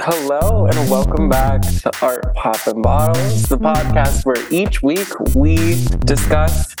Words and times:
Hello 0.00 0.66
and 0.66 0.90
welcome 0.90 1.28
back 1.28 1.62
to 1.62 1.90
Art 2.02 2.34
Pop 2.34 2.66
and 2.66 2.82
Bottles, 2.82 3.44
the 3.44 3.56
podcast 3.56 4.26
where 4.26 4.36
each 4.50 4.82
week 4.82 5.08
we 5.34 5.82
discuss 6.04 6.74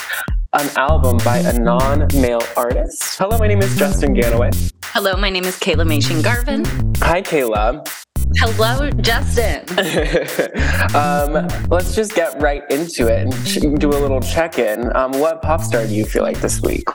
an 0.52 0.68
album 0.76 1.18
by 1.24 1.38
a 1.38 1.58
non-male 1.58 2.42
artist. 2.56 3.16
Hello, 3.18 3.38
my 3.38 3.46
name 3.46 3.62
is 3.62 3.74
Justin 3.76 4.14
Ganaway. 4.14 4.72
Hello, 4.86 5.16
my 5.16 5.30
name 5.30 5.44
is 5.44 5.58
Kaela 5.58 5.86
Mation 5.86 6.22
Garvin. 6.22 6.64
Hi, 6.98 7.22
Kaela. 7.22 7.88
Hello, 8.36 8.90
Justin. 8.90 9.60
um, 10.94 11.48
let's 11.68 11.94
just 11.94 12.14
get 12.14 12.40
right 12.40 12.62
into 12.70 13.06
it 13.06 13.22
and 13.62 13.80
do 13.80 13.88
a 13.88 13.98
little 13.98 14.20
check-in. 14.20 14.94
Um, 14.96 15.12
what 15.12 15.40
pop 15.42 15.62
star 15.62 15.86
do 15.86 15.94
you 15.94 16.04
feel 16.04 16.22
like 16.22 16.40
this 16.40 16.60
week? 16.60 16.88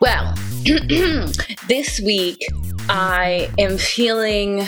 Well, 0.00 0.34
this 1.68 2.00
week 2.00 2.38
I 2.88 3.50
am 3.58 3.78
feeling. 3.78 4.62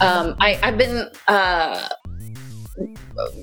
Um, 0.00 0.36
I, 0.38 0.58
I've 0.62 0.76
been 0.76 1.08
uh, 1.26 1.88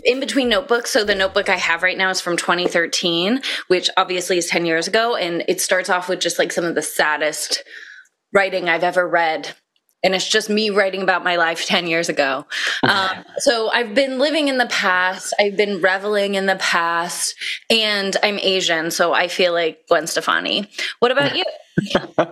in 0.03 0.19
between 0.19 0.49
notebooks. 0.49 0.91
So 0.91 1.03
the 1.03 1.15
notebook 1.15 1.49
I 1.49 1.55
have 1.55 1.83
right 1.83 1.97
now 1.97 2.09
is 2.09 2.21
from 2.21 2.37
2013, 2.37 3.41
which 3.67 3.89
obviously 3.97 4.37
is 4.37 4.47
10 4.47 4.65
years 4.65 4.87
ago, 4.87 5.15
and 5.15 5.43
it 5.47 5.61
starts 5.61 5.89
off 5.89 6.09
with 6.09 6.19
just 6.19 6.37
like 6.37 6.51
some 6.51 6.65
of 6.65 6.75
the 6.75 6.81
saddest 6.81 7.63
writing 8.33 8.69
I've 8.69 8.83
ever 8.83 9.07
read 9.07 9.55
and 10.03 10.13
it's 10.13 10.27
just 10.27 10.49
me 10.49 10.69
writing 10.69 11.01
about 11.01 11.23
my 11.23 11.37
life 11.37 11.65
10 11.65 11.87
years 11.87 12.09
ago. 12.09 12.45
Um, 12.83 13.23
so 13.37 13.69
I've 13.71 13.95
been 13.95 14.19
living 14.19 14.47
in 14.47 14.57
the 14.57 14.67
past, 14.67 15.33
I've 15.39 15.55
been 15.55 15.81
reveling 15.81 16.35
in 16.35 16.45
the 16.45 16.57
past, 16.57 17.35
and 17.69 18.15
I'm 18.21 18.37
Asian, 18.39 18.91
so 18.91 19.13
I 19.13 19.27
feel 19.27 19.53
like 19.53 19.87
Gwen 19.87 20.07
Stefani. 20.07 20.67
What 20.99 21.11
about 21.11 21.35
you? 21.35 21.43
um, 22.17 22.27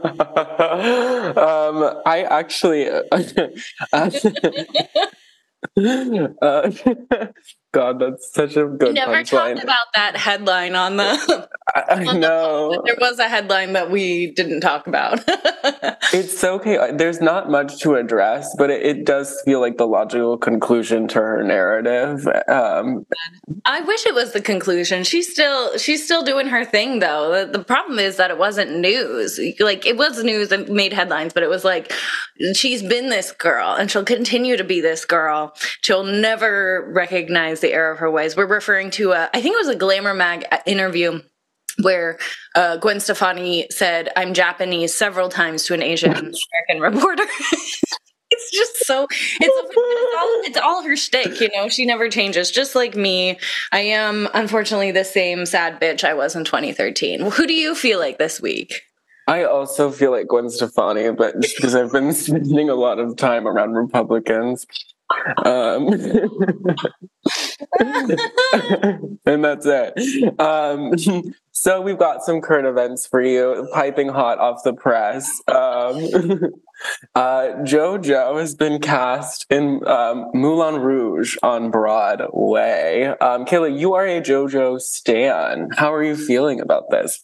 I 2.06 2.28
actually. 2.30 2.90
uh, 6.42 6.72
God, 7.74 8.00
that's 8.00 8.34
such 8.34 8.58
a 8.58 8.66
good. 8.66 8.90
You 8.90 8.94
never 8.94 9.24
talked 9.24 9.64
about 9.64 9.88
that 9.96 10.18
headline 10.18 10.76
on 10.76 10.98
the. 10.98 11.50
I, 11.74 11.80
I 11.90 12.06
on 12.06 12.20
know. 12.20 12.72
post. 12.76 12.82
There 12.86 12.98
was 13.00 13.20
a 13.20 13.30
headline 13.30 13.74
that 13.74 13.90
we 13.90 14.32
didn't 14.32 14.62
talk 14.62 14.88
about. 14.88 15.24
It's 16.14 16.44
okay. 16.44 16.92
There's 16.94 17.22
not 17.22 17.50
much 17.50 17.80
to 17.84 17.96
address, 17.96 18.54
but 18.58 18.70
it, 18.70 18.86
it 18.86 19.06
does 19.06 19.40
feel 19.46 19.62
like 19.62 19.78
the 19.78 19.88
logical 19.88 20.38
conclusion 20.38 21.08
to 21.10 21.20
her 21.20 21.42
narrative. 21.42 22.28
Um, 22.50 23.06
I 23.64 23.80
wish 23.82 24.06
it 24.06 24.14
was 24.14 24.34
the 24.34 24.42
conclusion. 24.42 25.06
She's 25.06 25.32
still 25.32 25.78
she's 25.78 26.04
still 26.04 26.24
doing 26.24 26.48
her 26.48 26.66
thing 26.66 27.00
though. 27.00 27.46
The, 27.46 27.60
the 27.60 27.64
problem 27.64 27.98
is 27.98 28.18
that 28.18 28.30
it 28.30 28.38
wasn't 28.38 28.78
news. 28.78 29.40
Like 29.60 29.86
it 29.86 29.96
was 29.96 30.22
news 30.22 30.52
and 30.52 30.68
made 30.68 30.92
headlines, 30.92 31.32
but 31.32 31.44
it 31.44 31.50
was 31.50 31.64
like 31.64 31.94
she's 32.54 32.84
been 32.84 33.08
this 33.08 33.32
girl 33.32 33.74
and 33.74 33.90
she'll 33.90 34.04
continue 34.04 34.58
to 34.58 34.66
be 34.66 34.82
this 34.82 35.06
girl. 35.06 35.54
She'll 35.80 36.04
never 36.04 36.92
recognize 36.94 37.61
the 37.62 37.74
error 37.74 37.92
of 37.92 38.00
her 38.00 38.12
ways. 38.12 38.36
We're 38.36 38.46
referring 38.46 38.92
to 38.92 39.12
a 39.12 39.30
I 39.34 39.42
think 39.42 39.56
it 39.56 39.66
was 39.66 39.70
a 39.70 39.76
Glamour 39.76 40.14
mag 40.14 40.46
interview 40.66 41.22
where 41.82 42.20
uh, 42.56 42.78
Gwen 42.78 43.00
Stefani 43.00 43.68
said, 43.70 44.10
"I'm 44.16 44.34
Japanese" 44.34 44.94
several 44.94 45.30
times 45.30 45.64
to 45.66 45.74
an 45.74 45.82
Asian 45.82 46.12
American 46.12 46.80
reporter. 46.80 47.24
it's 48.32 48.52
just 48.52 48.86
so 48.86 49.08
it's, 49.12 49.40
it's 49.40 50.18
all 50.18 50.42
it's 50.44 50.58
all 50.58 50.84
her 50.84 50.96
shtick, 50.96 51.40
you 51.40 51.50
know. 51.56 51.70
She 51.70 51.86
never 51.86 52.10
changes. 52.10 52.52
Just 52.52 52.76
like 52.76 52.96
me, 52.96 53.40
I 53.72 53.80
am 53.80 54.28
unfortunately 54.34 54.92
the 54.92 55.06
same 55.06 55.46
sad 55.46 55.80
bitch 55.80 56.04
I 56.04 56.14
was 56.14 56.36
in 56.36 56.44
2013. 56.44 57.32
Who 57.32 57.48
do 57.48 57.54
you 57.54 57.76
feel 57.76 58.00
like 58.00 58.18
this 58.18 58.42
week? 58.42 58.82
I 59.28 59.44
also 59.44 59.92
feel 59.92 60.12
like 60.12 60.28
Gwen 60.28 60.50
Stefani, 60.50 61.12
but 61.12 61.40
just 61.40 61.56
because 61.56 61.76
I've 61.76 61.92
been 61.92 62.12
spending 62.14 62.70
a 62.70 62.76
lot 62.76 63.00
of 63.00 63.16
time 63.16 63.48
around 63.48 63.74
Republicans. 63.74 64.66
Um, 65.46 65.88
and 69.26 69.44
that's 69.44 69.66
it. 69.66 70.40
Um, 70.40 70.94
so 71.52 71.82
we've 71.82 71.98
got 71.98 72.24
some 72.24 72.42
current 72.42 72.68
events 72.68 73.06
for 73.06 73.22
you, 73.22 73.68
piping 73.74 74.10
hot 74.10 74.40
off 74.40 74.64
the 74.64 74.74
press. 74.74 75.42
Um, 75.48 75.56
uh, 77.16 77.54
JoJo 77.64 78.40
has 78.40 78.56
been 78.56 78.80
cast 78.80 79.46
in 79.50 79.86
um, 79.88 80.32
Moulin 80.34 80.82
Rouge 80.82 81.38
on 81.44 81.70
Broadway. 81.72 83.14
Um, 83.22 83.46
Kaela, 83.46 83.78
you 83.78 83.94
are 83.94 84.08
a 84.08 84.22
JoJo 84.22 84.80
stan. 84.80 85.70
How 85.78 85.94
are 85.94 86.04
you 86.04 86.16
feeling 86.16 86.60
about 86.60 86.90
this? 86.90 87.22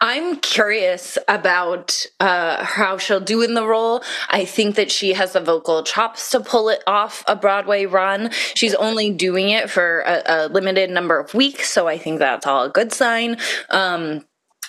I'm 0.00 0.36
curious 0.36 1.18
about 1.28 2.06
uh, 2.20 2.64
how 2.64 2.98
she'll 2.98 3.20
do 3.20 3.42
in 3.42 3.54
the 3.54 3.66
role. 3.66 4.02
I 4.28 4.44
think 4.44 4.76
that 4.76 4.90
she 4.90 5.12
has 5.12 5.32
the 5.32 5.40
vocal 5.40 5.82
chops 5.82 6.30
to 6.30 6.40
pull 6.40 6.68
it 6.68 6.82
off 6.86 7.22
a 7.26 7.36
Broadway 7.36 7.84
run. 7.86 8.30
She's 8.54 8.74
only 8.74 9.10
doing 9.10 9.50
it 9.50 9.68
for 9.70 10.00
a, 10.00 10.22
a 10.26 10.48
limited 10.48 10.90
number 10.90 11.18
of 11.18 11.34
weeks, 11.34 11.70
so 11.70 11.86
I 11.86 11.98
think 11.98 12.18
that's 12.18 12.46
all 12.46 12.64
a 12.64 12.70
good 12.70 12.92
sign. 12.92 13.36
Um, 13.70 14.24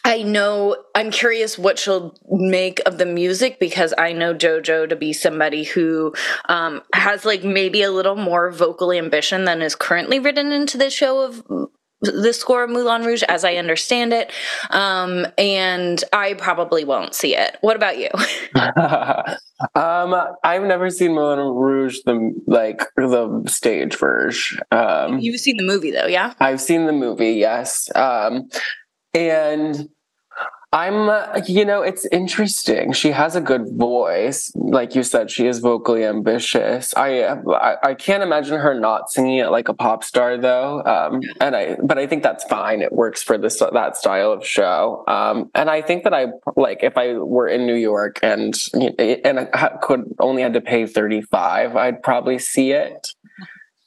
I 0.05 0.21
know 0.21 0.77
I'm 0.93 1.09
curious 1.09 1.57
what 1.57 1.79
she'll 1.79 2.15
make 2.29 2.79
of 2.85 2.99
the 2.99 3.07
music 3.07 3.59
because 3.59 3.91
I 3.97 4.13
know 4.13 4.35
JoJo 4.35 4.89
to 4.89 4.95
be 4.95 5.13
somebody 5.13 5.63
who 5.63 6.13
um, 6.47 6.83
has 6.93 7.25
like 7.25 7.43
maybe 7.43 7.81
a 7.81 7.89
little 7.89 8.15
more 8.15 8.51
vocal 8.51 8.91
ambition 8.91 9.45
than 9.45 9.63
is 9.63 9.73
currently 9.73 10.19
written 10.19 10.51
into 10.51 10.77
the 10.77 10.91
show 10.91 11.21
of 11.21 11.43
the 12.01 12.33
score 12.33 12.63
of 12.63 12.69
Moulin 12.69 13.03
Rouge 13.03 13.23
as 13.23 13.43
I 13.43 13.55
understand 13.55 14.13
it. 14.13 14.31
Um, 14.69 15.27
and 15.37 16.03
I 16.13 16.33
probably 16.35 16.85
won't 16.85 17.13
see 17.13 17.35
it. 17.35 17.57
What 17.61 17.75
about 17.75 17.97
you? 17.97 18.09
um, 19.75 20.15
I've 20.43 20.63
never 20.63 20.89
seen 20.89 21.13
Moulin 21.13 21.39
Rouge, 21.39 21.99
the 22.05 22.33
like 22.47 22.83
the 22.95 23.43
stage 23.47 23.97
version. 23.97 24.59
Um, 24.71 25.19
You've 25.19 25.39
seen 25.39 25.57
the 25.57 25.63
movie 25.63 25.91
though, 25.91 26.07
yeah? 26.07 26.33
I've 26.39 26.61
seen 26.61 26.85
the 26.85 26.93
movie, 26.93 27.33
yes. 27.33 27.89
Um, 27.95 28.49
and 29.13 29.89
I'm, 30.75 31.07
uh, 31.07 31.39
you 31.47 31.63
know, 31.63 31.83
it's 31.83 32.05
interesting. 32.07 32.91
She 32.91 33.11
has 33.11 33.33
a 33.37 33.39
good 33.39 33.77
voice, 33.77 34.51
like 34.55 34.93
you 34.93 35.03
said. 35.03 35.31
She 35.31 35.47
is 35.47 35.59
vocally 35.59 36.03
ambitious. 36.03 36.93
I, 36.97 37.23
I, 37.23 37.77
I 37.81 37.93
can't 37.93 38.21
imagine 38.21 38.59
her 38.59 38.77
not 38.77 39.09
singing 39.09 39.37
it 39.37 39.51
like 39.51 39.69
a 39.69 39.73
pop 39.73 40.03
star, 40.03 40.35
though. 40.35 40.83
Um, 40.83 41.21
and 41.39 41.55
I, 41.55 41.77
but 41.81 41.97
I 41.97 42.07
think 42.07 42.23
that's 42.23 42.43
fine. 42.43 42.81
It 42.81 42.91
works 42.91 43.23
for 43.23 43.37
this 43.37 43.59
that 43.59 43.95
style 43.95 44.33
of 44.33 44.45
show. 44.45 45.05
Um, 45.07 45.49
and 45.55 45.69
I 45.69 45.81
think 45.81 46.03
that 46.03 46.13
I 46.13 46.25
like 46.57 46.83
if 46.83 46.97
I 46.97 47.13
were 47.13 47.47
in 47.47 47.65
New 47.65 47.75
York 47.75 48.19
and 48.21 48.53
and 48.99 49.47
I 49.53 49.77
could 49.81 50.13
only 50.19 50.41
had 50.41 50.55
to 50.55 50.61
pay 50.61 50.85
thirty 50.87 51.21
five, 51.21 51.77
I'd 51.77 52.03
probably 52.03 52.37
see 52.37 52.71
it. 52.71 53.09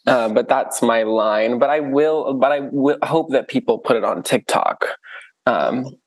Uh, 0.07 0.27
but 0.27 0.49
that's 0.49 0.81
my 0.81 1.03
line. 1.03 1.59
But 1.59 1.69
I 1.69 1.81
will. 1.81 2.33
But 2.33 2.51
I 2.51 2.61
will 2.61 2.97
hope 3.03 3.31
that 3.33 3.47
people 3.47 3.77
put 3.77 3.95
it 3.95 4.05
on 4.05 4.23
TikTok. 4.23 4.87
Um, 5.45 5.99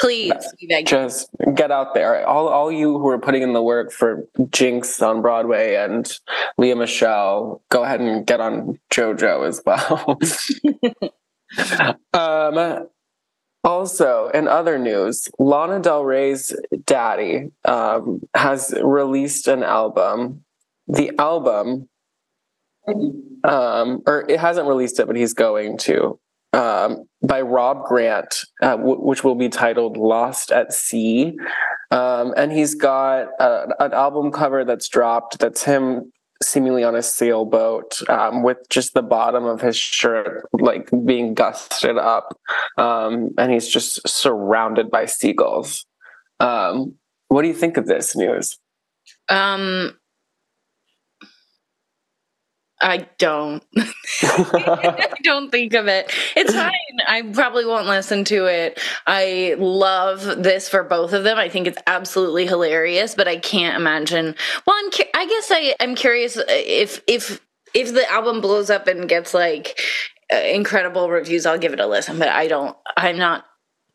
Please, 0.00 0.32
we 0.60 0.68
beg 0.68 0.90
you. 0.90 0.96
just 0.96 1.30
get 1.54 1.70
out 1.70 1.94
there. 1.94 2.26
All 2.26 2.48
all 2.48 2.70
you 2.70 2.98
who 2.98 3.08
are 3.08 3.18
putting 3.18 3.42
in 3.42 3.52
the 3.52 3.62
work 3.62 3.92
for 3.92 4.26
Jinkx 4.38 5.00
on 5.06 5.22
Broadway 5.22 5.76
and 5.76 6.10
Lea 6.58 6.74
Michele, 6.74 7.62
go 7.70 7.84
ahead 7.84 8.00
and 8.00 8.26
get 8.26 8.40
on 8.40 8.78
JoJo 8.92 9.46
as 9.46 9.62
well. 9.64 10.18
um, 12.12 12.88
also, 13.64 14.28
in 14.28 14.46
other 14.46 14.78
news, 14.78 15.28
Lana 15.38 15.80
Del 15.80 16.04
Rey's 16.04 16.54
daddy 16.84 17.50
um, 17.64 18.20
has 18.34 18.74
released 18.82 19.48
an 19.48 19.62
album. 19.62 20.44
The 20.88 21.10
album, 21.18 21.88
um, 23.42 24.02
or 24.06 24.24
it 24.28 24.38
hasn't 24.38 24.68
released 24.68 25.00
it, 25.00 25.08
but 25.08 25.16
he's 25.16 25.34
going 25.34 25.78
to 25.78 26.20
um, 26.52 27.04
by 27.22 27.40
Rob 27.40 27.84
Grant, 27.84 28.44
uh, 28.62 28.76
w- 28.76 29.00
which 29.00 29.24
will 29.24 29.34
be 29.34 29.48
titled 29.48 29.96
Lost 29.96 30.50
at 30.52 30.72
Sea. 30.72 31.36
Um, 31.90 32.34
and 32.36 32.52
he's 32.52 32.74
got 32.74 33.28
a, 33.38 33.68
an 33.78 33.92
album 33.92 34.32
cover 34.32 34.64
that's 34.64 34.88
dropped 34.88 35.38
that's 35.38 35.62
him 35.62 36.12
seemingly 36.42 36.84
on 36.84 36.94
a 36.94 37.02
sailboat 37.02 38.00
um, 38.10 38.42
with 38.42 38.58
just 38.68 38.94
the 38.94 39.02
bottom 39.02 39.44
of 39.44 39.60
his 39.60 39.76
shirt 39.76 40.46
like 40.52 40.90
being 41.04 41.34
gusted 41.34 41.96
up. 41.96 42.38
Um, 42.76 43.30
and 43.38 43.52
he's 43.52 43.68
just 43.68 44.06
surrounded 44.06 44.90
by 44.90 45.06
seagulls. 45.06 45.86
Um, 46.40 46.94
what 47.28 47.42
do 47.42 47.48
you 47.48 47.54
think 47.54 47.76
of 47.76 47.86
this 47.86 48.14
news? 48.14 48.58
Um, 49.28 49.96
I 52.80 53.08
don't. 53.18 53.62
I 54.22 55.14
don't 55.22 55.50
think 55.50 55.74
of 55.74 55.86
it. 55.88 56.12
It's 56.36 56.54
fine. 56.54 56.72
I 57.08 57.22
probably 57.22 57.64
won't 57.64 57.86
listen 57.86 58.24
to 58.24 58.46
it. 58.46 58.80
I 59.06 59.56
love 59.58 60.42
this 60.42 60.68
for 60.68 60.84
both 60.84 61.12
of 61.12 61.24
them. 61.24 61.38
I 61.38 61.48
think 61.48 61.66
it's 61.66 61.80
absolutely 61.86 62.46
hilarious, 62.46 63.14
but 63.14 63.28
I 63.28 63.36
can't 63.38 63.76
imagine. 63.76 64.34
Well, 64.66 64.76
I'm. 64.78 64.90
cu- 64.90 65.10
I 65.14 65.26
guess 65.26 65.48
I. 65.50 65.74
I'm 65.80 65.94
curious 65.94 66.36
if 66.48 67.02
if 67.06 67.40
if 67.74 67.94
the 67.94 68.10
album 68.10 68.40
blows 68.40 68.70
up 68.70 68.86
and 68.88 69.08
gets 69.08 69.32
like 69.32 69.80
uh, 70.32 70.36
incredible 70.36 71.08
reviews, 71.08 71.46
I'll 71.46 71.58
give 71.58 71.72
it 71.72 71.80
a 71.80 71.86
listen. 71.86 72.18
But 72.18 72.28
I 72.28 72.46
don't. 72.46 72.76
I'm 72.96 73.16
not 73.16 73.46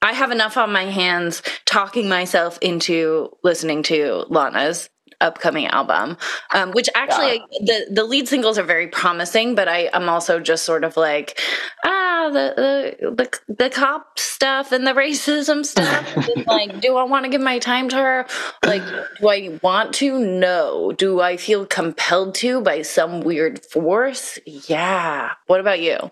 I 0.01 0.13
have 0.13 0.31
enough 0.31 0.57
on 0.57 0.71
my 0.71 0.85
hands 0.85 1.43
talking 1.65 2.09
myself 2.09 2.57
into 2.61 3.29
listening 3.43 3.83
to 3.83 4.25
Lana's 4.29 4.89
upcoming 5.21 5.67
album, 5.67 6.17
um, 6.53 6.71
which 6.71 6.89
actually 6.95 7.43
yeah. 7.51 7.59
the 7.87 7.93
the 7.93 8.03
lead 8.03 8.27
singles 8.27 8.57
are 8.57 8.63
very 8.63 8.87
promising, 8.87 9.55
but 9.55 9.67
I 9.67 9.89
am 9.93 10.09
also 10.09 10.39
just 10.39 10.65
sort 10.65 10.83
of 10.83 10.97
like 10.97 11.39
ah 11.85 12.29
the 12.31 12.53
the 12.99 13.11
the, 13.11 13.53
the 13.53 13.69
cop 13.69 14.19
stuff 14.19 14.71
and 14.71 14.85
the 14.85 14.93
racism 14.93 15.65
stuff. 15.65 16.15
like, 16.47 16.81
do 16.81 16.97
I 16.97 17.03
want 17.03 17.25
to 17.25 17.29
give 17.29 17.41
my 17.41 17.59
time 17.59 17.89
to 17.89 17.95
her? 17.95 18.25
Like, 18.65 18.83
do 19.19 19.29
I 19.29 19.59
want 19.61 19.93
to? 19.95 20.19
No. 20.19 20.91
Do 20.91 21.21
I 21.21 21.37
feel 21.37 21.65
compelled 21.65 22.35
to 22.35 22.61
by 22.61 22.81
some 22.81 23.21
weird 23.21 23.63
force? 23.65 24.39
Yeah. 24.45 25.31
What 25.47 25.59
about 25.59 25.81
you? 25.81 26.11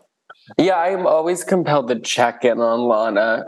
Yeah, 0.58 0.78
I'm 0.78 1.06
always 1.06 1.44
compelled 1.44 1.90
to 1.90 2.00
check 2.00 2.46
in 2.46 2.60
on 2.60 2.82
Lana 2.82 3.46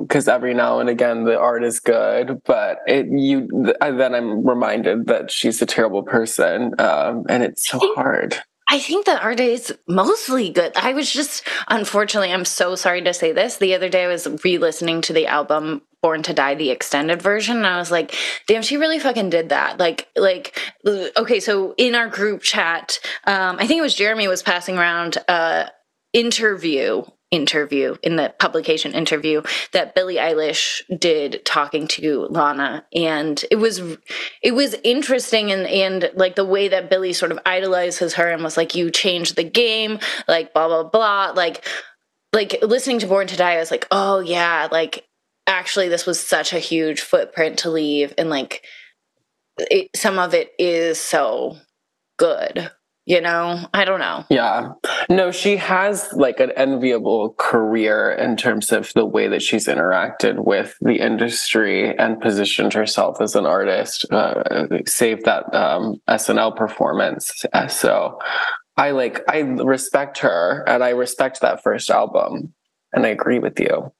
because 0.00 0.28
um, 0.28 0.34
every 0.34 0.54
now 0.54 0.80
and 0.80 0.88
again 0.88 1.24
the 1.24 1.38
art 1.38 1.64
is 1.64 1.80
good, 1.80 2.42
but 2.44 2.78
it 2.86 3.06
you 3.06 3.48
then 3.80 4.14
I'm 4.14 4.46
reminded 4.46 5.06
that 5.06 5.30
she's 5.30 5.60
a 5.62 5.66
terrible 5.66 6.02
person, 6.02 6.74
um, 6.78 7.24
and 7.28 7.42
it's 7.42 7.68
so 7.68 7.78
hard. 7.94 8.36
I 8.66 8.78
think 8.78 9.04
the 9.04 9.20
art 9.20 9.40
is 9.40 9.74
mostly 9.86 10.50
good. 10.50 10.72
I 10.74 10.94
was 10.94 11.12
just, 11.12 11.46
unfortunately, 11.68 12.32
I'm 12.32 12.46
so 12.46 12.74
sorry 12.76 13.02
to 13.02 13.12
say 13.12 13.32
this. 13.32 13.58
The 13.58 13.74
other 13.74 13.90
day 13.90 14.04
I 14.04 14.08
was 14.08 14.26
re 14.42 14.58
listening 14.58 15.02
to 15.02 15.12
the 15.12 15.26
album 15.26 15.82
Born 16.02 16.22
to 16.24 16.34
Die, 16.34 16.54
the 16.54 16.70
extended 16.70 17.22
version, 17.22 17.56
and 17.58 17.66
I 17.66 17.78
was 17.78 17.90
like, 17.90 18.14
damn, 18.46 18.62
she 18.62 18.76
really 18.76 18.98
fucking 18.98 19.30
did 19.30 19.50
that. 19.50 19.78
Like, 19.78 20.08
like, 20.16 20.58
okay, 20.86 21.40
so 21.40 21.74
in 21.78 21.94
our 21.94 22.08
group 22.08 22.42
chat, 22.42 23.00
um, 23.26 23.56
I 23.58 23.66
think 23.66 23.78
it 23.78 23.82
was 23.82 23.94
Jeremy 23.94 24.28
was 24.28 24.42
passing 24.42 24.76
around 24.76 25.18
uh 25.28 25.66
interview 26.14 27.02
interview 27.34 27.96
in 28.02 28.14
the 28.14 28.32
publication 28.38 28.92
interview 28.92 29.42
that 29.72 29.94
Billie 29.94 30.16
Eilish 30.16 30.82
did 30.98 31.44
talking 31.44 31.88
to 31.88 32.28
Lana. 32.30 32.86
And 32.94 33.44
it 33.50 33.56
was 33.56 33.82
it 34.40 34.52
was 34.52 34.76
interesting 34.84 35.50
and 35.50 35.66
and 35.66 36.10
like 36.14 36.36
the 36.36 36.44
way 36.44 36.68
that 36.68 36.88
Billie 36.88 37.12
sort 37.12 37.32
of 37.32 37.40
idolizes 37.44 38.14
her 38.14 38.30
and 38.30 38.42
was 38.42 38.56
like 38.56 38.74
you 38.74 38.90
changed 38.90 39.36
the 39.36 39.44
game 39.44 39.98
like 40.28 40.54
blah 40.54 40.68
blah 40.68 40.84
blah. 40.84 41.32
Like 41.34 41.66
like 42.32 42.56
listening 42.62 43.00
to 43.00 43.06
Born 43.06 43.26
to 43.26 43.36
Die 43.36 43.52
I 43.52 43.58
was 43.58 43.70
like 43.70 43.88
oh 43.90 44.20
yeah 44.20 44.68
like 44.70 45.04
actually 45.46 45.88
this 45.88 46.06
was 46.06 46.20
such 46.20 46.52
a 46.52 46.58
huge 46.58 47.00
footprint 47.00 47.58
to 47.60 47.70
leave. 47.70 48.14
And 48.16 48.30
like 48.30 48.64
it, 49.58 49.90
some 49.96 50.18
of 50.18 50.34
it 50.34 50.52
is 50.58 51.00
so 51.00 51.56
good 52.16 52.70
you 53.06 53.20
know 53.20 53.66
i 53.74 53.84
don't 53.84 54.00
know 54.00 54.24
yeah 54.30 54.72
no 55.10 55.30
she 55.30 55.56
has 55.56 56.12
like 56.14 56.40
an 56.40 56.50
enviable 56.52 57.34
career 57.38 58.10
in 58.10 58.36
terms 58.36 58.72
of 58.72 58.92
the 58.94 59.04
way 59.04 59.28
that 59.28 59.42
she's 59.42 59.66
interacted 59.66 60.44
with 60.44 60.76
the 60.80 60.96
industry 60.96 61.96
and 61.96 62.20
positioned 62.20 62.72
herself 62.72 63.20
as 63.20 63.34
an 63.34 63.46
artist 63.46 64.10
uh, 64.10 64.42
save 64.86 65.22
that 65.24 65.52
um, 65.54 66.00
snl 66.10 66.54
performance 66.54 67.44
uh, 67.52 67.66
so 67.66 68.18
i 68.76 68.90
like 68.90 69.20
i 69.28 69.40
respect 69.40 70.18
her 70.18 70.64
and 70.66 70.82
i 70.82 70.90
respect 70.90 71.40
that 71.40 71.62
first 71.62 71.90
album 71.90 72.54
and 72.92 73.04
i 73.04 73.08
agree 73.08 73.38
with 73.38 73.58
you 73.60 73.92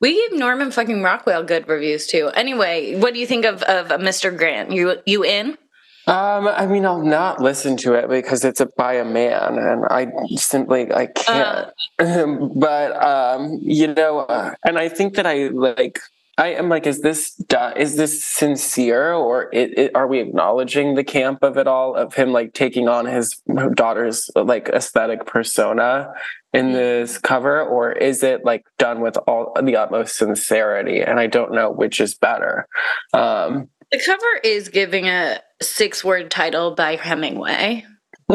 we 0.00 0.14
gave 0.14 0.38
Norman 0.38 0.70
fucking 0.70 1.02
Rockwell 1.02 1.42
good 1.42 1.68
reviews 1.68 2.06
too. 2.06 2.30
Anyway, 2.34 2.98
what 2.98 3.12
do 3.12 3.20
you 3.20 3.26
think 3.26 3.44
of, 3.44 3.62
of 3.64 3.88
Mr. 4.00 4.34
Grant? 4.34 4.72
You 4.72 4.96
you 5.04 5.24
in? 5.24 5.58
Um, 6.06 6.48
I 6.48 6.66
mean, 6.66 6.84
I'll 6.84 7.02
not 7.02 7.40
listen 7.40 7.76
to 7.78 7.94
it 7.94 8.08
because 8.08 8.44
it's 8.44 8.60
a, 8.60 8.66
by 8.66 8.94
a 8.94 9.04
man, 9.04 9.58
and 9.58 9.86
I 9.86 10.08
simply 10.36 10.92
I 10.92 11.06
can't. 11.06 11.70
Uh, 11.98 12.36
but 12.54 13.02
um, 13.02 13.58
you 13.62 13.88
know, 13.94 14.20
uh, 14.20 14.54
and 14.66 14.78
I 14.78 14.88
think 14.88 15.14
that 15.14 15.26
I 15.26 15.48
like. 15.48 16.00
I 16.36 16.48
am 16.54 16.68
like, 16.68 16.84
is 16.84 17.00
this 17.00 17.40
is 17.76 17.96
this 17.96 18.24
sincere, 18.24 19.12
or 19.12 19.48
it, 19.52 19.78
it, 19.78 19.92
are 19.94 20.08
we 20.08 20.18
acknowledging 20.18 20.96
the 20.96 21.04
camp 21.04 21.44
of 21.44 21.56
it 21.56 21.68
all 21.68 21.94
of 21.94 22.14
him 22.14 22.32
like 22.32 22.54
taking 22.54 22.88
on 22.88 23.06
his 23.06 23.40
daughter's 23.74 24.28
like 24.34 24.68
aesthetic 24.68 25.26
persona 25.26 26.12
in 26.52 26.66
mm-hmm. 26.66 26.74
this 26.74 27.18
cover, 27.18 27.62
or 27.62 27.92
is 27.92 28.24
it 28.24 28.44
like 28.44 28.64
done 28.78 29.00
with 29.00 29.16
all 29.28 29.56
the 29.62 29.76
utmost 29.76 30.16
sincerity? 30.16 31.02
And 31.02 31.20
I 31.20 31.28
don't 31.28 31.52
know 31.52 31.70
which 31.70 32.00
is 32.00 32.16
better. 32.16 32.66
Um, 33.12 33.68
the 33.92 34.02
cover 34.04 34.40
is 34.42 34.68
giving 34.70 35.06
a 35.06 35.38
six 35.64 36.04
word 36.04 36.30
title 36.30 36.74
by 36.74 36.96
Hemingway. 36.96 37.84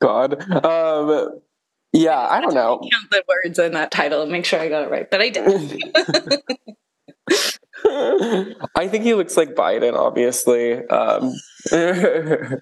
God. 0.00 0.50
Um, 0.64 1.40
yeah, 1.92 2.18
I 2.18 2.40
don't 2.40 2.54
know. 2.54 2.80
Count 2.80 3.10
the 3.10 3.22
words 3.28 3.58
in 3.58 3.72
that 3.72 3.90
title 3.90 4.22
and 4.22 4.32
make 4.32 4.44
sure 4.44 4.60
I 4.60 4.68
got 4.68 4.84
it 4.84 4.90
right, 4.90 5.10
but 5.10 5.20
I 5.20 5.28
did. 5.28 5.82
I 8.74 8.88
think 8.88 9.04
he 9.04 9.14
looks 9.14 9.36
like 9.36 9.54
Biden, 9.54 9.94
obviously. 9.94 10.84
Um, 10.88 11.32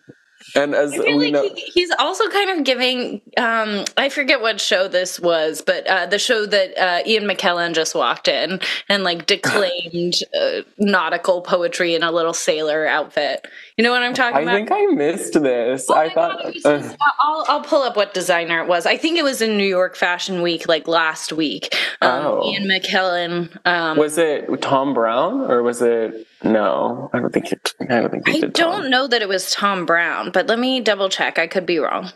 and 0.55 0.75
as 0.75 0.93
we 0.93 1.15
like 1.15 1.33
know, 1.33 1.55
he, 1.55 1.63
he's 1.75 1.91
also 1.99 2.29
kind 2.29 2.51
of 2.51 2.65
giving. 2.65 3.21
Um, 3.37 3.85
I 3.97 4.09
forget 4.09 4.41
what 4.41 4.61
show 4.61 4.89
this 4.89 5.19
was, 5.19 5.63
but 5.63 5.87
uh, 5.87 6.07
the 6.07 6.19
show 6.19 6.47
that 6.47 6.79
uh, 6.79 7.03
Ian 7.07 7.25
McKellen 7.25 7.75
just 7.75 7.95
walked 7.95 8.29
in 8.29 8.61
and 8.89 9.05
like 9.05 9.27
declaimed 9.27 10.15
uh, 10.39 10.61
nautical 10.79 11.43
poetry 11.43 11.95
in 11.95 12.03
a 12.03 12.13
little 12.13 12.35
sailor 12.35 12.87
outfit. 12.87 13.47
You 13.77 13.85
know 13.85 13.91
what 13.91 14.03
I'm 14.03 14.15
talking 14.15 14.37
I 14.37 14.43
about? 14.43 14.55
I 14.55 14.59
think 14.59 14.73
I 14.73 14.87
missed 14.87 15.33
this. 15.43 15.87
Oh 15.89 15.95
I 15.95 16.11
thought 16.11 16.43
God, 16.63 16.97
I'll 17.21 17.45
I'll 17.49 17.63
pull 17.63 17.83
up 17.83 17.97
what 17.97 18.15
designer 18.15 18.63
it 18.63 18.69
was. 18.69 18.87
I 18.87 18.97
think 18.97 19.19
it 19.19 19.25
was 19.25 19.41
in 19.41 19.57
New 19.57 19.67
York 19.67 19.97
Fashion 19.97 20.43
Week, 20.43 20.69
like 20.69 20.87
last 20.87 21.33
week. 21.33 21.75
Um, 22.01 22.27
oh. 22.27 22.51
Ian 22.51 22.65
McKellen. 22.65 23.57
Um, 23.65 23.97
was 23.97 24.19
it 24.19 24.49
Thom 24.61 24.93
Browne 24.95 25.51
or 25.51 25.63
was 25.63 25.81
it? 25.83 26.27
No, 26.45 27.09
I 27.13 27.21
don't 27.21 27.33
think 27.33 27.53
it. 27.53 27.75
I 27.81 28.01
don't 28.01 28.11
think. 28.11 28.29
I 28.29 28.41
don't 28.41 28.55
Thom. 28.55 28.91
know 28.91 29.07
that 29.07 29.23
it 29.23 29.29
was 29.29 29.53
Thom 29.53 29.87
Browne, 29.87 30.31
but 30.33 30.42
let 30.47 30.59
me 30.59 30.81
double 30.81 31.09
check. 31.09 31.39
I 31.39 31.47
could 31.47 31.67
be 31.67 31.79
wrong. 31.79 32.13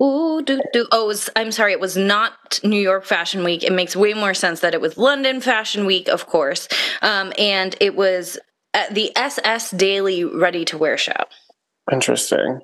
Ooh, 0.00 0.42
do, 0.42 0.60
do. 0.72 0.86
Oh, 0.92 1.06
was, 1.06 1.28
I'm 1.34 1.50
sorry. 1.50 1.72
It 1.72 1.80
was 1.80 1.96
not 1.96 2.60
New 2.62 2.80
York 2.80 3.04
Fashion 3.04 3.42
Week. 3.42 3.64
It 3.64 3.72
makes 3.72 3.96
way 3.96 4.14
more 4.14 4.34
sense 4.34 4.60
that 4.60 4.74
it 4.74 4.80
was 4.80 4.96
London 4.96 5.40
Fashion 5.40 5.86
Week, 5.86 6.08
of 6.08 6.26
course. 6.26 6.68
Um, 7.02 7.32
and 7.36 7.74
it 7.80 7.96
was 7.96 8.38
at 8.74 8.94
the 8.94 9.16
SS 9.16 9.72
Daley 9.72 10.24
Ready 10.24 10.64
to 10.66 10.78
Wear 10.78 10.96
show. 10.96 11.24
Interesting. 11.90 12.60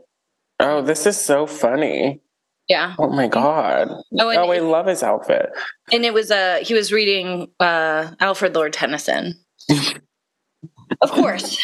Oh, 0.60 0.82
this 0.82 1.06
is 1.06 1.20
so 1.20 1.46
funny. 1.46 2.20
Yeah. 2.68 2.94
Oh 2.98 3.10
my 3.10 3.26
god. 3.26 3.88
Oh, 3.90 4.04
oh 4.20 4.50
I 4.50 4.58
love 4.60 4.86
his 4.86 5.02
outfit. 5.02 5.50
And 5.92 6.04
it 6.04 6.14
was 6.14 6.30
uh 6.30 6.60
he 6.62 6.72
was 6.72 6.92
reading 6.92 7.48
uh 7.60 8.12
Alfred 8.20 8.54
Lord 8.54 8.72
Tennyson. 8.72 9.34
of 11.00 11.10
course. 11.10 11.58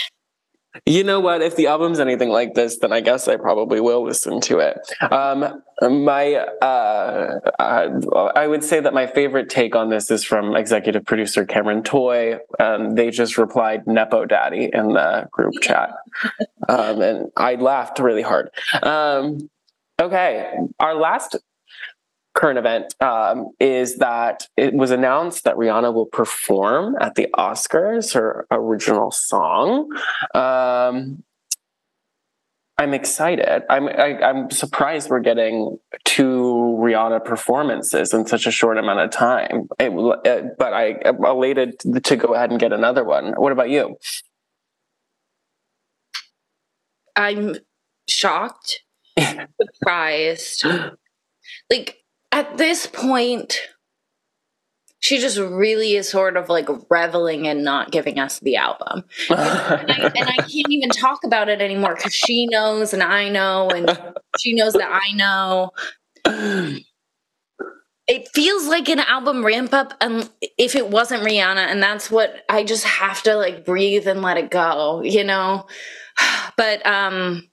You 0.86 1.02
know 1.02 1.18
what? 1.18 1.42
If 1.42 1.56
the 1.56 1.66
album's 1.66 1.98
anything 1.98 2.28
like 2.28 2.54
this, 2.54 2.78
then 2.78 2.92
I 2.92 3.00
guess 3.00 3.26
I 3.26 3.36
probably 3.36 3.80
will 3.80 4.04
listen 4.04 4.40
to 4.42 4.60
it. 4.60 4.78
Um, 5.10 5.62
my, 5.82 6.34
uh, 6.62 7.40
uh, 7.58 8.32
I 8.36 8.46
would 8.46 8.62
say 8.62 8.78
that 8.78 8.94
my 8.94 9.08
favorite 9.08 9.48
take 9.48 9.74
on 9.74 9.88
this 9.90 10.10
is 10.10 10.22
from 10.22 10.54
executive 10.54 11.04
producer 11.04 11.44
Cameron 11.44 11.82
Toy. 11.82 12.38
Um, 12.60 12.94
they 12.94 13.10
just 13.10 13.36
replied 13.36 13.86
"Nepo 13.86 14.26
Daddy" 14.26 14.70
in 14.72 14.92
the 14.92 15.28
group 15.32 15.54
chat, 15.60 15.90
um, 16.68 17.00
and 17.00 17.32
I 17.36 17.56
laughed 17.56 17.98
really 17.98 18.22
hard. 18.22 18.50
Um, 18.82 19.50
okay, 20.00 20.52
our 20.78 20.94
last 20.94 21.36
current 22.34 22.58
event 22.58 22.94
um, 23.00 23.49
is 23.58 23.96
that 23.96 24.46
it 24.56 24.75
was 24.75 24.90
announced 24.90 25.44
that 25.44 25.56
Rihanna 25.56 25.92
will 25.92 26.06
perform 26.06 26.96
at 27.00 27.14
the 27.14 27.28
Oscars 27.37 28.14
her 28.14 28.46
original 28.50 29.10
song. 29.10 29.88
Um, 30.34 31.22
I'm 32.78 32.94
excited. 32.94 33.62
I'm 33.68 33.88
I, 33.88 33.90
am 33.90 34.22
i 34.22 34.30
am 34.30 34.50
surprised 34.50 35.10
we're 35.10 35.20
getting 35.20 35.78
two 36.04 36.78
Rihanna 36.80 37.22
performances 37.26 38.14
in 38.14 38.26
such 38.26 38.46
a 38.46 38.50
short 38.50 38.78
amount 38.78 39.00
of 39.00 39.10
time. 39.10 39.68
It, 39.78 39.92
it, 40.25 40.56
but 40.58 40.72
I 40.72 40.94
am 41.04 41.22
elated 41.22 41.78
to 41.80 42.16
go 42.16 42.32
ahead 42.32 42.50
and 42.50 42.58
get 42.58 42.72
another 42.72 43.04
one. 43.04 43.34
What 43.34 43.52
about 43.52 43.68
you? 43.68 43.99
I'm 47.16 47.56
shocked, 48.08 48.82
surprised. 49.18 50.64
Like 51.70 52.00
at 52.40 52.56
this 52.56 52.87
point, 52.87 53.59
she 55.00 55.18
just 55.18 55.38
really 55.38 55.94
is 55.94 56.09
sort 56.09 56.38
of 56.38 56.49
like 56.49 56.68
reveling 56.88 57.44
in 57.44 57.62
not 57.62 57.90
giving 57.90 58.18
us 58.18 58.38
the 58.40 58.56
album. 58.56 59.04
and, 59.28 59.90
I, 59.90 60.12
and 60.16 60.28
I 60.28 60.37
can't 60.37 60.70
even 60.70 60.88
talk 60.88 61.23
about 61.23 61.50
it 61.50 61.61
anymore 61.61 61.94
because 61.94 62.14
she 62.14 62.47
knows 62.47 62.94
and 62.94 63.02
I 63.02 63.28
know, 63.28 63.68
and 63.68 63.90
she 64.38 64.54
knows 64.54 64.73
that 64.73 64.90
I 64.90 65.12
know. 65.14 65.70
It 68.09 68.28
feels 68.28 68.66
like 68.66 68.88
an 68.88 69.00
album 69.00 69.44
ramp 69.44 69.75
up, 69.75 69.92
and 70.00 70.28
if 70.40 70.75
it 70.75 70.88
wasn't 70.88 71.23
Rihanna, 71.23 71.66
and 71.66 71.82
that's 71.82 72.11
what 72.11 72.35
I 72.49 72.64
just 72.64 72.85
have 72.85 73.23
to 73.25 73.37
like 73.37 73.66
breathe 73.66 74.09
and 74.09 74.23
let 74.23 74.38
it 74.38 74.50
go, 74.50 75.02
you 75.02 75.25
know. 75.25 75.66
But 76.56 76.85
um, 76.85 77.50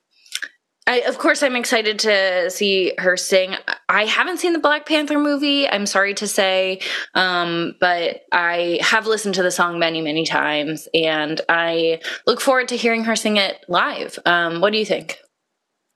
I, 0.87 1.01
of 1.01 1.17
course, 1.17 1.43
I'm 1.43 1.57
excited 1.57 1.99
to 1.99 2.49
see 2.49 2.93
her 2.97 3.17
sing. 3.17 3.55
I 3.89 4.05
haven't 4.05 4.37
seen 4.37 4.53
the 4.53 4.59
Black 4.59 4.85
Panther 4.85 5.19
movie. 5.19 5.67
I'm 5.67 5.85
sorry 5.85 6.13
to 6.15 6.27
say, 6.27 6.79
um, 7.13 7.75
but 7.81 8.21
I 8.31 8.79
have 8.81 9.05
listened 9.05 9.35
to 9.35 9.43
the 9.43 9.51
song 9.51 9.79
many, 9.79 10.01
many 10.01 10.25
times, 10.25 10.87
and 10.93 11.41
I 11.49 11.99
look 12.25 12.39
forward 12.39 12.69
to 12.69 12.77
hearing 12.77 13.03
her 13.03 13.17
sing 13.17 13.35
it 13.35 13.65
live. 13.67 14.17
Um, 14.25 14.61
what 14.61 14.71
do 14.71 14.79
you 14.79 14.85
think? 14.85 15.19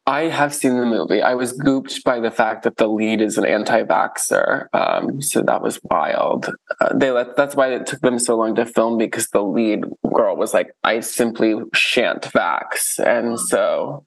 I 0.07 0.24
have 0.24 0.53
seen 0.53 0.75
the 0.77 0.86
movie. 0.86 1.21
I 1.21 1.36
was 1.36 1.57
gooped 1.57 2.03
by 2.03 2.19
the 2.19 2.31
fact 2.31 2.63
that 2.63 2.75
the 2.77 2.88
lead 2.88 3.21
is 3.21 3.38
an 3.38 3.45
anti-vaxxer, 3.45 4.67
um, 4.74 5.21
so 5.21 5.41
that 5.43 5.62
was 5.62 5.79
wild. 5.83 6.50
Uh, 6.81 6.93
they 6.93 7.12
let, 7.12 7.38
that's 7.38 7.55
why 7.55 7.71
it 7.74 7.86
took 7.86 8.01
them 8.01 8.19
so 8.19 8.36
long 8.36 8.55
to 8.55 8.65
film 8.65 8.98
because 8.98 9.29
the 9.29 9.43
lead 9.43 9.86
girl 10.13 10.36
was 10.36 10.53
like, 10.53 10.71
"I 10.83 11.00
simply 11.00 11.55
shan't 11.74 12.24
vax," 12.24 13.00
and 13.00 13.39
so 13.39 14.05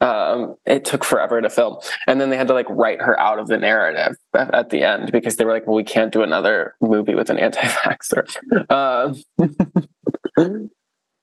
um, 0.00 0.56
it 0.66 0.84
took 0.84 1.04
forever 1.04 1.40
to 1.40 1.48
film. 1.50 1.78
And 2.06 2.20
then 2.20 2.30
they 2.30 2.36
had 2.36 2.48
to 2.48 2.54
like 2.54 2.68
write 2.68 3.00
her 3.00 3.18
out 3.18 3.38
of 3.38 3.46
the 3.48 3.58
narrative 3.58 4.16
at, 4.34 4.54
at 4.54 4.70
the 4.70 4.82
end 4.82 5.10
because 5.12 5.36
they 5.36 5.44
were 5.44 5.52
like, 5.52 5.66
well, 5.66 5.76
we 5.76 5.84
can't 5.84 6.12
do 6.12 6.22
another 6.22 6.74
movie 6.80 7.14
with 7.14 7.30
an 7.30 7.38
anti 7.38 7.60
vaxxer. 7.62 8.26
Um, 8.68 9.22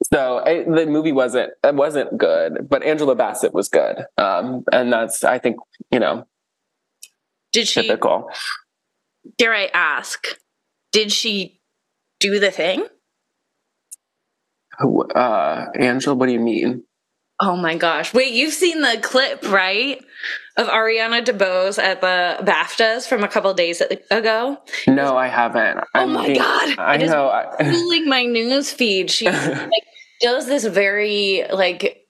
so 0.04 0.42
the 0.46 0.86
movie 0.88 1.12
wasn't, 1.12 1.52
it 1.64 1.76
wasn't 1.76 2.18
good, 2.18 2.68
but 2.70 2.84
Angela 2.84 3.16
Bassett 3.16 3.54
was 3.54 3.70
good. 3.70 4.06
Um, 4.18 4.64
and 4.72 4.92
that's, 4.92 5.24
I 5.24 5.40
think, 5.40 5.58
you 5.92 6.00
know, 6.00 6.26
did 7.52 7.68
she, 7.68 7.82
typical. 7.82 8.30
Dare 9.38 9.54
I 9.54 9.70
ask, 9.74 10.26
did 10.92 11.12
she 11.12 11.60
do 12.20 12.40
the 12.40 12.52
thing? 12.52 12.86
Uh, 14.80 15.66
Angela, 15.76 16.16
what 16.16 16.26
do 16.26 16.34
you 16.34 16.40
mean? 16.40 16.84
Oh 17.46 17.58
my 17.58 17.76
gosh. 17.76 18.14
Wait, 18.14 18.34
you've 18.34 18.54
seen 18.54 18.82
the 18.82 18.98
clip, 19.02 19.44
right? 19.52 20.02
Of 20.56 20.68
Ariana 20.68 21.26
DeBose 21.26 21.78
at 21.78 22.00
the 22.00 22.38
BAFTAs 22.42 23.06
from 23.06 23.22
a 23.22 23.28
couple 23.28 23.54
days 23.54 23.82
ago? 24.10 24.58
No, 24.88 25.18
I 25.18 25.28
haven't. 25.28 25.80
Oh 25.80 25.84
I'm 25.94 26.14
my 26.14 26.28
being, 26.28 26.38
god. 26.38 26.80
I 26.80 26.96
it 26.96 27.08
know. 27.08 27.54
Is 27.60 28.08
my 28.08 28.24
news 28.24 28.72
feed. 28.72 29.12
She 29.12 29.26
like, 29.30 29.72
does 30.22 30.46
this 30.46 30.64
very 30.64 31.44
like 31.52 32.03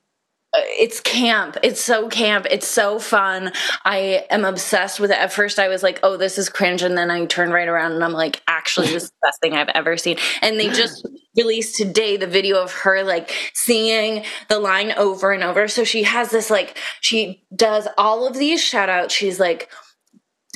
it's 0.55 0.99
camp. 0.99 1.57
It's 1.63 1.81
so 1.81 2.07
camp. 2.09 2.45
It's 2.49 2.67
so 2.67 2.99
fun. 2.99 3.51
I 3.83 4.25
am 4.29 4.45
obsessed 4.45 4.99
with 4.99 5.11
it. 5.11 5.17
At 5.17 5.33
first, 5.33 5.59
I 5.59 5.67
was 5.67 5.81
like, 5.81 5.99
oh, 6.03 6.17
this 6.17 6.37
is 6.37 6.49
cringe. 6.49 6.81
And 6.81 6.97
then 6.97 7.09
I 7.09 7.25
turned 7.25 7.53
right 7.53 7.67
around 7.67 7.93
and 7.93 8.03
I'm 8.03 8.13
like, 8.13 8.41
actually, 8.47 8.87
this 8.87 9.03
is 9.03 9.09
the 9.09 9.27
best 9.27 9.41
thing 9.41 9.53
I've 9.55 9.69
ever 9.69 9.97
seen. 9.97 10.17
And 10.41 10.59
they 10.59 10.69
just 10.69 11.07
released 11.37 11.75
today 11.75 12.17
the 12.17 12.27
video 12.27 12.61
of 12.61 12.71
her 12.71 13.03
like 13.03 13.33
seeing 13.53 14.23
the 14.49 14.59
line 14.59 14.91
over 14.91 15.31
and 15.31 15.43
over. 15.43 15.67
So 15.67 15.83
she 15.83 16.03
has 16.03 16.29
this 16.29 16.49
like, 16.49 16.77
she 17.01 17.43
does 17.55 17.87
all 17.97 18.27
of 18.27 18.35
these 18.35 18.63
shout 18.63 18.89
outs. 18.89 19.13
She's 19.13 19.39
like, 19.39 19.69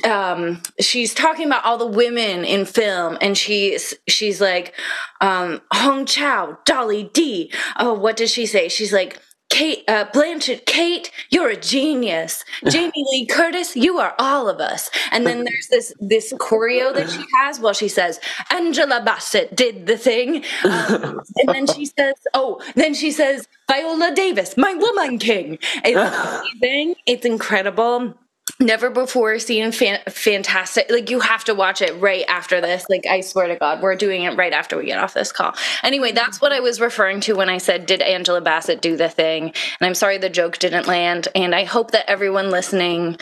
um 0.04 0.62
she's 0.80 1.12
talking 1.12 1.46
about 1.46 1.64
all 1.64 1.76
the 1.76 1.84
women 1.84 2.44
in 2.44 2.64
film 2.64 3.18
and 3.20 3.36
she's 3.36 3.94
she's 4.08 4.40
like 4.40 4.72
um 5.20 5.60
hong 5.72 6.06
chau 6.06 6.56
dolly 6.64 7.10
d 7.12 7.52
oh 7.80 7.94
what 7.94 8.16
does 8.16 8.30
she 8.30 8.46
say 8.46 8.68
she's 8.68 8.92
like 8.92 9.20
Kate 9.50 9.82
uh, 9.88 10.04
Blanchett, 10.06 10.66
Kate, 10.66 11.10
you're 11.30 11.48
a 11.48 11.56
genius. 11.56 12.44
Jamie 12.68 13.04
Lee 13.10 13.26
Curtis, 13.26 13.76
you 13.76 13.98
are 13.98 14.14
all 14.18 14.48
of 14.48 14.60
us. 14.60 14.90
And 15.10 15.26
then 15.26 15.44
there's 15.44 15.68
this 15.68 15.94
this 16.00 16.32
choreo 16.34 16.94
that 16.94 17.10
she 17.10 17.24
has 17.40 17.58
while 17.58 17.72
she 17.72 17.88
says 17.88 18.20
Angela 18.50 19.02
Bassett 19.04 19.56
did 19.56 19.86
the 19.86 19.96
thing, 19.96 20.44
um, 20.64 21.20
and 21.36 21.48
then 21.48 21.66
she 21.66 21.86
says, 21.86 22.14
oh, 22.34 22.60
then 22.74 22.94
she 22.94 23.10
says 23.10 23.48
Viola 23.68 24.14
Davis, 24.14 24.56
my 24.56 24.74
woman 24.74 25.18
king. 25.18 25.58
It's 25.84 26.52
amazing. 26.62 26.94
It's 27.06 27.24
incredible 27.24 28.14
never 28.60 28.90
before 28.90 29.38
seen 29.38 29.72
fan- 29.72 30.00
fantastic 30.08 30.90
like 30.90 31.10
you 31.10 31.20
have 31.20 31.44
to 31.44 31.54
watch 31.54 31.80
it 31.80 31.92
right 32.00 32.24
after 32.28 32.60
this 32.60 32.84
like 32.88 33.06
i 33.06 33.20
swear 33.20 33.48
to 33.48 33.56
god 33.56 33.82
we're 33.82 33.96
doing 33.96 34.22
it 34.22 34.36
right 34.36 34.52
after 34.52 34.76
we 34.76 34.86
get 34.86 34.98
off 34.98 35.14
this 35.14 35.32
call. 35.32 35.54
Anyway 35.82 36.12
that's 36.12 36.40
what 36.40 36.52
i 36.52 36.60
was 36.60 36.80
referring 36.80 37.20
to 37.20 37.34
when 37.34 37.48
i 37.48 37.58
said 37.58 37.86
did 37.86 38.02
angela 38.02 38.40
bassett 38.40 38.80
do 38.80 38.96
the 38.96 39.08
thing? 39.08 39.44
And 39.44 39.86
i'm 39.86 39.94
sorry 39.94 40.18
the 40.18 40.28
joke 40.28 40.58
didn't 40.58 40.86
land 40.86 41.28
and 41.34 41.54
i 41.54 41.64
hope 41.64 41.92
that 41.92 42.08
everyone 42.10 42.50
listening 42.50 43.16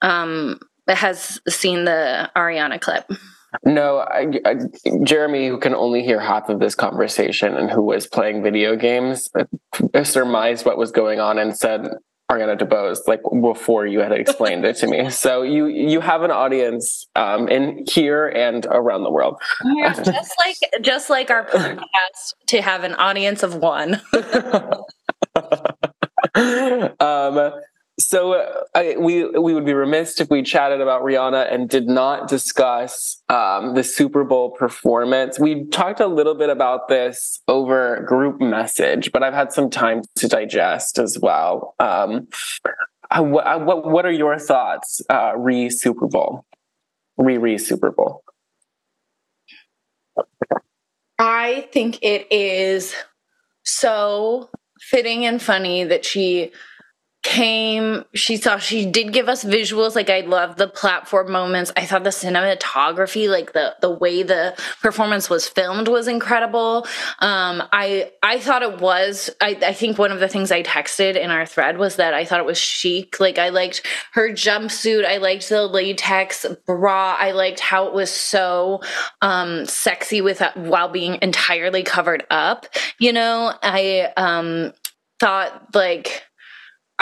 um 0.00 0.58
has 0.88 1.40
seen 1.48 1.84
the 1.84 2.30
ariana 2.36 2.80
clip. 2.80 3.10
No, 3.64 3.98
I, 3.98 4.32
I, 4.46 4.54
Jeremy, 5.04 5.48
who 5.48 5.58
can 5.58 5.74
only 5.74 6.02
hear 6.02 6.18
half 6.18 6.48
of 6.48 6.58
this 6.58 6.74
conversation 6.74 7.54
and 7.54 7.70
who 7.70 7.82
was 7.82 8.06
playing 8.06 8.42
video 8.42 8.76
games, 8.76 9.30
surmised 10.04 10.64
what 10.64 10.78
was 10.78 10.90
going 10.90 11.20
on 11.20 11.38
and 11.38 11.56
said, 11.56 11.90
Ariana 12.32 12.58
DeBose 12.58 13.06
like 13.06 13.20
before 13.40 13.86
you 13.86 14.00
had 14.00 14.12
explained 14.12 14.64
it 14.64 14.76
to 14.76 14.86
me. 14.86 15.10
So 15.10 15.42
you 15.42 15.66
you 15.66 16.00
have 16.00 16.22
an 16.22 16.30
audience 16.30 17.06
um, 17.16 17.48
in 17.48 17.84
here 17.88 18.28
and 18.28 18.66
around 18.66 19.02
the 19.02 19.10
world. 19.10 19.40
Yeah, 19.64 19.92
just 19.92 20.34
like 20.44 20.56
just 20.82 21.10
like 21.10 21.30
our 21.30 21.46
podcast 21.46 22.34
to 22.48 22.62
have 22.62 22.84
an 22.84 22.94
audience 22.94 23.42
of 23.42 23.56
one. 23.56 24.00
um, 27.00 27.52
so 27.98 28.32
uh, 28.34 28.64
I, 28.74 28.96
we 28.98 29.26
we 29.26 29.54
would 29.54 29.66
be 29.66 29.74
remiss 29.74 30.20
if 30.20 30.30
we 30.30 30.42
chatted 30.42 30.80
about 30.80 31.02
Rihanna 31.02 31.52
and 31.52 31.68
did 31.68 31.86
not 31.86 32.28
discuss 32.28 33.22
um, 33.28 33.74
the 33.74 33.84
Super 33.84 34.24
Bowl 34.24 34.50
performance. 34.50 35.38
We 35.38 35.66
talked 35.66 36.00
a 36.00 36.06
little 36.06 36.34
bit 36.34 36.48
about 36.48 36.88
this 36.88 37.42
over 37.48 38.02
group 38.06 38.40
message, 38.40 39.12
but 39.12 39.22
I've 39.22 39.34
had 39.34 39.52
some 39.52 39.68
time 39.68 40.02
to 40.16 40.28
digest 40.28 40.98
as 40.98 41.18
well. 41.18 41.74
Um, 41.78 42.28
I, 43.10 43.20
I, 43.20 43.56
what 43.56 43.90
what 43.90 44.06
are 44.06 44.12
your 44.12 44.38
thoughts 44.38 45.02
uh, 45.10 45.34
re 45.36 45.68
Super 45.68 46.06
Bowl, 46.06 46.46
re 47.18 47.36
re 47.36 47.58
Super 47.58 47.90
Bowl? 47.90 48.24
I 51.18 51.68
think 51.72 51.98
it 52.02 52.26
is 52.32 52.94
so 53.64 54.50
fitting 54.80 55.24
and 55.24 55.40
funny 55.40 55.84
that 55.84 56.04
she 56.04 56.50
came 57.32 58.04
she 58.12 58.36
saw 58.36 58.58
she 58.58 58.84
did 58.84 59.10
give 59.10 59.26
us 59.26 59.42
visuals 59.42 59.94
like 59.94 60.10
i 60.10 60.20
love 60.20 60.56
the 60.56 60.68
platform 60.68 61.32
moments. 61.32 61.72
I 61.74 61.86
thought 61.86 62.04
the 62.04 62.10
cinematography 62.10 63.26
like 63.26 63.54
the 63.54 63.74
the 63.80 63.88
way 63.88 64.22
the 64.22 64.54
performance 64.82 65.30
was 65.30 65.48
filmed 65.48 65.88
was 65.88 66.08
incredible. 66.08 66.86
Um 67.20 67.62
i 67.72 68.10
i 68.22 68.38
thought 68.38 68.62
it 68.62 68.82
was 68.82 69.30
i 69.40 69.58
i 69.62 69.72
think 69.72 69.96
one 69.96 70.12
of 70.12 70.20
the 70.20 70.28
things 70.28 70.52
i 70.52 70.62
texted 70.62 71.18
in 71.18 71.30
our 71.30 71.46
thread 71.46 71.78
was 71.78 71.96
that 71.96 72.12
i 72.12 72.26
thought 72.26 72.40
it 72.40 72.44
was 72.44 72.58
chic. 72.58 73.18
Like 73.18 73.38
i 73.38 73.48
liked 73.48 73.80
her 74.12 74.28
jumpsuit. 74.28 75.06
I 75.06 75.16
liked 75.16 75.48
the 75.48 75.66
latex 75.66 76.44
bra. 76.66 77.16
I 77.18 77.30
liked 77.30 77.60
how 77.60 77.86
it 77.86 77.94
was 77.94 78.10
so 78.10 78.82
um 79.22 79.64
sexy 79.64 80.20
with 80.20 80.42
while 80.54 80.90
being 80.90 81.18
entirely 81.22 81.82
covered 81.82 82.26
up 82.30 82.66
you 82.98 83.14
know? 83.14 83.54
I 83.62 84.12
um 84.18 84.74
thought 85.18 85.74
like 85.74 86.24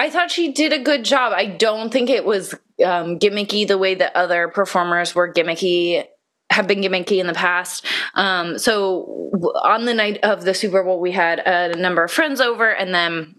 I 0.01 0.09
thought 0.09 0.31
she 0.31 0.51
did 0.51 0.73
a 0.73 0.79
good 0.79 1.05
job. 1.05 1.35
I 1.35 1.45
don't 1.45 1.93
think 1.93 2.09
it 2.09 2.25
was 2.25 2.55
um, 2.83 3.19
gimmicky 3.19 3.69
the 3.69 3.77
way 3.77 3.95
that 3.95 4.17
other 4.17 4.49
performers 4.49 5.15
were 5.15 5.31
gimmicky 5.31 6.07
have 6.49 6.67
been 6.67 6.81
gimmicky 6.81 7.19
in 7.19 7.27
the 7.27 7.35
past. 7.35 7.85
Um, 8.15 8.59
so 8.59 9.31
on 9.63 9.85
the 9.85 9.93
night 9.93 10.19
of 10.23 10.47
the 10.47 10.55
Super 10.55 10.83
Bowl, 10.83 11.01
we 11.01 11.13
had 11.13 11.41
a 11.41 11.77
number 11.77 12.03
of 12.03 12.11
friends 12.11 12.41
over, 12.41 12.71
and 12.71 12.95
then 12.95 13.37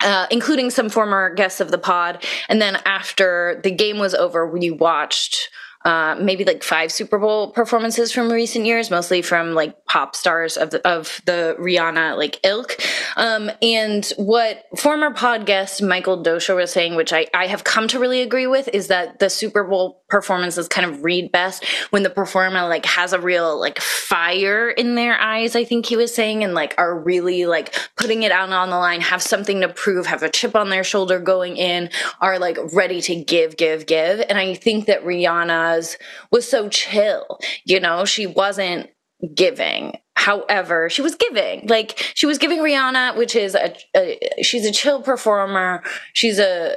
uh, 0.00 0.28
including 0.30 0.70
some 0.70 0.88
former 0.88 1.34
guests 1.34 1.60
of 1.60 1.72
the 1.72 1.78
pod. 1.78 2.24
And 2.48 2.62
then 2.62 2.76
after 2.84 3.60
the 3.64 3.72
game 3.72 3.98
was 3.98 4.14
over, 4.14 4.48
we 4.48 4.70
watched 4.70 5.48
uh, 5.86 6.16
maybe 6.20 6.44
like 6.44 6.64
five 6.64 6.90
Super 6.90 7.16
Bowl 7.16 7.52
performances 7.52 8.10
from 8.10 8.28
recent 8.28 8.66
years, 8.66 8.90
mostly 8.90 9.22
from 9.22 9.54
like 9.54 9.86
pop 9.86 10.16
stars 10.16 10.56
of 10.56 10.70
the, 10.70 10.84
of 10.84 11.22
the 11.26 11.54
Rihanna 11.60 12.16
like 12.16 12.40
ilk. 12.42 12.76
Um, 13.16 13.52
and 13.62 14.04
what 14.16 14.64
former 14.76 15.14
pod 15.14 15.46
guest 15.46 15.80
Michael 15.80 16.24
Dosha 16.24 16.56
was 16.56 16.72
saying, 16.72 16.96
which 16.96 17.12
I, 17.12 17.28
I 17.32 17.46
have 17.46 17.62
come 17.62 17.86
to 17.88 18.00
really 18.00 18.20
agree 18.20 18.48
with, 18.48 18.68
is 18.72 18.88
that 18.88 19.20
the 19.20 19.30
Super 19.30 19.62
Bowl 19.62 20.02
performances 20.08 20.66
kind 20.66 20.90
of 20.90 21.04
read 21.04 21.30
best 21.30 21.64
when 21.90 22.02
the 22.02 22.10
performer 22.10 22.62
like 22.62 22.84
has 22.84 23.12
a 23.12 23.20
real 23.20 23.58
like 23.58 23.78
fire 23.80 24.68
in 24.68 24.96
their 24.96 25.16
eyes. 25.20 25.54
I 25.54 25.62
think 25.62 25.86
he 25.86 25.96
was 25.96 26.12
saying, 26.12 26.42
and 26.42 26.52
like 26.52 26.74
are 26.78 26.98
really 26.98 27.46
like 27.46 27.76
putting 27.96 28.24
it 28.24 28.32
out 28.32 28.50
on 28.50 28.70
the 28.70 28.76
line, 28.76 29.02
have 29.02 29.22
something 29.22 29.60
to 29.60 29.68
prove, 29.68 30.06
have 30.06 30.24
a 30.24 30.28
chip 30.28 30.56
on 30.56 30.68
their 30.68 30.82
shoulder 30.82 31.20
going 31.20 31.56
in, 31.56 31.90
are 32.20 32.40
like 32.40 32.58
ready 32.72 33.00
to 33.02 33.14
give, 33.14 33.56
give, 33.56 33.86
give. 33.86 34.20
And 34.28 34.36
I 34.36 34.54
think 34.54 34.86
that 34.86 35.04
Rihanna 35.04 35.75
was 35.76 35.98
was 36.30 36.48
so 36.48 36.68
chill. 36.68 37.38
You 37.64 37.80
know, 37.80 38.04
she 38.04 38.26
wasn't 38.26 38.90
giving. 39.34 39.98
However, 40.14 40.88
she 40.90 41.02
was 41.02 41.14
giving. 41.14 41.66
Like 41.66 42.12
she 42.14 42.26
was 42.26 42.38
giving 42.38 42.58
Rihanna, 42.58 43.16
which 43.16 43.36
is 43.36 43.54
a, 43.54 43.76
a 43.96 44.42
she's 44.42 44.66
a 44.66 44.72
chill 44.72 45.02
performer. 45.02 45.82
She's 46.12 46.38
a 46.38 46.76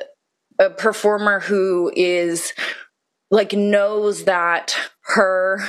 a 0.59 0.69
performer 0.69 1.39
who 1.39 1.91
is 1.95 2.53
like 3.31 3.53
knows 3.53 4.25
that 4.25 4.75
her 5.01 5.59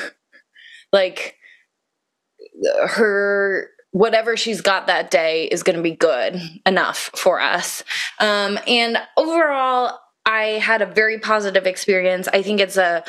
like 0.93 1.37
her 2.89 3.71
whatever 3.93 4.37
she's 4.37 4.61
got 4.61 4.87
that 4.87 5.11
day 5.11 5.45
is 5.47 5.63
going 5.63 5.77
to 5.77 5.83
be 5.83 5.95
good 5.95 6.41
enough 6.65 7.11
for 7.17 7.41
us. 7.41 7.83
Um, 8.21 8.59
and 8.67 8.97
overall, 9.17 9.99
I 10.31 10.59
had 10.61 10.81
a 10.81 10.87
very 10.87 11.19
positive 11.19 11.67
experience. 11.67 12.29
I 12.29 12.43
think 12.43 12.61
it's 12.61 12.77
a 12.77 13.05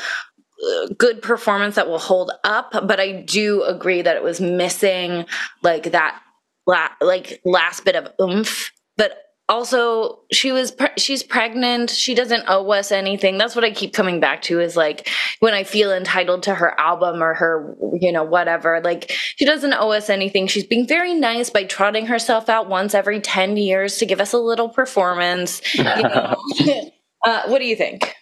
good 0.98 1.22
performance 1.22 1.76
that 1.76 1.88
will 1.88 1.98
hold 1.98 2.32
up, 2.42 2.72
but 2.72 2.98
I 2.98 3.12
do 3.22 3.62
agree 3.62 4.02
that 4.02 4.16
it 4.16 4.22
was 4.22 4.40
missing 4.40 5.26
like 5.62 5.92
that 5.92 6.20
la- 6.66 6.96
like 7.00 7.40
last 7.44 7.84
bit 7.84 7.94
of 7.94 8.12
oomph. 8.20 8.72
But 8.96 9.18
also 9.48 10.20
she 10.32 10.50
was 10.52 10.70
pre- 10.70 10.88
she's 10.96 11.22
pregnant 11.22 11.90
she 11.90 12.14
doesn't 12.14 12.44
owe 12.46 12.70
us 12.70 12.92
anything 12.92 13.36
that's 13.36 13.56
what 13.56 13.64
i 13.64 13.72
keep 13.72 13.92
coming 13.92 14.20
back 14.20 14.40
to 14.40 14.60
is 14.60 14.76
like 14.76 15.08
when 15.40 15.52
i 15.52 15.64
feel 15.64 15.92
entitled 15.92 16.44
to 16.44 16.54
her 16.54 16.78
album 16.80 17.20
or 17.20 17.34
her 17.34 17.76
you 18.00 18.12
know 18.12 18.22
whatever 18.22 18.80
like 18.82 19.10
she 19.10 19.44
doesn't 19.44 19.74
owe 19.74 19.90
us 19.90 20.08
anything 20.08 20.46
she's 20.46 20.64
being 20.64 20.86
very 20.86 21.12
nice 21.12 21.50
by 21.50 21.64
trotting 21.64 22.06
herself 22.06 22.48
out 22.48 22.68
once 22.68 22.94
every 22.94 23.20
10 23.20 23.56
years 23.56 23.98
to 23.98 24.06
give 24.06 24.20
us 24.20 24.32
a 24.32 24.38
little 24.38 24.68
performance 24.68 25.60
you 25.74 25.82
know? 25.82 26.36
uh, 27.24 27.42
what 27.46 27.58
do 27.58 27.66
you 27.66 27.76
think? 27.76 28.14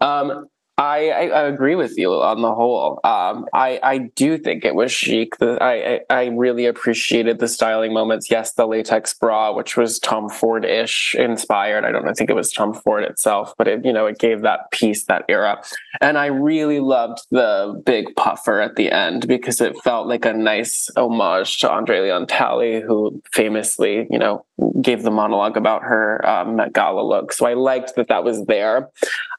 Um 0.00 0.46
I, 0.78 1.08
I, 1.08 1.42
agree 1.44 1.74
with 1.74 1.96
you 1.96 2.12
on 2.12 2.42
the 2.42 2.54
whole. 2.54 3.00
Um, 3.02 3.46
I 3.54 3.80
I 3.82 3.98
do 4.14 4.36
think 4.36 4.62
it 4.62 4.74
was 4.74 4.92
chic. 4.92 5.38
The, 5.38 5.56
I, 5.62 5.72
I, 5.72 6.00
I 6.10 6.24
really 6.26 6.66
appreciated 6.66 7.38
the 7.38 7.48
styling 7.48 7.94
moments. 7.94 8.30
Yes, 8.30 8.52
the 8.52 8.66
latex 8.66 9.14
bra, 9.14 9.54
which 9.54 9.78
was 9.78 9.98
Tom 9.98 10.28
Ford 10.28 10.66
ish 10.66 11.14
inspired. 11.18 11.86
I 11.86 11.92
don't 11.92 12.14
think 12.14 12.28
it 12.28 12.36
was 12.36 12.52
Tom 12.52 12.74
Ford 12.74 13.04
itself, 13.04 13.54
but 13.56 13.68
it 13.68 13.86
you 13.86 13.92
know 13.92 14.04
it 14.04 14.18
gave 14.18 14.42
that 14.42 14.70
piece 14.70 15.04
that 15.04 15.24
era. 15.30 15.62
And 16.02 16.18
I 16.18 16.26
really 16.26 16.80
loved 16.80 17.20
the 17.30 17.82
big 17.86 18.14
puffer 18.14 18.60
at 18.60 18.76
the 18.76 18.92
end 18.92 19.26
because 19.26 19.62
it 19.62 19.78
felt 19.82 20.08
like 20.08 20.26
a 20.26 20.34
nice 20.34 20.90
homage 20.94 21.58
to 21.60 21.70
Andre 21.70 22.00
Leon 22.00 22.26
Talley, 22.26 22.82
who 22.82 23.22
famously 23.32 24.06
you 24.10 24.18
know 24.18 24.44
gave 24.82 25.04
the 25.04 25.10
monologue 25.10 25.56
about 25.56 25.84
her 25.84 26.20
um, 26.28 26.56
Met 26.56 26.74
Gala 26.74 27.00
look. 27.00 27.32
So 27.32 27.46
I 27.46 27.54
liked 27.54 27.94
that 27.96 28.08
that 28.08 28.24
was 28.24 28.44
there. 28.44 28.90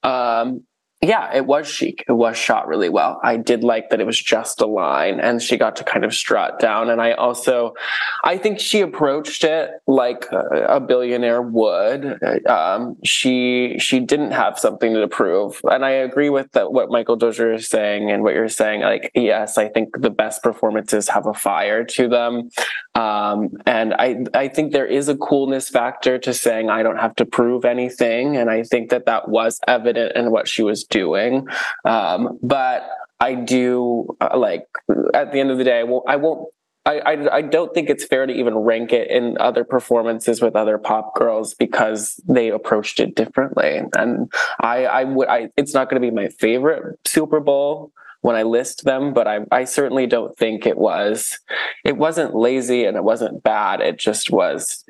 Um, 0.02 0.64
yeah, 1.02 1.36
it 1.36 1.46
was 1.46 1.68
chic. 1.68 2.04
It 2.08 2.14
was 2.14 2.38
shot 2.38 2.68
really 2.68 2.90
well. 2.90 3.20
I 3.24 3.38
did 3.38 3.64
like 3.64 3.92
that 3.92 4.02
it 4.02 4.08
was 4.08 4.20
just 4.20 4.62
a 4.62 4.66
line 4.66 5.20
and 5.20 5.40
she 5.40 5.56
got 5.56 5.76
to 5.76 5.84
kind 5.84 6.04
of 6.04 6.12
strut 6.12 6.60
down. 6.60 6.90
And 6.90 7.00
I 7.00 7.12
also, 7.12 7.76
I 8.24 8.40
think 8.40 8.60
she 8.60 8.82
approached 8.82 9.44
it 9.44 9.70
like 9.86 10.26
a, 10.32 10.80
billionaire 10.88 11.42
would. 11.42 12.20
Um, 12.48 12.96
she, 13.04 13.78
she 13.78 14.00
didn't 14.00 14.32
have 14.32 14.58
something 14.58 14.94
to 14.94 15.08
prove. 15.08 15.60
And 15.66 15.86
I 15.86 15.90
agree 15.92 16.30
with 16.30 16.52
that, 16.54 16.72
what 16.72 16.90
Michael 16.90 17.16
Dozier 17.16 17.54
is 17.54 17.68
saying 17.68 18.10
and 18.10 18.24
what 18.24 18.34
you're 18.34 18.48
saying. 18.48 18.82
Like, 18.82 19.12
yes, 19.14 19.58
I 19.58 19.68
think 19.68 19.90
the 20.02 20.10
best 20.10 20.42
performances 20.42 21.10
have 21.10 21.28
a 21.28 21.34
fire 21.34 21.84
to 21.84 22.08
them. 22.08 22.50
Um, 22.96 23.50
and 23.68 23.94
I, 23.94 24.24
I 24.34 24.48
think 24.48 24.72
there 24.72 24.88
is 24.88 25.10
a 25.10 25.18
coolness 25.18 25.70
factor 25.70 26.18
to 26.20 26.34
saying 26.34 26.70
I 26.70 26.82
don't 26.82 26.98
have 26.98 27.16
to 27.18 27.26
prove 27.26 27.66
anything. 27.66 28.38
And 28.38 28.50
I 28.50 28.64
think 28.64 28.90
that 28.90 29.06
that 29.06 29.30
was 29.30 29.60
evident 29.68 30.16
in 30.16 30.32
what 30.32 30.48
she 30.48 30.64
was 30.64 30.87
doing. 30.90 31.48
Um, 31.86 32.40
but 32.42 32.90
I 33.20 33.34
do 33.34 34.16
uh, 34.22 34.38
like 34.38 34.66
at 35.14 35.32
the 35.32 35.40
end 35.40 35.52
of 35.52 35.58
the 35.58 35.64
day, 35.64 35.80
I 35.80 35.84
won't, 35.84 36.06
I 36.08 36.16
won't 36.18 36.50
I, 36.88 37.00
I, 37.00 37.36
I, 37.38 37.42
don't 37.42 37.74
think 37.74 37.90
it's 37.90 38.06
fair 38.06 38.26
to 38.26 38.32
even 38.32 38.56
rank 38.56 38.94
it 38.94 39.12
in 39.12 39.38
other 39.42 39.66
performances 39.66 40.42
with 40.42 40.56
other 40.56 40.78
pop 40.78 41.16
girls 41.16 41.54
because 41.54 42.18
they 42.26 42.50
approached 42.50 43.02
it 43.02 43.14
differently. 43.14 43.82
And 43.98 44.32
I, 44.62 44.86
I 44.86 45.04
would, 45.04 45.28
I, 45.28 45.50
it's 45.58 45.74
not 45.74 45.90
going 45.90 46.02
to 46.02 46.08
be 46.08 46.16
my 46.16 46.30
favorite 46.30 46.98
Super 47.06 47.42
Bowl 47.42 47.92
when 48.22 48.38
I 48.38 48.44
list 48.44 48.86
them, 48.86 49.14
but 49.14 49.28
I, 49.28 49.40
I 49.52 49.66
certainly 49.66 50.08
don't 50.08 50.38
think 50.38 50.66
it 50.66 50.78
was, 50.78 51.40
it 51.84 51.98
wasn't 51.98 52.36
lazy 52.36 52.86
and 52.86 52.96
it 52.96 53.04
wasn't 53.04 53.44
bad. 53.44 53.82
It 53.82 54.00
just 54.00 54.32
was 54.32 54.86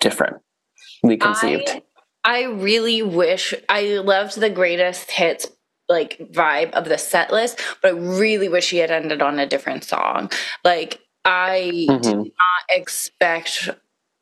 differently 0.00 1.18
conceived. 1.20 1.68
I, 1.68 1.82
I 2.24 2.44
really 2.44 3.02
wish 3.02 3.54
I 3.68 3.98
loved 3.98 4.38
the 4.38 4.50
greatest 4.50 5.10
hits 5.10 5.46
like 5.88 6.18
vibe 6.30 6.72
of 6.72 6.84
the 6.84 6.98
set 6.98 7.32
list, 7.32 7.60
but 7.80 7.94
I 7.94 7.98
really 7.98 8.48
wish 8.48 8.70
he 8.70 8.78
had 8.78 8.90
ended 8.90 9.22
on 9.22 9.38
a 9.38 9.46
different 9.46 9.84
song. 9.84 10.30
Like 10.64 11.00
I 11.24 11.86
mm-hmm. 11.88 12.00
did 12.02 12.16
not 12.16 12.64
expect 12.68 13.70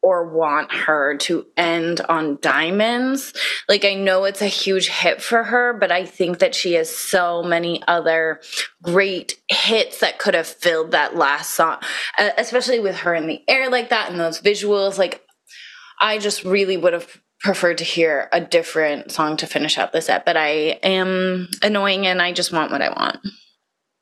or 0.03 0.29
want 0.29 0.71
her 0.73 1.17
to 1.17 1.45
end 1.57 2.01
on 2.03 2.39
diamonds. 2.41 3.33
Like 3.69 3.85
I 3.85 3.95
know 3.95 4.25
it's 4.25 4.43
a 4.43 4.47
huge 4.47 4.89
hit 4.89 5.21
for 5.21 5.43
her, 5.43 5.73
but 5.73 5.91
I 5.91 6.05
think 6.05 6.39
that 6.39 6.55
she 6.55 6.75
has 6.75 6.95
so 6.95 7.43
many 7.43 7.83
other 7.89 8.41
great 8.83 9.41
hits 9.49 9.99
that 10.01 10.21
could 10.21 10.35
have 10.35 10.47
filled 10.47 10.93
that 10.93 11.17
last 11.17 11.55
song, 11.55 11.79
especially 12.39 12.79
with 12.79 12.99
her 12.99 13.15
in 13.15 13.27
the 13.27 13.43
air 13.49 13.69
like 13.69 13.89
that 13.89 14.11
and 14.11 14.21
those 14.21 14.41
visuals 14.41 14.97
like 14.97 15.27
I 15.99 16.19
just 16.19 16.45
really 16.45 16.77
would 16.77 16.93
have 16.93 17.21
prefer 17.47 17.75
to 17.75 17.85
hear 17.85 18.29
a 18.33 18.41
different 18.41 19.13
song 19.13 19.37
to 19.37 19.47
finish 19.47 19.79
out 19.79 19.93
the 19.93 20.03
set, 20.03 20.25
but 20.27 20.37
I 20.37 20.81
am 20.83 21.49
annoying 21.63 22.05
and 22.05 22.21
I 22.21 22.33
just 22.33 22.53
want 22.53 22.73
what 22.73 22.83
I 22.83 22.89
want. 22.89 23.19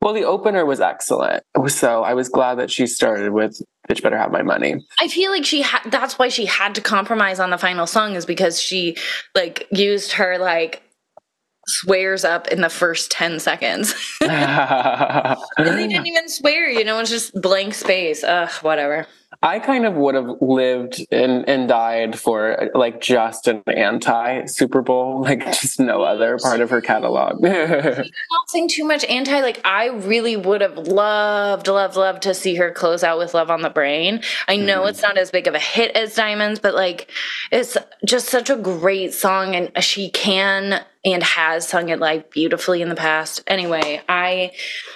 Well, 0.01 0.15
the 0.15 0.25
opener 0.25 0.65
was 0.65 0.81
excellent. 0.81 1.45
So 1.69 2.03
I 2.03 2.15
was 2.15 2.31
glad 2.31 2.55
that 2.55 2.71
she 2.71 2.87
started 2.87 3.33
with 3.33 3.61
Bitch 3.89 4.03
Better 4.03 4.17
Have 4.17 4.33
My 4.33 4.43
Money. 4.43 4.77
I 4.99 5.09
feel 5.09 5.31
like 5.31 5.45
she 5.45 5.61
had, 5.61 5.83
that's 5.91 6.19
why 6.19 6.29
she 6.29 6.47
had 6.47 6.75
to 6.77 6.81
compromise 6.81 7.39
on 7.39 7.51
the 7.51 7.59
final 7.59 7.87
song 7.87 8.15
is 8.15 8.25
because 8.25 8.59
she 8.61 8.97
like 9.35 9.69
used 9.71 10.13
her 10.13 10.39
like 10.39 10.83
swears 11.67 12.25
up 12.25 12.49
in 12.49 12.63
the 12.63 12.71
first 12.71 13.11
10 13.11 13.41
seconds. 13.41 13.95
and 14.23 15.37
they 15.59 15.87
didn't 15.87 16.07
even 16.07 16.29
swear, 16.31 16.69
you 16.69 16.85
know, 16.85 16.99
it's 16.99 17.11
just 17.11 17.39
blank 17.41 17.75
space. 17.75 18.25
Ugh, 18.25 18.51
whatever. 18.63 19.07
I 19.45 19.59
kind 19.59 19.85
of 19.85 19.93
would 19.97 20.15
have 20.15 20.41
lived 20.41 21.05
and, 21.13 21.47
and 21.47 21.69
died 21.69 22.19
for 22.19 22.71
like 22.75 23.03
just 23.03 23.47
an 23.47 23.63
anti 23.67 24.47
Super 24.47 24.81
Bowl, 24.81 25.21
like 25.23 25.45
just 25.45 25.79
no 25.79 26.01
other 26.01 26.39
part 26.39 26.63
of 26.63 26.71
her 26.71 26.81
catalog. 26.81 27.43
not 27.43 28.07
saying 28.47 28.69
too 28.71 28.85
much 28.85 29.05
anti. 29.05 29.43
Like 29.43 29.61
I 29.63 29.89
really 29.89 30.35
would 30.37 30.63
have 30.63 30.79
loved, 30.79 31.69
loved, 31.69 31.97
loved 31.97 32.23
to 32.23 32.33
see 32.33 32.55
her 32.55 32.71
close 32.71 33.05
out 33.05 33.19
with 33.19 33.35
Love 33.35 33.51
on 33.51 33.61
the 33.61 33.69
Brain. 33.69 34.23
I 34.49 34.57
know 34.57 34.85
mm. 34.85 34.89
it's 34.89 35.03
not 35.03 35.19
as 35.19 35.31
big 35.31 35.47
of 35.47 35.55
a 35.55 35.59
hit 35.59 35.95
as 35.95 36.15
Diamonds, 36.15 36.59
but 36.59 36.75
like 36.75 37.11
it's 37.53 37.77
just 38.03 38.31
such 38.31 38.49
a 38.49 38.57
great 38.57 39.13
song, 39.13 39.55
and 39.55 39.85
she 39.85 40.09
can 40.09 40.83
and 41.05 41.23
has 41.23 41.69
sung 41.69 41.91
it 41.91 41.99
live 41.99 42.31
beautifully 42.31 42.81
in 42.81 42.89
the 42.89 42.95
past. 42.95 43.43
Anyway, 43.47 44.01
I 44.09 44.53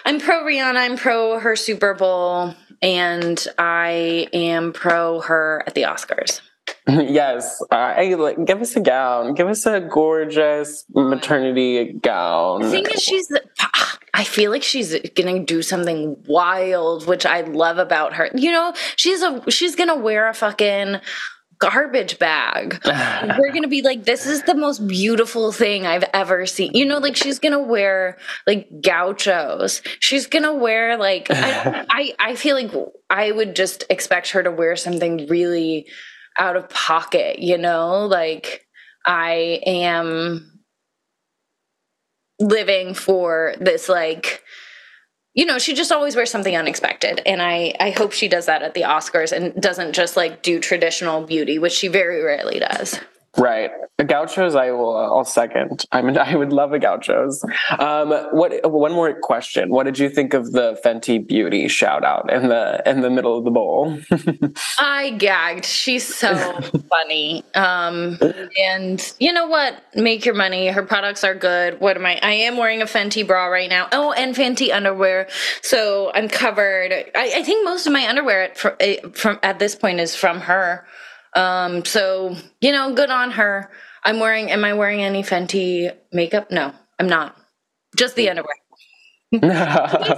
I'm 0.06 0.18
pro 0.20 0.42
Rihanna. 0.42 0.76
I'm 0.76 0.96
pro 0.96 1.38
her 1.38 1.54
Super 1.54 1.92
Bowl 1.92 2.54
and 2.82 3.46
I 3.58 4.28
am 4.32 4.72
pro 4.72 5.20
her 5.20 5.62
at 5.66 5.74
the 5.74 5.82
Oscars. 5.82 6.40
yes, 6.88 7.62
I 7.70 8.14
like 8.14 8.44
give 8.44 8.60
us 8.60 8.76
a 8.76 8.80
gown. 8.80 9.34
Give 9.34 9.48
us 9.48 9.66
a 9.66 9.80
gorgeous 9.80 10.84
maternity 10.94 11.94
gown. 11.94 12.62
The 12.62 12.70
thing 12.70 12.86
is, 12.86 13.02
she's. 13.02 13.30
I 14.14 14.24
feel 14.24 14.50
like 14.50 14.62
she's 14.62 14.98
gonna 15.14 15.44
do 15.44 15.62
something 15.62 16.16
wild, 16.26 17.06
which 17.06 17.24
I 17.24 17.42
love 17.42 17.78
about 17.78 18.14
her. 18.14 18.30
You 18.34 18.52
know, 18.52 18.72
she's 18.96 19.22
a 19.22 19.42
she's 19.50 19.76
gonna 19.76 19.96
wear 19.96 20.28
a 20.28 20.34
fucking 20.34 21.00
garbage 21.58 22.18
bag. 22.18 22.80
We're 23.38 23.52
gonna 23.52 23.68
be 23.68 23.82
like, 23.82 24.04
this 24.04 24.26
is 24.26 24.42
the 24.42 24.54
most 24.54 24.86
beautiful 24.86 25.52
thing 25.52 25.86
I've 25.86 26.04
ever 26.14 26.46
seen. 26.46 26.72
You 26.74 26.86
know, 26.86 26.98
like 26.98 27.16
she's 27.16 27.38
gonna 27.38 27.62
wear 27.62 28.18
like 28.46 28.68
gauchos. 28.82 29.82
She's 30.00 30.26
gonna 30.26 30.54
wear 30.54 30.96
like 30.96 31.28
I, 31.30 31.86
I, 31.90 32.14
I 32.18 32.34
feel 32.36 32.54
like 32.56 32.72
I 33.10 33.32
would 33.32 33.56
just 33.56 33.84
expect 33.90 34.30
her 34.30 34.42
to 34.42 34.50
wear 34.50 34.76
something 34.76 35.26
really 35.28 35.86
out 36.38 36.56
of 36.56 36.68
pocket. 36.68 37.40
You 37.40 37.58
know, 37.58 38.06
like 38.06 38.66
I 39.04 39.60
am 39.66 40.58
living 42.40 42.94
for 42.94 43.54
this 43.60 43.88
like 43.88 44.42
you 45.38 45.46
know, 45.46 45.56
she 45.56 45.72
just 45.72 45.92
always 45.92 46.16
wears 46.16 46.32
something 46.32 46.56
unexpected. 46.56 47.22
And 47.24 47.40
I, 47.40 47.72
I 47.78 47.90
hope 47.90 48.10
she 48.10 48.26
does 48.26 48.46
that 48.46 48.64
at 48.64 48.74
the 48.74 48.82
Oscars 48.82 49.30
and 49.30 49.54
doesn't 49.62 49.92
just 49.92 50.16
like 50.16 50.42
do 50.42 50.58
traditional 50.58 51.22
beauty, 51.22 51.60
which 51.60 51.74
she 51.74 51.86
very 51.86 52.24
rarely 52.24 52.58
does. 52.58 52.98
Right. 53.36 53.70
A 53.98 54.04
gauchos, 54.04 54.54
I 54.54 54.70
will. 54.70 54.96
I'll 54.96 55.24
second. 55.24 55.84
I 55.92 56.02
mean, 56.02 56.16
I 56.18 56.34
would 56.34 56.52
love 56.52 56.72
a 56.72 56.78
gauchos. 56.78 57.44
Um, 57.78 58.10
what? 58.32 58.70
One 58.70 58.92
more 58.92 59.18
question. 59.20 59.70
What 59.70 59.84
did 59.84 59.98
you 59.98 60.08
think 60.08 60.34
of 60.34 60.52
the 60.52 60.80
Fenty 60.84 61.24
Beauty 61.24 61.68
shout 61.68 62.04
out 62.04 62.32
in 62.32 62.48
the 62.48 62.82
in 62.88 63.00
the 63.00 63.10
middle 63.10 63.36
of 63.36 63.44
the 63.44 63.50
bowl? 63.50 63.98
I 64.78 65.10
gagged. 65.10 65.64
She's 65.64 66.06
so 66.06 66.34
funny. 66.88 67.44
Um, 67.54 68.18
and 68.58 69.14
you 69.18 69.32
know 69.32 69.46
what? 69.46 69.82
Make 69.94 70.24
your 70.24 70.34
money. 70.34 70.68
Her 70.68 70.82
products 70.82 71.22
are 71.24 71.34
good. 71.34 71.80
What 71.80 71.96
am 71.96 72.06
I? 72.06 72.18
I 72.22 72.32
am 72.32 72.56
wearing 72.56 72.82
a 72.82 72.86
Fenty 72.86 73.26
bra 73.26 73.46
right 73.46 73.68
now. 73.68 73.88
Oh, 73.92 74.12
and 74.12 74.34
Fenty 74.34 74.72
underwear. 74.72 75.28
So 75.62 76.10
I'm 76.14 76.28
covered. 76.28 76.92
I, 76.92 77.32
I 77.36 77.42
think 77.42 77.64
most 77.64 77.86
of 77.86 77.92
my 77.92 78.08
underwear 78.08 78.44
at, 78.44 78.76
eh, 78.80 78.96
from 79.12 79.38
at 79.42 79.58
this 79.58 79.74
point 79.74 80.00
is 80.00 80.16
from 80.16 80.40
her. 80.40 80.86
Um, 81.34 81.84
so 81.84 82.36
you 82.60 82.72
know, 82.72 82.94
good 82.94 83.10
on 83.10 83.32
her. 83.32 83.70
I'm 84.04 84.20
wearing. 84.20 84.50
Am 84.50 84.64
I 84.64 84.74
wearing 84.74 85.02
any 85.02 85.22
Fenty 85.22 85.94
makeup? 86.12 86.50
No, 86.50 86.72
I'm 86.98 87.08
not. 87.08 87.36
Just 87.96 88.16
the 88.16 88.30
underwear. 88.30 88.54
she 89.32 89.42
makes 89.42 89.62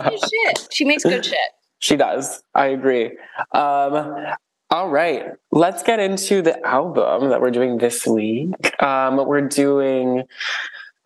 good 0.02 0.20
shit. 0.30 0.68
She 0.70 0.84
makes 0.84 1.02
good 1.02 1.24
shit. 1.24 1.38
She 1.80 1.96
does. 1.96 2.42
I 2.54 2.66
agree. 2.66 3.16
Um, 3.52 4.26
all 4.70 4.88
right, 4.88 5.32
let's 5.50 5.82
get 5.82 5.98
into 5.98 6.42
the 6.42 6.64
album 6.64 7.30
that 7.30 7.40
we're 7.40 7.50
doing 7.50 7.78
this 7.78 8.06
week. 8.06 8.80
Um, 8.80 9.16
we're 9.26 9.48
doing 9.48 10.22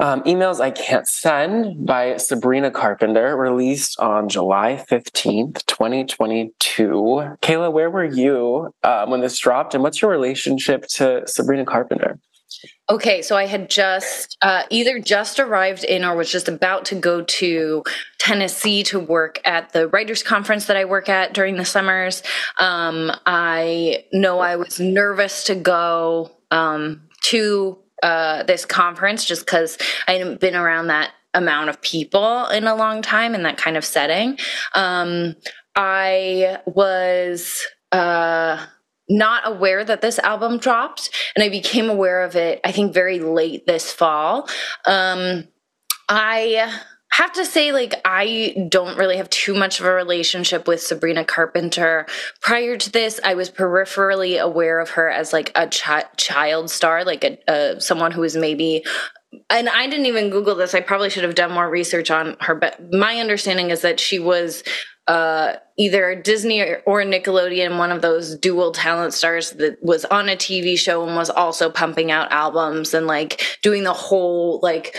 um, 0.04 0.22
Emails 0.24 0.60
I 0.60 0.70
Can't 0.70 1.08
Send 1.08 1.86
by 1.86 2.18
Sabrina 2.18 2.70
Carpenter, 2.70 3.34
released 3.38 3.98
on 3.98 4.28
July 4.28 4.84
15th, 4.90 5.64
2022. 5.64 6.90
Kaela, 7.40 7.72
where 7.72 7.88
were 7.88 8.04
you 8.04 8.70
um, 8.82 9.08
when 9.08 9.22
this 9.22 9.38
dropped, 9.38 9.72
and 9.72 9.82
what's 9.82 10.02
your 10.02 10.10
relationship 10.10 10.86
to 10.88 11.26
Sabrina 11.26 11.64
Carpenter? 11.64 12.18
Okay, 12.90 13.22
so 13.22 13.34
I 13.34 13.46
had 13.46 13.70
just 13.70 14.36
uh, 14.42 14.64
either 14.68 14.98
just 14.98 15.40
arrived 15.40 15.84
in 15.84 16.04
or 16.04 16.14
was 16.14 16.30
just 16.30 16.48
about 16.48 16.84
to 16.86 16.96
go 16.96 17.22
to 17.22 17.82
Tennessee 18.18 18.82
to 18.84 19.00
work 19.00 19.40
at 19.46 19.72
the 19.72 19.88
writers' 19.88 20.22
conference 20.22 20.66
that 20.66 20.76
I 20.76 20.84
work 20.84 21.08
at 21.08 21.32
during 21.32 21.56
the 21.56 21.64
summers. 21.64 22.22
Um, 22.58 23.10
I 23.24 24.04
know 24.12 24.40
I 24.40 24.56
was 24.56 24.78
nervous 24.78 25.44
to 25.44 25.54
go 25.54 26.30
um, 26.50 27.08
to 27.30 27.78
uh, 28.04 28.42
this 28.42 28.64
conference 28.64 29.24
just 29.24 29.46
because 29.46 29.78
I 30.06 30.12
hadn't 30.12 30.38
been 30.38 30.54
around 30.54 30.88
that 30.88 31.12
amount 31.32 31.70
of 31.70 31.80
people 31.80 32.46
in 32.48 32.66
a 32.66 32.76
long 32.76 33.02
time 33.02 33.34
in 33.34 33.42
that 33.42 33.56
kind 33.56 33.76
of 33.76 33.84
setting. 33.84 34.38
Um, 34.74 35.34
I 35.74 36.58
was. 36.66 37.66
Uh, 37.90 38.64
not 39.06 39.46
aware 39.46 39.84
that 39.84 40.00
this 40.00 40.18
album 40.20 40.56
dropped 40.56 41.10
and 41.36 41.44
i 41.44 41.50
became 41.50 41.90
aware 41.90 42.22
of 42.22 42.36
it 42.36 42.58
i 42.64 42.72
think 42.72 42.94
very 42.94 43.18
late 43.18 43.66
this 43.66 43.92
fall 43.92 44.48
um 44.86 45.44
i 46.08 46.72
have 47.14 47.32
to 47.32 47.44
say 47.44 47.72
like 47.72 47.94
i 48.04 48.66
don't 48.68 48.98
really 48.98 49.16
have 49.16 49.30
too 49.30 49.54
much 49.54 49.78
of 49.80 49.86
a 49.86 49.92
relationship 49.92 50.66
with 50.66 50.80
sabrina 50.80 51.24
carpenter 51.24 52.06
prior 52.40 52.76
to 52.76 52.90
this 52.90 53.20
i 53.24 53.34
was 53.34 53.50
peripherally 53.50 54.40
aware 54.40 54.80
of 54.80 54.90
her 54.90 55.08
as 55.08 55.32
like 55.32 55.52
a 55.54 55.68
chi- 55.68 56.04
child 56.16 56.70
star 56.70 57.04
like 57.04 57.24
a, 57.24 57.38
a 57.48 57.80
someone 57.80 58.10
who 58.10 58.20
was 58.20 58.36
maybe 58.36 58.84
and 59.50 59.68
I 59.68 59.88
didn't 59.88 60.06
even 60.06 60.30
Google 60.30 60.54
this. 60.54 60.74
I 60.74 60.80
probably 60.80 61.10
should 61.10 61.24
have 61.24 61.34
done 61.34 61.50
more 61.50 61.68
research 61.68 62.08
on 62.08 62.36
her, 62.40 62.54
but 62.54 62.92
my 62.92 63.16
understanding 63.16 63.70
is 63.70 63.80
that 63.82 63.98
she 63.98 64.20
was 64.20 64.62
uh, 65.08 65.54
either 65.76 66.14
Disney 66.14 66.60
or 66.86 67.02
Nickelodeon, 67.02 67.78
one 67.78 67.90
of 67.90 68.00
those 68.00 68.36
dual 68.36 68.72
talent 68.72 69.12
stars 69.12 69.50
that 69.52 69.82
was 69.82 70.04
on 70.04 70.28
a 70.28 70.36
TV 70.36 70.78
show 70.78 71.04
and 71.06 71.16
was 71.16 71.30
also 71.30 71.68
pumping 71.68 72.10
out 72.10 72.30
albums 72.30 72.94
and 72.94 73.06
like 73.06 73.58
doing 73.62 73.82
the 73.82 73.92
whole 73.92 74.60
like 74.62 74.96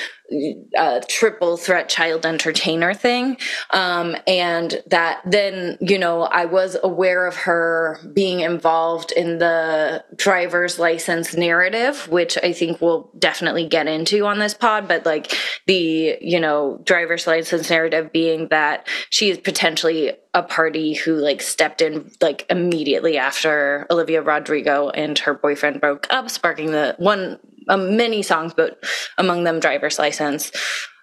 uh, 0.78 1.02
triple 1.08 1.56
threat 1.56 1.88
child 1.88 2.26
entertainer 2.26 2.94
thing. 2.94 3.38
Um, 3.70 4.16
and 4.28 4.82
that 4.88 5.22
then, 5.26 5.78
you 5.82 6.00
know, 6.00 6.24
I 6.24 6.46
was 6.46 6.76
aware 6.82 7.28
of 7.28 7.36
her 7.38 8.00
being 8.14 8.40
involved 8.40 9.12
in 9.12 9.38
the 9.38 10.04
driver's 10.16 10.80
license 10.80 11.36
narrative, 11.36 12.08
which 12.10 12.38
I 12.42 12.54
think 12.54 12.82
we'll 12.82 13.12
definitely 13.18 13.68
get 13.68 13.88
into 13.88 14.26
on 14.26 14.40
this 14.40 14.54
pod. 14.54 14.88
But 14.88 15.06
like 15.06 15.32
the, 15.68 16.18
you 16.20 16.40
know, 16.40 16.82
driver's 16.84 17.28
license 17.28 17.70
narrative 17.70 18.12
being 18.12 18.48
that 18.50 18.88
she 19.10 19.30
is 19.30 19.38
potentially 19.38 20.14
a 20.36 20.44
party 20.44 20.94
who 20.94 21.16
like 21.16 21.42
stepped 21.42 21.82
in 21.82 22.12
like 22.22 22.46
immediately 22.50 23.18
after 23.18 23.88
Olivia 23.90 24.22
Rodrigo 24.22 24.90
and 24.90 25.18
her 25.20 25.34
boyfriend 25.34 25.80
broke 25.80 26.06
up, 26.12 26.30
sparking 26.30 26.72
the 26.72 26.94
one 27.00 27.40
um, 27.70 27.96
many 27.96 28.22
songs, 28.22 28.54
but 28.54 28.84
among 29.18 29.46
them 29.46 29.62
driver's 29.62 29.98
license. 29.98 30.52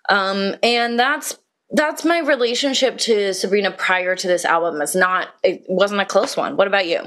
Um, 0.09 0.55
and 0.63 0.99
that's 0.99 1.39
that's 1.71 2.05
my 2.05 2.19
relationship 2.21 2.99
to 2.99 3.33
Sabrina 3.33 3.71
prior 3.71 4.15
to 4.15 4.29
this 4.29 4.45
album. 4.45 4.83
It's 4.83 4.95
not 4.95 5.29
it 5.43 5.65
wasn't 5.67 6.03
a 6.03 6.07
close 6.07 6.37
one. 6.37 6.57
What 6.57 6.67
about 6.67 6.87
you? 6.87 7.01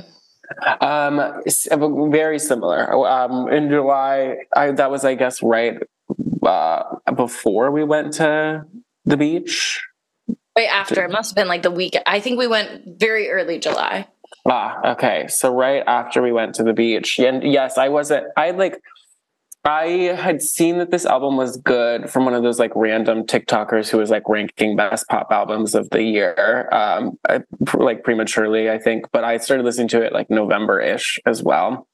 Um, 0.82 1.20
uh, 1.20 2.10
very 2.10 2.40
similar. 2.40 2.92
Um, 3.08 3.50
in 3.50 3.70
July, 3.70 4.38
I, 4.56 4.72
that 4.72 4.92
was, 4.92 5.04
I 5.04 5.16
guess, 5.16 5.42
right 5.42 5.78
uh, 6.46 6.84
before 7.16 7.72
we 7.72 7.84
went 7.84 8.14
to 8.14 8.66
the 9.06 9.18
beach. 9.18 9.82
Right 10.58 10.70
after. 10.70 11.04
It 11.04 11.12
must 11.12 11.32
have 11.32 11.36
been 11.36 11.48
like 11.48 11.64
the 11.64 11.72
week. 11.72 11.96
I 12.06 12.20
think 12.20 12.40
we 12.40 12.48
went 12.48 13.00
very 13.00 13.30
early 13.30 13.60
July. 13.60 14.08
Ah, 14.48 14.94
okay. 14.94 15.28
So 15.28 15.54
right 15.54 15.84
after 15.86 16.22
we 16.22 16.32
went 16.32 16.56
to 16.56 16.64
the 16.64 16.74
beach. 16.74 17.20
And 17.20 17.44
yes, 17.44 17.78
I 17.78 17.90
wasn't 17.90 18.28
I 18.38 18.52
like 18.52 18.82
I 19.66 20.14
had 20.16 20.44
seen 20.44 20.78
that 20.78 20.92
this 20.92 21.06
album 21.08 21.38
was 21.38 21.58
good 21.58 22.10
from 22.10 22.24
one 22.24 22.36
of 22.36 22.44
those 22.44 22.60
like 22.60 22.72
random 22.76 23.26
TikTokers 23.26 23.90
who 23.90 23.98
was 23.98 24.12
like 24.12 24.30
ranking 24.30 24.76
best 24.76 25.08
pop 25.08 25.28
albums 25.32 25.74
of 25.74 25.90
the 25.90 26.04
year, 26.04 26.70
um, 26.72 27.18
like 27.74 28.04
prematurely, 28.04 28.70
I 28.70 28.78
think. 28.78 29.08
But 29.12 29.24
I 29.24 29.38
started 29.38 29.64
listening 29.64 29.88
to 29.90 30.04
it 30.04 30.14
like 30.14 30.30
November 30.30 30.80
ish 30.80 31.20
as 31.26 31.42
well. 31.42 31.88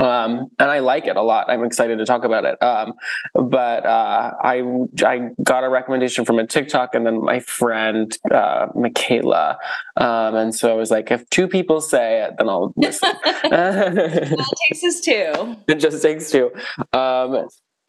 Um, 0.00 0.48
and 0.58 0.70
I 0.70 0.78
like 0.80 1.06
it 1.06 1.16
a 1.16 1.22
lot. 1.22 1.50
I'm 1.50 1.64
excited 1.64 1.98
to 1.98 2.06
talk 2.06 2.24
about 2.24 2.44
it. 2.44 2.60
Um, 2.62 2.94
but 3.34 3.84
uh, 3.86 4.32
I 4.42 4.62
I 5.04 5.30
got 5.42 5.64
a 5.64 5.68
recommendation 5.68 6.24
from 6.24 6.38
a 6.38 6.46
TikTok, 6.46 6.94
and 6.94 7.06
then 7.06 7.22
my 7.22 7.40
friend 7.40 8.16
uh, 8.30 8.68
Michaela, 8.74 9.58
um, 9.96 10.34
and 10.34 10.54
so 10.54 10.70
I 10.70 10.74
was 10.74 10.90
like, 10.90 11.10
if 11.10 11.28
two 11.30 11.48
people 11.48 11.80
say 11.80 12.22
it, 12.24 12.34
then 12.38 12.48
I'll 12.48 12.72
listen. 12.76 13.10
it 13.24 14.46
takes 14.68 14.84
us 14.84 15.00
two. 15.00 15.56
It 15.68 15.76
just 15.76 16.02
takes 16.02 16.30
two. 16.30 16.50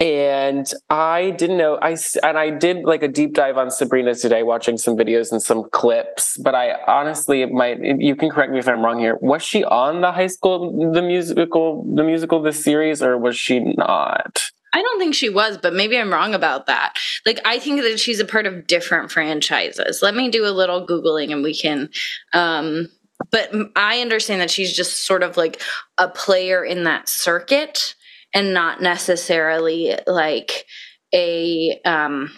And 0.01 0.73
I 0.89 1.29
didn't 1.29 1.57
know 1.57 1.77
I 1.79 1.95
and 2.23 2.35
I 2.35 2.49
did 2.49 2.85
like 2.85 3.03
a 3.03 3.07
deep 3.07 3.35
dive 3.35 3.59
on 3.59 3.69
Sabrina 3.69 4.15
today, 4.15 4.41
watching 4.41 4.77
some 4.77 4.97
videos 4.97 5.31
and 5.31 5.41
some 5.41 5.69
clips. 5.69 6.37
But 6.37 6.55
I 6.55 6.73
honestly 6.87 7.45
might 7.45 7.79
you 7.83 8.15
can 8.15 8.31
correct 8.31 8.51
me 8.51 8.57
if 8.57 8.67
I'm 8.67 8.83
wrong 8.83 8.99
here. 8.99 9.19
Was 9.21 9.43
she 9.43 9.63
on 9.63 10.01
the 10.01 10.11
High 10.11 10.27
School 10.27 10.91
the 10.91 11.03
musical 11.03 11.85
the 11.95 12.03
musical 12.03 12.41
this 12.41 12.63
series 12.63 13.03
or 13.03 13.15
was 13.15 13.37
she 13.37 13.59
not? 13.59 14.41
I 14.73 14.81
don't 14.81 14.97
think 14.97 15.13
she 15.13 15.29
was, 15.29 15.57
but 15.57 15.73
maybe 15.73 15.99
I'm 15.99 16.11
wrong 16.11 16.33
about 16.33 16.65
that. 16.67 16.93
Like, 17.25 17.41
I 17.43 17.59
think 17.59 17.81
that 17.81 17.99
she's 17.99 18.21
a 18.21 18.25
part 18.25 18.45
of 18.45 18.67
different 18.67 19.11
franchises. 19.11 20.01
Let 20.01 20.15
me 20.15 20.29
do 20.29 20.45
a 20.45 20.49
little 20.49 20.87
Googling 20.87 21.33
and 21.33 21.43
we 21.43 21.53
can. 21.53 21.89
Um, 22.31 22.87
but 23.31 23.51
I 23.75 23.99
understand 23.99 24.39
that 24.39 24.49
she's 24.49 24.73
just 24.73 25.05
sort 25.05 25.23
of 25.23 25.35
like 25.35 25.61
a 25.97 26.07
player 26.07 26.63
in 26.63 26.85
that 26.85 27.09
circuit 27.09 27.95
and 28.33 28.53
not 28.53 28.81
necessarily 28.81 29.95
like 30.07 30.65
a 31.13 31.79
um 31.85 32.31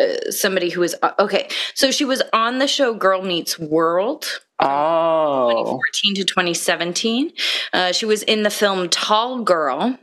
uh, 0.00 0.30
somebody 0.30 0.70
who 0.70 0.80
was 0.80 0.94
uh, 1.02 1.12
okay 1.18 1.48
so 1.74 1.90
she 1.90 2.04
was 2.04 2.22
on 2.32 2.58
the 2.58 2.66
show 2.66 2.94
girl 2.94 3.22
meets 3.22 3.58
world. 3.58 4.40
Oh. 4.58 5.50
2014 5.50 6.14
to 6.14 6.24
2017 6.24 7.32
uh, 7.72 7.92
she 7.92 8.06
was 8.06 8.22
in 8.22 8.42
the 8.42 8.50
film 8.50 8.88
tall 8.88 9.42
girl 9.42 9.98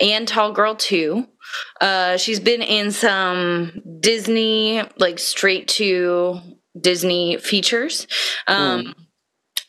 and 0.00 0.26
tall 0.26 0.52
girl 0.52 0.74
2 0.74 1.24
uh, 1.80 2.16
she's 2.16 2.40
been 2.40 2.62
in 2.62 2.90
some 2.90 3.80
disney 4.00 4.82
like 4.98 5.18
straight 5.18 5.68
to 5.68 6.40
disney 6.78 7.36
features. 7.38 8.06
Um, 8.46 8.82
mm. 8.82 8.94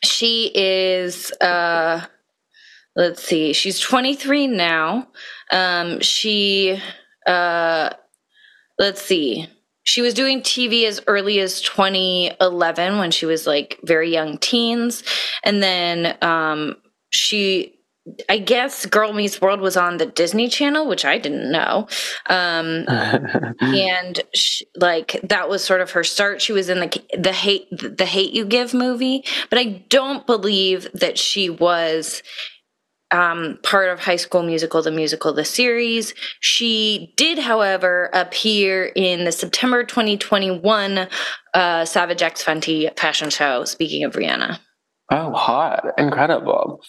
she 0.02 0.50
is 0.54 1.32
uh 1.40 2.04
let's 2.96 3.22
see 3.22 3.52
she's 3.52 3.80
23 3.80 4.46
now 4.46 5.08
um 5.50 6.00
she 6.00 6.80
uh 7.26 7.90
let's 8.78 9.02
see 9.02 9.48
she 9.82 10.00
was 10.00 10.14
doing 10.14 10.40
tv 10.40 10.84
as 10.84 11.00
early 11.06 11.38
as 11.40 11.60
2011 11.60 12.98
when 12.98 13.10
she 13.10 13.26
was 13.26 13.46
like 13.46 13.78
very 13.84 14.10
young 14.12 14.38
teens 14.38 15.02
and 15.42 15.62
then 15.62 16.16
um 16.22 16.76
she 17.10 17.74
I 18.28 18.36
guess 18.36 18.84
Girl 18.84 19.14
Meets 19.14 19.40
World 19.40 19.60
was 19.60 19.78
on 19.78 19.96
the 19.96 20.04
Disney 20.04 20.48
Channel, 20.48 20.86
which 20.86 21.06
I 21.06 21.16
didn't 21.16 21.50
know. 21.50 21.88
Um, 22.26 22.84
and 23.60 24.20
she, 24.34 24.66
like 24.76 25.18
that 25.22 25.48
was 25.48 25.64
sort 25.64 25.80
of 25.80 25.92
her 25.92 26.04
start. 26.04 26.42
She 26.42 26.52
was 26.52 26.68
in 26.68 26.80
the 26.80 27.02
the 27.16 27.32
hate 27.32 27.66
the 27.70 28.04
Hate 28.04 28.32
U 28.34 28.44
Give 28.44 28.74
movie, 28.74 29.24
but 29.48 29.58
I 29.58 29.84
don't 29.88 30.26
believe 30.26 30.86
that 30.92 31.16
she 31.16 31.48
was 31.48 32.22
um, 33.14 33.58
part 33.62 33.90
of 33.90 34.00
High 34.00 34.16
School 34.16 34.42
Musical, 34.42 34.82
the 34.82 34.90
musical, 34.90 35.32
the 35.32 35.44
series. 35.44 36.14
She 36.40 37.14
did, 37.16 37.38
however, 37.38 38.10
appear 38.12 38.86
in 38.96 39.24
the 39.24 39.30
September 39.30 39.84
2021 39.84 41.08
uh, 41.54 41.84
Savage 41.84 42.22
X 42.22 42.42
Fenty 42.42 42.98
fashion 42.98 43.30
show. 43.30 43.64
Speaking 43.64 44.02
of 44.02 44.14
Rihanna. 44.14 44.58
Oh, 45.12 45.32
hot! 45.32 45.84
Incredible. 45.96 46.80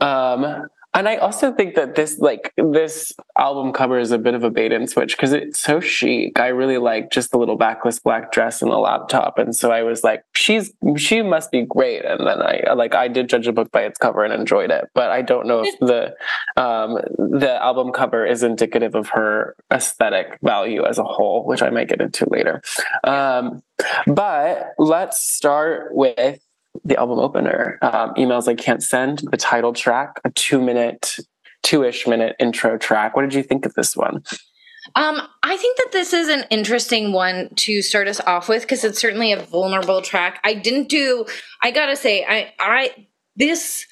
Um, 0.00 0.68
And 0.94 1.08
I 1.08 1.16
also 1.16 1.52
think 1.52 1.74
that 1.76 1.94
this 1.94 2.18
like 2.18 2.52
this 2.56 3.12
album 3.38 3.72
cover 3.72 3.98
is 3.98 4.10
a 4.10 4.18
bit 4.18 4.34
of 4.34 4.44
a 4.44 4.50
bait 4.50 4.72
and 4.72 4.88
switch 4.88 5.16
because 5.16 5.32
it's 5.32 5.58
so 5.58 5.80
chic. 5.80 6.38
I 6.38 6.48
really 6.48 6.76
like 6.76 7.10
just 7.10 7.30
the 7.30 7.38
little 7.38 7.56
backless 7.56 7.98
black 7.98 8.30
dress 8.30 8.60
and 8.60 8.70
the 8.70 8.76
laptop, 8.76 9.38
and 9.38 9.56
so 9.56 9.72
I 9.72 9.82
was 9.84 10.04
like, 10.04 10.24
she's 10.34 10.72
she 10.96 11.22
must 11.22 11.50
be 11.50 11.62
great. 11.62 12.04
And 12.04 12.26
then 12.26 12.42
I 12.42 12.74
like 12.74 12.94
I 12.94 13.08
did 13.08 13.30
judge 13.30 13.46
a 13.46 13.52
book 13.52 13.70
by 13.72 13.82
its 13.82 13.98
cover 13.98 14.22
and 14.22 14.34
enjoyed 14.34 14.70
it, 14.70 14.90
but 14.94 15.10
I 15.10 15.22
don't 15.22 15.46
know 15.46 15.64
if 15.64 15.78
the 15.80 16.14
um, 16.60 16.98
the 17.18 17.58
album 17.62 17.92
cover 17.92 18.26
is 18.26 18.42
indicative 18.42 18.94
of 18.94 19.08
her 19.10 19.56
aesthetic 19.72 20.38
value 20.42 20.84
as 20.84 20.98
a 20.98 21.04
whole, 21.04 21.46
which 21.46 21.62
I 21.62 21.70
might 21.70 21.88
get 21.88 22.02
into 22.02 22.28
later. 22.28 22.60
Um, 23.04 23.62
but 24.06 24.72
let's 24.78 25.22
start 25.22 25.94
with 25.94 26.40
the 26.84 26.96
album 26.96 27.18
opener, 27.18 27.78
um, 27.82 28.14
Emails 28.14 28.48
I 28.48 28.54
Can't 28.54 28.82
Send, 28.82 29.20
the 29.30 29.36
title 29.36 29.72
track, 29.72 30.20
a 30.24 30.30
two 30.30 30.60
minute, 30.60 31.18
two 31.62 31.84
ish 31.84 32.06
minute 32.06 32.36
intro 32.38 32.78
track. 32.78 33.14
What 33.14 33.22
did 33.22 33.34
you 33.34 33.42
think 33.42 33.66
of 33.66 33.74
this 33.74 33.96
one? 33.96 34.22
Um, 34.96 35.20
I 35.42 35.56
think 35.56 35.76
that 35.78 35.92
this 35.92 36.12
is 36.12 36.28
an 36.28 36.44
interesting 36.50 37.12
one 37.12 37.50
to 37.56 37.82
start 37.82 38.08
us 38.08 38.20
off 38.20 38.48
with 38.48 38.62
because 38.62 38.82
it's 38.82 39.00
certainly 39.00 39.32
a 39.32 39.40
vulnerable 39.40 40.02
track. 40.02 40.40
I 40.42 40.54
didn't 40.54 40.88
do, 40.88 41.24
I 41.62 41.70
gotta 41.70 41.94
say, 41.94 42.24
I, 42.24 42.52
I, 42.58 43.06
this 43.36 43.86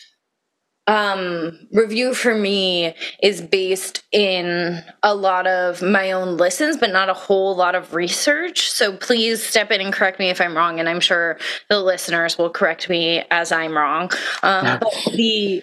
um, 0.91 1.69
review 1.71 2.15
for 2.15 2.35
me 2.35 2.97
is 3.23 3.41
based 3.41 4.03
in 4.11 4.83
a 5.05 5.15
lot 5.15 5.47
of 5.47 5.83
my 5.83 6.11
own 6.11 6.37
listens, 6.37 6.77
but 6.77 6.91
not 6.91 7.09
a 7.09 7.15
whole 7.15 7.55
lot 7.55 7.77
of 7.77 7.95
research. 7.95 8.69
So 8.73 8.97
please 8.97 9.41
step 9.41 9.71
in 9.71 9.81
and 9.81 9.93
correct 9.93 10.19
me 10.19 10.31
if 10.31 10.41
I'm 10.41 10.57
wrong, 10.57 10.81
and 10.81 10.89
I'm 10.89 10.99
sure 10.99 11.39
the 11.69 11.81
listeners 11.81 12.37
will 12.37 12.51
correct 12.51 12.89
me 12.89 13.23
as 13.31 13.53
I'm 13.53 13.77
wrong. 13.77 14.11
Um, 14.43 14.81
but 14.81 14.93
the 15.15 15.63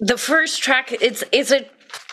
the 0.00 0.16
first 0.16 0.62
track, 0.62 0.90
it's 0.90 1.22
it's 1.32 1.52
a 1.52 1.66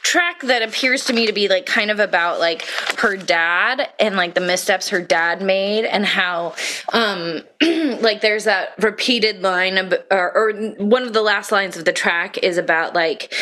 track 0.04 0.42
that 0.42 0.62
appears 0.62 1.06
to 1.06 1.14
me 1.14 1.26
to 1.26 1.34
be 1.34 1.48
like 1.48 1.66
kind 1.66 1.90
of 1.90 2.00
about 2.00 2.40
like 2.40 2.68
her 3.00 3.16
dad 3.16 3.90
and 4.00 4.16
like 4.16 4.34
the 4.36 4.42
missteps 4.42 4.90
her 4.90 5.02
dad 5.02 5.42
made 5.42 5.86
and 5.86 6.06
how 6.06 6.54
um 6.92 7.42
like 8.02 8.20
there's 8.22 8.44
that 8.44 8.76
repeated 8.80 9.42
line 9.42 9.78
of, 9.78 9.94
or, 10.12 10.38
or 10.38 10.54
one 10.78 11.04
of 11.04 11.14
the 11.14 11.22
last 11.22 11.52
lines 11.52 11.78
of 11.78 11.86
the 11.86 11.94
track 11.94 12.38
is 12.40 12.58
about 12.58 12.94
like 12.94 13.34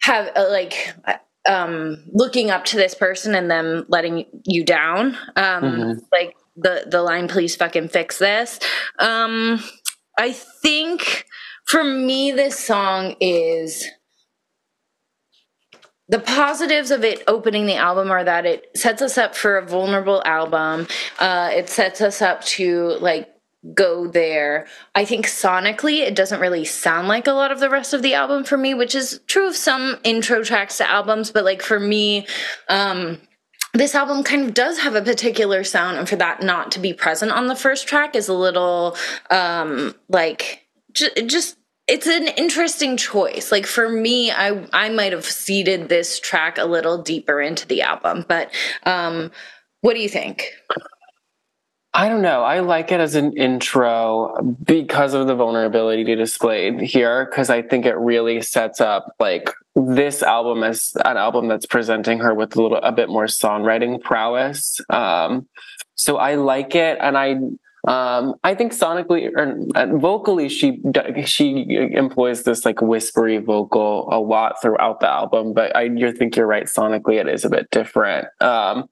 have 0.00 0.30
uh, 0.34 0.48
like 0.48 0.94
um 1.46 2.02
looking 2.12 2.50
up 2.50 2.64
to 2.64 2.76
this 2.76 2.94
person 2.94 3.34
and 3.34 3.50
them 3.50 3.84
letting 3.88 4.24
you 4.46 4.64
down 4.64 5.08
um 5.36 5.62
mm-hmm. 5.62 5.98
like 6.10 6.34
the 6.56 6.86
the 6.90 7.02
line 7.02 7.28
please 7.28 7.54
fucking 7.56 7.88
fix 7.88 8.18
this 8.18 8.58
um 9.00 9.62
i 10.18 10.32
think 10.32 11.26
for 11.66 11.84
me 11.84 12.32
this 12.32 12.58
song 12.58 13.14
is 13.20 13.86
the 16.08 16.18
positives 16.18 16.90
of 16.90 17.02
it 17.04 17.22
opening 17.26 17.66
the 17.66 17.76
album 17.76 18.10
are 18.10 18.24
that 18.24 18.44
it 18.44 18.70
sets 18.76 19.00
us 19.00 19.16
up 19.16 19.34
for 19.34 19.56
a 19.56 19.66
vulnerable 19.66 20.22
album. 20.26 20.86
Uh, 21.18 21.50
it 21.52 21.68
sets 21.68 22.00
us 22.00 22.20
up 22.20 22.42
to 22.42 22.96
like 23.00 23.30
go 23.72 24.06
there. 24.06 24.66
I 24.94 25.06
think 25.06 25.26
sonically, 25.26 26.00
it 26.00 26.14
doesn't 26.14 26.40
really 26.40 26.66
sound 26.66 27.08
like 27.08 27.26
a 27.26 27.32
lot 27.32 27.50
of 27.50 27.60
the 27.60 27.70
rest 27.70 27.94
of 27.94 28.02
the 28.02 28.14
album 28.14 28.44
for 28.44 28.58
me, 28.58 28.74
which 28.74 28.94
is 28.94 29.20
true 29.26 29.48
of 29.48 29.56
some 29.56 29.98
intro 30.04 30.44
tracks 30.44 30.76
to 30.78 30.90
albums. 30.90 31.30
But 31.30 31.44
like 31.44 31.62
for 31.62 31.80
me, 31.80 32.26
um, 32.68 33.18
this 33.72 33.94
album 33.94 34.22
kind 34.22 34.46
of 34.46 34.54
does 34.54 34.78
have 34.80 34.94
a 34.94 35.02
particular 35.02 35.64
sound, 35.64 35.96
and 35.96 36.08
for 36.08 36.16
that 36.16 36.42
not 36.42 36.72
to 36.72 36.78
be 36.78 36.92
present 36.92 37.32
on 37.32 37.46
the 37.46 37.56
first 37.56 37.88
track 37.88 38.14
is 38.14 38.28
a 38.28 38.34
little 38.34 38.96
um, 39.30 39.94
like 40.08 40.66
j- 40.92 41.26
just 41.26 41.56
it's 41.86 42.06
an 42.06 42.28
interesting 42.28 42.96
choice. 42.96 43.52
Like 43.52 43.66
for 43.66 43.88
me, 43.88 44.30
I 44.30 44.66
I 44.72 44.88
might 44.88 45.12
have 45.12 45.24
seeded 45.24 45.88
this 45.88 46.18
track 46.18 46.58
a 46.58 46.64
little 46.64 47.02
deeper 47.02 47.40
into 47.40 47.66
the 47.66 47.82
album, 47.82 48.24
but 48.28 48.50
um, 48.84 49.30
what 49.80 49.94
do 49.94 50.00
you 50.00 50.08
think? 50.08 50.50
I 51.96 52.08
don't 52.08 52.22
know. 52.22 52.42
I 52.42 52.58
like 52.58 52.90
it 52.90 52.98
as 52.98 53.14
an 53.14 53.36
intro 53.36 54.56
because 54.64 55.14
of 55.14 55.28
the 55.28 55.36
vulnerability 55.36 56.02
displayed 56.16 56.80
here, 56.80 57.26
because 57.26 57.50
I 57.50 57.62
think 57.62 57.86
it 57.86 57.94
really 57.96 58.42
sets 58.42 58.80
up 58.80 59.14
like 59.20 59.48
this 59.76 60.20
album 60.22 60.64
as 60.64 60.96
an 61.04 61.16
album 61.16 61.46
that's 61.46 61.66
presenting 61.66 62.18
her 62.18 62.34
with 62.34 62.56
a 62.56 62.62
little 62.62 62.78
a 62.78 62.90
bit 62.90 63.08
more 63.08 63.26
songwriting 63.26 64.00
prowess. 64.00 64.80
Um, 64.90 65.46
so 65.94 66.16
I 66.16 66.34
like 66.34 66.74
it, 66.74 66.98
and 67.00 67.16
I 67.16 67.36
um, 67.86 68.34
I 68.42 68.54
think 68.54 68.72
sonically 68.72 69.30
or 69.36 69.98
vocally, 69.98 70.48
she 70.48 70.80
she 71.26 71.66
employs 71.92 72.44
this 72.44 72.64
like 72.64 72.80
whispery 72.80 73.38
vocal 73.38 74.08
a 74.10 74.18
lot 74.18 74.60
throughout 74.62 75.00
the 75.00 75.08
album. 75.08 75.52
But 75.52 75.76
I 75.76 75.82
you 75.82 76.12
think 76.12 76.36
you're 76.36 76.46
right. 76.46 76.66
Sonically, 76.66 77.20
it 77.20 77.28
is 77.28 77.44
a 77.44 77.50
bit 77.50 77.70
different. 77.70 78.28
Um, 78.40 78.88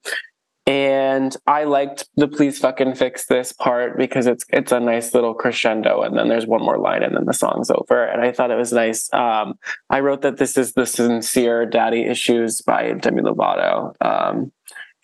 and 0.65 1.35
I 1.45 1.65
liked 1.65 2.07
the 2.15 2.27
"Please 2.27 2.59
fucking 2.59 2.95
fix 2.95 3.25
this" 3.25 3.51
part 3.51 3.97
because 3.97 4.27
it's 4.27 4.45
it's 4.49 4.71
a 4.71 4.79
nice 4.79 5.13
little 5.13 5.33
crescendo, 5.33 6.03
and 6.03 6.17
then 6.17 6.29
there's 6.29 6.47
one 6.47 6.61
more 6.61 6.77
line, 6.77 7.03
and 7.03 7.15
then 7.15 7.25
the 7.25 7.33
song's 7.33 7.69
over. 7.69 8.05
And 8.05 8.21
I 8.21 8.31
thought 8.31 8.51
it 8.51 8.57
was 8.57 8.71
nice. 8.71 9.11
Um, 9.13 9.55
I 9.89 9.99
wrote 9.99 10.21
that 10.21 10.37
this 10.37 10.57
is 10.57 10.73
the 10.73 10.85
sincere 10.85 11.65
daddy 11.65 12.03
issues 12.03 12.61
by 12.61 12.93
Demi 12.93 13.23
Lovato. 13.23 13.93
Um, 14.01 14.53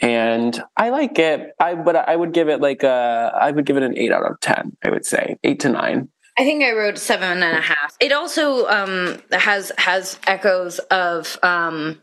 and 0.01 0.61
I 0.77 0.89
like 0.89 1.19
it. 1.19 1.51
I 1.59 1.75
but 1.75 1.95
I 1.95 2.15
would 2.15 2.33
give 2.33 2.49
it 2.49 2.61
like 2.61 2.83
a 2.83 3.31
I 3.39 3.51
would 3.51 3.65
give 3.65 3.77
it 3.77 3.83
an 3.83 3.97
eight 3.97 4.11
out 4.11 4.29
of 4.29 4.39
ten. 4.39 4.75
I 4.83 4.89
would 4.89 5.05
say 5.05 5.37
eight 5.43 5.59
to 5.61 5.69
nine. 5.69 6.09
I 6.37 6.43
think 6.43 6.63
I 6.63 6.71
wrote 6.71 6.97
seven 6.97 7.43
and 7.43 7.57
a 7.57 7.61
half. 7.61 7.97
It 7.99 8.13
also 8.13 8.65
um, 8.67 9.21
has 9.31 9.71
has 9.77 10.17
echoes 10.25 10.79
of 10.79 11.37
um, 11.43 12.01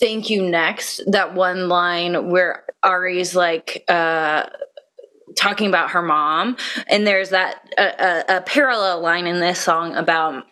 "Thank 0.00 0.30
You 0.30 0.42
Next." 0.42 1.00
That 1.06 1.34
one 1.34 1.68
line 1.68 2.30
where 2.30 2.64
Ari's 2.82 3.34
like. 3.34 3.84
Uh, 3.88 4.46
talking 5.34 5.66
about 5.66 5.92
her 5.92 6.02
mom 6.02 6.58
and 6.88 7.06
there's 7.06 7.30
that 7.30 7.66
a, 7.78 8.34
a, 8.34 8.36
a 8.36 8.40
parallel 8.42 9.00
line 9.00 9.26
in 9.26 9.40
this 9.40 9.58
song 9.58 9.94
about 9.94 10.44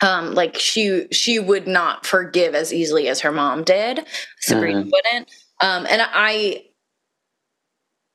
um, 0.00 0.32
like 0.32 0.56
she 0.58 1.06
she 1.12 1.38
would 1.38 1.66
not 1.66 2.06
forgive 2.06 2.54
as 2.54 2.72
easily 2.72 3.08
as 3.08 3.20
her 3.20 3.30
mom 3.30 3.64
did 3.64 4.00
sabrina 4.40 4.82
mm. 4.82 4.90
wouldn't 4.90 5.30
um, 5.60 5.86
and 5.88 6.02
I, 6.02 6.64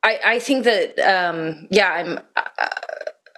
I, 0.04 0.20
I 0.26 0.40
think 0.40 0.64
that, 0.66 1.00
um, 1.00 1.68
yeah, 1.72 1.92
I'm, 1.92 2.20
uh, 2.36 2.68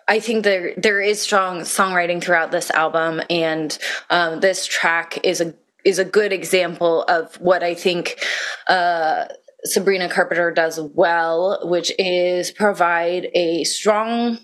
I 0.07 0.19
think 0.19 0.43
there 0.43 0.73
there 0.75 0.99
is 0.99 1.21
strong 1.21 1.61
songwriting 1.61 2.21
throughout 2.21 2.51
this 2.51 2.69
album, 2.71 3.21
and 3.29 3.77
um, 4.09 4.41
this 4.41 4.65
track 4.65 5.23
is 5.23 5.39
a 5.39 5.53
is 5.85 5.99
a 5.99 6.05
good 6.05 6.33
example 6.33 7.03
of 7.03 7.35
what 7.35 7.63
I 7.63 7.75
think 7.75 8.19
uh, 8.67 9.25
Sabrina 9.63 10.09
Carpenter 10.09 10.51
does 10.51 10.81
well, 10.81 11.61
which 11.63 11.93
is 11.97 12.51
provide 12.51 13.29
a 13.33 13.63
strong 13.63 14.39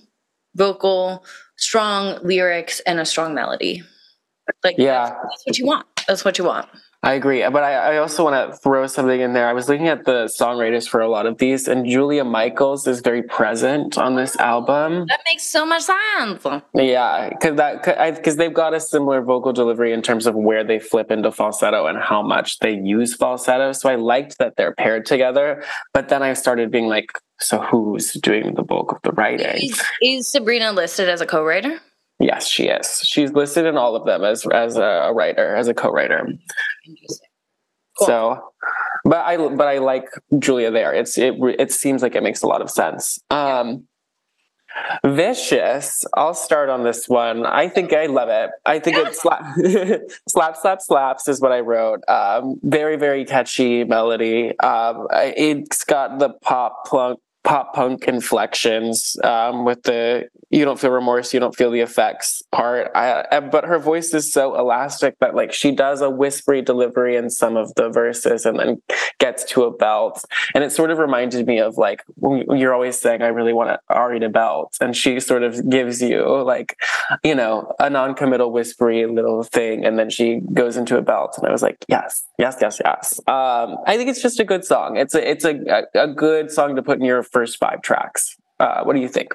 vocal, 0.55 1.25
strong 1.57 2.23
lyrics, 2.23 2.79
and 2.81 2.99
a 2.99 3.05
strong 3.05 3.33
melody. 3.33 3.83
Like, 4.63 4.75
yeah, 4.77 5.09
that's, 5.09 5.15
that's 5.15 5.43
what 5.45 5.57
you 5.59 5.65
want. 5.65 5.87
That's 6.07 6.23
what 6.23 6.37
you 6.37 6.45
want. 6.45 6.69
I 7.07 7.13
agree, 7.13 7.41
but 7.49 7.63
I, 7.63 7.93
I 7.93 7.97
also 7.99 8.25
want 8.25 8.51
to 8.51 8.57
throw 8.57 8.85
something 8.85 9.21
in 9.21 9.31
there. 9.31 9.47
I 9.47 9.53
was 9.53 9.69
looking 9.69 9.87
at 9.87 10.03
the 10.03 10.25
songwriters 10.25 10.89
for 10.89 10.99
a 10.99 11.07
lot 11.07 11.25
of 11.25 11.37
these, 11.37 11.69
and 11.69 11.85
Julia 11.85 12.25
Michaels 12.25 12.85
is 12.85 12.99
very 12.99 13.23
present 13.23 13.97
on 13.97 14.15
this 14.15 14.35
album. 14.41 15.05
That 15.07 15.21
makes 15.25 15.43
so 15.43 15.65
much 15.65 15.83
sense. 15.83 16.45
Yeah, 16.73 17.29
because 17.29 17.55
that 17.55 18.15
because 18.17 18.35
they've 18.35 18.53
got 18.53 18.73
a 18.73 18.81
similar 18.81 19.21
vocal 19.21 19.53
delivery 19.53 19.93
in 19.93 20.01
terms 20.01 20.27
of 20.27 20.35
where 20.35 20.65
they 20.65 20.79
flip 20.79 21.09
into 21.09 21.31
falsetto 21.31 21.87
and 21.87 21.97
how 21.97 22.21
much 22.21 22.59
they 22.59 22.73
use 22.73 23.15
falsetto. 23.15 23.71
So 23.71 23.87
I 23.87 23.95
liked 23.95 24.37
that 24.39 24.57
they're 24.57 24.75
paired 24.75 25.05
together. 25.05 25.63
But 25.93 26.09
then 26.09 26.21
I 26.21 26.33
started 26.33 26.71
being 26.71 26.89
like, 26.89 27.13
so 27.39 27.61
who's 27.61 28.11
doing 28.15 28.55
the 28.55 28.63
bulk 28.63 28.91
of 28.91 29.01
the 29.03 29.13
writing? 29.13 29.69
Is, 29.69 29.81
is 30.01 30.27
Sabrina 30.27 30.73
listed 30.73 31.07
as 31.07 31.21
a 31.21 31.25
co-writer? 31.25 31.79
Yes, 32.19 32.47
she 32.47 32.67
is. 32.67 33.01
She's 33.03 33.31
listed 33.31 33.65
in 33.65 33.77
all 33.77 33.95
of 33.95 34.05
them 34.05 34.23
as 34.23 34.45
as 34.47 34.75
a 34.77 35.11
writer, 35.13 35.55
as 35.55 35.67
a 35.67 35.73
co-writer. 35.73 36.27
Cool. 37.97 38.07
So, 38.07 38.43
but 39.03 39.25
I 39.25 39.37
but 39.37 39.67
I 39.67 39.77
like 39.77 40.09
Julia 40.39 40.71
there. 40.71 40.93
It's 40.93 41.17
it 41.17 41.35
it 41.59 41.71
seems 41.71 42.01
like 42.01 42.15
it 42.15 42.23
makes 42.23 42.41
a 42.41 42.47
lot 42.47 42.61
of 42.61 42.71
sense. 42.71 43.19
Um, 43.29 43.87
Vicious. 45.05 46.05
I'll 46.13 46.33
start 46.33 46.69
on 46.69 46.83
this 46.83 47.07
one. 47.07 47.45
I 47.45 47.67
think 47.67 47.93
I 47.93 48.05
love 48.07 48.29
it. 48.29 48.51
I 48.65 48.79
think 48.79 48.97
it's 48.97 49.21
slap, 49.21 49.43
slap, 50.29 50.57
slap, 50.57 50.81
slaps 50.81 51.27
is 51.27 51.41
what 51.41 51.51
I 51.51 51.61
wrote. 51.61 52.03
Um, 52.07 52.59
very, 52.63 52.95
very 52.95 53.25
catchy 53.25 53.83
melody. 53.83 54.57
Um, 54.59 55.07
it's 55.11 55.83
got 55.83 56.19
the 56.19 56.29
pop 56.29 56.87
punk 56.87 57.19
pop 57.47 57.73
punk 57.73 58.09
inflections 58.09 59.15
um, 59.23 59.63
with 59.63 59.81
the 59.83 60.27
you 60.49 60.63
don't 60.63 60.79
feel 60.79 60.91
remorse, 60.91 61.33
you 61.33 61.39
don't 61.39 61.55
feel 61.55 61.71
the 61.71 61.81
effects 61.81 62.41
part. 62.51 62.89
I, 62.95 63.39
but 63.39 63.65
her 63.65 63.79
voice 63.79 64.13
is 64.13 64.31
so 64.31 64.57
elastic 64.57 65.19
that 65.19 65.35
like 65.35 65.51
she 65.51 65.71
does 65.71 66.01
a 66.01 66.09
whispery 66.09 66.61
delivery 66.61 67.17
in 67.17 67.29
some 67.29 67.57
of 67.57 67.73
the 67.75 67.89
verses 67.89 68.45
and 68.45 68.57
then 68.57 68.81
gets 69.19 69.43
to 69.45 69.63
a 69.63 69.75
belt. 69.75 70.23
And 70.55 70.63
it 70.63 70.71
sort 70.71 70.91
of 70.91 70.99
reminded 70.99 71.47
me 71.47 71.59
of 71.59 71.77
like 71.77 72.03
you're 72.49 72.73
always 72.73 72.99
saying, 72.99 73.21
I 73.21 73.27
really 73.27 73.51
want 73.51 73.77
Ari 73.89 74.21
to 74.21 74.29
belt. 74.29 74.77
And 74.79 74.95
she 74.95 75.19
sort 75.19 75.43
of 75.43 75.69
gives 75.69 76.01
you 76.01 76.25
like, 76.43 76.77
you 77.23 77.35
know, 77.35 77.73
a 77.79 77.89
non-committal 77.89 78.51
whispery 78.51 79.05
little 79.05 79.43
thing. 79.43 79.85
And 79.85 79.99
then 79.99 80.09
she 80.09 80.41
goes 80.53 80.77
into 80.77 80.97
a 80.97 81.01
belt. 81.01 81.37
And 81.37 81.45
I 81.45 81.51
was 81.51 81.61
like, 81.61 81.83
yes, 81.89 82.23
yes, 82.39 82.57
yes, 82.61 82.79
yes. 82.83 83.19
Um, 83.27 83.77
I 83.85 83.97
think 83.97 84.09
it's 84.09 84.21
just 84.21 84.39
a 84.39 84.45
good 84.45 84.63
song. 84.63 84.95
It's 84.95 85.13
a, 85.13 85.29
it's 85.29 85.43
a, 85.43 85.85
a 85.93 86.07
good 86.07 86.51
song 86.51 86.77
to 86.77 86.81
put 86.81 86.99
in 86.99 87.05
your 87.05 87.21
first 87.37 87.59
five 87.59 87.83
tracks. 87.83 88.35
Uh, 88.59 88.81
what 88.83 88.95
do 88.95 89.01
you 89.01 89.07
think? 89.07 89.29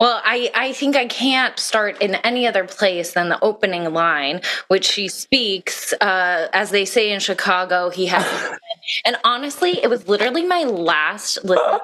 Well, 0.00 0.20
I, 0.24 0.50
I 0.54 0.72
think 0.72 0.96
I 0.96 1.06
can't 1.06 1.58
start 1.58 2.00
in 2.02 2.16
any 2.16 2.46
other 2.46 2.64
place 2.64 3.12
than 3.12 3.28
the 3.28 3.42
opening 3.42 3.92
line, 3.92 4.40
which 4.68 4.84
she 4.84 5.08
speaks, 5.08 5.92
uh, 5.94 6.48
as 6.52 6.70
they 6.70 6.84
say 6.84 7.12
in 7.12 7.20
Chicago, 7.20 7.90
he 7.90 8.06
has. 8.06 8.58
and 9.04 9.16
honestly, 9.24 9.82
it 9.82 9.88
was 9.88 10.08
literally 10.08 10.44
my 10.44 10.64
last 10.64 11.44
listen. 11.44 11.78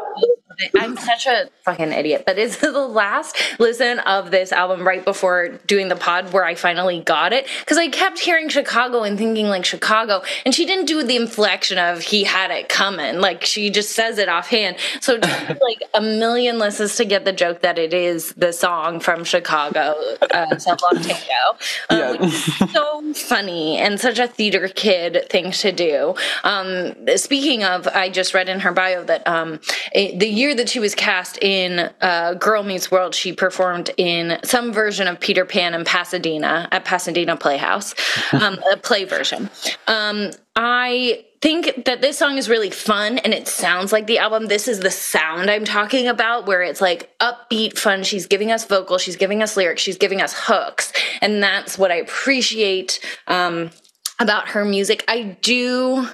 I'm 0.79 0.97
such 0.97 1.27
a 1.27 1.49
fucking 1.65 1.93
idiot, 1.93 2.25
but 2.27 2.39
it's 2.39 2.57
the 2.59 2.71
last 2.73 3.37
listen 3.59 3.99
of 4.01 4.31
this 4.31 4.53
album 4.53 4.87
right 4.87 5.05
before 5.05 5.49
doing 5.67 5.89
the 5.89 5.97
pod 5.97 6.33
where 6.33 6.45
I 6.45 6.55
finally 6.55 7.01
got 7.01 7.33
it. 7.33 7.49
Because 7.61 7.79
I 7.79 7.89
kept 7.89 8.19
hearing 8.19 8.49
Chicago 8.49 9.03
and 9.03 9.17
thinking 9.17 9.49
like 9.49 9.65
Chicago, 9.65 10.23
and 10.45 10.55
she 10.55 10.67
didn't 10.67 10.87
do 10.87 11.03
the 11.03 11.17
inflection 11.17 11.79
of 11.79 12.01
he 12.03 12.25
had 12.25 12.51
it 12.51 12.69
coming. 12.69 13.21
Like 13.21 13.45
she 13.45 13.71
just 13.71 13.93
says 13.93 14.19
it 14.19 14.29
offhand. 14.29 14.77
So 15.01 15.15
like 15.19 15.83
a 15.95 16.01
million 16.01 16.59
listens 16.59 16.97
to 16.97 17.05
get 17.05 17.25
the 17.25 17.33
joke 17.33 17.63
that 17.63 17.79
it 17.85 17.95
is 17.95 18.33
the 18.35 18.53
song 18.53 19.01
from 19.01 19.25
Chicago, 19.25 19.95
uh, 20.31 20.47
Love 20.67 21.03
Tango. 21.03 21.43
Um, 21.89 21.99
yeah. 21.99 22.31
so 22.67 23.13
funny 23.15 23.79
and 23.79 23.99
such 23.99 24.19
a 24.19 24.29
theater 24.29 24.69
kid 24.69 25.27
thing 25.31 25.51
to 25.53 25.73
do. 25.73 26.15
Um, 26.45 26.95
speaking 27.17 27.65
of, 27.65 27.89
I 27.89 28.11
just 28.11 28.35
read 28.35 28.49
in 28.49 28.61
her 28.61 28.73
bio 28.73 29.03
that 29.05 29.27
um, 29.27 29.61
it, 29.93 30.19
the 30.19 30.29
year 30.29 30.55
that 30.55 30.69
she 30.69 30.79
was 30.79 30.95
cast 30.95 31.39
in 31.43 31.91
uh, 32.01 32.35
Girl 32.35 32.63
Meets 32.63 32.91
World, 32.91 33.15
she 33.15 33.33
performed 33.33 33.91
in 33.97 34.39
some 34.45 34.73
version 34.73 35.09
of 35.09 35.19
Peter 35.19 35.45
Pan 35.45 35.75
in 35.75 35.85
Pasadena 35.85 36.69
at 36.71 36.85
Pasadena 36.85 37.37
Playhouse, 37.37 37.95
um, 38.33 38.59
a 38.73 38.77
play 38.77 39.05
version. 39.05 39.51
Um, 39.87 40.31
I 40.55 41.25
think 41.43 41.87
that 41.87 42.03
this 42.03 42.19
song 42.19 42.37
is 42.37 42.49
really 42.49 42.71
fun 42.71 43.19
and 43.19 43.33
it 43.33 43.49
sounds 43.49 43.93
like 43.93 44.07
the 44.07 44.19
album. 44.19 44.47
This 44.47 44.69
is 44.69 44.81
the 44.81 44.91
sound 44.91 45.51
I'm 45.51 45.65
talking 45.65 46.07
about, 46.07 46.47
where 46.47 46.63
it's 46.63 46.81
like 46.81 47.17
upbeat, 47.19 47.79
fun. 47.79 48.03
She's 48.03 48.27
giving 48.27 48.53
us 48.53 48.65
vocals, 48.65 49.03
she's 49.03 49.17
giving 49.17 49.43
us 49.43 49.57
lyrics, 49.57 49.81
she's 49.81 49.99
giving 49.99 50.21
us 50.21 50.35
hooks. 50.37 50.93
And 51.21 51.43
that's 51.43 51.79
what 51.79 51.91
I 51.91 51.97
appreciate 51.97 53.01
um, 53.27 53.71
about 54.19 54.49
her 54.51 54.65
music. 54.65 55.05
I 55.09 55.39
do. 55.41 56.07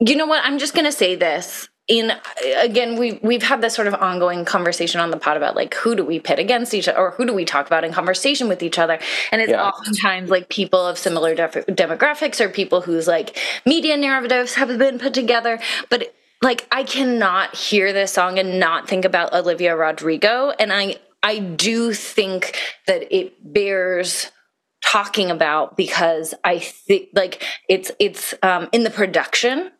You 0.00 0.16
know 0.16 0.26
what? 0.26 0.44
I'm 0.44 0.58
just 0.58 0.74
going 0.74 0.84
to 0.84 0.92
say 0.92 1.14
this 1.16 1.68
in 1.88 2.12
again 2.58 2.96
we 2.96 3.18
we've 3.22 3.42
had 3.42 3.60
this 3.60 3.74
sort 3.74 3.88
of 3.88 3.94
ongoing 3.94 4.44
conversation 4.44 5.00
on 5.00 5.10
the 5.10 5.16
pod 5.16 5.36
about 5.36 5.56
like 5.56 5.74
who 5.74 5.96
do 5.96 6.04
we 6.04 6.20
pit 6.20 6.38
against 6.38 6.74
each 6.74 6.86
other 6.86 6.98
or 6.98 7.10
who 7.12 7.26
do 7.26 7.34
we 7.34 7.44
talk 7.44 7.66
about 7.66 7.82
in 7.82 7.92
conversation 7.92 8.48
with 8.48 8.62
each 8.62 8.78
other? 8.78 8.98
And 9.32 9.42
it's 9.42 9.50
yeah. 9.50 9.68
oftentimes 9.68 10.30
like 10.30 10.48
people 10.48 10.86
of 10.86 10.96
similar 10.96 11.34
def- 11.34 11.66
demographics 11.66 12.40
or 12.40 12.48
people 12.48 12.82
whose 12.82 13.08
like 13.08 13.36
media 13.66 13.96
narratives 13.96 14.54
have 14.54 14.78
been 14.78 14.98
put 14.98 15.12
together. 15.12 15.58
But 15.90 16.14
like 16.40 16.68
I 16.70 16.84
cannot 16.84 17.56
hear 17.56 17.92
this 17.92 18.12
song 18.12 18.38
and 18.38 18.60
not 18.60 18.88
think 18.88 19.04
about 19.04 19.32
Olivia 19.32 19.74
Rodrigo. 19.76 20.50
And 20.50 20.72
I 20.72 20.96
I 21.24 21.40
do 21.40 21.92
think 21.92 22.56
that 22.86 23.12
it 23.14 23.34
bears 23.40 24.30
talking 24.84 25.32
about 25.32 25.76
because 25.76 26.32
I 26.44 26.60
think 26.60 27.08
like 27.12 27.42
it's 27.68 27.90
it's 27.98 28.34
um 28.42 28.68
in 28.70 28.84
the 28.84 28.90
production 28.90 29.72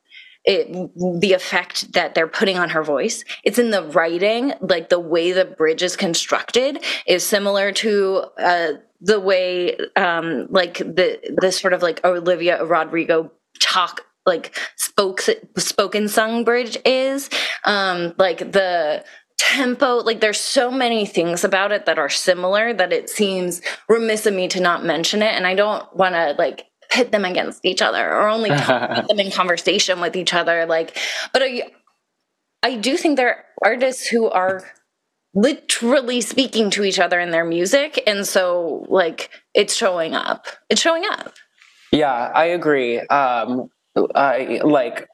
it, 0.45 0.73
the 1.21 1.33
effect 1.33 1.93
that 1.93 2.15
they're 2.15 2.27
putting 2.27 2.59
on 2.59 2.71
her 2.71 2.83
voice. 2.83 3.25
It's 3.45 3.59
in 3.59 3.71
the 3.71 3.85
writing, 3.85 4.53
like 4.61 4.89
the 4.89 4.99
way 4.99 5.33
the 5.33 5.45
bridge 5.45 5.83
is 5.83 5.97
constructed 5.97 6.83
is 7.07 7.25
similar 7.25 7.73
to 7.73 8.25
uh, 8.39 8.73
the 9.01 9.21
way, 9.21 9.77
um, 9.97 10.47
like 10.51 10.79
the 10.79 11.21
the 11.41 11.53
sort 11.53 11.73
of 11.73 11.83
like 11.83 12.05
Olivia 12.05 12.65
Rodrigo 12.65 13.31
talk 13.61 14.07
like 14.25 14.57
spoke 14.77 15.21
spoken 15.57 16.09
sung 16.09 16.45
bridge 16.45 16.77
is 16.85 17.29
um 17.65 18.15
like 18.19 18.39
the 18.53 19.05
tempo 19.39 19.97
like 19.97 20.21
there's 20.21 20.39
so 20.39 20.71
many 20.71 21.05
things 21.05 21.43
about 21.43 21.73
it 21.73 21.87
that 21.87 21.99
are 21.99 22.09
similar 22.09 22.73
that 22.73 22.93
it 22.93 23.11
seems 23.11 23.61
remiss 23.89 24.25
of 24.25 24.35
me 24.35 24.47
to 24.47 24.61
not 24.61 24.85
mention 24.85 25.23
it 25.23 25.35
and 25.35 25.47
i 25.47 25.55
don't 25.55 25.95
want 25.97 26.15
to 26.15 26.35
like 26.39 26.67
pit 26.93 27.11
them 27.11 27.25
against 27.25 27.65
each 27.65 27.81
other 27.81 28.13
or 28.13 28.29
only 28.29 28.51
talk 28.57 29.09
them 29.09 29.19
in 29.19 29.31
conversation 29.31 30.01
with 30.01 30.15
each 30.15 30.35
other. 30.35 30.67
Like, 30.67 30.97
but 31.33 31.43
I, 31.43 31.71
I 32.63 32.77
do 32.77 32.97
think 32.97 33.17
there 33.17 33.29
are 33.29 33.45
artists 33.63 34.07
who 34.07 34.29
are 34.29 34.65
literally 35.35 36.21
speaking 36.21 36.71
to 36.71 36.85
each 36.85 36.99
other 36.99 37.19
in 37.19 37.31
their 37.31 37.45
music. 37.45 38.03
And 38.07 38.27
so, 38.27 38.85
like, 38.89 39.31
it's 39.55 39.75
showing 39.75 40.15
up. 40.15 40.47
It's 40.69 40.81
showing 40.81 41.05
up. 41.11 41.35
Yeah, 41.91 42.13
I 42.13 42.45
agree. 42.47 43.01
Um, 43.01 43.71
I 44.15 44.61
like 44.63 45.09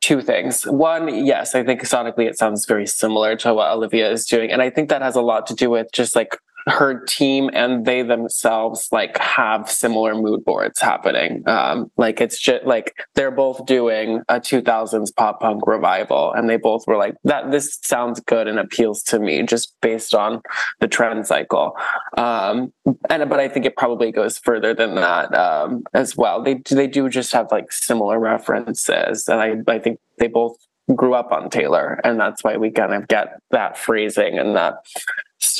two 0.00 0.22
things. 0.22 0.64
One, 0.64 1.26
yes, 1.26 1.54
I 1.54 1.62
think 1.62 1.82
sonically 1.82 2.26
it 2.26 2.38
sounds 2.38 2.64
very 2.64 2.86
similar 2.86 3.36
to 3.36 3.52
what 3.52 3.70
Olivia 3.70 4.10
is 4.10 4.26
doing. 4.26 4.50
And 4.50 4.62
I 4.62 4.70
think 4.70 4.88
that 4.88 5.02
has 5.02 5.16
a 5.16 5.22
lot 5.22 5.46
to 5.48 5.54
do 5.54 5.68
with 5.68 5.88
just 5.92 6.16
like 6.16 6.36
her 6.66 7.04
team 7.04 7.50
and 7.52 7.84
they 7.84 8.02
themselves 8.02 8.88
like 8.92 9.16
have 9.18 9.70
similar 9.70 10.14
mood 10.14 10.44
boards 10.44 10.80
happening. 10.80 11.42
Um, 11.48 11.90
like 11.96 12.20
it's 12.20 12.38
just 12.38 12.64
like 12.64 12.94
they're 13.14 13.30
both 13.30 13.66
doing 13.66 14.22
a 14.28 14.40
2000s 14.40 15.14
pop 15.14 15.40
punk 15.40 15.66
revival, 15.66 16.32
and 16.32 16.48
they 16.48 16.56
both 16.56 16.86
were 16.86 16.96
like 16.96 17.16
that. 17.24 17.50
This 17.50 17.78
sounds 17.82 18.20
good 18.20 18.48
and 18.48 18.58
appeals 18.58 19.02
to 19.04 19.18
me 19.18 19.42
just 19.42 19.74
based 19.80 20.14
on 20.14 20.42
the 20.80 20.88
trend 20.88 21.26
cycle. 21.26 21.76
Um, 22.16 22.72
and 23.08 23.28
but 23.28 23.40
I 23.40 23.48
think 23.48 23.66
it 23.66 23.76
probably 23.76 24.12
goes 24.12 24.38
further 24.38 24.74
than 24.74 24.94
that 24.96 25.34
um, 25.34 25.84
as 25.94 26.16
well. 26.16 26.42
They 26.42 26.62
they 26.70 26.86
do 26.86 27.08
just 27.08 27.32
have 27.32 27.48
like 27.50 27.72
similar 27.72 28.18
references, 28.18 29.28
and 29.28 29.40
I 29.40 29.72
I 29.72 29.78
think 29.78 29.98
they 30.18 30.28
both 30.28 30.56
grew 30.94 31.14
up 31.14 31.32
on 31.32 31.50
Taylor, 31.50 32.00
and 32.04 32.18
that's 32.18 32.42
why 32.42 32.56
we 32.56 32.70
kind 32.70 32.94
of 32.94 33.08
get 33.08 33.40
that 33.50 33.78
phrasing 33.78 34.38
and 34.38 34.56
that 34.56 34.74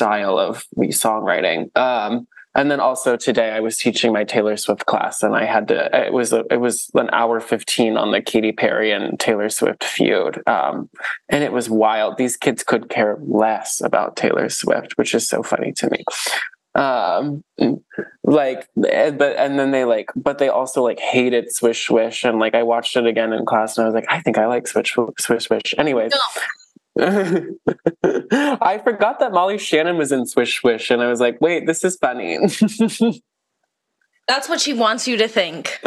style 0.01 0.39
of 0.39 0.65
songwriting. 0.77 1.75
Um, 1.77 2.27
and 2.55 2.69
then 2.69 2.79
also 2.79 3.15
today 3.15 3.51
I 3.51 3.59
was 3.61 3.77
teaching 3.77 4.11
my 4.11 4.23
Taylor 4.25 4.57
Swift 4.57 4.85
class, 4.85 5.23
and 5.23 5.35
I 5.35 5.45
had 5.45 5.69
to. 5.69 6.05
It 6.07 6.11
was 6.11 6.33
a, 6.33 6.43
it 6.51 6.59
was 6.59 6.89
an 6.95 7.09
hour 7.13 7.39
fifteen 7.39 7.95
on 7.95 8.11
the 8.11 8.21
Katy 8.21 8.51
Perry 8.51 8.91
and 8.91 9.17
Taylor 9.19 9.47
Swift 9.47 9.83
feud, 9.83 10.41
um, 10.47 10.89
and 11.29 11.43
it 11.43 11.53
was 11.53 11.69
wild. 11.69 12.17
These 12.17 12.35
kids 12.35 12.63
could 12.63 12.89
care 12.89 13.17
less 13.21 13.79
about 13.79 14.17
Taylor 14.17 14.49
Swift, 14.49 14.97
which 14.97 15.15
is 15.15 15.29
so 15.29 15.43
funny 15.43 15.71
to 15.73 15.89
me 15.91 16.03
um 16.73 17.43
like 18.23 18.65
but 18.77 19.35
and 19.37 19.59
then 19.59 19.71
they 19.71 19.83
like 19.83 20.07
but 20.15 20.37
they 20.37 20.47
also 20.47 20.81
like 20.81 21.01
hated 21.01 21.53
swish 21.53 21.87
swish 21.87 22.23
and 22.23 22.39
like 22.39 22.55
i 22.55 22.63
watched 22.63 22.95
it 22.95 23.05
again 23.05 23.33
in 23.33 23.45
class 23.45 23.77
and 23.77 23.83
i 23.83 23.87
was 23.87 23.93
like 23.93 24.05
i 24.07 24.21
think 24.21 24.37
i 24.37 24.45
like 24.45 24.65
swish 24.65 24.95
swish 25.19 25.43
swish 25.43 25.75
anyways 25.77 26.13
I 26.99 28.81
forgot 28.83 29.19
that 29.19 29.31
Molly 29.31 29.57
Shannon 29.57 29.97
was 29.97 30.11
in 30.11 30.25
Swish 30.25 30.59
Swish, 30.59 30.91
and 30.91 31.01
I 31.01 31.07
was 31.07 31.19
like, 31.19 31.39
wait, 31.39 31.65
this 31.65 31.83
is 31.83 31.95
funny. 31.95 32.37
That's 34.27 34.49
what 34.49 34.59
she 34.61 34.73
wants 34.73 35.07
you 35.07 35.17
to 35.17 35.27
think. 35.27 35.81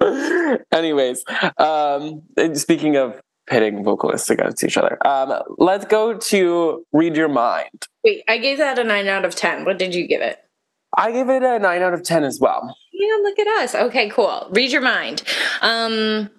Anyways, 0.72 1.24
um, 1.58 2.22
speaking 2.54 2.96
of 2.96 3.20
pitting 3.46 3.84
vocalists 3.84 4.28
against 4.28 4.64
each 4.64 4.76
other, 4.76 4.98
um, 5.06 5.40
let's 5.58 5.84
go 5.84 6.16
to 6.18 6.84
Read 6.92 7.16
Your 7.16 7.28
Mind. 7.28 7.86
Wait, 8.04 8.24
I 8.28 8.38
gave 8.38 8.58
that 8.58 8.78
a 8.78 8.84
nine 8.84 9.06
out 9.06 9.24
of 9.24 9.34
10. 9.34 9.64
What 9.64 9.78
did 9.78 9.94
you 9.94 10.06
give 10.06 10.20
it? 10.20 10.38
I 10.96 11.12
give 11.12 11.28
it 11.28 11.42
a 11.42 11.58
nine 11.58 11.82
out 11.82 11.94
of 11.94 12.02
10 12.02 12.24
as 12.24 12.40
well. 12.40 12.76
Yeah, 12.92 13.16
look 13.22 13.38
at 13.38 13.46
us. 13.62 13.74
Okay, 13.74 14.08
cool. 14.10 14.48
Read 14.50 14.72
Your 14.72 14.82
Mind. 14.82 15.22
Um, 15.62 16.30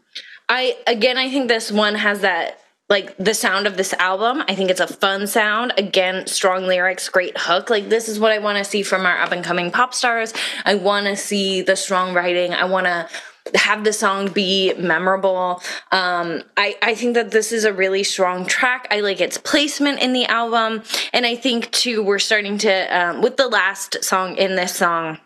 I, 0.49 0.77
again, 0.85 1.17
I 1.17 1.29
think 1.29 1.47
this 1.47 1.71
one 1.71 1.95
has 1.95 2.21
that 2.21 2.59
like 2.89 3.15
the 3.17 3.33
sound 3.33 3.67
of 3.67 3.75
this 3.75 3.93
album. 3.93 4.43
I 4.47 4.55
think 4.55 4.69
it's 4.69 4.79
a 4.79 4.87
fun 4.87 5.27
sound. 5.27 5.73
Again, 5.77 6.25
strong 6.27 6.67
lyrics, 6.67 7.09
great 7.09 7.37
hook. 7.37 7.69
Like 7.69 7.89
this 7.89 8.07
is 8.07 8.19
what 8.19 8.31
I 8.31 8.39
want 8.39 8.57
to 8.57 8.63
see 8.63 8.83
from 8.83 9.05
our 9.05 9.19
up 9.21 9.31
and 9.31 9.43
coming 9.43 9.71
pop 9.71 9.93
stars. 9.93 10.33
I 10.65 10.75
want 10.75 11.05
to 11.07 11.17
see 11.17 11.61
the 11.61 11.75
strong 11.75 12.13
writing. 12.13 12.53
I 12.53 12.65
want 12.65 12.85
to 12.85 13.09
have 13.55 13.83
the 13.83 13.93
song 13.93 14.29
be 14.31 14.73
memorable. 14.73 15.61
Um, 15.91 16.43
I, 16.57 16.77
I 16.81 16.95
think 16.95 17.13
that 17.15 17.31
this 17.31 17.51
is 17.51 17.65
a 17.65 17.73
really 17.73 18.03
strong 18.03 18.45
track. 18.45 18.87
I 18.91 18.99
like 19.01 19.21
its 19.21 19.37
placement 19.37 19.99
in 19.99 20.13
the 20.13 20.25
album. 20.25 20.83
And 21.13 21.25
I 21.25 21.35
think 21.35 21.71
too, 21.71 22.03
we're 22.03 22.19
starting 22.19 22.57
to, 22.59 22.71
um, 22.97 23.21
with 23.21 23.37
the 23.37 23.47
last 23.47 24.03
song 24.03 24.35
in 24.37 24.55
this 24.55 24.75
song, 24.75 25.19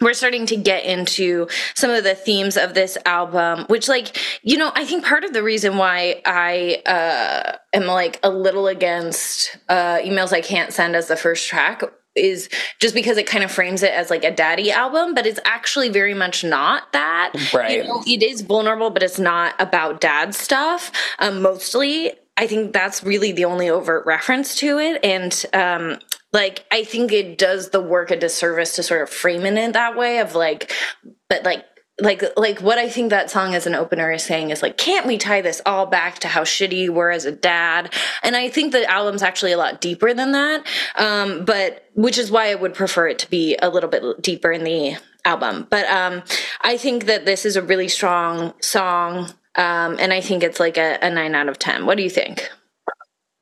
we're 0.00 0.14
starting 0.14 0.46
to 0.46 0.56
get 0.56 0.84
into 0.84 1.46
some 1.74 1.90
of 1.90 2.04
the 2.04 2.14
themes 2.14 2.56
of 2.56 2.74
this 2.74 2.96
album 3.06 3.64
which 3.68 3.88
like 3.88 4.16
you 4.42 4.56
know 4.56 4.72
i 4.74 4.84
think 4.84 5.04
part 5.04 5.24
of 5.24 5.32
the 5.32 5.42
reason 5.42 5.76
why 5.76 6.20
i 6.24 6.82
uh 6.86 7.56
am 7.72 7.86
like 7.86 8.18
a 8.22 8.30
little 8.30 8.66
against 8.66 9.56
uh 9.68 9.98
emails 9.98 10.32
i 10.32 10.40
can't 10.40 10.72
send 10.72 10.96
as 10.96 11.08
the 11.08 11.16
first 11.16 11.48
track 11.48 11.82
is 12.16 12.48
just 12.80 12.94
because 12.94 13.16
it 13.16 13.26
kind 13.26 13.44
of 13.44 13.50
frames 13.50 13.82
it 13.82 13.92
as 13.92 14.10
like 14.10 14.24
a 14.24 14.30
daddy 14.30 14.70
album, 14.70 15.14
but 15.14 15.26
it's 15.26 15.40
actually 15.44 15.88
very 15.88 16.14
much 16.14 16.42
not 16.42 16.92
that. 16.92 17.32
Right. 17.54 17.78
You 17.78 17.84
know, 17.84 18.02
it 18.06 18.22
is 18.22 18.40
vulnerable, 18.40 18.90
but 18.90 19.02
it's 19.02 19.18
not 19.18 19.54
about 19.60 20.00
dad 20.00 20.34
stuff. 20.34 20.90
Um, 21.20 21.40
mostly, 21.40 22.12
I 22.36 22.46
think 22.46 22.72
that's 22.72 23.04
really 23.04 23.32
the 23.32 23.44
only 23.44 23.68
overt 23.68 24.06
reference 24.06 24.56
to 24.56 24.78
it. 24.78 25.04
And 25.04 25.44
um, 25.52 25.98
like 26.32 26.64
I 26.70 26.84
think 26.84 27.12
it 27.12 27.38
does 27.38 27.70
the 27.70 27.80
work 27.80 28.10
a 28.10 28.16
disservice 28.16 28.76
to 28.76 28.82
sort 28.82 29.02
of 29.02 29.10
frame 29.10 29.44
it 29.46 29.56
in 29.56 29.72
that 29.72 29.96
way 29.96 30.18
of 30.18 30.34
like, 30.34 30.72
but 31.28 31.44
like 31.44 31.64
like 32.00 32.22
like 32.36 32.60
what 32.60 32.78
I 32.78 32.88
think 32.88 33.10
that 33.10 33.30
song 33.30 33.54
as 33.54 33.66
an 33.66 33.74
opener 33.74 34.10
is 34.10 34.22
saying 34.22 34.50
is 34.50 34.62
like, 34.62 34.76
can't 34.76 35.06
we 35.06 35.18
tie 35.18 35.40
this 35.40 35.60
all 35.66 35.86
back 35.86 36.20
to 36.20 36.28
how 36.28 36.42
shitty 36.42 36.78
you 36.78 36.92
were 36.92 37.10
as 37.10 37.24
a 37.24 37.32
dad? 37.32 37.92
And 38.22 38.36
I 38.36 38.48
think 38.48 38.72
the 38.72 38.88
album's 38.90 39.22
actually 39.22 39.52
a 39.52 39.58
lot 39.58 39.80
deeper 39.80 40.14
than 40.14 40.32
that. 40.32 40.66
Um, 40.96 41.44
but 41.44 41.84
which 41.94 42.18
is 42.18 42.30
why 42.30 42.50
I 42.50 42.54
would 42.54 42.74
prefer 42.74 43.08
it 43.08 43.18
to 43.20 43.30
be 43.30 43.56
a 43.60 43.68
little 43.68 43.90
bit 43.90 44.22
deeper 44.22 44.52
in 44.52 44.64
the 44.64 44.96
album. 45.24 45.66
But 45.68 45.86
um, 45.86 46.22
I 46.60 46.76
think 46.76 47.06
that 47.06 47.26
this 47.26 47.44
is 47.44 47.56
a 47.56 47.62
really 47.62 47.88
strong 47.88 48.54
song. 48.60 49.30
Um, 49.56 49.96
and 49.98 50.12
I 50.12 50.20
think 50.20 50.42
it's 50.42 50.60
like 50.60 50.76
a, 50.76 50.98
a 51.02 51.10
nine 51.10 51.34
out 51.34 51.48
of 51.48 51.58
ten. 51.58 51.86
What 51.86 51.96
do 51.96 52.02
you 52.02 52.10
think? 52.10 52.50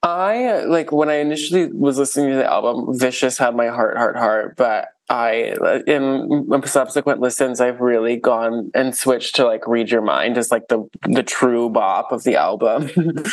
I 0.03 0.65
like 0.65 0.93
when 0.93 1.09
I 1.09 1.17
initially 1.17 1.73
was 1.73 1.99
listening 1.99 2.31
to 2.31 2.37
the 2.37 2.51
album, 2.51 2.97
Vicious 2.97 3.39
had 3.39 3.57
my 3.57 3.67
heart, 3.67 3.97
heart, 3.97 4.17
heart, 4.17 4.55
but 4.57 4.89
I 5.11 5.57
in 5.87 6.63
subsequent 6.67 7.21
listens 7.21 7.61
I've 7.61 7.81
really 7.81 8.17
gone 8.17 8.71
and 8.75 8.95
switched 8.95 9.37
to 9.37 9.47
like 9.47 9.67
read 9.67 9.91
your 9.91 10.03
mind 10.03 10.37
as 10.37 10.51
like 10.51 10.69
the 10.69 10.89
the 11.05 11.23
true 11.23 11.71
bop 11.71 12.13
of 12.13 12.25
the 12.25 12.37
album. 12.37 12.91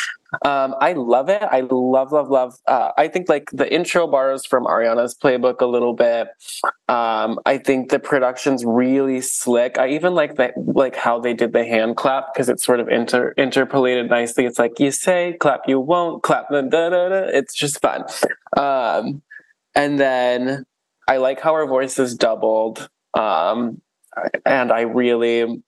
um, 0.44 0.76
I 0.80 0.94
love 0.94 1.30
it. 1.30 1.42
I 1.42 1.62
love 1.62 2.12
love 2.12 2.30
love. 2.30 2.56
Uh, 2.68 2.92
I 2.98 3.08
think 3.08 3.30
like 3.30 3.50
the 3.52 3.72
intro 3.72 4.08
borrows 4.08 4.46
from 4.46 4.66
Ariana's 4.66 5.16
playbook 5.16 5.62
a 5.62 5.66
little 5.66 5.94
bit. 5.94 6.28
Um, 6.90 7.40
I 7.46 7.58
think 7.58 7.90
the 7.90 8.00
production's 8.00 8.66
really 8.66 9.22
slick. 9.22 9.78
I 9.78 9.90
even 9.90 10.14
like 10.14 10.36
that 10.36 10.54
like 10.58 10.96
how 10.96 11.20
they 11.20 11.34
did 11.34 11.54
the 11.54 11.66
hand 11.66 11.98
clap 11.98 12.34
because 12.34 12.50
it's 12.50 12.66
sort 12.66 12.80
of 12.80 12.90
inter 12.90 13.32
interpolated 13.38 14.10
nicely. 14.10 14.46
It's 14.46 14.60
like 14.60 14.80
you 14.80 14.92
say 14.92 15.38
clap, 15.40 15.62
you 15.68 15.80
won't 15.80 16.24
clap. 16.24 16.50
Da, 16.50 16.62
da, 16.62 16.90
da. 16.90 17.28
It's 17.34 17.54
just 17.54 17.82
fun. 17.82 18.04
Um, 18.58 19.22
and 19.76 20.00
then 20.00 20.66
I 21.08 21.18
like 21.18 21.40
how 21.40 21.54
her 21.56 21.68
voice 21.68 22.00
is 22.00 22.16
doubled. 22.16 22.90
Um, 23.14 23.82
and 24.46 24.72
I 24.72 24.82
really, 24.82 25.62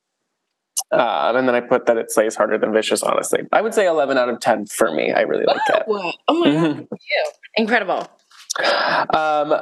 um, 0.91 1.35
and 1.35 1.47
then 1.47 1.55
I 1.55 1.61
put 1.61 1.85
that 1.87 1.97
it 1.97 2.11
slays 2.11 2.35
harder 2.35 2.57
than 2.57 2.73
vicious. 2.73 3.03
Honestly, 3.03 3.41
I 3.51 3.61
would 3.61 3.73
say 3.73 3.87
eleven 3.87 4.17
out 4.17 4.29
of 4.29 4.39
ten 4.39 4.65
for 4.65 4.93
me. 4.93 5.11
I 5.11 5.21
really 5.21 5.45
like 5.45 5.61
it. 5.69 5.83
Oh, 5.87 6.11
oh 6.27 6.39
my 6.39 6.51
god, 6.51 6.75
mm-hmm. 6.75 6.95
incredible! 7.55 8.09
Um, 8.59 9.53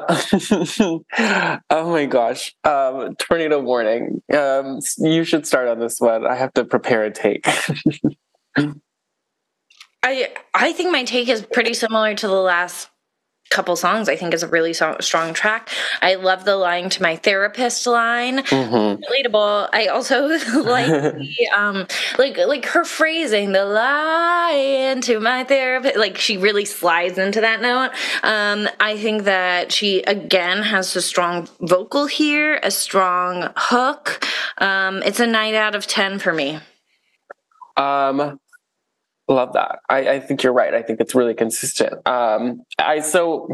oh 1.69 1.91
my 1.91 2.05
gosh, 2.05 2.55
um, 2.63 3.15
tornado 3.15 3.59
warning. 3.59 4.21
Um, 4.33 4.79
you 4.97 5.23
should 5.23 5.45
start 5.45 5.67
on 5.67 5.79
this 5.79 5.99
one. 5.99 6.25
I 6.25 6.35
have 6.35 6.53
to 6.53 6.63
prepare 6.63 7.03
a 7.03 7.11
take. 7.11 7.45
I 10.03 10.29
I 10.53 10.71
think 10.73 10.91
my 10.91 11.03
take 11.03 11.27
is 11.29 11.45
pretty 11.51 11.73
similar 11.73 12.13
to 12.15 12.27
the 12.27 12.33
last 12.33 12.89
couple 13.51 13.75
songs 13.75 14.09
i 14.09 14.15
think 14.15 14.33
is 14.33 14.43
a 14.43 14.47
really 14.47 14.73
so- 14.73 14.97
strong 14.99 15.33
track. 15.33 15.69
I 16.01 16.15
love 16.15 16.45
the 16.45 16.55
lying 16.55 16.89
to 16.89 17.01
my 17.01 17.15
therapist 17.15 17.85
line. 17.87 18.39
Mm-hmm. 18.39 19.03
relatable. 19.03 19.69
I 19.71 19.87
also 19.87 20.27
like 20.63 20.87
the, 20.87 21.47
um 21.55 21.87
like 22.17 22.37
like 22.37 22.65
her 22.67 22.83
phrasing 22.83 23.51
the 23.51 23.65
lying 23.65 25.01
to 25.01 25.19
my 25.19 25.43
therapist 25.43 25.95
like 25.97 26.17
she 26.17 26.37
really 26.37 26.65
slides 26.65 27.17
into 27.17 27.41
that 27.41 27.61
note. 27.61 27.91
Um 28.23 28.67
i 28.79 28.97
think 28.97 29.23
that 29.23 29.71
she 29.71 30.01
again 30.03 30.63
has 30.63 30.95
a 30.95 31.01
strong 31.01 31.47
vocal 31.61 32.07
here 32.07 32.59
a 32.63 32.71
strong 32.71 33.51
hook. 33.55 34.25
Um 34.57 35.01
it's 35.03 35.19
a 35.19 35.27
9 35.27 35.53
out 35.53 35.75
of 35.75 35.87
10 35.87 36.19
for 36.19 36.33
me. 36.33 36.59
Um 37.77 38.39
Love 39.27 39.53
that. 39.53 39.79
I, 39.89 40.09
I, 40.09 40.19
think 40.19 40.43
you're 40.43 40.53
right. 40.53 40.75
I 40.75 40.83
think 40.83 40.99
it's 40.99 41.15
really 41.15 41.33
consistent. 41.33 41.95
Um, 42.07 42.61
I 42.77 42.99
so 42.99 43.49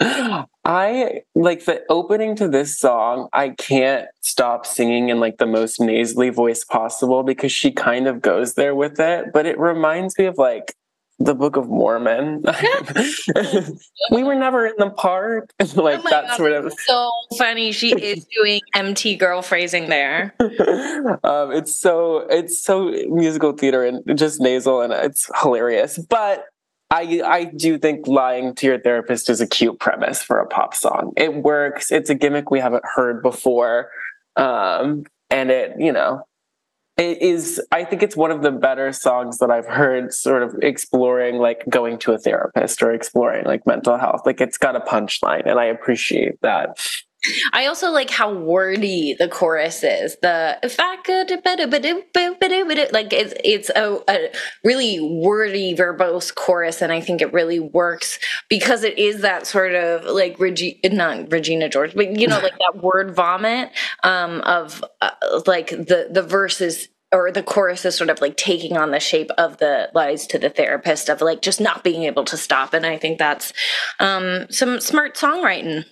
I 0.64 1.22
like 1.34 1.64
the 1.64 1.82
opening 1.88 2.36
to 2.36 2.46
this 2.46 2.78
song. 2.78 3.28
I 3.32 3.48
can't 3.48 4.06
stop 4.20 4.64
singing 4.64 5.08
in 5.08 5.18
like 5.18 5.38
the 5.38 5.46
most 5.46 5.80
nasally 5.80 6.30
voice 6.30 6.64
possible 6.64 7.24
because 7.24 7.50
she 7.50 7.72
kind 7.72 8.06
of 8.06 8.22
goes 8.22 8.54
there 8.54 8.76
with 8.76 9.00
it. 9.00 9.32
But 9.32 9.46
it 9.46 9.58
reminds 9.58 10.16
me 10.16 10.26
of 10.26 10.38
like 10.38 10.76
the 11.20 11.34
Book 11.34 11.56
of 11.56 11.68
Mormon. 11.68 12.42
we 14.10 14.24
were 14.24 14.34
never 14.34 14.66
in 14.66 14.74
the 14.78 14.90
park. 14.90 15.52
like 15.60 16.00
oh 16.00 16.10
that 16.10 16.26
God, 16.28 16.36
sort 16.36 16.52
of 16.52 16.72
so 16.86 17.12
funny. 17.38 17.72
She 17.72 17.92
is 17.92 18.26
doing 18.36 18.62
MT 18.74 19.16
girl 19.16 19.42
phrasing 19.42 19.90
there. 19.90 20.34
um, 20.40 21.52
it's 21.52 21.76
so 21.76 22.26
it's 22.30 22.62
so 22.62 22.90
musical 23.08 23.52
theater 23.52 23.84
and 23.84 24.18
just 24.18 24.40
nasal 24.40 24.80
and 24.80 24.92
it's 24.92 25.30
hilarious. 25.42 25.98
But 25.98 26.46
I 26.90 27.20
I 27.24 27.44
do 27.44 27.78
think 27.78 28.06
lying 28.06 28.54
to 28.56 28.66
your 28.66 28.80
therapist 28.80 29.28
is 29.28 29.42
a 29.42 29.46
cute 29.46 29.78
premise 29.78 30.22
for 30.22 30.40
a 30.40 30.46
pop 30.46 30.74
song. 30.74 31.12
It 31.18 31.36
works. 31.36 31.92
It's 31.92 32.08
a 32.08 32.14
gimmick 32.14 32.50
we 32.50 32.60
haven't 32.60 32.84
heard 32.96 33.22
before. 33.22 33.90
Um, 34.36 35.04
and 35.28 35.50
it, 35.50 35.74
you 35.78 35.92
know, 35.92 36.22
it 37.00 37.22
is 37.22 37.60
i 37.72 37.82
think 37.82 38.02
it's 38.02 38.16
one 38.16 38.30
of 38.30 38.42
the 38.42 38.50
better 38.50 38.92
songs 38.92 39.38
that 39.38 39.50
i've 39.50 39.66
heard 39.66 40.12
sort 40.12 40.42
of 40.42 40.54
exploring 40.62 41.38
like 41.38 41.64
going 41.68 41.98
to 41.98 42.12
a 42.12 42.18
therapist 42.18 42.82
or 42.82 42.92
exploring 42.92 43.44
like 43.44 43.66
mental 43.66 43.96
health. 43.96 44.22
Like 44.26 44.40
it's 44.40 44.58
got 44.58 44.76
a 44.76 44.80
punchline 44.80 45.48
and 45.48 45.58
i 45.58 45.64
appreciate 45.64 46.40
that 46.42 46.78
I 47.52 47.66
also 47.66 47.90
like 47.90 48.10
how 48.10 48.32
wordy 48.32 49.14
the 49.18 49.28
chorus 49.28 49.82
is. 49.82 50.16
The 50.22 50.58
if 50.62 50.76
I 50.78 50.96
could 50.96 51.30
like 52.92 53.12
it's 53.12 53.34
it's 53.44 53.70
a, 53.70 54.00
a, 54.08 54.30
really 54.64 55.00
wordy 55.00 55.74
verbose 55.74 56.34
chorus, 56.34 56.80
and 56.80 56.92
I 56.92 57.00
think 57.00 57.20
it 57.20 57.32
really 57.32 57.60
works 57.60 58.18
because 58.48 58.84
it 58.84 58.98
is 58.98 59.20
that 59.20 59.46
sort 59.46 59.74
of 59.74 60.04
like 60.04 60.38
Regi- 60.38 60.80
not 60.84 61.30
Regina 61.30 61.68
George, 61.68 61.94
but 61.94 62.18
you 62.18 62.26
know 62.26 62.40
like 62.40 62.56
that 62.58 62.82
word 62.82 63.14
vomit 63.14 63.70
um, 64.02 64.40
of 64.40 64.82
uh, 65.00 65.10
like 65.46 65.70
the 65.70 66.08
the 66.10 66.22
verses 66.22 66.88
or 67.12 67.32
the 67.32 67.42
chorus 67.42 67.84
is 67.84 67.96
sort 67.96 68.08
of 68.08 68.20
like 68.20 68.36
taking 68.36 68.76
on 68.76 68.92
the 68.92 69.00
shape 69.00 69.30
of 69.36 69.58
the 69.58 69.90
lies 69.94 70.26
to 70.28 70.38
the 70.38 70.48
therapist 70.48 71.08
of 71.08 71.20
like 71.20 71.42
just 71.42 71.60
not 71.60 71.84
being 71.84 72.04
able 72.04 72.24
to 72.24 72.36
stop, 72.36 72.72
and 72.72 72.86
I 72.86 72.96
think 72.96 73.18
that's 73.18 73.52
um, 73.98 74.46
some 74.50 74.80
smart 74.80 75.16
songwriting. 75.16 75.84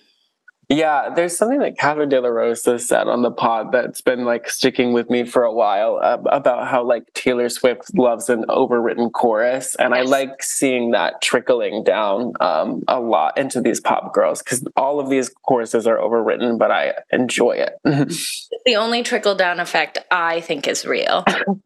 Yeah, 0.71 1.09
there's 1.15 1.35
something 1.35 1.57
that 1.59 1.79
Catherine 1.79 2.09
De 2.09 2.21
La 2.21 2.29
Rosa 2.29 2.77
said 2.77 3.07
on 3.07 3.23
the 3.23 3.31
pod 3.31 3.71
that's 3.71 4.01
been 4.01 4.23
like 4.23 4.47
sticking 4.47 4.93
with 4.93 5.09
me 5.09 5.25
for 5.25 5.41
a 5.43 5.51
while 5.51 5.99
uh, 6.01 6.19
about 6.31 6.67
how 6.67 6.83
like 6.83 7.11
Taylor 7.15 7.49
Swift 7.49 7.97
loves 7.97 8.29
an 8.29 8.45
overwritten 8.49 9.11
chorus, 9.11 9.73
and 9.75 9.95
yes. 9.95 10.05
I 10.05 10.09
like 10.09 10.43
seeing 10.43 10.91
that 10.91 11.23
trickling 11.23 11.83
down 11.83 12.33
um, 12.39 12.83
a 12.87 12.99
lot 12.99 13.35
into 13.35 13.61
these 13.61 13.79
pop 13.79 14.13
girls 14.13 14.43
because 14.43 14.63
all 14.75 14.99
of 14.99 15.09
these 15.09 15.29
choruses 15.41 15.87
are 15.87 15.97
overwritten, 15.97 16.59
but 16.59 16.69
I 16.69 16.93
enjoy 17.11 17.53
it. 17.53 17.73
the 18.65 18.75
only 18.75 19.01
trickle 19.01 19.33
down 19.33 19.59
effect 19.59 19.97
I 20.11 20.39
think 20.41 20.67
is 20.67 20.85
real. 20.85 21.25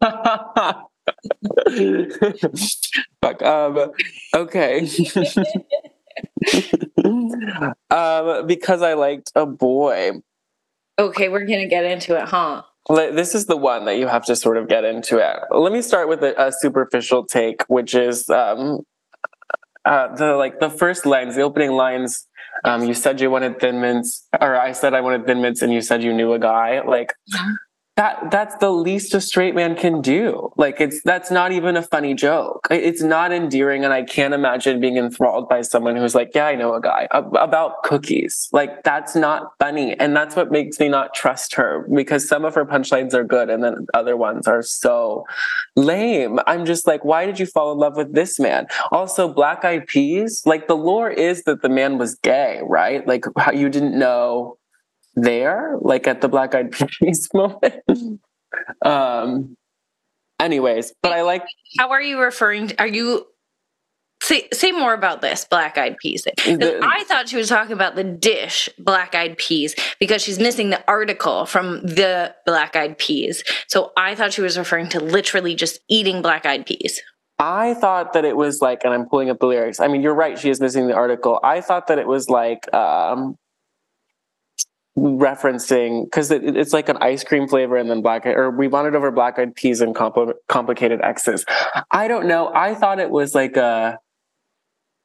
Fuck. 3.20 3.42
Um, 3.42 3.92
okay. 4.34 4.88
um, 7.90 8.46
because 8.46 8.82
I 8.82 8.94
liked 8.94 9.32
a 9.34 9.46
boy. 9.46 10.12
Okay, 10.98 11.28
we're 11.28 11.46
gonna 11.46 11.68
get 11.68 11.84
into 11.84 12.16
it, 12.16 12.28
huh? 12.28 12.62
This 12.88 13.34
is 13.34 13.46
the 13.46 13.56
one 13.56 13.86
that 13.86 13.96
you 13.96 14.06
have 14.06 14.24
to 14.26 14.36
sort 14.36 14.58
of 14.58 14.68
get 14.68 14.84
into 14.84 15.18
it. 15.18 15.36
Let 15.50 15.72
me 15.72 15.80
start 15.80 16.08
with 16.08 16.22
a, 16.22 16.40
a 16.40 16.52
superficial 16.52 17.24
take, 17.24 17.62
which 17.68 17.94
is 17.94 18.28
um, 18.28 18.80
uh, 19.84 20.14
the 20.14 20.36
like 20.36 20.60
the 20.60 20.70
first 20.70 21.06
lines, 21.06 21.36
the 21.36 21.42
opening 21.42 21.72
lines. 21.72 22.26
Um, 22.64 22.84
you 22.84 22.94
said 22.94 23.20
you 23.20 23.30
wanted 23.30 23.58
thin 23.58 23.80
mints, 23.80 24.26
or 24.40 24.56
I 24.56 24.72
said 24.72 24.94
I 24.94 25.00
wanted 25.00 25.26
thin 25.26 25.40
mints, 25.42 25.62
and 25.62 25.72
you 25.72 25.80
said 25.80 26.02
you 26.02 26.12
knew 26.12 26.32
a 26.34 26.38
guy. 26.38 26.82
Like, 26.82 27.14
yeah 27.26 27.54
that 27.96 28.30
that's 28.30 28.56
the 28.56 28.70
least 28.70 29.14
a 29.14 29.20
straight 29.20 29.54
man 29.54 29.76
can 29.76 30.00
do. 30.00 30.52
Like 30.56 30.80
it's 30.80 31.00
that's 31.02 31.30
not 31.30 31.52
even 31.52 31.76
a 31.76 31.82
funny 31.82 32.14
joke. 32.14 32.66
It's 32.70 33.02
not 33.02 33.32
endearing 33.32 33.84
and 33.84 33.92
i 33.92 34.02
can't 34.02 34.34
imagine 34.34 34.80
being 34.80 34.96
enthralled 34.96 35.48
by 35.48 35.62
someone 35.62 35.96
who's 35.96 36.14
like 36.14 36.32
yeah 36.34 36.46
i 36.46 36.54
know 36.54 36.74
a 36.74 36.80
guy 36.80 37.06
about 37.10 37.82
cookies. 37.84 38.48
Like 38.52 38.82
that's 38.82 39.14
not 39.14 39.52
funny 39.60 39.98
and 39.98 40.16
that's 40.16 40.34
what 40.34 40.50
makes 40.50 40.80
me 40.80 40.88
not 40.88 41.14
trust 41.14 41.54
her 41.54 41.86
because 41.94 42.28
some 42.28 42.44
of 42.44 42.54
her 42.54 42.64
punchlines 42.64 43.14
are 43.14 43.24
good 43.24 43.48
and 43.48 43.62
then 43.62 43.86
other 43.94 44.16
ones 44.16 44.48
are 44.48 44.62
so 44.62 45.24
lame. 45.76 46.40
I'm 46.46 46.64
just 46.64 46.86
like 46.86 47.04
why 47.04 47.26
did 47.26 47.38
you 47.38 47.46
fall 47.46 47.70
in 47.72 47.78
love 47.78 47.96
with 47.96 48.12
this 48.12 48.40
man? 48.40 48.66
Also 48.90 49.32
black 49.32 49.64
eyed 49.64 49.86
peas 49.86 50.42
like 50.46 50.66
the 50.66 50.76
lore 50.76 51.10
is 51.10 51.44
that 51.44 51.62
the 51.62 51.68
man 51.68 51.98
was 51.98 52.16
gay 52.16 52.60
right? 52.64 53.06
Like 53.06 53.24
how 53.36 53.52
you 53.52 53.68
didn't 53.68 53.96
know 53.96 54.58
there, 55.16 55.76
like 55.80 56.06
at 56.06 56.20
the 56.20 56.28
Black 56.28 56.54
Eyed 56.54 56.72
Peas 56.72 57.28
moment. 57.34 58.20
um, 58.84 59.56
anyways, 60.40 60.92
but 61.02 61.12
I 61.12 61.22
like. 61.22 61.44
How 61.78 61.90
are 61.90 62.02
you 62.02 62.20
referring? 62.20 62.68
To, 62.68 62.80
are 62.80 62.86
you 62.86 63.26
say 64.22 64.48
say 64.52 64.72
more 64.72 64.94
about 64.94 65.20
this 65.20 65.44
Black 65.44 65.76
Eyed 65.78 65.96
Peas? 66.00 66.24
The- 66.24 66.80
I 66.82 67.04
thought 67.04 67.28
she 67.28 67.36
was 67.36 67.48
talking 67.48 67.72
about 67.72 67.94
the 67.96 68.04
dish 68.04 68.68
Black 68.78 69.14
Eyed 69.14 69.38
Peas 69.38 69.74
because 70.00 70.22
she's 70.22 70.38
missing 70.38 70.70
the 70.70 70.82
article 70.88 71.46
from 71.46 71.82
the 71.82 72.34
Black 72.46 72.76
Eyed 72.76 72.98
Peas. 72.98 73.42
So 73.68 73.92
I 73.96 74.14
thought 74.14 74.32
she 74.32 74.42
was 74.42 74.58
referring 74.58 74.88
to 74.90 75.00
literally 75.00 75.54
just 75.54 75.80
eating 75.88 76.22
Black 76.22 76.46
Eyed 76.46 76.66
Peas. 76.66 77.00
I 77.40 77.74
thought 77.74 78.12
that 78.12 78.24
it 78.24 78.36
was 78.36 78.62
like, 78.62 78.84
and 78.84 78.94
I'm 78.94 79.08
pulling 79.08 79.28
up 79.28 79.40
the 79.40 79.46
lyrics. 79.46 79.80
I 79.80 79.88
mean, 79.88 80.02
you're 80.02 80.14
right. 80.14 80.38
She 80.38 80.50
is 80.50 80.60
missing 80.60 80.86
the 80.86 80.94
article. 80.94 81.40
I 81.42 81.60
thought 81.60 81.88
that 81.88 81.98
it 81.98 82.06
was 82.06 82.28
like 82.30 82.72
um, 82.72 83.36
referencing 84.96 86.04
because 86.04 86.30
it, 86.30 86.56
it's 86.56 86.72
like 86.72 86.88
an 86.88 86.96
ice 87.00 87.24
cream 87.24 87.48
flavor 87.48 87.76
and 87.76 87.90
then 87.90 88.00
black 88.00 88.26
or 88.26 88.50
we 88.50 88.68
wanted 88.68 88.94
over 88.94 89.10
black 89.10 89.38
eyed 89.38 89.54
peas 89.54 89.80
and 89.80 89.94
compl- 89.94 90.34
complicated 90.48 91.00
X's. 91.02 91.44
I 91.90 92.06
don't 92.06 92.26
know. 92.26 92.52
I 92.54 92.74
thought 92.74 93.00
it 93.00 93.10
was 93.10 93.34
like 93.34 93.56
a 93.56 93.98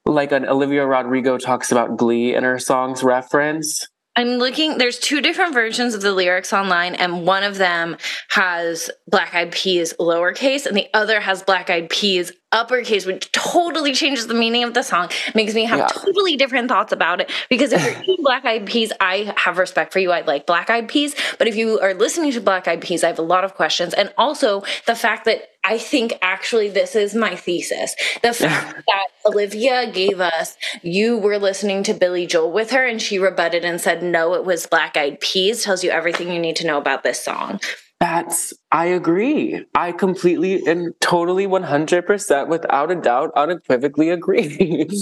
like 0.05 0.31
an 0.31 0.45
Olivia 0.47 0.85
Rodrigo 0.85 1.37
talks 1.37 1.71
about 1.71 1.97
Glee 1.97 2.35
in 2.35 2.43
her 2.43 2.59
songs 2.59 3.03
reference. 3.03 3.87
I'm 4.15 4.37
looking, 4.37 4.77
there's 4.77 4.99
two 4.99 5.21
different 5.21 5.53
versions 5.53 5.93
of 5.93 6.01
the 6.01 6.11
lyrics 6.11 6.51
online, 6.51 6.95
and 6.95 7.25
one 7.25 7.43
of 7.43 7.57
them 7.57 7.95
has 8.31 8.89
Black 9.07 9.33
Eyed 9.33 9.53
Peas 9.53 9.93
lowercase, 9.99 10.65
and 10.65 10.75
the 10.75 10.87
other 10.93 11.21
has 11.21 11.41
Black 11.43 11.69
Eyed 11.69 11.89
Peas 11.89 12.33
uppercase, 12.51 13.05
which 13.05 13.31
totally 13.31 13.93
changes 13.93 14.27
the 14.27 14.33
meaning 14.33 14.63
of 14.63 14.73
the 14.73 14.83
song. 14.83 15.09
Makes 15.35 15.53
me 15.53 15.65
have 15.65 15.79
Yeah. 15.79 15.87
totally 15.87 16.35
different 16.35 16.67
thoughts 16.69 16.91
about 16.91 17.21
it. 17.21 17.29
Because 17.49 17.73
if 17.73 17.83
you're 17.83 18.01
eating 18.03 18.17
Black 18.23 18.45
Eyed 18.45 18.65
Peas, 18.65 18.91
I 18.99 19.33
have 19.37 19.57
respect 19.57 19.93
for 19.93 19.99
you. 19.99 20.11
I 20.11 20.21
like 20.21 20.45
Black 20.45 20.69
Eyed 20.69 20.87
Peas. 20.87 21.15
But 21.37 21.47
if 21.47 21.55
you 21.55 21.79
are 21.79 21.93
listening 21.93 22.31
to 22.33 22.41
Black 22.41 22.67
Eyed 22.67 22.81
Peas, 22.81 23.03
I 23.03 23.07
have 23.07 23.19
a 23.19 23.23
lot 23.23 23.43
of 23.43 23.53
questions. 23.55 23.93
And 23.93 24.11
also 24.17 24.63
the 24.87 24.95
fact 24.95 25.25
that 25.25 25.49
I 25.63 25.77
think 25.77 26.13
actually 26.21 26.69
this 26.69 26.95
is 26.95 27.13
my 27.13 27.35
thesis. 27.35 27.93
The 28.23 28.33
fact 28.33 28.77
that 28.87 29.05
Olivia 29.25 29.91
gave 29.91 30.19
us, 30.21 30.57
you 30.81 31.17
were 31.17 31.37
listening 31.37 31.83
to 31.83 31.93
Billy 31.93 32.25
Joel 32.25 32.51
with 32.51 32.71
her, 32.71 32.85
and 32.85 33.01
she 33.01 33.19
rebutted 33.19 33.63
and 33.65 33.79
said, 33.79 34.01
no, 34.01 34.33
it 34.35 34.45
was 34.45 34.65
Black 34.65 34.95
Eyed 34.97 35.19
Peas, 35.19 35.63
tells 35.63 35.83
you 35.83 35.91
everything 35.91 36.31
you 36.31 36.39
need 36.39 36.55
to 36.57 36.65
know 36.65 36.77
about 36.77 37.03
this 37.03 37.21
song. 37.21 37.59
That's, 37.99 38.53
I 38.71 38.85
agree. 38.85 39.65
I 39.75 39.91
completely 39.91 40.65
and 40.65 40.93
totally 41.01 41.47
100% 41.47 42.47
without 42.47 42.91
a 42.91 42.95
doubt 42.95 43.31
unequivocally 43.35 44.09
agree. 44.09 44.87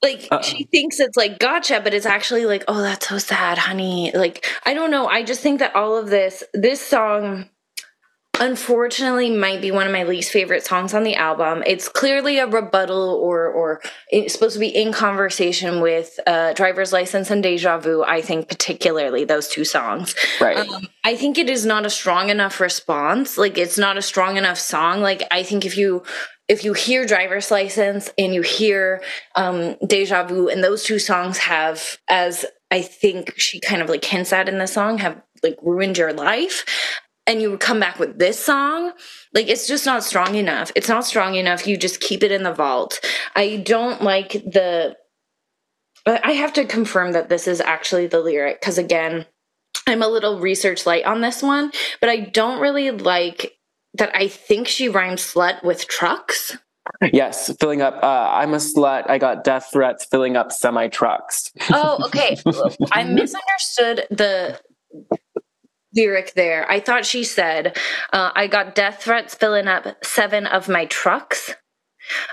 Like 0.00 0.28
Uh-uh. 0.30 0.42
she 0.42 0.64
thinks 0.66 1.00
it's 1.00 1.16
like 1.16 1.40
gotcha, 1.40 1.80
but 1.82 1.92
it's 1.92 2.06
actually 2.06 2.46
like, 2.46 2.62
oh, 2.68 2.82
that's 2.82 3.08
so 3.08 3.18
sad, 3.18 3.58
honey. 3.58 4.12
Like, 4.14 4.46
I 4.64 4.72
don't 4.72 4.92
know. 4.92 5.08
I 5.08 5.24
just 5.24 5.40
think 5.40 5.58
that 5.58 5.74
all 5.74 5.96
of 5.96 6.08
this, 6.08 6.44
this 6.54 6.80
song, 6.80 7.46
unfortunately, 8.40 9.30
might 9.30 9.60
be 9.60 9.70
one 9.70 9.86
of 9.86 9.92
my 9.92 10.04
least 10.04 10.30
favorite 10.30 10.64
songs 10.64 10.94
on 10.94 11.04
the 11.04 11.14
album. 11.14 11.62
It's 11.66 11.88
clearly 11.88 12.38
a 12.38 12.46
rebuttal, 12.46 13.14
or 13.14 13.46
or 13.46 13.80
it's 14.10 14.34
supposed 14.34 14.54
to 14.54 14.60
be 14.60 14.68
in 14.68 14.92
conversation 14.92 15.80
with 15.80 16.18
uh, 16.26 16.52
"Driver's 16.54 16.92
License" 16.92 17.30
and 17.30 17.42
"Deja 17.42 17.78
Vu." 17.78 18.02
I 18.02 18.20
think 18.20 18.48
particularly 18.48 19.24
those 19.24 19.48
two 19.48 19.64
songs. 19.64 20.14
right. 20.40 20.58
Um, 20.58 20.88
I 21.04 21.16
think 21.16 21.38
it 21.38 21.48
is 21.48 21.64
not 21.64 21.86
a 21.86 21.90
strong 21.90 22.30
enough 22.30 22.60
response. 22.60 23.38
Like 23.38 23.58
it's 23.58 23.78
not 23.78 23.96
a 23.96 24.02
strong 24.02 24.36
enough 24.36 24.58
song. 24.58 25.00
Like 25.00 25.22
I 25.30 25.42
think 25.42 25.64
if 25.64 25.76
you 25.76 26.02
if 26.48 26.64
you 26.64 26.72
hear 26.72 27.06
driver's 27.06 27.50
license 27.50 28.10
and 28.18 28.34
you 28.34 28.42
hear 28.42 29.02
um 29.36 29.76
deja 29.86 30.24
vu 30.24 30.48
and 30.48 30.64
those 30.64 30.82
two 30.82 30.98
songs 30.98 31.38
have 31.38 31.98
as 32.08 32.44
i 32.70 32.80
think 32.80 33.38
she 33.38 33.60
kind 33.60 33.82
of 33.82 33.88
like 33.88 34.04
hints 34.04 34.32
at 34.32 34.48
in 34.48 34.58
the 34.58 34.66
song 34.66 34.98
have 34.98 35.20
like 35.42 35.58
ruined 35.62 35.98
your 35.98 36.12
life 36.12 36.64
and 37.28 37.40
you 37.40 37.52
would 37.52 37.60
come 37.60 37.78
back 37.78 38.00
with 38.00 38.18
this 38.18 38.42
song 38.42 38.92
like 39.32 39.48
it's 39.48 39.68
just 39.68 39.86
not 39.86 40.02
strong 40.02 40.34
enough 40.34 40.72
it's 40.74 40.88
not 40.88 41.04
strong 41.04 41.36
enough 41.36 41.66
you 41.66 41.76
just 41.76 42.00
keep 42.00 42.24
it 42.24 42.32
in 42.32 42.42
the 42.42 42.52
vault 42.52 42.98
i 43.36 43.56
don't 43.56 44.02
like 44.02 44.32
the 44.32 44.96
I 46.06 46.32
have 46.32 46.54
to 46.54 46.64
confirm 46.64 47.12
that 47.12 47.28
this 47.28 47.46
is 47.46 47.60
actually 47.60 48.06
the 48.06 48.20
lyric 48.20 48.60
because 48.60 48.78
again 48.78 49.26
I'm 49.86 50.02
a 50.02 50.08
little 50.08 50.38
research 50.38 50.86
light 50.86 51.04
on 51.04 51.20
this 51.20 51.42
one, 51.42 51.72
but 52.00 52.10
I 52.10 52.20
don't 52.20 52.60
really 52.60 52.90
like 52.90 53.58
that 53.94 54.14
I 54.14 54.28
think 54.28 54.68
she 54.68 54.88
rhymes 54.88 55.22
slut 55.22 55.62
with 55.64 55.88
trucks. 55.88 56.56
yes, 57.12 57.54
filling 57.58 57.80
up. 57.82 58.02
Uh, 58.02 58.30
I'm 58.30 58.54
a 58.54 58.58
slut. 58.58 59.08
I 59.08 59.18
got 59.18 59.44
death 59.44 59.68
threats 59.72 60.06
filling 60.10 60.36
up 60.36 60.52
semi 60.52 60.88
trucks. 60.88 61.50
Oh, 61.70 62.04
okay. 62.06 62.36
I 62.92 63.04
misunderstood 63.04 64.06
the 64.10 64.60
lyric 65.98 66.34
there. 66.34 66.70
I 66.70 66.80
thought 66.80 67.04
she 67.04 67.24
said, 67.24 67.76
uh, 68.12 68.30
I 68.34 68.46
got 68.46 68.74
death 68.74 69.02
threats 69.02 69.34
filling 69.34 69.66
up 69.66 70.04
seven 70.04 70.46
of 70.46 70.68
my 70.68 70.86
trucks. 70.86 71.54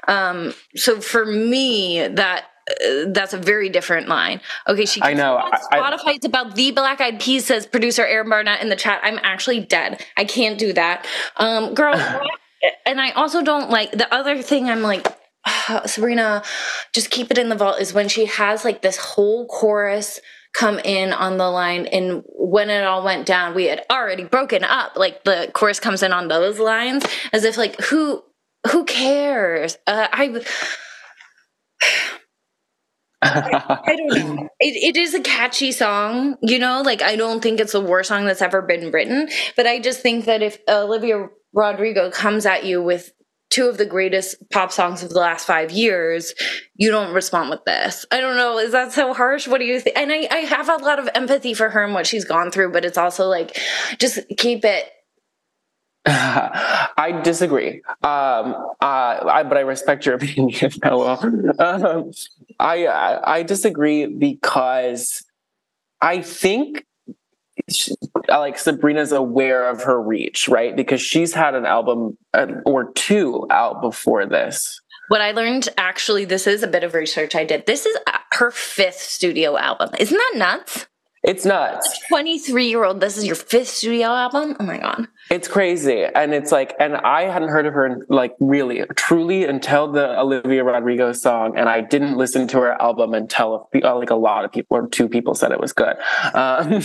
Um, 0.08 0.54
so 0.76 1.02
for 1.02 1.26
me, 1.26 2.08
that 2.08 2.46
uh, 2.70 3.06
that's 3.08 3.34
a 3.34 3.38
very 3.38 3.70
different 3.70 4.08
line. 4.08 4.42
Okay, 4.68 4.86
she 4.86 5.02
I 5.02 5.14
know. 5.14 5.36
on 5.38 5.52
I- 5.72 6.14
it's 6.16 6.26
about 6.26 6.56
the 6.56 6.72
Black 6.72 7.02
Eyed 7.02 7.20
Peas. 7.20 7.46
Says 7.46 7.66
producer 7.66 8.06
Aaron 8.06 8.30
Barnett 8.30 8.62
in 8.62 8.70
the 8.70 8.76
chat. 8.76 9.02
I'm 9.04 9.20
actually 9.24 9.60
dead. 9.60 10.04
I 10.16 10.26
can't 10.26 10.58
do 10.58 10.74
that, 10.74 11.06
um, 11.38 11.74
girl. 11.74 11.96
and 12.86 13.02
I 13.02 13.12
also 13.12 13.42
don't 13.42 13.70
like 13.70 13.92
the 13.92 14.12
other 14.14 14.42
thing. 14.42 14.70
I'm 14.70 14.82
like. 14.82 15.08
Sabrina, 15.86 16.42
just 16.92 17.12
keep 17.12 17.30
it 17.30 17.38
in 17.38 17.50
the 17.50 17.56
vault 17.56 17.80
is 17.80 17.94
when 17.94 18.08
she 18.08 18.26
has 18.26 18.66
like 18.66 18.82
this 18.82 18.98
whole 18.98 19.46
chorus 19.46 20.20
come 20.58 20.80
in 20.80 21.12
on 21.12 21.38
the 21.38 21.50
line 21.50 21.86
and 21.88 22.24
when 22.28 22.70
it 22.70 22.84
all 22.84 23.04
went 23.04 23.26
down 23.26 23.54
we 23.54 23.66
had 23.66 23.84
already 23.92 24.24
broken 24.24 24.64
up 24.64 24.96
like 24.96 25.24
the 25.24 25.50
chorus 25.54 25.80
comes 25.80 26.02
in 26.02 26.14
on 26.14 26.28
those 26.28 26.60
lines 26.60 27.06
as 27.34 27.44
if 27.44 27.58
like 27.58 27.80
who 27.82 28.24
who 28.72 28.86
cares 28.86 29.78
uh, 29.88 30.08
i 30.12 30.28
I 33.22 33.96
don't 33.98 34.36
know. 34.36 34.50
It, 34.60 34.96
it 34.96 34.98
is 34.98 35.16
a 35.16 35.22
catchy 35.22 35.72
song, 35.72 36.36
you 36.44 36.60
know. 36.60 36.84
Like 36.84 37.02
I 37.02 37.16
don't 37.16 37.42
think 37.42 37.60
it's 37.60 37.72
the 37.72 37.82
worst 37.82 38.10
song 38.10 38.26
that's 38.26 38.42
ever 38.42 38.62
been 38.62 38.92
written, 38.92 39.30
but 39.56 39.66
I 39.66 39.80
just 39.80 40.02
think 40.02 40.26
that 40.26 40.44
if 40.44 40.60
Olivia 40.70 41.28
Rodrigo 41.52 42.12
comes 42.12 42.46
at 42.46 42.66
you 42.66 42.84
with 42.84 43.12
two 43.50 43.68
of 43.68 43.78
the 43.78 43.86
greatest 43.86 44.36
pop 44.50 44.72
songs 44.72 45.04
of 45.04 45.10
the 45.10 45.20
last 45.20 45.46
five 45.46 45.72
years, 45.72 46.34
you 46.76 46.92
don't 46.92 47.14
respond 47.14 47.50
with 47.50 47.64
this. 47.66 48.06
I 48.12 48.20
don't 48.20 48.36
know. 48.36 48.58
Is 48.58 48.72
that 48.72 48.92
so 48.92 49.14
harsh? 49.14 49.48
What 49.48 49.60
do 49.60 49.66
you 49.66 49.80
think? 49.80 49.98
And 49.98 50.12
I, 50.12 50.28
I 50.32 50.38
have 50.40 50.70
a 50.70 50.78
lot 50.78 51.00
of 51.00 51.10
empathy 51.16 51.54
for 51.54 51.70
her 51.70 51.84
and 51.84 51.94
what 51.94 52.08
she's 52.08 52.26
gone 52.26 52.52
through, 52.52 52.72
but 52.72 52.86
it's 52.86 52.98
also 52.98 53.28
like, 53.28 53.58
just 53.98 54.20
keep 54.38 54.66
it. 54.66 54.92
I 56.08 57.20
disagree. 57.24 57.82
Um, 58.04 58.56
uh, 58.82 59.26
I, 59.26 59.44
but 59.48 59.58
I 59.58 59.62
respect 59.62 60.06
your 60.06 60.16
opinion. 60.22 60.72
Hello. 60.84 61.18
Um, 61.58 62.12
I, 62.60 62.86
I 62.86 63.38
I 63.38 63.44
disagree 63.44 64.06
because 64.06 65.24
I 66.02 66.22
think 66.22 66.86
she, 67.70 67.94
like 68.28 68.58
Sabrina's 68.58 69.12
aware 69.12 69.70
of 69.70 69.84
her 69.84 70.02
reach, 70.02 70.48
right? 70.48 70.76
Because 70.76 71.02
she's 71.02 71.34
had 71.34 71.56
an 71.56 71.66
album 71.66 72.18
uh, 72.34 72.48
or 72.66 72.92
two 72.94 73.46
out 73.50 73.82
before 73.82 74.26
this. 74.26 74.82
What 75.08 75.22
I 75.22 75.32
learned 75.32 75.70
actually, 75.78 76.26
this 76.26 76.48
is 76.48 76.64
a 76.64 76.68
bit 76.68 76.84
of 76.84 76.94
research 76.94 77.36
I 77.36 77.44
did. 77.44 77.66
This 77.66 77.86
is 77.86 77.96
uh, 78.08 78.18
her 78.34 78.52
fifth 78.52 79.00
studio 79.00 79.58
album. 79.58 79.90
Isn't 80.00 80.18
that 80.18 80.34
nuts? 80.36 80.88
It's 81.26 81.44
nuts. 81.44 82.00
23 82.08 82.68
year 82.68 82.84
old, 82.84 83.02
this 83.02 83.18
is 83.18 83.26
your 83.26 83.36
fifth 83.36 83.70
studio 83.70 84.10
album? 84.10 84.56
Oh 84.60 84.64
my 84.64 84.78
God. 84.78 85.08
It's 85.32 85.48
crazy. 85.48 86.04
And 86.04 86.36
it's 86.36 86.52
like, 86.52 86.76
and 86.80 86.98
I 86.98 87.24
hadn't 87.24 87.50
heard 87.50 87.66
of 87.66 87.74
her 87.74 88.06
like 88.10 88.36
really, 88.40 88.84
truly 88.96 89.44
until 89.44 89.92
the 89.92 90.20
Olivia 90.20 90.64
Rodrigo 90.64 91.14
song. 91.14 91.58
And 91.58 91.68
I 91.68 91.82
didn't 91.82 92.16
listen 92.16 92.48
to 92.50 92.60
her 92.60 92.80
album 92.80 93.16
until 93.16 93.70
like 93.74 94.12
a 94.12 94.16
lot 94.16 94.46
of 94.46 94.52
people 94.52 94.78
or 94.78 94.88
two 94.88 95.10
people 95.10 95.34
said 95.34 95.52
it 95.52 95.60
was 95.60 95.74
good. 95.74 95.96
Um, 96.36 96.82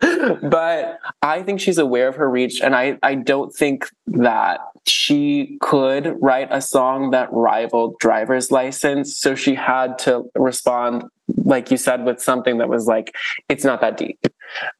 but 0.50 0.98
I 1.22 1.42
think 1.42 1.60
she's 1.60 1.78
aware 1.78 2.08
of 2.08 2.16
her 2.16 2.28
reach. 2.28 2.60
And 2.60 2.76
I, 2.76 2.98
I 3.02 3.14
don't 3.14 3.54
think 3.54 3.88
that 4.06 4.60
she 4.84 5.58
could 5.60 6.16
write 6.20 6.48
a 6.50 6.60
song 6.60 7.10
that 7.12 7.32
rivaled 7.32 7.98
driver's 7.98 8.50
license. 8.50 9.16
So 9.16 9.34
she 9.34 9.54
had 9.54 9.98
to 10.00 10.24
respond, 10.34 11.04
like 11.36 11.70
you 11.70 11.76
said, 11.76 12.04
with 12.04 12.20
something 12.22 12.58
that 12.58 12.68
was 12.68 12.86
like, 12.86 13.14
it's 13.48 13.64
not 13.64 13.80
that 13.80 13.96
deep. 13.96 14.18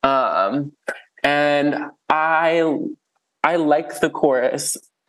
Um, 0.02 0.72
and 1.22 1.76
I 2.08 2.78
I 3.44 3.56
like 3.56 4.00
the 4.00 4.10
chorus. 4.10 4.76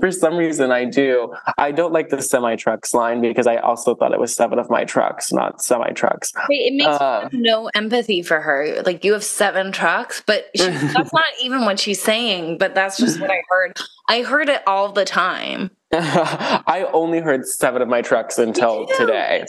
For 0.00 0.10
some 0.12 0.36
reason, 0.36 0.70
I 0.70 0.84
do. 0.84 1.34
I 1.58 1.72
don't 1.72 1.92
like 1.92 2.10
the 2.10 2.22
semi 2.22 2.54
trucks 2.56 2.94
line 2.94 3.20
because 3.20 3.46
I 3.46 3.56
also 3.56 3.94
thought 3.94 4.12
it 4.12 4.20
was 4.20 4.34
seven 4.34 4.58
of 4.58 4.70
my 4.70 4.84
trucks, 4.84 5.32
not 5.32 5.60
semi 5.62 5.90
trucks. 5.92 6.32
It 6.48 6.74
makes 6.74 6.86
Uh. 6.86 7.28
no 7.32 7.68
empathy 7.74 8.22
for 8.22 8.40
her. 8.40 8.82
Like 8.84 9.04
you 9.04 9.12
have 9.14 9.24
seven 9.24 9.72
trucks, 9.72 10.22
but 10.26 10.46
she, 10.54 10.66
that's 10.68 11.12
not 11.12 11.24
even 11.42 11.64
what 11.64 11.80
she's 11.80 12.00
saying. 12.00 12.58
But 12.58 12.74
that's 12.74 12.98
just 12.98 13.20
what 13.20 13.30
I 13.30 13.42
heard. 13.48 13.76
I 14.08 14.22
heard 14.22 14.48
it 14.48 14.62
all 14.66 14.92
the 14.92 15.04
time. 15.04 15.70
I 15.92 16.88
only 16.92 17.20
heard 17.20 17.46
seven 17.46 17.82
of 17.82 17.88
my 17.88 18.00
trucks 18.00 18.38
until 18.38 18.86
too, 18.86 18.94
today. 18.98 19.44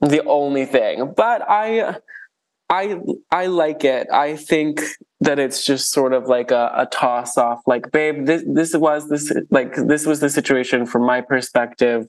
The 0.00 0.24
only 0.24 0.64
thing, 0.64 1.14
but 1.16 1.42
I, 1.48 1.96
I 2.68 2.96
I 3.30 3.46
like 3.46 3.84
it. 3.84 4.08
I 4.12 4.34
think 4.34 4.80
that 5.20 5.38
it's 5.38 5.64
just 5.64 5.90
sort 5.90 6.12
of 6.12 6.26
like 6.26 6.50
a, 6.50 6.72
a 6.74 6.86
toss 6.86 7.38
off. 7.38 7.60
Like, 7.66 7.92
babe, 7.92 8.26
this 8.26 8.42
this 8.46 8.76
was 8.76 9.08
this 9.08 9.32
like 9.50 9.76
this 9.76 10.04
was 10.04 10.20
the 10.20 10.30
situation 10.30 10.84
from 10.84 11.06
my 11.06 11.20
perspective. 11.20 12.08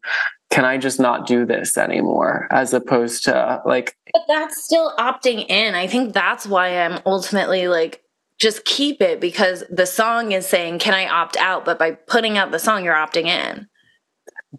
Can 0.50 0.66
I 0.66 0.78
just 0.78 1.00
not 1.00 1.28
do 1.28 1.46
this 1.46 1.78
anymore? 1.78 2.48
As 2.50 2.74
opposed 2.74 3.24
to 3.26 3.62
like, 3.66 3.96
but 4.14 4.24
that's 4.28 4.64
still 4.64 4.96
opting 4.98 5.46
in. 5.48 5.76
I 5.76 5.86
think 5.86 6.14
that's 6.14 6.48
why 6.48 6.80
I'm 6.80 7.00
ultimately 7.06 7.68
like 7.68 8.04
just 8.40 8.66
keep 8.66 9.02
it 9.02 9.20
because 9.20 9.64
the 9.70 9.86
song 9.86 10.32
is 10.32 10.48
saying, 10.48 10.80
"Can 10.80 10.94
I 10.94 11.08
opt 11.08 11.38
out?" 11.38 11.66
But 11.66 11.78
by 11.78 11.92
putting 11.92 12.38
out 12.38 12.52
the 12.52 12.60
song, 12.60 12.84
you're 12.84 12.96
opting 12.96 13.26
in. 13.26 13.68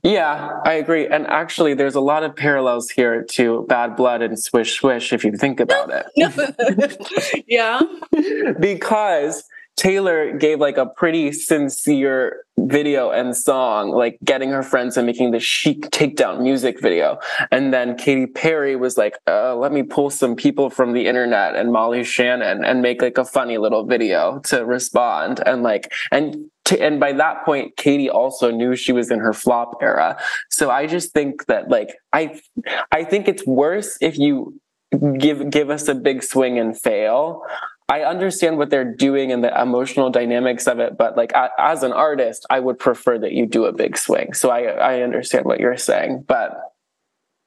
Yeah, 0.05 0.51
I 0.65 0.75
agree. 0.75 1.09
And 1.09 1.27
actually, 1.27 1.75
there's 1.75 1.97
a 1.97 2.01
lot 2.01 2.23
of 2.23 2.37
parallels 2.37 2.91
here 2.91 3.25
to 3.33 3.67
Bad 3.69 3.97
Blood 3.97 4.23
and 4.23 4.39
Swish 4.39 4.75
Swish 4.79 5.13
if 5.13 5.25
you 5.25 5.33
think 5.33 5.59
about 5.59 5.91
it. 6.17 7.45
yeah. 7.49 7.81
because 8.61 9.45
Taylor 9.77 10.37
gave 10.37 10.61
like 10.61 10.77
a 10.77 10.87
pretty 10.87 11.33
sincere 11.33 12.45
video 12.59 13.11
and 13.11 13.35
song, 13.35 13.91
like 13.91 14.19
getting 14.23 14.51
her 14.51 14.63
friends 14.63 14.97
and 14.97 15.07
making 15.07 15.31
the 15.31 15.41
chic 15.41 15.91
takedown 15.91 16.43
music 16.43 16.81
video. 16.81 17.19
And 17.51 17.73
then 17.73 17.97
Katy 17.97 18.27
Perry 18.27 18.77
was 18.77 18.99
like, 18.99 19.17
uh, 19.27 19.57
let 19.57 19.73
me 19.73 19.83
pull 19.83 20.11
some 20.11 20.37
people 20.37 20.69
from 20.69 20.93
the 20.93 21.07
internet 21.07 21.57
and 21.57 21.73
Molly 21.73 22.05
Shannon 22.05 22.63
and 22.63 22.83
make 22.83 23.01
like 23.01 23.17
a 23.17 23.25
funny 23.25 23.57
little 23.57 23.87
video 23.87 24.41
to 24.45 24.67
respond. 24.67 25.41
And 25.47 25.63
like, 25.63 25.91
and 26.13 26.51
and 26.79 27.01
by 27.01 27.13
that 27.13 27.45
point 27.45 27.77
Katy 27.77 28.11
also 28.11 28.51
knew 28.51 28.77
she 28.77 28.93
was 28.93 29.11
in 29.11 29.19
her 29.19 29.33
flop 29.33 29.79
era 29.83 30.17
so 30.51 30.71
i 30.71 30.87
just 30.87 31.13
think 31.13 31.47
that 31.47 31.69
like 31.69 31.97
i 32.13 32.39
i 32.93 33.03
think 33.03 33.27
it's 33.27 33.45
worse 33.45 33.99
if 34.01 34.17
you 34.17 34.55
give 35.19 35.51
give 35.51 35.71
us 35.71 35.89
a 35.89 35.95
big 35.95 36.23
swing 36.23 36.59
and 36.59 36.79
fail 36.79 37.43
I 37.91 38.03
understand 38.03 38.57
what 38.57 38.71
they're 38.71 38.95
doing 38.95 39.33
and 39.33 39.43
the 39.43 39.61
emotional 39.61 40.11
dynamics 40.11 40.69
of 40.69 40.79
it, 40.79 40.97
but 40.97 41.17
like 41.17 41.33
as 41.59 41.83
an 41.83 41.93
artist, 41.93 42.47
I 42.49 42.61
would 42.61 42.79
prefer 42.79 43.19
that 43.19 43.33
you 43.33 43.47
do 43.47 43.65
a 43.65 43.73
big 43.73 43.99
swing. 43.99 44.33
So 44.33 44.49
I 44.49 44.61
I 44.61 45.03
understand 45.03 45.45
what 45.45 45.59
you're 45.59 45.77
saying, 45.77 46.25
but 46.29 46.57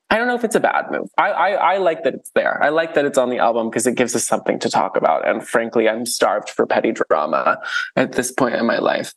I 0.10 0.18
don't 0.18 0.28
know 0.28 0.36
if 0.36 0.44
it's 0.44 0.56
a 0.56 0.60
bad 0.60 0.92
move. 0.92 1.10
I 1.18 1.30
I, 1.30 1.50
I 1.52 1.78
like 1.78 2.04
that 2.04 2.14
it's 2.16 2.30
there. 2.36 2.62
I 2.62 2.70
like 2.70 2.96
that 2.96 3.06
it's 3.06 3.18
on 3.18 3.30
the 3.30 3.38
album 3.38 3.70
because 3.70 3.88
it 3.88 3.96
gives 3.96 4.18
us 4.18 4.28
something 4.28 4.60
to 4.60 4.70
talk 4.70 4.98
about. 4.98 5.26
And 5.26 5.48
frankly, 5.48 5.88
I'm 5.88 6.06
starved 6.06 6.50
for 6.50 6.68
petty 6.68 6.92
drama 6.92 7.62
at 7.96 8.12
this 8.12 8.34
point 8.34 8.56
in 8.56 8.66
my 8.66 8.80
life. 8.80 9.14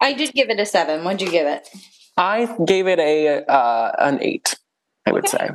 I 0.00 0.14
did 0.14 0.32
give 0.32 0.48
it 0.48 0.58
a 0.58 0.64
seven. 0.64 1.04
What'd 1.04 1.20
you 1.20 1.30
give 1.30 1.46
it? 1.46 1.68
I 2.16 2.56
gave 2.64 2.86
it 2.86 2.98
a 2.98 3.44
uh, 3.44 3.92
an 3.98 4.18
eight. 4.22 4.56
I 5.04 5.10
okay. 5.10 5.12
would 5.12 5.28
say. 5.28 5.50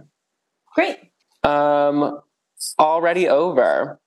Great. 0.75 0.97
Um, 1.43 2.21
already 2.77 3.27
over. 3.27 3.99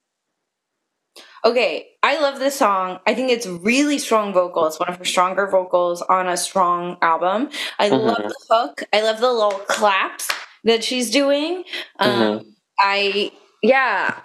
Okay, 1.45 1.89
I 2.03 2.21
love 2.21 2.39
this 2.39 2.57
song. 2.57 2.99
I 3.07 3.15
think 3.15 3.31
it's 3.31 3.47
really 3.47 3.99
strong 3.99 4.33
vocal. 4.33 4.67
It's 4.67 4.79
one 4.79 4.89
of 4.89 4.97
her 4.97 5.05
stronger 5.05 5.47
vocals 5.47 6.03
on 6.03 6.29
a 6.29 6.37
strong 6.37 6.99
album. 7.01 7.51
I 7.79 7.89
mm-hmm. 7.89 8.07
love 8.07 8.19
the 8.19 8.37
hook. 8.51 8.83
I 8.93 9.03
love 9.03 9.21
the 9.21 9.33
little 9.33 9.61
claps 9.61 10.29
that 10.65 10.85
she's 10.85 11.11
doing. 11.11 11.65
Um, 11.99 12.11
mm-hmm. 12.11 12.49
I 12.79 13.33
yeah. 13.63 14.21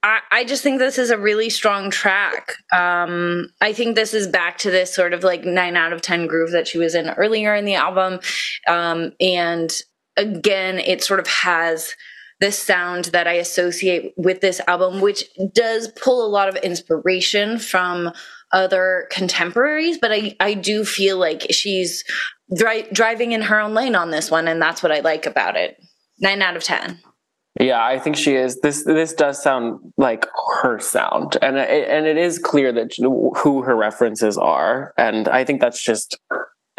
I, 0.00 0.20
I 0.30 0.44
just 0.44 0.62
think 0.62 0.78
this 0.78 0.96
is 0.96 1.10
a 1.10 1.18
really 1.18 1.50
strong 1.50 1.90
track. 1.90 2.52
Um, 2.72 3.48
I 3.60 3.72
think 3.72 3.96
this 3.96 4.14
is 4.14 4.28
back 4.28 4.58
to 4.58 4.70
this 4.70 4.94
sort 4.94 5.12
of 5.12 5.24
like 5.24 5.44
nine 5.44 5.76
out 5.76 5.92
of 5.92 6.02
10 6.02 6.28
groove 6.28 6.52
that 6.52 6.68
she 6.68 6.78
was 6.78 6.94
in 6.94 7.08
earlier 7.10 7.52
in 7.54 7.64
the 7.64 7.74
album. 7.74 8.20
Um, 8.68 9.12
and 9.20 9.76
again, 10.16 10.78
it 10.78 11.02
sort 11.02 11.18
of 11.18 11.26
has 11.26 11.96
the 12.40 12.52
sound 12.52 13.06
that 13.06 13.26
I 13.26 13.34
associate 13.34 14.14
with 14.16 14.40
this 14.40 14.60
album, 14.66 15.00
which 15.00 15.24
does 15.54 15.88
pull 15.88 16.24
a 16.24 16.30
lot 16.30 16.48
of 16.48 16.56
inspiration 16.56 17.58
from 17.58 18.12
other 18.52 19.08
contemporaries, 19.10 19.98
but 19.98 20.12
I, 20.12 20.36
I 20.40 20.54
do 20.54 20.84
feel 20.84 21.18
like 21.18 21.46
she's 21.50 22.04
dri- 22.54 22.88
driving 22.92 23.32
in 23.32 23.42
her 23.42 23.60
own 23.60 23.74
lane 23.74 23.94
on 23.94 24.10
this 24.10 24.30
one, 24.30 24.48
and 24.48 24.62
that's 24.62 24.82
what 24.82 24.92
I 24.92 25.00
like 25.00 25.26
about 25.26 25.56
it. 25.56 25.76
Nine 26.20 26.42
out 26.42 26.56
of 26.56 26.64
10. 26.64 26.98
Yeah, 27.60 27.84
I 27.84 27.98
think 27.98 28.16
she 28.16 28.36
is. 28.36 28.60
This 28.60 28.84
this 28.84 29.14
does 29.14 29.42
sound 29.42 29.80
like 29.96 30.26
her 30.62 30.78
sound, 30.78 31.36
and 31.42 31.56
it, 31.56 31.88
and 31.88 32.06
it 32.06 32.16
is 32.16 32.38
clear 32.38 32.72
that 32.72 32.92
who 32.96 33.62
her 33.62 33.74
references 33.74 34.38
are, 34.38 34.94
and 34.96 35.26
I 35.26 35.44
think 35.44 35.60
that's 35.60 35.82
just 35.82 36.16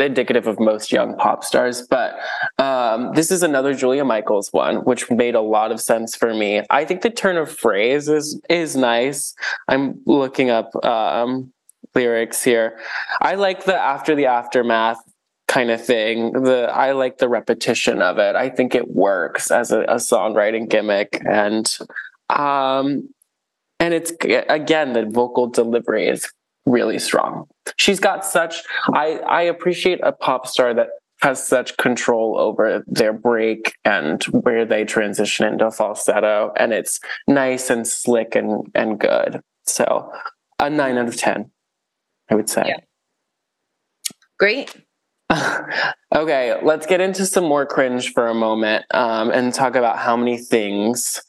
indicative 0.01 0.47
of 0.47 0.59
most 0.59 0.91
young 0.91 1.15
pop 1.17 1.43
stars. 1.43 1.85
But 1.87 2.19
um, 2.57 3.11
this 3.13 3.31
is 3.31 3.43
another 3.43 3.73
Julia 3.73 4.05
Michaels 4.05 4.51
one, 4.51 4.77
which 4.77 5.09
made 5.09 5.35
a 5.35 5.41
lot 5.41 5.71
of 5.71 5.79
sense 5.79 6.15
for 6.15 6.33
me. 6.33 6.63
I 6.69 6.85
think 6.85 7.01
the 7.01 7.09
turn 7.09 7.37
of 7.37 7.51
phrase 7.51 8.07
is 8.09 8.39
is 8.49 8.75
nice. 8.75 9.35
I'm 9.67 10.01
looking 10.05 10.49
up 10.49 10.73
um, 10.85 11.51
lyrics 11.95 12.43
here. 12.43 12.79
I 13.21 13.35
like 13.35 13.65
the 13.65 13.75
after 13.75 14.15
the 14.15 14.25
aftermath 14.27 14.99
kind 15.47 15.71
of 15.71 15.83
thing. 15.83 16.31
The 16.31 16.71
I 16.73 16.91
like 16.91 17.17
the 17.17 17.27
repetition 17.27 18.01
of 18.01 18.17
it. 18.17 18.35
I 18.35 18.49
think 18.49 18.75
it 18.75 18.91
works 18.91 19.51
as 19.51 19.71
a, 19.71 19.81
a 19.81 19.95
songwriting 19.95 20.69
gimmick, 20.69 21.21
and 21.27 21.77
um, 22.29 23.09
and 23.79 23.93
it's 23.93 24.13
again 24.21 24.93
the 24.93 25.05
vocal 25.05 25.47
delivery 25.47 26.07
is 26.07 26.31
really 26.69 26.99
strong. 26.99 27.47
She's 27.77 27.99
got 27.99 28.25
such 28.25 28.63
I 28.93 29.19
I 29.27 29.41
appreciate 29.41 29.99
a 30.03 30.11
pop 30.11 30.47
star 30.47 30.73
that 30.73 30.89
has 31.21 31.45
such 31.45 31.75
control 31.77 32.39
over 32.39 32.83
their 32.87 33.11
break 33.11 33.75
and 33.83 34.23
where 34.25 34.63
they 34.65 34.85
transition 34.85 35.45
into 35.45 35.69
falsetto 35.69 36.53
and 36.55 36.71
it's 36.71 36.99
nice 37.27 37.69
and 37.69 37.87
slick 37.87 38.35
and 38.35 38.67
and 38.75 38.99
good. 38.99 39.41
So 39.65 40.11
a 40.59 40.69
9 40.69 40.97
out 40.97 41.07
of 41.07 41.17
10 41.17 41.51
I 42.29 42.35
would 42.35 42.49
say. 42.49 42.63
Yeah. 42.67 42.77
Great. 44.37 44.73
okay, 46.15 46.59
let's 46.63 46.85
get 46.85 47.01
into 47.01 47.25
some 47.25 47.43
more 47.43 47.65
cringe 47.65 48.13
for 48.13 48.27
a 48.27 48.33
moment 48.33 48.85
um, 48.91 49.29
and 49.31 49.53
talk 49.53 49.75
about 49.75 49.99
how 49.99 50.15
many 50.15 50.37
things. 50.37 51.21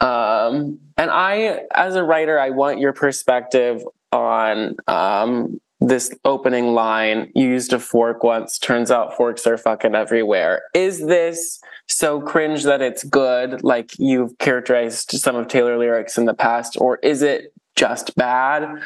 Um, 0.00 0.78
and 0.96 1.10
I, 1.10 1.62
as 1.74 1.96
a 1.96 2.04
writer, 2.04 2.38
I 2.38 2.50
want 2.50 2.78
your 2.78 2.92
perspective 2.92 3.82
on 4.12 4.76
um, 4.86 5.60
this 5.80 6.14
opening 6.24 6.74
line 6.74 7.30
you 7.34 7.48
used 7.48 7.72
a 7.72 7.78
fork 7.78 8.22
once. 8.22 8.58
Turns 8.58 8.90
out 8.90 9.16
forks 9.16 9.46
are 9.46 9.56
fucking 9.56 9.94
everywhere. 9.94 10.62
Is 10.74 11.06
this 11.06 11.60
so 11.86 12.20
cringe 12.20 12.64
that 12.64 12.82
it's 12.82 13.04
good 13.04 13.62
like 13.62 13.98
you've 13.98 14.36
characterized 14.38 15.10
some 15.12 15.36
of 15.36 15.48
taylor 15.48 15.78
lyrics 15.78 16.18
in 16.18 16.26
the 16.26 16.34
past 16.34 16.76
or 16.80 16.96
is 16.98 17.22
it 17.22 17.52
just 17.76 18.14
bad? 18.16 18.80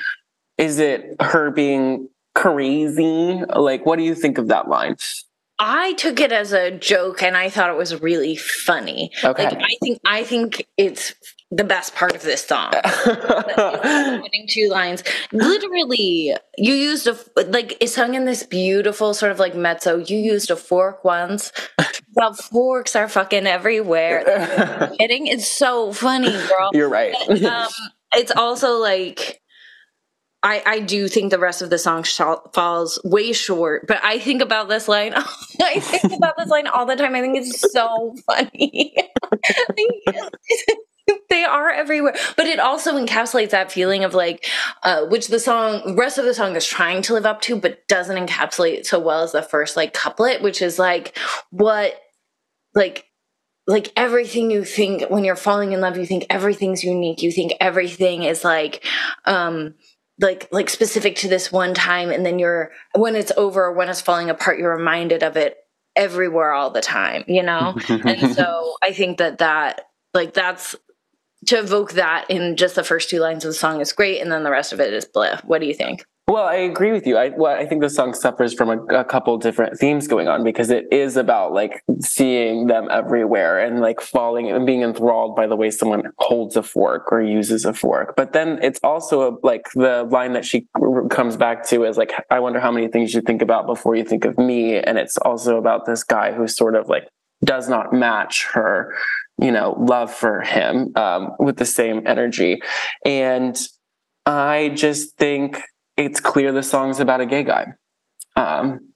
Is 0.59 0.79
it 0.79 1.17
her 1.21 1.51
being 1.51 2.09
crazy? 2.35 3.41
Like 3.55 3.87
what 3.87 3.97
do 3.97 4.05
you 4.05 4.15
think 4.15 4.39
of 4.39 4.49
that 4.49 4.69
line? 4.69 4.97
I 5.59 5.93
took 5.95 6.21
it 6.21 6.33
as 6.33 6.53
a 6.53 6.73
joke 6.73 7.23
and 7.23 7.37
I 7.37 7.49
thought 7.49 7.71
it 7.71 7.77
was 7.77 8.03
really 8.03 8.37
funny. 8.37 9.13
Okay. 9.23 9.45
Like 9.45 9.59
I 9.59 9.77
think 9.81 10.01
I 10.05 10.25
think 10.25 10.67
it's 10.77 11.15
the 11.53 11.65
best 11.65 11.95
part 11.95 12.15
of 12.15 12.23
this 12.23 12.45
song. 12.45 12.73
Winning 13.07 14.47
two 14.49 14.69
lines. 14.71 15.05
Literally, 15.33 16.35
you 16.57 16.75
used 16.75 17.07
a 17.07 17.17
like 17.37 17.77
it's 17.81 17.95
sung 17.95 18.15
in 18.15 18.25
this 18.25 18.43
beautiful 18.43 19.13
sort 19.13 19.31
of 19.31 19.39
like 19.39 19.55
mezzo. 19.55 19.99
You 19.99 20.17
used 20.19 20.51
a 20.51 20.57
fork 20.57 21.05
once. 21.05 21.53
Well, 22.15 22.35
forks 22.35 22.95
are 22.95 23.09
fucking 23.09 23.47
everywhere. 23.47 24.91
kidding? 24.99 25.29
It's 25.29 25.49
so 25.49 25.95
funny, 25.95 26.31
girl. 26.31 26.69
You're 26.75 26.91
right. 26.91 27.15
But, 27.27 27.43
um, 27.43 27.71
it's 28.15 28.31
also 28.31 28.77
like 28.77 29.41
I, 30.43 30.63
I 30.67 30.81
do 30.81 31.09
think 31.09 31.31
the 31.31 31.39
rest 31.39 31.63
of 31.63 31.71
the 31.71 31.79
song 31.79 32.03
sh- 32.03 32.21
falls 32.53 33.01
way 33.03 33.33
short, 33.33 33.87
but 33.87 33.99
I 34.05 34.19
think 34.19 34.43
about 34.43 34.69
this 34.69 34.89
line. 34.89 35.15
I 35.15 35.81
think 35.81 36.13
about 36.13 36.37
this 36.37 36.49
line 36.49 36.67
all 36.67 36.85
the 36.85 36.97
time. 36.97 37.15
I 37.15 37.23
think 37.23 37.39
it's 37.39 37.73
so 37.73 38.15
funny. 38.27 38.95
they 41.31 41.45
are 41.45 41.71
everywhere, 41.71 42.15
but 42.37 42.47
it 42.47 42.59
also 42.59 42.95
encapsulates 42.95 43.51
that 43.51 43.73
feeling 43.73 44.05
of 44.05 44.15
like, 44.15 44.47
uh, 44.83 45.05
which 45.07 45.29
the 45.29 45.41
song, 45.41 45.97
rest 45.97 46.19
of 46.19 46.25
the 46.25 46.35
song 46.35 46.57
is 46.57 46.67
trying 46.67 47.03
to 47.03 47.15
live 47.15 47.27
up 47.27 47.41
to, 47.43 47.57
but 47.57 47.87
doesn't 47.89 48.27
encapsulate 48.27 48.87
so 48.87 48.99
well 48.99 49.23
as 49.23 49.33
the 49.33 49.43
first 49.43 49.77
like 49.77 49.95
couplet, 49.95 50.43
which 50.43 50.63
is 50.63 50.79
like 50.79 51.17
what, 51.51 51.95
like 52.75 53.07
like 53.67 53.93
everything 53.97 54.51
you 54.51 54.65
think 54.65 55.09
when 55.09 55.25
you're 55.25 55.37
falling 55.37 55.73
in 55.73 55.81
love 55.81 55.97
you 55.97 56.07
think 56.07 56.27
everything's 56.29 56.83
unique. 56.83 57.23
You 57.23 57.31
think 57.31 57.53
everything 57.61 58.25
is 58.25 58.45
like 58.45 58.85
um 59.25 59.75
like 60.21 60.49
like 60.53 60.69
specific 60.69 61.17
to 61.17 61.29
this 61.29 61.53
one 61.53 61.75
time 61.75 62.11
and 62.11 62.25
then 62.25 62.39
you're 62.39 62.73
when 62.95 63.17
it's 63.17 63.33
over 63.37 63.73
when 63.73 63.89
it's 63.89 64.01
falling 64.01 64.31
apart 64.31 64.59
you're 64.59 64.77
reminded 64.77 65.23
of 65.23 65.37
it 65.37 65.57
everywhere 65.97 66.53
all 66.53 66.71
the 66.71 66.81
time 66.81 67.25
you 67.29 67.43
know? 67.43 67.77
And 67.89 68.35
so 68.35 68.77
i 68.83 68.93
think 68.93 69.19
that 69.19 69.39
that 69.39 69.83
like 70.15 70.35
that's 70.35 70.75
to 71.47 71.59
evoke 71.59 71.93
that 71.93 72.25
in 72.29 72.57
just 72.57 72.75
the 72.75 72.85
first 72.85 73.11
two 73.11 73.19
lines 73.19 73.45
of 73.45 73.51
the 73.51 73.55
song 73.55 73.81
is 73.81 73.93
great 73.93 74.21
and 74.21 74.31
then 74.31 74.43
the 74.43 74.51
rest 74.51 74.73
of 74.73 74.81
it 74.81 74.93
is 74.93 75.05
blah 75.05 75.39
what 75.45 75.61
do 75.61 75.67
you 75.67 75.75
think 75.75 76.05
Well, 76.29 76.45
I 76.45 76.55
agree 76.55 76.93
with 76.93 77.05
you. 77.05 77.19
I 77.19 77.31
well, 77.31 77.53
I 77.53 77.67
think 77.67 77.83
the 77.83 77.91
song 77.91 78.15
suffers 78.15 78.55
from 78.55 78.71
a, 78.71 79.01
a, 79.01 79.05
couple 79.05 79.37
different 79.39 79.77
themes 79.77 80.07
going 80.07 80.29
on 80.29 80.45
because 80.45 80.71
it 80.71 80.87
is 80.93 81.17
about 81.17 81.53
like 81.53 81.83
seeing 82.01 82.69
them 82.69 82.87
everywhere 82.91 83.59
and 83.59 83.81
like 83.81 84.01
falling 84.01 84.49
and 84.49 84.65
being 84.65 84.83
enthralled 84.83 85.35
by 85.35 85.49
the 85.49 85.57
way 85.57 85.71
someone 85.71 86.05
holds 86.19 86.57
a 86.57 86.63
fork 86.63 87.13
or 87.13 87.21
uses 87.21 87.65
a 87.65 87.75
fork. 87.75 88.15
But 88.17 88.33
then 88.33 88.61
it's 88.63 88.79
also 88.85 89.17
a, 89.29 89.37
like 89.43 89.67
the 89.75 90.05
line 90.05 90.33
that 90.35 90.45
she 90.45 90.69
comes 91.11 91.37
back 91.37 91.67
to 91.71 91.85
is 91.85 91.99
like, 91.99 92.13
"I 92.31 92.39
wonder 92.39 92.61
how 92.61 92.71
many 92.71 92.87
things 92.87 93.13
you 93.15 93.21
think 93.21 93.43
about 93.43 93.67
before 93.67 93.97
you 93.97 94.05
think 94.05 94.25
of 94.25 94.39
me," 94.39 94.79
and 94.79 94.99
it's 94.99 95.19
also 95.19 95.59
about 95.59 95.87
this 95.87 96.05
guy 96.05 96.33
who 96.33 96.47
sort 96.47 96.77
of 96.77 96.89
like 96.89 97.09
does 97.45 97.69
not 97.69 97.93
match 97.93 98.47
her, 98.53 98.95
you 99.43 99.53
know, 99.53 99.77
love 99.79 100.13
for 100.15 100.41
him 100.41 100.93
um, 100.97 101.33
with 101.39 101.57
the 101.57 101.67
same 101.67 102.07
energy, 102.07 102.61
and 103.05 103.59
I 104.25 104.71
just 104.75 105.17
think 105.17 105.61
it's 105.97 106.21
clear 106.21 106.53
the 106.53 106.63
song's 106.63 107.01
about 107.01 107.21
a 107.21 107.27
gay 107.27 107.45
guy. 107.45 107.75
Um, 108.37 108.93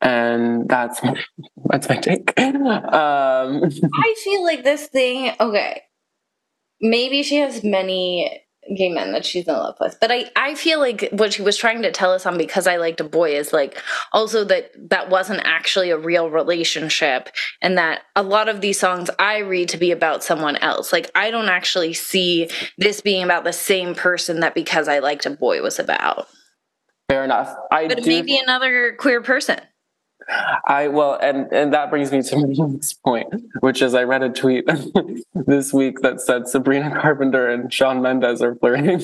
and 0.00 0.68
that's 0.68 1.00
that's 1.66 1.88
my 1.88 1.96
take. 1.96 2.32
Um, 2.64 3.62
I 4.04 4.14
feel 4.22 4.42
like 4.42 4.64
this 4.64 4.86
thing. 4.88 5.32
Okay, 5.38 5.82
maybe 6.80 7.22
she 7.22 7.36
has 7.36 7.62
many 7.64 8.42
gay 8.76 8.88
men 8.88 9.12
that 9.12 9.24
she's 9.24 9.46
in 9.46 9.54
love 9.54 9.76
with, 9.80 9.98
but 10.00 10.10
I 10.10 10.30
I 10.36 10.54
feel 10.54 10.80
like 10.80 11.08
what 11.12 11.32
she 11.32 11.42
was 11.42 11.56
trying 11.56 11.82
to 11.82 11.92
tell 11.92 12.12
us 12.12 12.26
on 12.26 12.38
because 12.38 12.66
I 12.66 12.76
liked 12.76 13.00
a 13.00 13.04
boy 13.04 13.36
is 13.36 13.52
like 13.52 13.80
also 14.12 14.44
that 14.44 14.70
that 14.90 15.10
wasn't 15.10 15.42
actually 15.44 15.90
a 15.90 15.98
real 15.98 16.30
relationship, 16.30 17.28
and 17.60 17.78
that 17.78 18.02
a 18.16 18.22
lot 18.22 18.48
of 18.48 18.60
these 18.60 18.78
songs 18.78 19.10
I 19.18 19.38
read 19.38 19.68
to 19.70 19.76
be 19.76 19.90
about 19.90 20.24
someone 20.24 20.56
else. 20.56 20.92
Like 20.92 21.10
I 21.14 21.30
don't 21.30 21.48
actually 21.48 21.92
see 21.94 22.50
this 22.78 23.00
being 23.00 23.24
about 23.24 23.44
the 23.44 23.52
same 23.52 23.94
person 23.94 24.40
that 24.40 24.54
because 24.54 24.88
I 24.88 25.00
liked 25.00 25.26
a 25.26 25.30
boy 25.30 25.62
was 25.62 25.78
about. 25.78 26.28
Fair 27.08 27.24
enough. 27.24 27.54
I 27.70 27.86
but 27.86 28.02
do, 28.02 28.08
maybe 28.08 28.38
another 28.38 28.96
queer 28.98 29.20
person. 29.22 29.60
I 30.66 30.88
well, 30.88 31.18
and 31.20 31.52
and 31.52 31.72
that 31.72 31.90
brings 31.90 32.10
me 32.12 32.22
to 32.22 32.36
my 32.46 32.66
next 32.66 33.02
point, 33.02 33.28
which 33.60 33.82
is 33.82 33.94
I 33.94 34.04
read 34.04 34.22
a 34.22 34.30
tweet 34.30 34.68
this 35.34 35.72
week 35.72 36.00
that 36.00 36.20
said 36.20 36.48
Sabrina 36.48 36.98
Carpenter 37.00 37.48
and 37.48 37.72
Shawn 37.72 38.02
Mendes 38.02 38.42
are 38.42 38.54
flirting. 38.54 39.02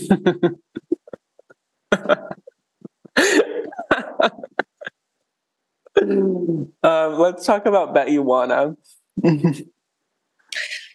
um, 6.02 6.68
let's 7.18 7.46
talk 7.46 7.66
about 7.66 7.94
Bet 7.94 8.10
You 8.10 8.22
Wanna. 8.22 8.76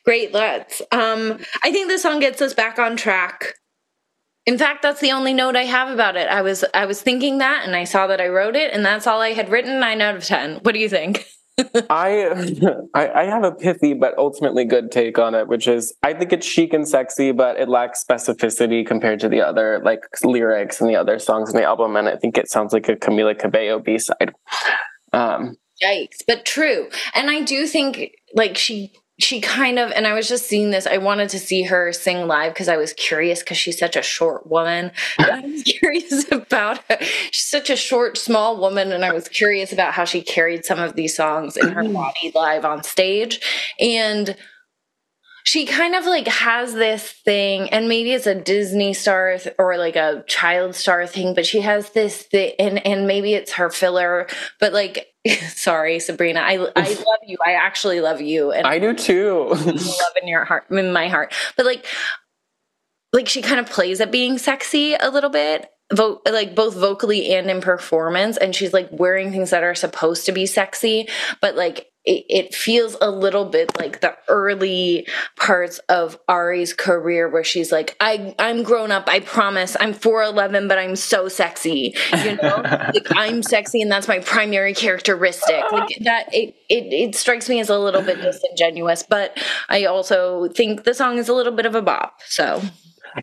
Great, 0.06 0.34
let's. 0.34 0.82
Um, 0.92 1.40
I 1.64 1.72
think 1.72 1.90
the 1.90 1.98
song 1.98 2.20
gets 2.20 2.42
us 2.42 2.54
back 2.54 2.78
on 2.78 2.96
track. 2.96 3.56
In 4.46 4.58
fact, 4.60 4.84
that's 4.84 5.02
the 5.02 5.12
only 5.12 5.34
note 5.34 5.56
I 5.56 5.64
have 5.64 5.90
about 5.90 6.16
it. 6.16 6.28
I 6.28 6.42
was 6.42 6.64
I 6.74 6.86
was 6.86 7.02
thinking 7.02 7.40
that 7.40 7.64
and 7.66 7.76
I 7.76 7.84
saw 7.84 8.08
that 8.08 8.22
I 8.22 8.28
wrote 8.28 8.56
it 8.56 8.72
and 8.74 8.86
that's 8.86 9.08
all 9.08 9.22
I 9.22 9.34
had 9.34 9.50
written 9.50 9.80
9 9.80 10.02
out 10.02 10.16
of 10.16 10.24
10. 10.24 10.60
What 10.62 10.74
do 10.74 10.80
you 10.80 10.90
think? 10.90 11.26
I, 11.90 12.90
I 12.94 13.24
have 13.24 13.44
a 13.44 13.52
pithy 13.52 13.94
but 13.94 14.18
ultimately 14.18 14.66
good 14.66 14.92
take 14.92 15.18
on 15.18 15.34
it, 15.34 15.48
which 15.48 15.68
is 15.68 15.94
I 16.04 16.14
think 16.14 16.34
it's 16.34 16.46
chic 16.46 16.74
and 16.74 16.88
sexy, 16.88 17.32
but 17.32 17.58
it 17.58 17.70
lacks 17.70 18.04
specificity 18.04 18.86
compared 18.86 19.20
to 19.22 19.30
the 19.30 19.42
other 19.42 19.82
like 19.84 20.02
lyrics 20.24 20.82
and 20.82 20.90
the 20.90 20.98
other 20.98 21.18
songs 21.18 21.50
in 21.50 21.56
the 21.56 21.64
album, 21.64 21.96
and 21.96 22.10
I 22.10 22.18
think 22.18 22.38
it 22.38 22.50
sounds 22.50 22.74
like 22.74 22.90
a 22.90 22.96
Camila 22.96 23.40
Cabello 23.40 23.80
B 23.80 23.98
side. 23.98 24.34
Um, 25.14 25.56
Yikes! 25.82 26.24
But 26.28 26.46
true, 26.46 26.90
and 27.14 27.30
I 27.30 27.42
do 27.42 27.66
think 27.68 28.18
like 28.34 28.58
she 28.58 28.92
she 29.18 29.40
kind 29.40 29.80
of 29.80 29.92
and 29.92 30.06
i 30.06 30.14
was 30.14 30.28
just 30.28 30.48
seeing 30.48 30.72
this 30.72 30.86
i 30.86 30.98
wanted 30.98 31.30
to 31.30 31.40
see 31.40 31.64
her 31.64 31.94
sing 31.94 32.28
live 32.28 32.54
because 32.54 32.68
i 32.68 32.78
was 32.78 32.94
curious 32.94 33.40
because 33.40 33.58
she's 33.58 33.80
such 33.80 33.96
a 33.96 34.02
short 34.02 34.48
woman. 34.48 34.92
I 35.20 35.40
was 35.40 35.64
curious 35.64 36.26
about 36.32 36.80
her. 36.90 36.98
She's 37.32 37.46
such 37.46 37.70
a 37.70 37.76
short 37.76 38.18
small 38.18 38.60
woman 38.60 38.92
and 38.92 39.06
i 39.06 39.14
was 39.14 39.28
curious 39.28 39.72
about 39.72 39.94
how 39.94 40.06
she 40.06 40.22
carried 40.22 40.66
some 40.66 40.80
of 40.80 40.96
these 40.96 41.16
songs 41.16 41.58
in 41.58 41.70
her 41.70 41.84
mm-hmm. 41.84 41.94
body 41.94 42.32
live 42.34 42.66
on 42.66 42.84
stage. 42.84 43.40
And 43.80 44.36
she 45.46 45.66
kind 45.66 45.94
of 45.96 46.06
like 46.06 46.28
has 46.28 46.74
this 46.74 47.12
thing 47.12 47.70
and 47.70 47.88
maybe 47.88 48.12
it's 48.12 48.28
a 48.28 48.36
disney 48.36 48.94
star 48.94 49.38
th- 49.38 49.56
or 49.60 49.78
like 49.78 49.96
a 49.96 50.24
child 50.28 50.76
star 50.76 51.06
thing 51.06 51.36
but 51.36 51.46
she 51.46 51.62
has 51.62 51.92
this 51.92 52.24
thing 52.24 52.54
and 52.58 52.86
and 52.86 53.06
maybe 53.06 53.34
it's 53.34 53.54
her 53.54 53.70
filler 53.70 54.28
but 54.60 54.74
like 54.74 55.15
sorry 55.50 56.00
sabrina. 56.00 56.40
I 56.40 56.54
i 56.76 56.90
love 56.90 57.24
you. 57.26 57.38
I 57.46 57.54
actually 57.54 58.02
love 58.02 58.22
you 58.22 58.52
and 58.52 58.68
i 58.68 58.80
do 58.80 58.94
too. 58.94 59.48
Love 59.50 60.14
in 60.22 60.28
your 60.28 60.46
heart 60.46 60.66
in 60.70 60.92
my 60.92 61.08
heart. 61.08 61.34
But 61.58 61.66
like 61.66 61.86
like 63.14 63.28
she 63.30 63.42
kind 63.42 63.60
of 63.60 63.70
plays 63.70 64.02
at 64.02 64.12
being 64.12 64.38
sexy 64.38 64.94
a 64.94 65.10
little 65.10 65.30
bit 65.30 65.70
vo- 65.94 66.22
like 66.30 66.56
both 66.56 66.76
vocally 66.76 67.34
and 67.34 67.50
in 67.50 67.62
performance 67.62 68.38
and 68.38 68.56
she's 68.56 68.74
like 68.74 68.90
wearing 68.92 69.32
things 69.32 69.52
that 69.52 69.64
are 69.64 69.76
supposed 69.76 70.26
to 70.26 70.32
be 70.32 70.46
sexy 70.46 71.08
but 71.42 71.56
like 71.56 71.92
it, 72.06 72.26
it, 72.30 72.56
feels 72.56 72.96
a 73.02 73.10
little 73.10 73.46
bit 73.46 73.78
like 73.80 74.02
the 74.02 74.16
early 74.28 75.08
parts 75.36 75.80
of 75.90 76.20
Ari's 76.28 76.74
career 76.74 77.28
where 77.28 77.44
she's 77.44 77.72
like, 77.72 77.96
I, 78.00 78.36
I'm 78.38 78.64
grown 78.64 78.92
up, 78.92 79.08
I 79.08 79.20
promise. 79.20 79.76
I'm 79.80 79.94
4'11, 79.94 80.68
but 80.68 80.78
I'm 80.78 80.96
so 80.96 81.28
sexy. 81.28 81.96
You 82.24 82.36
know? 82.38 82.62
like 82.64 83.08
I'm 83.16 83.42
sexy 83.44 83.82
and 83.82 83.92
that's 83.92 84.08
my 84.08 84.20
primary 84.20 84.74
characteristic. 84.74 85.64
Like 85.76 85.90
that 86.02 86.34
it, 86.34 86.56
it 86.70 86.94
it 86.94 87.16
strikes 87.16 87.50
me 87.50 87.60
as 87.60 87.70
a 87.70 87.78
little 87.78 88.02
bit 88.02 88.22
disingenuous, 88.22 89.04
but 89.04 89.38
I 89.68 89.86
also 89.86 90.48
think 90.48 90.84
the 90.84 90.94
song 90.94 91.18
is 91.18 91.28
a 91.28 91.34
little 91.34 91.52
bit 91.52 91.66
of 91.66 91.76
a 91.76 91.82
bop. 91.82 92.22
So 92.28 92.62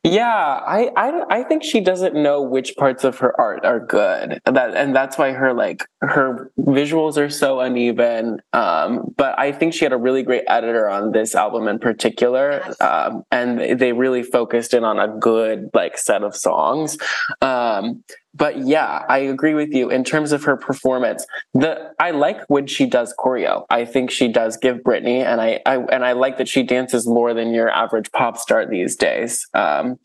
yeah, 0.05 0.61
I, 0.67 0.91
I 0.97 1.25
I 1.29 1.43
think 1.45 1.63
she 1.63 1.81
doesn't 1.81 2.15
know 2.15 2.43
which 2.43 2.77
parts 2.77 3.05
of 3.05 3.19
her 3.19 3.39
art 3.41 3.65
are 3.65 3.81
good. 3.81 4.41
That 4.47 4.75
and 4.75 4.95
that's 4.95 5.19
why 5.19 5.33
her 5.33 5.53
like 5.53 5.85
her 6.01 6.51
visuals 6.61 7.17
are 7.17 7.31
so 7.31 7.61
uneven. 7.61 8.41
Um, 8.53 9.15
but 9.17 9.39
I 9.39 9.53
think 9.53 9.75
she 9.75 9.85
had 9.85 9.93
a 9.93 9.99
really 9.99 10.23
great 10.23 10.45
editor 10.49 10.89
on 10.89 11.13
this 11.13 11.35
album 11.35 11.69
in 11.69 11.79
particular, 11.79 12.63
um, 12.81 13.25
and 13.31 13.79
they 13.79 13.93
really 13.93 14.23
focused 14.23 14.75
in 14.75 14.85
on 14.85 14.99
a 14.99 15.09
good 15.19 15.71
like 15.75 15.99
set 15.99 16.23
of 16.23 16.35
songs. 16.35 16.97
Um, 17.41 18.03
but 18.35 18.67
yeah, 18.67 19.05
I 19.09 19.19
agree 19.19 19.55
with 19.55 19.73
you 19.73 19.91
in 19.91 20.05
terms 20.05 20.33
of 20.33 20.45
her 20.45 20.57
performance. 20.57 21.27
The 21.55 21.93
I 21.99 22.13
like 22.13 22.43
when 22.49 22.67
she 22.67 22.87
does 22.87 23.15
choreo. 23.19 23.67
I 23.71 23.85
think 23.85 24.11
she 24.11 24.29
does 24.29 24.57
give 24.57 24.79
Britney, 24.79 25.23
and 25.23 25.41
I, 25.41 25.61
I 25.67 25.77
and 25.77 26.05
I 26.05 26.13
like 26.13 26.39
that 26.39 26.49
she 26.49 26.63
dances 26.63 27.07
more 27.07 27.35
than 27.35 27.53
your 27.53 27.69
average 27.69 28.11
pop 28.13 28.39
star 28.39 28.67
these 28.67 28.97
days. 28.97 29.47
Um, 29.55 29.99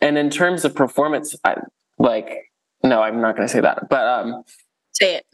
and 0.00 0.16
in 0.18 0.30
terms 0.30 0.64
of 0.64 0.74
performance, 0.74 1.34
I 1.44 1.56
like 1.98 2.50
no, 2.84 3.02
I'm 3.02 3.20
not 3.20 3.34
going 3.34 3.48
to 3.48 3.52
say 3.52 3.60
that, 3.60 3.88
but 3.88 4.06
um, 4.06 4.44
say 4.92 5.16
it. 5.16 5.26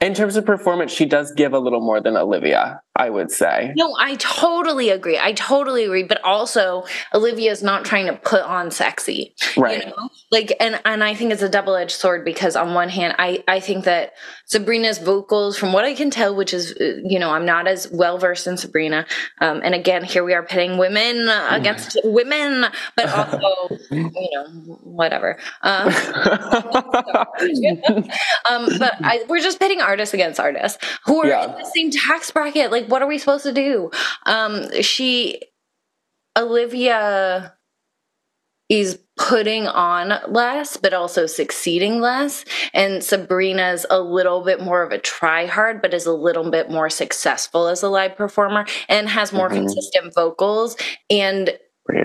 In 0.00 0.14
terms 0.14 0.36
of 0.36 0.46
performance, 0.46 0.92
she 0.92 1.04
does 1.04 1.32
give 1.32 1.52
a 1.52 1.58
little 1.58 1.80
more 1.80 2.00
than 2.00 2.16
Olivia, 2.16 2.80
I 3.00 3.08
would 3.08 3.30
say. 3.30 3.72
No, 3.76 3.96
I 3.98 4.16
totally 4.16 4.90
agree. 4.90 5.18
I 5.18 5.32
totally 5.32 5.84
agree. 5.84 6.02
But 6.02 6.22
also, 6.22 6.84
Olivia's 7.14 7.62
not 7.62 7.86
trying 7.86 8.04
to 8.08 8.12
put 8.12 8.42
on 8.42 8.70
sexy. 8.70 9.34
Right. 9.56 9.86
You 9.86 9.86
know? 9.86 10.10
Like, 10.30 10.52
and, 10.60 10.78
and 10.84 11.02
I 11.02 11.14
think 11.14 11.32
it's 11.32 11.40
a 11.40 11.48
double 11.48 11.76
edged 11.76 11.92
sword 11.92 12.26
because, 12.26 12.56
on 12.56 12.74
one 12.74 12.90
hand, 12.90 13.14
I, 13.18 13.42
I 13.48 13.58
think 13.58 13.86
that 13.86 14.12
Sabrina's 14.44 14.98
vocals, 14.98 15.56
from 15.56 15.72
what 15.72 15.86
I 15.86 15.94
can 15.94 16.10
tell, 16.10 16.36
which 16.36 16.52
is, 16.52 16.74
you 16.78 17.18
know, 17.18 17.30
I'm 17.30 17.46
not 17.46 17.66
as 17.66 17.88
well 17.90 18.18
versed 18.18 18.46
in 18.46 18.58
Sabrina. 18.58 19.06
Um, 19.40 19.62
and 19.64 19.74
again, 19.74 20.04
here 20.04 20.22
we 20.22 20.34
are 20.34 20.42
pitting 20.42 20.76
women 20.76 21.26
against 21.28 21.96
women, 22.04 22.66
but 22.96 23.08
also, 23.14 23.78
you 23.90 24.28
know, 24.32 24.44
whatever. 24.82 25.38
Um, 25.62 25.88
um, 28.50 28.68
but 28.78 28.94
I, 29.02 29.24
we're 29.26 29.40
just 29.40 29.58
pitting 29.58 29.80
artists 29.80 30.12
against 30.12 30.38
artists 30.38 30.84
who 31.06 31.22
are 31.22 31.28
yeah. 31.28 31.44
in 31.44 31.52
the 31.52 31.64
same 31.64 31.90
tax 31.90 32.30
bracket. 32.30 32.70
Like, 32.70 32.89
what 32.90 33.02
are 33.02 33.08
we 33.08 33.18
supposed 33.18 33.44
to 33.44 33.52
do? 33.52 33.90
Um, 34.26 34.82
she, 34.82 35.42
Olivia 36.36 37.54
is 38.68 39.00
putting 39.16 39.66
on 39.66 40.14
less, 40.32 40.76
but 40.76 40.94
also 40.94 41.26
succeeding 41.26 42.00
less. 42.00 42.44
And 42.72 43.02
Sabrina's 43.02 43.84
a 43.90 44.00
little 44.00 44.42
bit 44.44 44.62
more 44.62 44.82
of 44.82 44.92
a 44.92 44.98
try 44.98 45.46
hard, 45.46 45.82
but 45.82 45.92
is 45.92 46.06
a 46.06 46.12
little 46.12 46.50
bit 46.50 46.70
more 46.70 46.88
successful 46.88 47.66
as 47.66 47.82
a 47.82 47.88
live 47.88 48.16
performer 48.16 48.64
and 48.88 49.08
has 49.08 49.32
more 49.32 49.48
mm-hmm. 49.48 49.66
consistent 49.66 50.14
vocals 50.14 50.76
and 51.10 51.58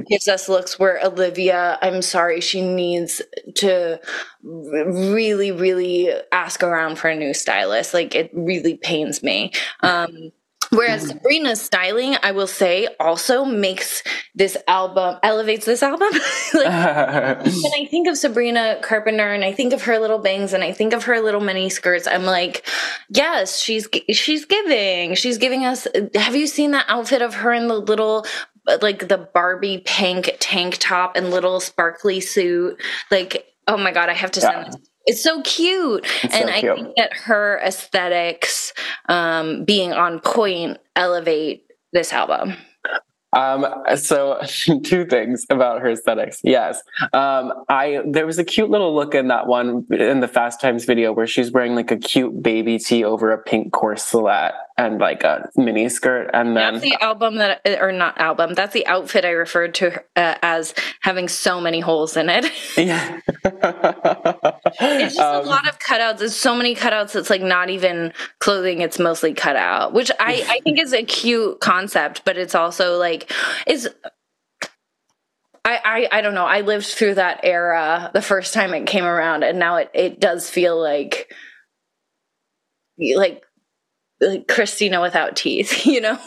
gives 0.10 0.28
us 0.28 0.50
looks 0.50 0.80
where 0.80 1.00
Olivia, 1.04 1.78
I'm 1.82 2.02
sorry, 2.02 2.42
she 2.42 2.62
needs 2.62 3.22
to 3.58 4.00
really, 4.44 5.52
really 5.52 6.12
ask 6.32 6.64
around 6.64 6.98
for 6.98 7.10
a 7.10 7.16
new 7.16 7.34
stylist. 7.34 7.94
Like 7.94 8.16
it 8.16 8.32
really 8.34 8.76
pains 8.76 9.22
me. 9.22 9.52
Um, 9.84 10.32
Whereas 10.76 11.06
mm. 11.06 11.08
Sabrina's 11.10 11.62
styling, 11.62 12.16
I 12.22 12.32
will 12.32 12.48
say, 12.48 12.88
also 13.00 13.46
makes 13.46 14.04
this 14.34 14.58
album 14.68 15.18
elevates 15.24 15.66
this 15.66 15.82
album. 15.84 16.10
like, 16.54 16.66
when 17.46 17.72
I 17.78 17.88
think 17.90 18.08
of 18.08 18.18
Sabrina 18.18 18.80
Carpenter 18.82 19.34
and 19.34 19.44
I 19.44 19.52
think 19.52 19.74
of 19.74 19.84
her 19.84 20.00
little 20.00 20.20
bangs 20.20 20.54
and 20.54 20.64
I 20.64 20.72
think 20.72 20.94
of 20.94 21.04
her 21.06 21.20
little 21.22 21.42
mini 21.42 21.70
skirts, 21.70 22.08
I'm 22.08 22.26
like, 22.26 22.66
yes, 23.10 23.60
she's 23.60 23.88
she's 24.10 24.46
giving. 24.46 25.16
She's 25.16 25.38
giving 25.38 25.66
us. 25.66 25.88
Have 26.16 26.36
you 26.36 26.48
seen 26.48 26.72
that 26.72 26.86
outfit 26.88 27.22
of 27.22 27.36
her 27.36 27.54
in 27.54 27.68
the 27.68 27.80
little 27.80 28.26
like 28.82 29.08
the 29.08 29.18
Barbie 29.18 29.82
pink 29.86 30.36
tank 30.40 30.78
top 30.80 31.16
and 31.16 31.32
little 31.32 31.60
sparkly 31.60 32.20
suit? 32.20 32.82
Like 33.12 33.46
Oh 33.68 33.78
my 33.78 33.92
god, 33.92 34.10
I 34.10 34.14
have 34.14 34.32
to 34.32 34.40
Yeah. 34.40 34.52
send 34.52 34.74
this. 34.74 34.90
It's 35.06 35.22
so 35.22 35.42
cute. 35.44 36.06
It's 36.24 36.34
and 36.34 36.50
so 36.50 36.56
I 36.56 36.60
cute. 36.60 36.76
think 36.76 36.96
that 36.98 37.14
her 37.14 37.60
aesthetics 37.64 38.74
um, 39.08 39.64
being 39.64 39.94
on 39.94 40.20
point 40.20 40.78
elevate 40.96 41.66
this 41.94 42.12
album. 42.12 42.56
Um, 43.34 43.66
so 43.98 44.40
two 44.84 45.06
things 45.06 45.46
about 45.50 45.82
her 45.82 45.92
aesthetics. 45.92 46.40
Yes. 46.44 46.82
Um, 47.14 47.54
I 47.70 48.02
there 48.08 48.26
was 48.26 48.40
a 48.40 48.44
cute 48.44 48.70
little 48.70 48.96
look 48.96 49.14
in 49.14 49.28
that 49.28 49.48
one 49.48 49.86
in 49.92 50.22
the 50.22 50.28
Fast 50.28 50.62
Times 50.62 50.86
video 50.86 51.12
where 51.12 51.28
she's 51.28 51.52
wearing 51.52 51.76
like 51.76 51.92
a 51.92 51.98
cute 51.98 52.42
baby 52.42 52.80
tee 52.80 53.04
over 53.04 53.32
a 53.32 53.38
pink 53.38 53.74
corselet 53.74 54.54
and 54.78 55.00
like 55.00 55.24
a 55.24 55.50
mini 55.56 55.88
skirt, 55.88 56.30
and 56.34 56.56
then 56.56 56.74
That's 56.74 56.84
the 56.86 56.98
album 57.02 57.36
that, 57.38 57.62
or 57.80 57.92
not 57.94 58.20
album. 58.20 58.54
That's 58.54 58.74
the 58.74 58.86
outfit 58.88 59.24
I 59.24 59.30
referred 59.32 59.74
to 59.76 59.98
uh, 60.18 60.36
as 60.42 60.74
having 61.02 61.30
so 61.30 61.62
many 61.62 61.80
holes 61.80 62.18
in 62.18 62.30
it. 62.30 62.46
yeah. 62.78 63.20
It's 63.46 65.16
just 65.16 65.20
Um, 65.20 65.46
a 65.46 65.48
lot 65.48 65.68
of 65.68 65.80
cutouts. 65.80 66.18
There's 66.20 66.36
so 66.36 66.56
many 66.56 66.76
cutouts. 66.76 67.16
It's 67.16 67.30
like 67.30 67.42
not 67.42 67.70
even 67.70 68.12
clothing. 68.40 68.82
It's 68.82 69.00
mostly 69.00 69.34
cut 69.34 69.56
out, 69.56 69.94
which 69.94 70.12
I, 70.20 70.46
I 70.50 70.60
think 70.60 70.80
is 70.80 70.92
a 70.94 71.04
cute 71.04 71.62
concept, 71.62 72.24
but 72.26 72.38
it's 72.38 72.56
also 72.56 72.98
like 72.98 73.32
is. 73.68 73.90
I, 75.64 76.08
I 76.12 76.18
I 76.20 76.22
don't 76.22 76.36
know. 76.36 76.46
I 76.46 76.62
lived 76.62 76.86
through 76.86 77.16
that 77.16 77.40
era 77.44 78.12
the 78.14 78.22
first 78.22 78.54
time 78.54 78.74
it 78.74 78.86
came 78.86 79.06
around, 79.06 79.44
and 79.44 79.58
now 79.58 79.78
it, 79.78 79.90
it 79.94 80.20
does 80.20 80.50
feel 80.50 80.80
like 80.80 81.34
like 83.16 83.42
like 84.22 84.48
Christina 84.48 85.02
without 85.02 85.36
teeth, 85.36 85.86
you 85.86 86.02
know? 86.02 86.18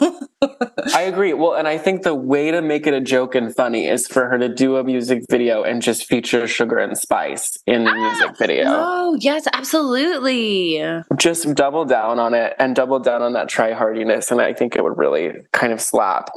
I 0.93 1.03
agree. 1.03 1.33
Well, 1.33 1.53
and 1.53 1.67
I 1.67 1.77
think 1.77 2.03
the 2.03 2.15
way 2.15 2.51
to 2.51 2.61
make 2.61 2.87
it 2.87 2.93
a 2.93 3.01
joke 3.01 3.35
and 3.35 3.55
funny 3.55 3.87
is 3.87 4.07
for 4.07 4.29
her 4.29 4.37
to 4.37 4.49
do 4.49 4.77
a 4.77 4.83
music 4.83 5.23
video 5.29 5.63
and 5.63 5.81
just 5.81 6.05
feature 6.05 6.47
sugar 6.47 6.77
and 6.77 6.97
spice 6.97 7.57
in 7.65 7.83
the 7.83 7.93
music 7.93 8.37
video. 8.37 8.65
oh 8.67 9.17
yes, 9.19 9.47
absolutely. 9.53 10.83
Just 11.17 11.53
double 11.55 11.85
down 11.85 12.19
on 12.19 12.33
it 12.33 12.55
and 12.59 12.75
double 12.75 12.99
down 12.99 13.21
on 13.21 13.33
that 13.33 13.49
try 13.49 13.73
hardiness, 13.73 14.31
and 14.31 14.41
I 14.41 14.53
think 14.53 14.75
it 14.75 14.83
would 14.83 14.97
really 14.97 15.33
kind 15.51 15.73
of 15.73 15.81
slap. 15.81 16.29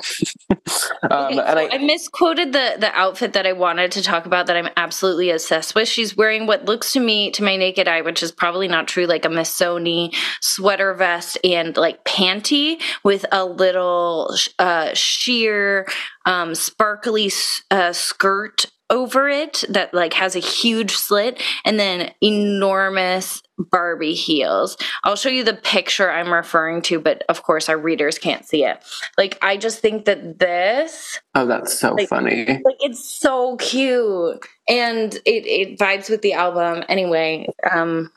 um, 1.11 1.33
Okay, 1.33 1.41
and 1.41 1.59
so 1.59 1.67
I, 1.67 1.75
I, 1.75 1.79
misquoted 1.79 2.53
the 2.53 2.77
the 2.79 2.91
outfit 2.95 3.33
that 3.35 3.47
I 3.47 3.53
wanted 3.53 3.93
to 3.93 4.03
talk 4.03 4.27
about 4.27 4.47
that 4.47 4.57
I'm 4.57 4.69
absolutely 4.77 5.31
obsessed 5.31 5.75
with. 5.75 5.89
She's 5.89 6.17
wearing 6.17 6.47
what 6.47 6.65
looks 6.65 6.93
to 6.95 7.01
me, 7.01 7.31
to 7.33 7.43
my 7.43 7.57
naked 7.57 7.89
eye, 7.89 8.03
which 8.03 8.23
is 8.23 8.33
probably 8.33 8.69
not 8.69 8.89
true, 8.89 9.07
like 9.07 9.25
a 9.25 9.29
Missoni 9.29 10.15
sweater 10.41 10.95
vest 10.95 11.39
and 11.45 11.77
like 11.77 12.05
panty 12.05 12.81
with 13.05 13.25
a 13.33 13.45
little 13.45 14.35
uh, 14.59 14.91
sheer, 14.95 15.87
um, 16.27 16.55
sparkly 16.55 17.31
uh, 17.71 17.93
skirt 17.93 18.67
over 18.91 19.27
it 19.27 19.65
that 19.71 19.95
like 19.95 20.13
has 20.13 20.37
a 20.37 20.39
huge 20.39 20.95
slit 20.95 21.43
and 21.65 21.81
then 21.81 22.13
enormous 22.23 23.43
Barbie 23.59 24.13
heels. 24.13 24.77
I'll 25.03 25.17
show 25.17 25.31
you 25.31 25.45
the 25.45 25.55
picture 25.55 26.11
I'm 26.11 26.33
referring 26.33 26.83
to, 26.83 27.01
but 27.01 27.25
of 27.29 27.43
course 27.43 27.71
our 27.71 27.79
readers 27.79 28.19
can't 28.19 28.45
see 28.45 28.65
it. 28.65 28.85
Like 29.17 29.39
I 29.41 29.57
just 29.57 29.79
think 29.81 30.05
that 30.05 30.39
this 30.39 31.19
oh, 31.35 31.47
that's 31.47 31.79
so 31.79 31.95
like- 31.95 32.09
funny. 32.09 32.45
like 32.45 32.77
it's 32.81 33.03
so 33.03 33.57
cute 33.57 34.45
and 34.69 35.15
it 35.25 35.47
it 35.47 35.79
vibes 35.79 36.11
with 36.11 36.21
the 36.21 36.35
album 36.35 36.85
anyway. 36.89 37.47
Um 37.71 38.11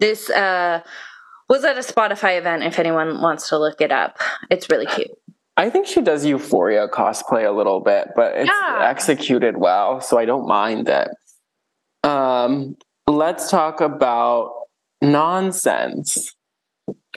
this 0.00 0.28
uh 0.30 0.80
was 1.48 1.64
at 1.64 1.76
a 1.76 1.80
Spotify 1.80 2.38
event 2.38 2.62
if 2.64 2.78
anyone 2.78 3.20
wants 3.20 3.48
to 3.50 3.58
look 3.58 3.80
it 3.80 3.92
up. 3.92 4.18
It's 4.50 4.68
really 4.70 4.86
cute. 4.86 5.10
I 5.56 5.70
think 5.70 5.86
she 5.86 6.02
does 6.02 6.24
Euphoria 6.26 6.86
cosplay 6.88 7.46
a 7.46 7.50
little 7.52 7.80
bit, 7.80 8.08
but 8.14 8.34
it's 8.36 8.50
Yeah. 8.50 8.80
executed 8.82 9.56
well, 9.56 10.00
so 10.00 10.18
I 10.18 10.24
don't 10.26 10.46
mind 10.46 10.88
it. 10.88 11.08
Um, 12.04 12.76
let's 13.06 13.50
talk 13.50 13.80
about 13.80 14.52
nonsense. 15.00 16.34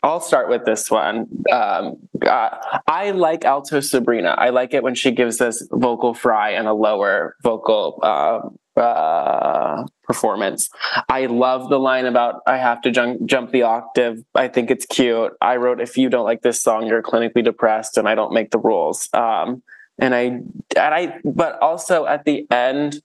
I'll 0.01 0.21
start 0.21 0.47
with 0.47 0.63
this 0.63 0.89
one. 0.89 1.27
Um, 1.51 1.97
uh, 2.25 2.49
I 2.87 3.11
like 3.11 3.43
alto 3.43 3.81
Sabrina. 3.81 4.29
I 4.37 4.49
like 4.49 4.73
it 4.73 4.81
when 4.83 4.95
she 4.95 5.11
gives 5.11 5.41
us 5.41 5.61
vocal 5.71 6.13
fry 6.13 6.51
and 6.51 6.67
a 6.67 6.73
lower 6.73 7.35
vocal 7.43 7.99
uh, 8.01 8.79
uh, 8.79 9.83
performance. 10.09 10.71
I 11.07 11.27
love 11.27 11.69
the 11.69 11.77
line 11.77 12.07
about 12.07 12.41
I 12.47 12.57
have 12.57 12.81
to 12.81 12.89
jump, 12.89 13.23
jump 13.27 13.51
the 13.51 13.61
octave. 13.61 14.23
I 14.33 14.47
think 14.47 14.71
it's 14.71 14.87
cute. 14.87 15.33
I 15.39 15.57
wrote, 15.57 15.79
if 15.79 15.97
you 15.97 16.09
don't 16.09 16.25
like 16.25 16.41
this 16.41 16.59
song, 16.59 16.87
you're 16.87 17.03
clinically 17.03 17.43
depressed, 17.43 17.95
and 17.95 18.09
I 18.09 18.15
don't 18.15 18.33
make 18.33 18.49
the 18.49 18.57
rules. 18.57 19.07
Um, 19.13 19.61
and 19.99 20.15
I, 20.15 20.21
and 20.23 20.47
I, 20.75 21.19
but 21.23 21.61
also 21.61 22.07
at 22.07 22.25
the 22.25 22.47
end, 22.49 23.03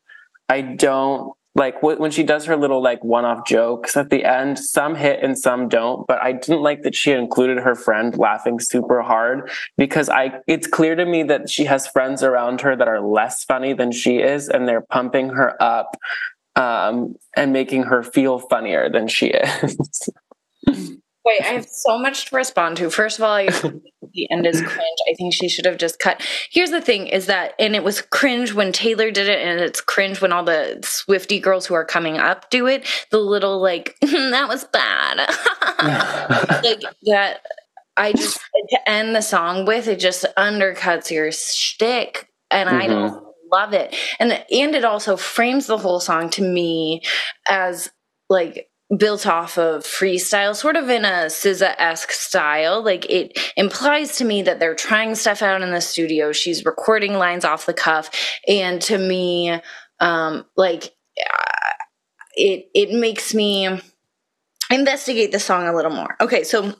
I 0.49 0.63
don't 0.63 1.35
like 1.55 1.79
wh- 1.81 2.01
when 2.01 2.11
she 2.11 2.23
does 2.23 2.47
her 2.47 2.57
little 2.57 2.83
like 2.83 3.05
one-off 3.05 3.47
jokes 3.47 3.99
at 3.99 4.09
the 4.09 4.25
end. 4.25 4.59
Some 4.59 4.95
hit 4.95 5.23
and 5.23 5.39
some 5.39 5.69
don't. 5.69 6.07
But 6.07 6.23
I 6.23 6.33
didn't 6.33 6.63
like 6.63 6.83
that 6.85 6.95
she 6.95 7.13
included 7.13 7.59
her 7.59 7.75
friend 7.75 8.17
laughing 8.17 8.61
super 8.61 9.03
hard 9.03 9.51
because 9.77 10.09
I. 10.09 10.41
It's 10.47 10.67
clear 10.67 10.95
to 10.97 11.05
me 11.05 11.23
that 11.25 11.51
she 11.51 11.67
has 11.67 11.87
friends 11.87 12.23
around 12.23 12.63
her 12.63 12.75
that 12.75 12.89
are 12.89 13.03
less 13.03 13.45
funny 13.45 13.75
than 13.75 13.93
she 13.93 14.21
is, 14.21 14.49
and 14.49 14.67
they're 14.67 14.81
pumping 14.81 15.29
her 15.31 15.63
up 15.63 15.97
um, 16.57 17.15
and 17.37 17.53
making 17.53 17.85
her 17.85 18.03
feel 18.03 18.39
funnier 18.39 18.89
than 18.89 19.09
she 19.09 19.29
is. 19.29 20.09
Wait, 21.25 21.41
I 21.41 21.55
have 21.55 21.67
so 21.67 21.99
much 21.99 22.27
to 22.27 22.37
respond 22.37 22.77
to. 22.77 22.91
First 22.91 23.19
of 23.19 23.25
all, 23.25 23.33
I 23.33 23.47
the 24.15 24.31
end 24.31 24.47
is 24.47 24.61
cringe. 24.61 24.99
I 25.11 25.15
think 25.15 25.33
she 25.33 25.49
should 25.49 25.65
have 25.65 25.79
just 25.79 25.99
cut. 25.99 26.23
Here's 26.51 26.71
the 26.71 26.83
thing 26.83 27.07
is 27.07 27.27
that, 27.27 27.55
and 27.59 27.75
it 27.75 27.83
was 27.83 28.03
cringe 28.03 28.53
when 28.53 28.73
Taylor 28.73 29.11
did 29.11 29.29
it, 29.29 29.41
and 29.41 29.61
it's 29.61 29.81
cringe 29.81 30.21
when 30.21 30.33
all 30.33 30.45
the 30.45 30.81
Swifty 30.85 31.41
girls 31.41 31.65
who 31.67 31.75
are 31.75 31.85
coming 31.85 32.19
up 32.19 32.51
do 32.51 32.67
it. 32.67 32.87
The 33.11 33.19
little, 33.19 33.61
like, 33.61 33.97
that 34.03 34.49
was 34.49 34.65
bad. 34.65 35.19
like, 36.63 36.83
that, 37.05 37.41
I 37.97 38.13
just, 38.13 38.39
to 38.71 38.91
end 38.91 39.17
the 39.17 39.23
song 39.23 39.65
with, 39.65 39.89
it 39.89 40.01
just 40.01 40.27
undercuts 40.37 41.11
your 41.11 41.33
shtick. 41.33 42.29
And 42.51 42.69
I 42.69 42.87
don't 42.87 43.24
love 43.55 43.73
it. 43.73 43.95
And, 44.19 44.33
and 44.33 44.75
it 44.75 44.85
also 44.85 45.17
frames 45.17 45.67
the 45.67 45.79
whole 45.79 46.01
song 46.01 46.31
to 46.31 46.43
me 46.43 47.03
as, 47.49 47.91
like, 48.29 48.69
built 48.99 49.27
off 49.27 49.59
of 49.59 49.83
freestyle, 49.83 50.55
sort 50.55 50.77
of 50.77 50.89
in 50.91 51.05
a 51.05 51.27
SZA 51.27 51.75
esque 51.79 52.13
style. 52.13 52.85
Like 52.85 53.09
it 53.11 53.39
implies 53.57 54.17
to 54.19 54.25
me 54.25 54.43
that 54.43 54.61
they're 54.61 54.75
trying 54.75 55.15
stuff 55.15 55.43
out 55.43 55.63
in 55.63 55.71
the 55.71 55.81
studio. 55.81 56.33
She's 56.33 56.65
recording 56.65 57.15
lines 57.15 57.45
off 57.45 57.67
the 57.67 57.75
cuff, 57.75 58.11
and 58.47 58.81
to 58.83 58.99
me, 58.99 59.61
um, 60.01 60.45
like 60.57 60.95
uh, 61.19 61.73
it 62.35 62.67
it 62.75 62.91
makes 62.91 63.35
me 63.35 63.81
investigate 64.71 65.33
the 65.33 65.41
song 65.41 65.67
a 65.67 65.75
little 65.75 65.93
more. 65.93 66.17
Okay, 66.21 66.45
so. 66.45 66.75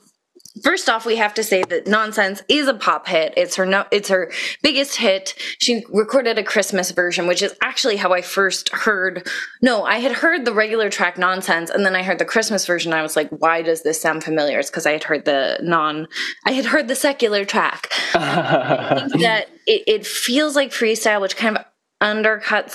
First 0.63 0.89
off, 0.89 1.05
we 1.05 1.17
have 1.17 1.33
to 1.33 1.43
say 1.43 1.63
that 1.63 1.85
"Nonsense" 1.85 2.41
is 2.47 2.67
a 2.67 2.73
pop 2.73 3.07
hit. 3.07 3.33
It's 3.35 3.57
her 3.57 3.65
no, 3.65 3.85
it's 3.91 4.07
her 4.09 4.31
biggest 4.63 4.95
hit. 4.95 5.33
She 5.59 5.83
recorded 5.89 6.37
a 6.37 6.43
Christmas 6.43 6.91
version, 6.91 7.27
which 7.27 7.41
is 7.41 7.53
actually 7.61 7.97
how 7.97 8.13
I 8.13 8.21
first 8.21 8.69
heard. 8.69 9.27
No, 9.61 9.83
I 9.83 9.99
had 9.99 10.13
heard 10.13 10.45
the 10.45 10.53
regular 10.53 10.89
track 10.89 11.17
"Nonsense," 11.17 11.69
and 11.69 11.85
then 11.85 11.95
I 11.95 12.03
heard 12.03 12.19
the 12.19 12.25
Christmas 12.25 12.65
version. 12.65 12.93
I 12.93 13.01
was 13.01 13.17
like, 13.17 13.29
"Why 13.29 13.61
does 13.61 13.83
this 13.83 14.01
sound 14.01 14.23
familiar?" 14.23 14.59
It's 14.59 14.69
because 14.69 14.85
I 14.85 14.93
had 14.93 15.03
heard 15.03 15.25
the 15.25 15.59
non, 15.61 16.07
I 16.45 16.51
had 16.51 16.65
heard 16.65 16.87
the 16.87 16.95
secular 16.95 17.43
track. 17.43 17.89
that 18.13 19.47
it, 19.67 19.83
it 19.87 20.07
feels 20.07 20.55
like 20.55 20.71
freestyle, 20.71 21.19
which 21.19 21.35
kind 21.35 21.57
of 21.57 21.65
undercuts 22.01 22.71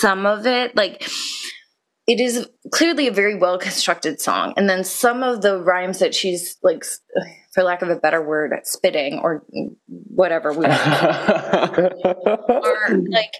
some 0.00 0.26
of 0.26 0.46
it. 0.46 0.74
Like 0.74 1.08
it 2.06 2.20
is 2.20 2.48
clearly 2.72 3.06
a 3.06 3.12
very 3.12 3.34
well 3.36 3.58
constructed 3.58 4.20
song, 4.20 4.54
and 4.56 4.68
then 4.68 4.84
some 4.84 5.22
of 5.22 5.42
the 5.42 5.58
rhymes 5.62 5.98
that 6.00 6.14
she's 6.14 6.56
like, 6.62 6.84
for 7.54 7.62
lack 7.62 7.82
of 7.82 7.88
a 7.88 7.96
better 7.96 8.22
word, 8.22 8.52
spitting 8.64 9.18
or 9.20 9.44
whatever 9.86 10.52
we 10.52 10.64
are 10.68 11.90
like. 13.08 13.34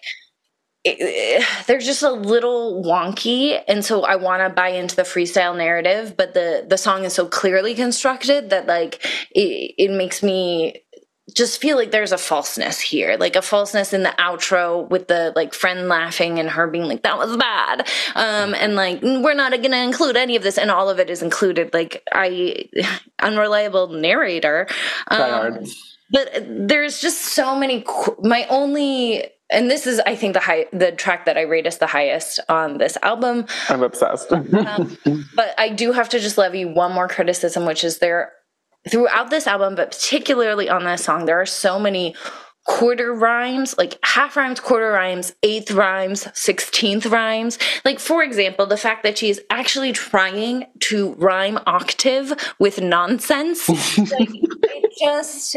It, 0.83 0.97
it- 0.99 1.67
they're 1.67 1.79
just 1.79 2.03
a 2.03 2.11
little 2.11 2.83
wonky 2.83 3.61
and 3.69 3.85
so 3.85 4.01
i 4.03 4.17
want 4.17 4.41
to 4.41 4.49
buy 4.49 4.69
into 4.69 4.97
the 4.97 5.03
freestyle 5.03 5.55
narrative 5.55 6.15
but 6.17 6.33
the 6.33 6.65
the 6.67 6.79
song 6.79 7.05
is 7.05 7.13
so 7.13 7.27
clearly 7.27 7.75
constructed 7.75 8.49
that 8.49 8.67
like 8.67 9.05
it, 9.31 9.75
it 9.77 9.91
makes 9.91 10.23
me 10.23 10.83
just 11.35 11.61
feel 11.61 11.77
like 11.77 11.91
there's 11.91 12.13
a 12.13 12.19
falseness 12.19 12.81
here 12.81 13.17
like 13.19 13.37
a 13.37 13.43
falseness 13.43 13.93
in 13.93 14.03
the 14.03 14.15
outro 14.19 14.89
with 14.89 15.09
the 15.09 15.33
like 15.37 15.55
friend 15.55 15.89
laughing 15.89 16.39
and 16.39 16.51
her 16.51 16.67
being 16.67 16.85
like 16.85 17.03
that 17.03 17.19
was 17.19 17.37
bad. 17.37 17.89
Um 18.15 18.55
and 18.55 18.75
like 18.75 19.01
we're 19.03 19.35
not 19.35 19.51
gonna 19.63 19.79
include 19.79 20.17
any 20.17 20.37
of 20.37 20.43
this. 20.43 20.59
And 20.59 20.71
all 20.71 20.89
of 20.89 20.99
it 20.99 21.11
is 21.11 21.23
included 21.23 21.73
like 21.73 22.03
i 22.13 22.69
unreliable 23.21 23.89
narrator. 23.89 24.67
Um, 25.09 25.65
but 26.11 26.45
there's 26.49 27.01
just 27.01 27.21
so 27.21 27.57
many 27.57 27.83
qu- 27.87 28.17
my 28.23 28.47
only 28.49 29.25
and 29.51 29.71
this 29.71 29.87
is 29.87 30.01
i 30.07 30.15
think 30.17 30.35
the 30.35 30.41
high 30.41 30.67
the 30.73 30.93
track 30.93 31.27
that 31.27 31.37
i 31.37 31.43
rate 31.43 31.67
as 31.67 31.79
the 31.79 31.87
highest 31.87 32.41
on 32.49 32.79
this 32.79 32.97
album. 33.03 33.47
I'm 33.69 33.83
obsessed. 33.83 34.33
um, 34.33 34.97
but 35.35 35.55
I 35.59 35.69
do 35.69 35.93
have 35.93 36.09
to 36.11 36.19
just 36.21 36.39
levy 36.39 36.65
one 36.65 36.93
more 36.93 37.09
criticism, 37.09 37.67
which 37.67 37.85
is 37.85 37.99
there 37.99 38.33
throughout 38.89 39.31
this 39.31 39.47
album, 39.47 39.75
but 39.75 39.93
particularly 39.93 40.69
on 40.69 40.85
this 40.85 41.05
song, 41.05 41.27
there 41.27 41.41
are 41.41 41.47
so 41.47 41.79
many 41.79 42.15
quarter 42.67 43.13
rhymes, 43.13 43.77
like 43.79 43.99
half 44.05 44.37
rhymes, 44.37 44.61
quarter 44.61 44.93
rhymes, 44.93 45.35
eighth 45.43 45.71
rhymes, 45.71 46.29
sixteenth 46.35 47.07
rhymes. 47.07 47.59
Like, 47.85 47.99
for 47.99 48.23
example, 48.23 48.67
the 48.67 48.77
fact 48.77 49.03
that 49.03 49.19
she's 49.19 49.41
actually 49.51 49.93
trying 49.93 50.67
to 50.81 51.15
rhyme 51.15 51.59
octave 51.67 52.33
with 52.59 52.81
nonsense. 52.81 53.69
like, 53.69 54.31
it 54.33 54.93
just. 55.01 55.57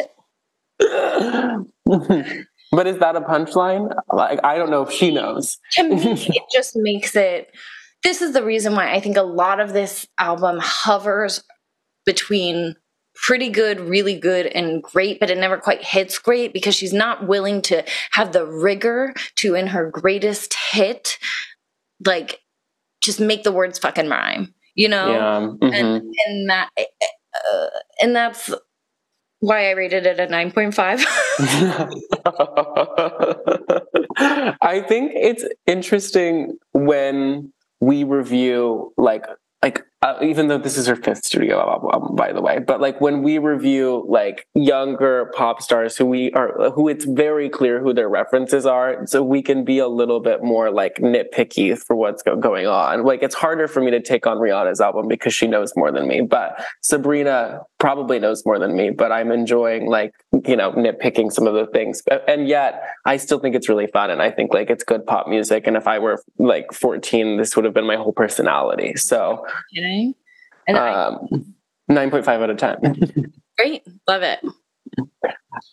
but 0.80 2.88
is 2.88 3.00
that 3.00 3.16
a 3.16 3.22
punchline? 3.22 3.94
Like, 4.12 4.40
I 4.44 4.58
don't 4.58 4.72
know 4.72 4.82
if 4.82 4.92
she 4.92 5.12
knows. 5.12 5.60
to 5.74 5.84
me, 5.84 5.96
it 6.14 6.44
just 6.52 6.76
makes 6.76 7.16
it. 7.16 7.50
This 8.04 8.22
is 8.22 8.34
the 8.34 8.44
reason 8.44 8.76
why 8.76 8.92
I 8.92 9.00
think 9.00 9.16
a 9.16 9.24
lot 9.24 9.60
of 9.60 9.72
this 9.72 10.06
album 10.20 10.60
hovers 10.62 11.44
between 12.06 12.76
pretty 13.16 13.50
good, 13.50 13.80
really 13.80 14.18
good, 14.18 14.48
and 14.48 14.82
great, 14.82 15.20
but 15.20 15.30
it 15.30 15.38
never 15.38 15.58
quite 15.58 15.84
hits 15.84 16.18
great 16.18 16.54
because 16.54 16.76
she's 16.76 16.94
not 16.94 17.28
willing 17.28 17.62
to 17.64 17.84
have 18.12 18.32
the 18.34 18.46
rigor 18.46 19.14
to, 19.36 19.56
in 19.56 19.68
her 19.68 19.90
greatest 19.90 20.54
hit, 20.54 21.18
like 22.06 22.40
just 23.02 23.20
make 23.20 23.44
the 23.44 23.52
words 23.52 23.78
fucking 23.80 24.10
rhyme, 24.10 24.54
you 24.76 24.90
know? 24.90 25.12
Yeah. 25.12 25.68
mhm. 25.70 25.74
And 25.74 26.16
and 26.26 26.50
that 26.50 26.70
uh, 26.78 27.68
and 28.02 28.16
that's 28.16 28.52
why 29.40 29.68
I 29.68 29.72
rated 29.72 30.06
it 30.06 30.20
a 30.20 30.28
nine 30.28 30.52
point 30.52 30.74
five. 30.74 31.00
I 34.62 34.84
think 34.88 35.12
it's 35.16 35.44
interesting 35.68 36.58
when 36.72 37.52
we 37.82 38.06
review 38.06 38.94
like 38.98 39.26
like 39.62 39.84
uh, 40.04 40.18
even 40.22 40.50
though 40.50 40.58
this 40.58 40.78
is 40.78 40.86
her 40.86 40.98
fifth 40.98 41.24
studio 41.24 41.58
album 41.60 42.16
by 42.16 42.34
the 42.34 42.42
way 42.42 42.60
but 42.60 42.82
like 42.82 43.00
when 43.00 43.24
we 43.24 43.38
review 43.38 44.06
like 44.08 44.46
younger 44.54 45.32
pop 45.34 45.62
stars 45.62 45.96
who 45.96 46.06
we 46.06 46.30
are 46.34 46.72
who 46.72 46.90
it's 46.90 47.06
very 47.06 47.50
clear 47.50 47.82
who 47.82 47.94
their 47.94 48.10
references 48.10 48.66
are 48.66 49.08
so 49.08 49.24
we 49.24 49.42
can 49.42 49.64
be 49.64 49.80
a 49.80 49.88
little 49.88 50.20
bit 50.20 50.44
more 50.44 50.70
like 50.70 50.96
nitpicky 50.96 51.78
for 51.78 51.96
what's 51.96 52.22
go- 52.22 52.36
going 52.36 52.68
on. 52.68 53.04
Like 53.04 53.24
it's 53.24 53.36
harder 53.36 53.68
for 53.68 53.82
me 53.82 53.92
to 53.92 54.02
take 54.02 54.28
on 54.28 54.38
rihanna's 54.38 54.82
album 54.82 55.08
because 55.08 55.34
she 55.34 55.48
knows 55.48 55.72
more 55.78 55.92
than 55.92 56.06
me 56.08 56.20
but 56.22 56.64
sabrina 56.82 57.62
probably 57.80 58.20
knows 58.20 58.46
more 58.46 58.60
than 58.60 58.76
me 58.76 58.90
but 58.90 59.12
i'm 59.12 59.32
enjoying 59.32 59.88
like 59.88 60.14
you 60.46 60.56
know 60.56 60.72
nitpicking 60.74 61.32
some 61.32 61.48
of 61.48 61.54
the 61.54 61.66
things. 61.68 62.02
And 62.28 62.48
yet 62.48 62.84
i 63.06 63.16
still 63.16 63.40
think 63.40 63.56
it's 63.56 63.70
really 63.70 63.88
fun 63.88 64.10
and 64.10 64.22
i 64.22 64.32
think 64.32 64.54
like 64.54 64.70
it's 64.70 64.84
good 64.84 65.06
pop 65.06 65.28
music 65.28 65.66
and 65.66 65.78
if 65.78 65.88
i 65.88 65.98
were 66.00 66.22
like 66.40 66.74
14 66.74 67.38
this 67.38 67.56
would 67.56 67.64
have 67.64 67.74
been 67.74 67.88
my 67.88 67.96
whole 67.96 68.12
personality 68.12 68.96
so 68.96 69.46
And 70.68 70.78
I, 70.78 70.90
um 71.06 71.56
9.5 71.92 72.28
out 72.28 72.50
of 72.50 72.58
10 72.58 73.34
great, 73.58 73.84
love 74.08 74.24
it. 74.24 74.40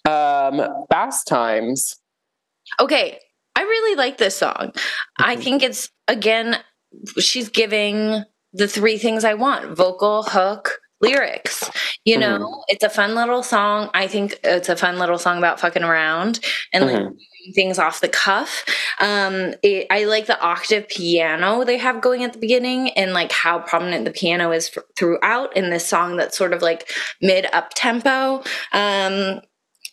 um 0.09 0.85
fast 0.91 1.27
times 1.27 1.97
Okay, 2.81 3.19
I 3.57 3.63
really 3.63 3.97
like 3.97 4.19
this 4.19 4.37
song. 4.37 4.73
I 5.19 5.35
think 5.37 5.63
it's 5.65 5.91
again, 6.07 6.57
she's 7.19 7.49
giving 7.49 8.23
the 8.53 8.69
three 8.69 8.97
things 8.97 9.25
I 9.25 9.35
want: 9.35 9.77
vocal, 9.77 10.23
hook, 10.23 10.79
lyrics. 11.01 11.69
You 12.05 12.19
know, 12.19 12.63
it's 12.69 12.85
a 12.85 12.89
fun 12.91 13.15
little 13.17 13.43
song. 13.43 13.91
I 13.93 14.07
think 14.07 14.39
it's 14.45 14.69
a 14.69 14.77
fun 14.77 14.99
little 14.99 15.19
song 15.19 15.39
about 15.39 15.59
fucking 15.59 15.83
around 15.83 16.39
and 16.73 16.85
like 16.87 16.95
Mhm. 16.97 16.99
doing 17.09 17.19
things 17.55 17.79
off 17.79 18.01
the 18.01 18.09
cuff. 18.09 18.65
Um, 18.99 19.55
it, 19.63 19.87
I 19.91 20.05
like 20.05 20.27
the 20.27 20.41
octave 20.41 20.89
piano 20.89 21.65
they 21.65 21.79
have 21.79 22.01
going 22.01 22.25
at 22.25 22.33
the 22.33 22.39
beginning 22.39 22.91
and 22.91 23.13
like 23.13 23.33
how 23.33 23.61
prominent 23.61 24.05
the 24.05 24.11
piano 24.11 24.53
is 24.53 24.71
throughout 24.99 25.57
in 25.57 25.71
this 25.71 25.87
song 25.87 26.17
that's 26.17 26.37
sort 26.37 26.53
of 26.53 26.63
like 26.63 26.91
mid 27.21 27.47
up 27.53 27.73
tempo. 27.75 28.43
Um, 28.73 29.41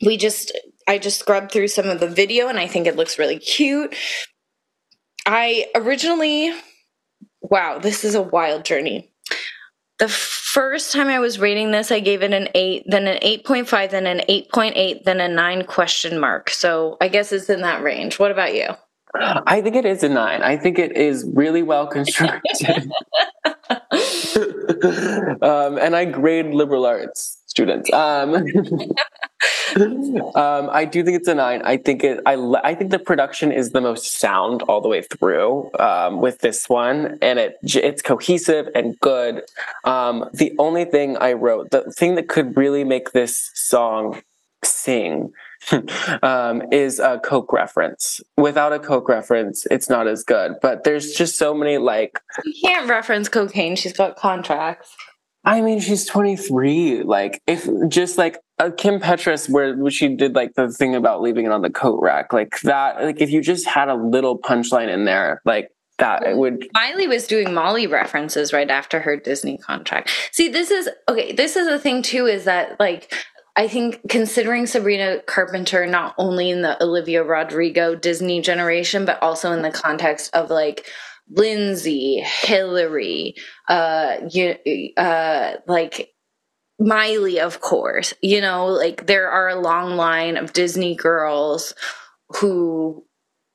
we 0.05 0.17
just 0.17 0.51
I 0.87 0.97
just 0.97 1.19
scrubbed 1.19 1.51
through 1.51 1.67
some 1.69 1.87
of 1.87 1.99
the 1.99 2.07
video 2.07 2.47
and 2.47 2.59
I 2.59 2.67
think 2.67 2.87
it 2.87 2.95
looks 2.95 3.19
really 3.19 3.39
cute. 3.39 3.95
I 5.25 5.67
originally 5.75 6.53
wow, 7.41 7.79
this 7.79 8.03
is 8.03 8.15
a 8.15 8.21
wild 8.21 8.65
journey. 8.65 9.11
The 9.99 10.07
first 10.07 10.93
time 10.93 11.07
I 11.07 11.19
was 11.19 11.39
reading 11.39 11.71
this, 11.71 11.91
I 11.91 11.99
gave 11.99 12.21
it 12.21 12.31
an 12.31 12.49
8, 12.53 12.83
then 12.87 13.07
an 13.07 13.19
8.5, 13.21 13.89
then 13.89 14.05
an 14.05 14.21
8.8, 14.29 15.03
then 15.03 15.19
a 15.19 15.27
9 15.27 15.65
question 15.65 16.19
mark. 16.19 16.51
So 16.51 16.97
I 17.01 17.07
guess 17.07 17.31
it's 17.31 17.49
in 17.49 17.61
that 17.61 17.81
range. 17.81 18.19
What 18.19 18.31
about 18.31 18.53
you? 18.53 18.67
i 19.19 19.61
think 19.61 19.75
it 19.75 19.85
is 19.85 20.03
a 20.03 20.09
nine 20.09 20.43
i 20.43 20.57
think 20.57 20.77
it 20.77 20.95
is 20.95 21.25
really 21.33 21.63
well 21.63 21.87
constructed 21.97 22.91
um, 25.41 25.77
and 25.77 25.95
I 25.95 26.05
grade 26.05 26.47
liberal 26.47 26.85
arts 26.85 27.36
students. 27.57 27.91
Um, 27.91 28.35
um, 30.35 30.69
I 30.71 30.85
do 30.85 31.03
think 31.03 31.17
it's 31.17 31.27
a 31.27 31.33
nine. 31.33 31.63
I 31.63 31.77
think 31.77 32.03
it. 32.03 32.21
I 32.25 32.35
I 32.63 32.75
think 32.75 32.91
the 32.91 32.99
production 32.99 33.51
is 33.51 33.71
the 33.71 33.81
most 33.81 34.19
sound 34.19 34.61
all 34.63 34.79
the 34.79 34.87
way 34.87 35.01
through 35.01 35.71
um, 35.79 36.21
with 36.21 36.39
this 36.39 36.69
one, 36.69 37.17
and 37.21 37.39
it 37.39 37.57
it's 37.63 38.03
cohesive 38.03 38.67
and 38.75 38.99
good. 38.99 39.41
Um, 39.85 40.29
the 40.33 40.53
only 40.59 40.85
thing 40.85 41.17
I 41.17 41.33
wrote, 41.33 41.71
the 41.71 41.91
thing 41.91 42.13
that 42.15 42.27
could 42.27 42.55
really 42.55 42.83
make 42.83 43.11
this 43.11 43.49
song 43.55 44.21
sing. 44.63 45.33
um, 46.21 46.61
is 46.71 46.99
a 46.99 47.19
Coke 47.25 47.51
reference. 47.51 48.21
Without 48.37 48.71
a 48.71 48.79
Coke 48.79 49.09
reference, 49.09 49.65
it's 49.71 49.89
not 49.89 50.07
as 50.07 50.23
good. 50.23 50.53
But 50.61 50.83
there's 50.83 51.13
just 51.13 51.35
so 51.35 51.53
many 51.53 51.79
like 51.79 52.21
You 52.45 52.53
can't 52.63 52.87
reference 52.87 53.27
cocaine. 53.27 53.75
She's 53.75 53.91
got 53.91 54.15
contracts. 54.15 54.95
I 55.43 55.61
mean, 55.61 55.79
she's 55.79 56.05
23. 56.05 57.03
Like, 57.03 57.41
if 57.47 57.67
just 57.87 58.17
like 58.17 58.37
uh, 58.59 58.71
Kim 58.75 58.99
Petras, 58.99 59.49
where 59.49 59.89
she 59.89 60.15
did 60.15 60.35
like 60.35 60.53
the 60.55 60.69
thing 60.69 60.95
about 60.95 61.21
leaving 61.21 61.45
it 61.45 61.51
on 61.51 61.61
the 61.61 61.69
coat 61.69 62.01
rack, 62.01 62.33
like 62.33 62.59
that, 62.61 63.01
like 63.01 63.21
if 63.21 63.29
you 63.29 63.41
just 63.41 63.65
had 63.65 63.89
a 63.89 63.95
little 63.95 64.37
punchline 64.37 64.89
in 64.93 65.05
there, 65.05 65.41
like 65.45 65.69
that, 65.99 66.23
it 66.23 66.37
would. 66.37 66.67
Miley 66.73 67.07
was 67.07 67.27
doing 67.27 67.53
Molly 67.53 67.87
references 67.87 68.53
right 68.53 68.69
after 68.69 68.99
her 68.99 69.17
Disney 69.17 69.57
contract. 69.57 70.09
See, 70.31 70.49
this 70.49 70.69
is 70.69 70.89
okay. 71.09 71.31
This 71.31 71.55
is 71.55 71.67
the 71.67 71.79
thing 71.79 72.01
too, 72.01 72.25
is 72.25 72.45
that 72.45 72.79
like 72.79 73.13
I 73.57 73.67
think 73.67 74.01
considering 74.07 74.67
Sabrina 74.67 75.19
Carpenter 75.25 75.87
not 75.87 76.13
only 76.19 76.51
in 76.51 76.61
the 76.61 76.81
Olivia 76.81 77.23
Rodrigo 77.23 77.95
Disney 77.95 78.39
generation, 78.39 79.03
but 79.03 79.21
also 79.23 79.51
in 79.51 79.63
the 79.63 79.71
context 79.71 80.33
of 80.35 80.51
like 80.51 80.85
Lindsay, 81.29 82.21
Hilary, 82.21 83.35
uh, 83.67 84.17
you, 84.29 84.55
uh, 84.95 85.53
like 85.67 86.13
Miley, 86.79 87.39
of 87.39 87.59
course. 87.59 88.13
You 88.21 88.41
know, 88.41 88.67
like 88.67 89.07
there 89.07 89.29
are 89.29 89.49
a 89.49 89.59
long 89.59 89.95
line 89.95 90.37
of 90.37 90.53
Disney 90.53 90.95
girls 90.95 91.73
who 92.37 93.03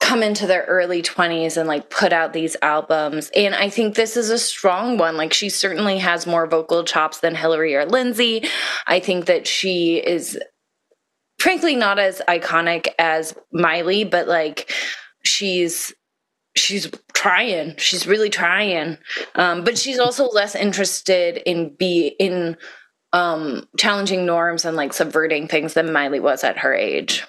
come 0.03 0.23
into 0.23 0.49
their 0.49 0.65
early 0.65 1.01
20s 1.01 1.57
and 1.57 1.69
like 1.69 1.89
put 1.89 2.13
out 2.13 2.33
these 2.33 2.57
albums 2.61 3.31
and 3.37 3.55
i 3.55 3.71
think 3.71 3.95
this 3.95 4.17
is 4.17 4.31
a 4.31 4.39
strong 4.39 4.99
one 4.99 5.17
like 5.17 5.33
she 5.33 5.49
certainly 5.49 5.99
has 5.99 6.27
more 6.27 6.49
vocal 6.49 6.83
chops 6.83 7.21
than 7.21 7.37
hilary 7.37 7.77
or 7.77 7.87
lindsay 7.87 8.43
i 8.89 8.99
think 8.99 9.27
that 9.27 9.47
she 9.47 9.99
is 9.99 10.37
frankly 11.39 11.77
not 11.77 12.01
as 12.01 12.21
iconic 12.29 12.89
as 12.99 13.33
miley 13.53 14.03
but 14.03 14.27
like 14.27 14.75
she's 15.25 15.95
she's 16.55 16.91
trying 17.13 17.75
she's 17.79 18.07
really 18.07 18.31
trying 18.31 18.99
um, 19.37 19.65
but 19.65 19.79
she's 19.79 19.99
also 19.99 20.27
less 20.29 20.55
interested 20.55 21.37
in 21.49 21.75
be 21.75 22.09
in 22.19 22.57
um 23.13 23.67
challenging 23.79 24.27
norms 24.27 24.65
and 24.65 24.77
like 24.77 24.93
subverting 24.93 25.49
things 25.49 25.75
than 25.75 25.93
miley 25.93 26.21
was 26.21 26.45
at 26.45 26.59
her 26.59 26.75
age 26.75 27.25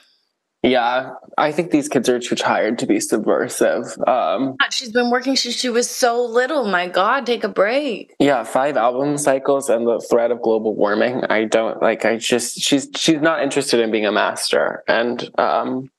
Yeah, 0.66 1.16
I 1.38 1.52
think 1.52 1.72
these 1.72 1.90
kids 1.90 2.08
are 2.08 2.20
too 2.20 2.36
tired 2.36 2.80
to 2.80 2.86
be 2.86 3.02
subversive. 3.02 3.84
Um, 4.08 4.56
She's 4.72 4.94
been 4.94 5.12
working 5.12 5.36
since 5.36 5.56
she 5.56 5.68
was 5.70 5.90
so 5.90 6.24
little. 6.24 6.64
My 6.64 6.88
God, 6.88 7.26
take 7.26 7.44
a 7.44 7.50
break. 7.50 8.16
yeah, 8.18 8.46
five 8.46 8.78
album 8.78 9.18
cycles 9.18 9.70
and 9.70 9.86
the 9.86 10.00
threat 10.10 10.32
of 10.32 10.42
global 10.42 10.74
warming. 10.74 11.26
I 11.30 11.44
don't 11.44 11.82
like. 11.82 12.06
I 12.06 12.16
just 12.16 12.62
she's 12.62 12.88
she's 12.96 13.20
not 13.20 13.44
interested 13.44 13.82
in 13.82 13.92
being 13.92 14.06
a 14.06 14.12
master, 14.14 14.84
and 14.88 15.30
um, 15.38 15.92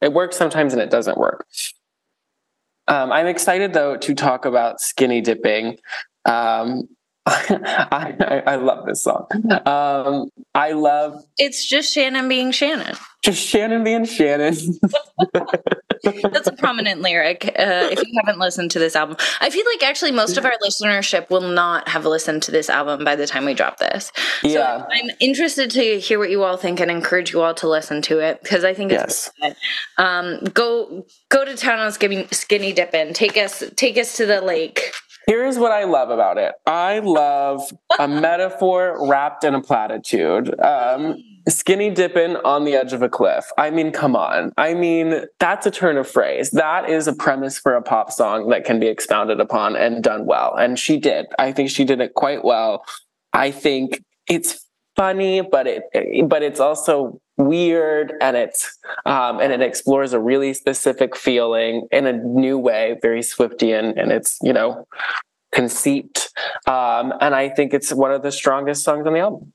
it 0.00 0.12
works 0.12 0.36
sometimes 0.36 0.72
and 0.72 0.82
it 0.82 0.90
doesn't 0.90 1.16
work. 1.16 1.46
Um, 2.88 3.12
I'm 3.12 3.26
excited 3.26 3.72
though 3.72 3.96
to 3.96 4.14
talk 4.14 4.44
about 4.44 4.80
skinny 4.80 5.20
dipping. 5.20 5.78
Um, 6.24 6.88
I, 7.24 8.16
I, 8.46 8.52
I 8.52 8.56
love 8.56 8.86
this 8.86 9.02
song. 9.02 9.26
Um, 9.66 10.30
I 10.54 10.72
love 10.72 11.22
It's 11.38 11.64
just 11.64 11.92
Shannon 11.92 12.28
being 12.28 12.50
Shannon. 12.50 12.96
just 13.24 13.40
Shannon 13.46 13.84
being 13.84 14.04
Shannon. 14.04 14.54
That's 16.32 16.48
a 16.48 16.52
prominent 16.52 17.00
lyric. 17.00 17.44
Uh, 17.46 17.88
if 17.92 18.02
you 18.04 18.20
haven't 18.24 18.40
listened 18.40 18.72
to 18.72 18.80
this 18.80 18.96
album, 18.96 19.16
I 19.40 19.50
feel 19.50 19.64
like 19.72 19.84
actually 19.88 20.10
most 20.10 20.36
of 20.36 20.44
our 20.44 20.54
listenership 20.60 21.30
will 21.30 21.42
not 21.48 21.88
have 21.88 22.04
listened 22.04 22.42
to 22.44 22.50
this 22.50 22.68
album 22.68 23.04
by 23.04 23.14
the 23.14 23.26
time 23.26 23.44
we 23.44 23.54
drop 23.54 23.78
this. 23.78 24.10
yeah. 24.42 24.84
I'm 24.90 25.10
interested 25.20 25.70
to 25.70 26.00
hear 26.00 26.18
what 26.18 26.30
you 26.30 26.42
all 26.42 26.56
think 26.56 26.80
and 26.80 26.90
encourage 26.90 27.32
you 27.32 27.40
all 27.42 27.54
to 27.54 27.68
listen 27.68 28.02
to 28.02 28.18
it 28.18 28.42
because 28.42 28.64
I 28.64 28.74
think 28.74 28.90
it's 28.90 29.30
Yes. 29.40 29.54
um, 29.96 30.40
go 30.52 31.06
go 31.28 31.44
to 31.44 31.56
town 31.56 31.78
on 31.78 31.92
skinny, 31.92 32.26
skinny 32.32 32.72
dipping. 32.72 33.12
Take 33.14 33.36
us 33.36 33.62
take 33.76 33.96
us 33.96 34.16
to 34.16 34.26
the 34.26 34.40
lake. 34.40 34.92
Here's 35.26 35.58
what 35.58 35.72
I 35.72 35.84
love 35.84 36.10
about 36.10 36.38
it. 36.38 36.54
I 36.66 36.98
love 36.98 37.62
a 37.98 38.08
metaphor 38.08 39.08
wrapped 39.08 39.44
in 39.44 39.54
a 39.54 39.62
platitude. 39.62 40.58
Um, 40.60 41.16
Skinny 41.48 41.90
dipping 41.90 42.36
on 42.36 42.64
the 42.64 42.74
edge 42.74 42.92
of 42.92 43.02
a 43.02 43.08
cliff. 43.08 43.46
I 43.58 43.70
mean, 43.70 43.90
come 43.90 44.14
on. 44.14 44.52
I 44.56 44.74
mean, 44.74 45.24
that's 45.38 45.66
a 45.66 45.70
turn 45.70 45.96
of 45.96 46.08
phrase. 46.08 46.50
That 46.50 46.88
is 46.88 47.08
a 47.08 47.12
premise 47.12 47.58
for 47.58 47.74
a 47.74 47.82
pop 47.82 48.12
song 48.12 48.48
that 48.50 48.64
can 48.64 48.78
be 48.78 48.86
expounded 48.86 49.40
upon 49.40 49.76
and 49.76 50.02
done 50.02 50.26
well. 50.26 50.54
And 50.54 50.78
she 50.78 50.98
did. 50.98 51.26
I 51.38 51.52
think 51.52 51.70
she 51.70 51.84
did 51.84 52.00
it 52.00 52.14
quite 52.14 52.44
well. 52.44 52.84
I 53.32 53.50
think 53.50 54.02
it's 54.28 54.66
funny, 54.96 55.40
but 55.40 55.66
it 55.66 56.28
but 56.28 56.42
it's 56.42 56.60
also 56.60 57.20
weird 57.38 58.12
and 58.20 58.36
it's 58.36 58.78
um, 59.06 59.40
and 59.40 59.52
it 59.52 59.62
explores 59.62 60.12
a 60.12 60.20
really 60.20 60.54
specific 60.54 61.16
feeling 61.16 61.86
in 61.90 62.06
a 62.06 62.12
new 62.12 62.58
way, 62.58 62.98
very 63.02 63.20
Swiftian, 63.20 63.98
and 63.98 63.98
and 63.98 64.12
it's 64.12 64.38
you 64.42 64.52
know 64.52 64.86
conceit. 65.52 66.30
Um, 66.66 67.12
and 67.20 67.34
I 67.34 67.48
think 67.48 67.74
it's 67.74 67.92
one 67.92 68.12
of 68.12 68.22
the 68.22 68.32
strongest 68.32 68.84
songs 68.84 69.06
on 69.06 69.12
the 69.12 69.20
album. 69.20 69.52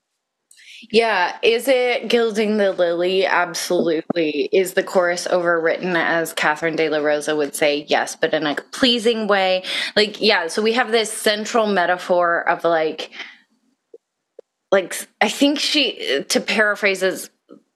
Yeah. 0.91 1.37
Is 1.41 1.67
it 1.67 2.07
Gilding 2.07 2.57
the 2.57 2.71
Lily? 2.71 3.25
Absolutely. 3.25 4.47
Is 4.51 4.73
the 4.73 4.83
chorus 4.83 5.27
overwritten, 5.27 5.95
as 5.95 6.33
Catherine 6.33 6.75
De 6.75 6.87
La 6.89 6.99
Rosa 6.99 7.35
would 7.35 7.55
say? 7.55 7.85
Yes, 7.87 8.15
but 8.15 8.33
in 8.33 8.45
a 8.45 8.55
pleasing 8.71 9.27
way. 9.27 9.63
Like, 9.95 10.21
yeah. 10.21 10.47
So 10.47 10.61
we 10.61 10.73
have 10.73 10.91
this 10.91 11.11
central 11.11 11.67
metaphor 11.67 12.47
of 12.47 12.63
like, 12.63 13.09
like, 14.71 15.07
I 15.19 15.29
think 15.29 15.59
she, 15.59 16.23
to 16.29 16.39
paraphrase 16.39 17.01
as 17.01 17.29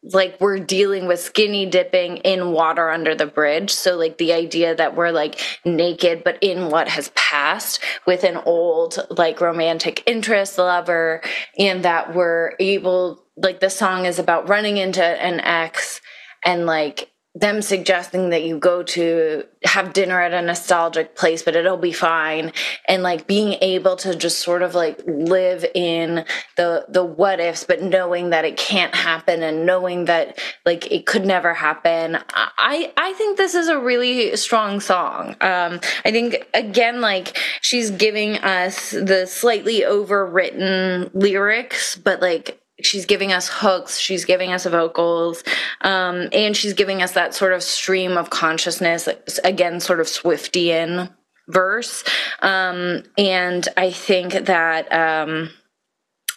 like 0.03 0.39
we're 0.39 0.59
dealing 0.59 1.07
with 1.07 1.19
skinny 1.19 1.67
dipping 1.67 2.17
in 2.17 2.51
water 2.51 2.89
under 2.89 3.13
the 3.13 3.27
bridge. 3.27 3.71
So, 3.71 3.97
like 3.97 4.17
the 4.17 4.33
idea 4.33 4.75
that 4.75 4.95
we're 4.95 5.11
like 5.11 5.39
naked, 5.63 6.23
but 6.23 6.37
in 6.41 6.69
what 6.69 6.87
has 6.87 7.09
passed 7.09 7.79
with 8.07 8.23
an 8.23 8.37
old, 8.37 8.97
like 9.11 9.41
romantic 9.41 10.03
interest 10.07 10.57
lover, 10.57 11.21
and 11.57 11.83
that 11.85 12.15
we're 12.15 12.53
able, 12.59 13.23
like 13.37 13.59
the 13.59 13.69
song 13.69 14.05
is 14.05 14.17
about 14.17 14.49
running 14.49 14.77
into 14.77 15.03
an 15.03 15.39
ex 15.39 16.01
and 16.43 16.65
like 16.65 17.10
them 17.33 17.61
suggesting 17.61 18.29
that 18.31 18.43
you 18.43 18.57
go 18.57 18.83
to 18.83 19.45
have 19.63 19.93
dinner 19.93 20.19
at 20.19 20.33
a 20.33 20.41
nostalgic 20.41 21.15
place 21.15 21.43
but 21.43 21.55
it'll 21.55 21.77
be 21.77 21.93
fine. 21.93 22.51
And 22.87 23.03
like 23.03 23.25
being 23.25 23.57
able 23.61 23.95
to 23.97 24.15
just 24.15 24.39
sort 24.39 24.61
of 24.63 24.75
like 24.75 25.01
live 25.05 25.65
in 25.73 26.25
the 26.57 26.85
the 26.89 27.05
what 27.05 27.39
ifs 27.39 27.63
but 27.63 27.81
knowing 27.81 28.31
that 28.31 28.43
it 28.43 28.57
can't 28.57 28.93
happen 28.93 29.43
and 29.43 29.65
knowing 29.65 30.05
that 30.05 30.39
like 30.65 30.91
it 30.91 31.05
could 31.05 31.25
never 31.25 31.53
happen. 31.53 32.17
I 32.33 32.91
i 32.97 33.13
think 33.13 33.37
this 33.37 33.55
is 33.55 33.69
a 33.69 33.79
really 33.79 34.35
strong 34.35 34.81
song. 34.81 35.37
Um 35.39 35.79
i 36.03 36.11
think 36.11 36.47
again 36.53 36.99
like 36.99 37.37
she's 37.61 37.91
giving 37.91 38.37
us 38.39 38.91
the 38.91 39.25
slightly 39.25 39.81
overwritten 39.81 41.09
lyrics 41.13 41.95
but 41.95 42.21
like 42.21 42.60
she's 42.85 43.05
giving 43.05 43.31
us 43.31 43.47
hooks 43.49 43.97
she's 43.97 44.25
giving 44.25 44.51
us 44.51 44.65
vocals 44.65 45.43
um, 45.81 46.27
and 46.33 46.55
she's 46.55 46.73
giving 46.73 47.01
us 47.01 47.13
that 47.13 47.33
sort 47.33 47.53
of 47.53 47.63
stream 47.63 48.17
of 48.17 48.29
consciousness 48.29 49.07
again 49.43 49.79
sort 49.79 49.99
of 49.99 50.07
swiftian 50.07 51.11
verse. 51.47 52.03
Um, 52.41 53.03
and 53.17 53.67
i 53.77 53.91
think 53.91 54.33
that 54.33 54.91
um, 54.91 55.49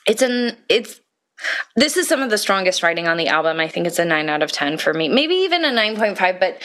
it's 0.06 0.22
an 0.22 0.56
it's 0.68 1.00
this 1.76 1.96
is 1.96 2.08
some 2.08 2.22
of 2.22 2.30
the 2.30 2.38
strongest 2.38 2.82
writing 2.82 3.08
on 3.08 3.16
the 3.16 3.26
album. 3.26 3.58
I 3.58 3.66
think 3.66 3.88
it's 3.88 3.98
a 3.98 4.04
9 4.04 4.28
out 4.28 4.42
of 4.42 4.52
10 4.52 4.78
for 4.78 4.94
me. 4.94 5.08
Maybe 5.08 5.34
even 5.34 5.64
a 5.64 5.68
9.5 5.68 6.40
but 6.40 6.62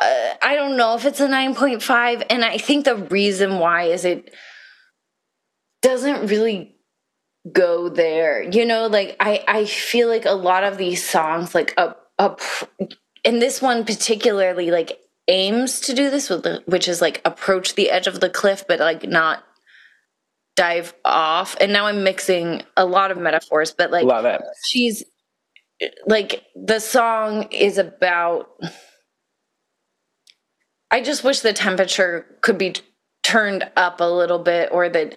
uh, 0.00 0.34
i 0.42 0.54
don't 0.54 0.76
know 0.76 0.94
if 0.94 1.04
it's 1.04 1.20
a 1.20 1.28
9.5 1.28 2.26
and 2.28 2.44
i 2.44 2.58
think 2.58 2.84
the 2.84 2.96
reason 2.96 3.58
why 3.58 3.84
is 3.84 4.04
it 4.04 4.32
doesn't 5.82 6.26
really 6.26 6.75
go 7.52 7.88
there. 7.88 8.42
You 8.42 8.64
know, 8.64 8.86
like 8.86 9.16
I 9.20 9.44
I 9.46 9.64
feel 9.66 10.08
like 10.08 10.24
a 10.24 10.32
lot 10.32 10.64
of 10.64 10.78
these 10.78 11.08
songs 11.08 11.54
like 11.54 11.74
up 11.76 12.10
up 12.18 12.40
and 13.24 13.42
this 13.42 13.60
one 13.60 13.84
particularly 13.84 14.70
like 14.70 14.98
aims 15.28 15.80
to 15.80 15.94
do 15.94 16.08
this 16.10 16.30
with 16.30 16.44
the, 16.44 16.62
which 16.66 16.88
is 16.88 17.00
like 17.00 17.20
approach 17.24 17.74
the 17.74 17.90
edge 17.90 18.06
of 18.06 18.20
the 18.20 18.30
cliff 18.30 18.64
but 18.68 18.78
like 18.78 19.08
not 19.08 19.44
dive 20.54 20.94
off. 21.04 21.56
And 21.60 21.72
now 21.72 21.86
I'm 21.86 22.02
mixing 22.02 22.62
a 22.76 22.86
lot 22.86 23.10
of 23.10 23.18
metaphors, 23.18 23.72
but 23.72 23.90
like 23.90 24.06
Love 24.06 24.24
it. 24.24 24.40
she's 24.64 25.04
like 26.06 26.42
the 26.54 26.80
song 26.80 27.48
is 27.52 27.78
about 27.78 28.48
I 30.90 31.02
just 31.02 31.24
wish 31.24 31.40
the 31.40 31.52
temperature 31.52 32.38
could 32.40 32.56
be 32.56 32.74
turned 33.22 33.68
up 33.76 34.00
a 34.00 34.04
little 34.04 34.38
bit 34.38 34.70
or 34.72 34.88
that 34.88 35.16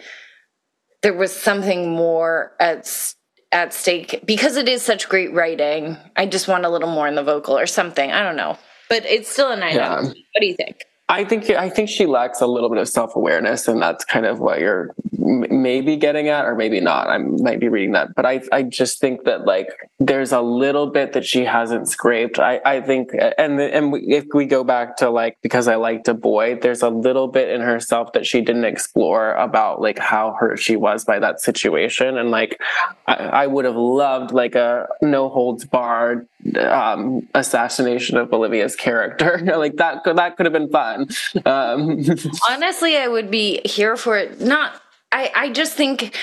there 1.01 1.13
was 1.13 1.35
something 1.35 1.91
more 1.91 2.53
at 2.59 3.13
at 3.51 3.73
stake 3.73 4.21
because 4.25 4.57
it 4.57 4.69
is 4.69 4.81
such 4.81 5.09
great 5.09 5.33
writing. 5.33 5.97
I 6.15 6.25
just 6.25 6.47
want 6.47 6.65
a 6.65 6.69
little 6.69 6.89
more 6.89 7.07
in 7.07 7.15
the 7.15 7.23
vocal 7.23 7.57
or 7.57 7.65
something. 7.65 8.11
I 8.11 8.23
don't 8.23 8.35
know, 8.35 8.57
but 8.89 9.05
it's 9.05 9.29
still 9.29 9.51
a 9.51 9.55
nine. 9.55 9.75
Yeah. 9.75 10.01
What 10.01 10.13
do 10.39 10.45
you 10.45 10.55
think? 10.55 10.83
I 11.11 11.25
think 11.25 11.49
I 11.49 11.69
think 11.69 11.89
she 11.89 12.05
lacks 12.05 12.39
a 12.39 12.45
little 12.45 12.69
bit 12.69 12.77
of 12.77 12.87
self 12.87 13.15
awareness, 13.15 13.67
and 13.67 13.81
that's 13.81 14.05
kind 14.05 14.27
of 14.27 14.39
what 14.39 14.59
you're 14.59 14.93
maybe 15.11 15.95
getting 15.97 16.27
at, 16.29 16.45
or 16.45 16.53
maybe 16.53 16.79
not. 16.79 17.09
I 17.09 17.17
might 17.17 17.59
be 17.59 17.67
reading 17.67 17.93
that, 17.93 18.13
but 18.13 18.27
I 18.27 18.41
I 18.51 18.61
just 18.61 18.99
think 18.99 19.23
that 19.23 19.43
like 19.43 19.69
there's 19.97 20.31
a 20.31 20.41
little 20.41 20.85
bit 20.85 21.13
that 21.13 21.25
she 21.25 21.45
hasn't 21.45 21.87
scraped. 21.87 22.37
I 22.37 22.61
I 22.63 22.81
think, 22.81 23.09
and 23.39 23.59
and 23.59 23.95
if 24.07 24.25
we 24.35 24.45
go 24.45 24.63
back 24.63 24.97
to 24.97 25.09
like 25.09 25.39
because 25.41 25.67
I 25.67 25.75
liked 25.75 26.07
a 26.07 26.13
boy, 26.13 26.59
there's 26.61 26.83
a 26.83 26.89
little 26.89 27.27
bit 27.27 27.49
in 27.49 27.61
herself 27.61 28.13
that 28.13 28.27
she 28.27 28.41
didn't 28.41 28.65
explore 28.65 29.33
about 29.33 29.81
like 29.81 29.97
how 29.97 30.35
hurt 30.39 30.59
she 30.59 30.75
was 30.75 31.05
by 31.05 31.17
that 31.17 31.41
situation, 31.41 32.19
and 32.19 32.29
like 32.29 32.61
I, 33.07 33.15
I 33.15 33.47
would 33.47 33.65
have 33.65 33.75
loved 33.75 34.31
like 34.31 34.53
a 34.53 34.87
no 35.01 35.29
holds 35.29 35.65
barred 35.65 36.27
um, 36.57 37.27
assassination 37.33 38.17
of 38.17 38.31
Olivia's 38.31 38.75
character. 38.75 39.39
like 39.57 39.77
that 39.77 40.03
that 40.05 40.37
could 40.37 40.45
have 40.45 40.53
been 40.53 40.69
fun. 40.69 40.98
Um, 41.45 42.05
Honestly, 42.49 42.97
I 42.97 43.07
would 43.07 43.31
be 43.31 43.61
here 43.65 43.95
for 43.95 44.17
it. 44.17 44.41
Not, 44.41 44.81
I, 45.11 45.31
I 45.35 45.49
just 45.49 45.73
think 45.73 46.15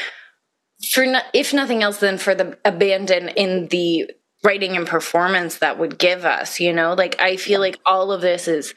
for 0.90 1.06
no, 1.06 1.20
if 1.32 1.52
nothing 1.52 1.82
else, 1.82 1.98
than 1.98 2.18
for 2.18 2.34
the 2.34 2.58
abandon 2.64 3.28
in 3.30 3.68
the 3.68 4.10
writing 4.44 4.76
and 4.76 4.86
performance 4.86 5.58
that 5.58 5.78
would 5.78 5.98
give 5.98 6.24
us. 6.24 6.60
You 6.60 6.72
know, 6.72 6.94
like 6.94 7.20
I 7.20 7.36
feel 7.36 7.60
like 7.60 7.78
all 7.86 8.12
of 8.12 8.20
this 8.20 8.48
is 8.48 8.74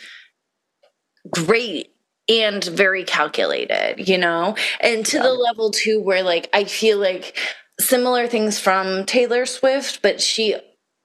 great 1.30 1.92
and 2.28 2.64
very 2.64 3.04
calculated. 3.04 4.08
You 4.08 4.18
know, 4.18 4.56
and 4.80 5.06
to 5.08 5.18
yeah. 5.18 5.24
the 5.24 5.34
level 5.34 5.72
too 5.72 6.02
where 6.02 6.24
like 6.24 6.50
I 6.54 6.64
feel 6.64 6.98
like 6.98 7.38
similar 7.80 8.28
things 8.28 8.60
from 8.60 9.06
Taylor 9.06 9.46
Swift, 9.46 10.02
but 10.02 10.22
she 10.22 10.56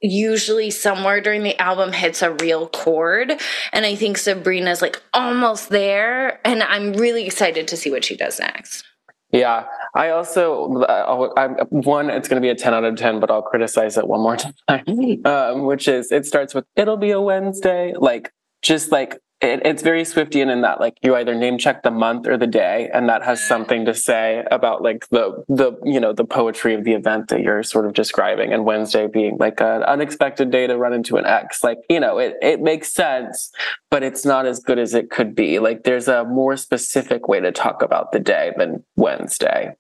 usually 0.05 0.71
somewhere 0.71 1.21
during 1.21 1.43
the 1.43 1.59
album 1.61 1.93
hits 1.93 2.21
a 2.21 2.33
real 2.35 2.69
chord. 2.69 3.33
And 3.73 3.87
i 3.87 3.95
think 3.95 4.19
sabrina's 4.19 4.83
like 4.83 5.03
almost 5.13 5.71
there. 5.71 6.41
And 6.47 6.63
i'm 6.63 6.93
really 6.93 7.27
excited 7.27 7.67
to 7.69 7.77
see 7.77 7.91
what 7.91 8.05
she 8.05 8.17
does 8.17 8.39
next. 8.39 8.85
Yeah. 9.31 9.67
I 9.95 10.11
also 10.11 10.83
uh, 10.83 11.31
I'm, 11.37 11.55
one 11.71 12.11
it's 12.11 12.29
going 12.29 12.41
to 12.41 12.45
be 12.45 12.51
a 12.51 12.55
10 12.55 12.75
out 12.75 12.85
of 12.85 12.97
10 12.97 13.21
but 13.21 13.31
i'll 13.31 13.43
criticize 13.43 13.97
it 13.97 14.07
one 14.07 14.21
more 14.21 14.37
time. 14.69 15.27
Um, 15.27 15.65
which 15.65 15.89
is 15.89 16.13
it 16.13 16.27
starts 16.27 16.55
with 16.55 16.67
it'll 16.77 16.99
be 16.99 17.11
a 17.11 17.21
wednesday. 17.21 17.95
Like 17.97 18.31
just 18.63 18.93
like 18.93 19.19
it, 19.41 19.61
it's 19.65 19.83
very 19.83 20.03
Swiftian 20.03 20.51
in 20.51 20.63
that 20.63 20.81
like 20.81 20.97
you 21.03 21.15
either 21.17 21.35
name 21.35 21.59
check 21.59 21.83
the 21.83 21.91
month 21.91 22.27
or 22.27 22.37
the 22.37 22.47
day, 22.47 22.89
and 22.93 23.09
that 23.09 23.23
has 23.23 23.47
something 23.47 23.85
to 23.85 23.95
say 23.95 24.45
about 24.51 24.83
like 24.83 25.09
the 25.11 25.45
the 25.49 25.73
you 25.85 26.01
know 26.01 26.13
the 26.13 26.25
poetry 26.25 26.75
of 26.75 26.85
the 26.85 26.93
event 26.93 27.29
that 27.29 27.41
you're 27.41 27.63
sort 27.63 27.87
of 27.87 27.93
describing. 27.95 28.53
And 28.53 28.65
Wednesday 28.65 29.07
being 29.07 29.37
like 29.39 29.61
an 29.61 29.83
unexpected 29.83 30.51
day 30.51 30.67
to 30.67 30.79
run 30.79 30.93
into 30.93 31.17
an 31.17 31.27
ex, 31.27 31.63
like 31.63 31.79
you 31.91 32.01
know 32.01 32.19
it 32.19 32.37
it 32.41 32.61
makes 32.61 32.93
sense, 32.93 33.51
but 33.91 34.03
it's 34.03 34.25
not 34.25 34.47
as 34.47 34.61
good 34.61 34.79
as 34.79 34.95
it 34.95 35.11
could 35.11 35.35
be. 35.35 35.59
Like 35.59 35.85
there's 35.85 36.09
a 36.09 36.25
more 36.25 36.57
specific 36.57 37.29
way 37.29 37.41
to 37.41 37.53
talk 37.53 37.83
about 37.83 38.13
the 38.13 38.21
day 38.21 38.53
than 38.57 38.85
Wednesday, 38.97 39.75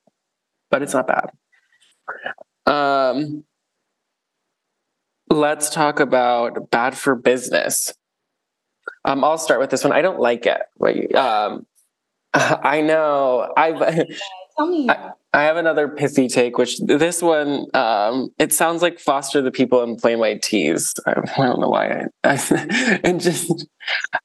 but 0.70 0.82
it's 0.82 0.94
not 0.94 1.06
bad. 1.06 1.30
Um, 2.66 3.44
let's 5.30 5.70
talk 5.70 6.00
about 6.00 6.70
bad 6.70 6.96
for 6.96 7.14
business. 7.14 7.94
Um, 9.04 9.24
I'll 9.24 9.38
start 9.38 9.60
with 9.60 9.70
this 9.70 9.84
one. 9.84 9.92
I 9.92 10.02
don't 10.02 10.20
like 10.20 10.46
it. 10.46 10.62
Um, 11.14 11.66
I 12.34 12.80
know. 12.80 13.52
I've. 13.56 13.78
Tell 14.56 14.66
me. 14.66 14.88
I, 14.88 15.10
I, 15.32 15.42
have 15.42 15.56
another 15.56 15.88
pithy 15.88 16.28
take, 16.28 16.58
which 16.58 16.78
this 16.78 17.20
one, 17.20 17.66
um, 17.74 18.30
it 18.38 18.52
sounds 18.52 18.82
like 18.82 19.00
Foster 19.00 19.42
the 19.42 19.50
People 19.50 19.82
in 19.82 19.96
Plain 19.96 20.20
White 20.20 20.42
T's. 20.42 20.94
I, 21.06 21.10
I 21.38 21.46
don't 21.46 21.60
know 21.60 21.68
why. 21.68 22.06
I, 22.22 22.34
I 22.34 23.00
and 23.04 23.20
just, 23.20 23.66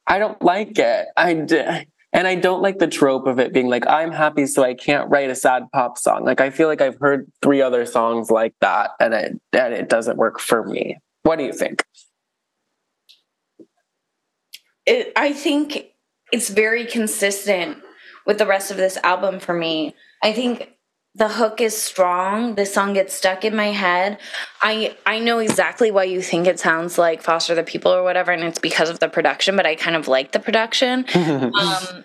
I 0.08 0.20
don't 0.20 0.42
like 0.42 0.78
it. 0.78 1.08
I 1.18 1.86
and 2.12 2.28
I 2.28 2.36
don't 2.36 2.62
like 2.62 2.80
the 2.80 2.88
trope 2.88 3.28
of 3.28 3.40
it 3.40 3.54
being 3.54 3.70
like, 3.70 3.86
I'm 3.88 4.12
happy, 4.12 4.48
so 4.48 4.64
I 4.64 4.74
can't 4.74 5.10
write 5.10 5.30
a 5.30 5.36
sad 5.36 5.64
pop 5.74 5.98
song. 5.98 6.26
Like 6.26 6.42
I 6.42 6.50
feel 6.50 6.68
like 6.68 6.82
I've 6.82 7.00
heard 7.00 7.32
three 7.42 7.62
other 7.62 7.86
songs 7.86 8.32
like 8.32 8.54
that, 8.62 8.92
and 9.00 9.14
it 9.14 9.40
and 9.54 9.74
it 9.74 9.90
doesn't 9.90 10.18
work 10.18 10.40
for 10.40 10.66
me. 10.66 10.98
What 11.24 11.38
do 11.38 11.46
you 11.46 11.54
think? 11.54 11.84
It, 14.90 15.14
I 15.16 15.34
think 15.34 15.92
it's 16.32 16.50
very 16.50 16.86
consistent 16.86 17.78
with 18.26 18.38
the 18.38 18.46
rest 18.46 18.72
of 18.72 18.78
this 18.78 18.98
album 18.98 19.40
for 19.40 19.54
me. 19.54 19.96
I 20.22 20.34
think 20.34 20.74
the 21.16 21.30
hook 21.30 21.62
is 21.62 21.80
strong. 21.80 22.56
The 22.56 22.66
song 22.66 22.94
gets 22.94 23.14
stuck 23.14 23.46
in 23.46 23.56
my 23.56 23.68
head. 23.68 24.20
I 24.62 24.96
I 25.06 25.20
know 25.20 25.40
exactly 25.40 25.92
why 25.92 26.06
you 26.06 26.22
think 26.22 26.48
it 26.48 26.60
sounds 26.60 26.98
like 26.98 27.22
Foster 27.22 27.56
the 27.56 27.64
People 27.64 27.94
or 27.94 28.04
whatever, 28.04 28.32
and 28.32 28.44
it's 28.44 28.60
because 28.60 28.90
of 28.90 29.00
the 29.00 29.10
production. 29.10 29.56
But 29.56 29.66
I 29.66 29.76
kind 29.76 29.96
of 29.96 30.08
like 30.08 30.32
the 30.32 30.40
production. 30.40 31.06
um, 31.16 32.04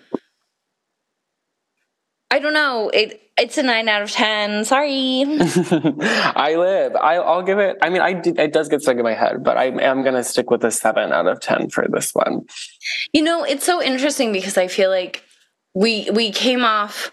I 2.31 2.39
don't 2.39 2.53
know. 2.53 2.89
It 2.89 3.21
it's 3.37 3.57
a 3.57 3.63
nine 3.63 3.89
out 3.89 4.01
of 4.01 4.11
ten. 4.11 4.63
Sorry. 4.63 5.23
I 5.27 6.55
live. 6.57 6.95
I, 6.95 7.19
will 7.19 7.43
give 7.43 7.59
it. 7.59 7.77
I 7.81 7.89
mean, 7.89 8.01
I 8.01 8.21
it 8.25 8.53
does 8.53 8.69
get 8.69 8.81
stuck 8.81 8.97
in 8.97 9.03
my 9.03 9.13
head, 9.13 9.43
but 9.43 9.57
I 9.57 9.65
am 9.65 10.03
gonna 10.03 10.23
stick 10.23 10.49
with 10.49 10.63
a 10.63 10.71
seven 10.71 11.11
out 11.11 11.27
of 11.27 11.39
ten 11.41 11.69
for 11.69 11.85
this 11.89 12.11
one. 12.13 12.45
You 13.13 13.23
know, 13.23 13.43
it's 13.43 13.65
so 13.65 13.81
interesting 13.81 14.31
because 14.31 14.57
I 14.57 14.67
feel 14.67 14.89
like 14.89 15.23
we 15.73 16.09
we 16.11 16.31
came 16.31 16.63
off 16.63 17.11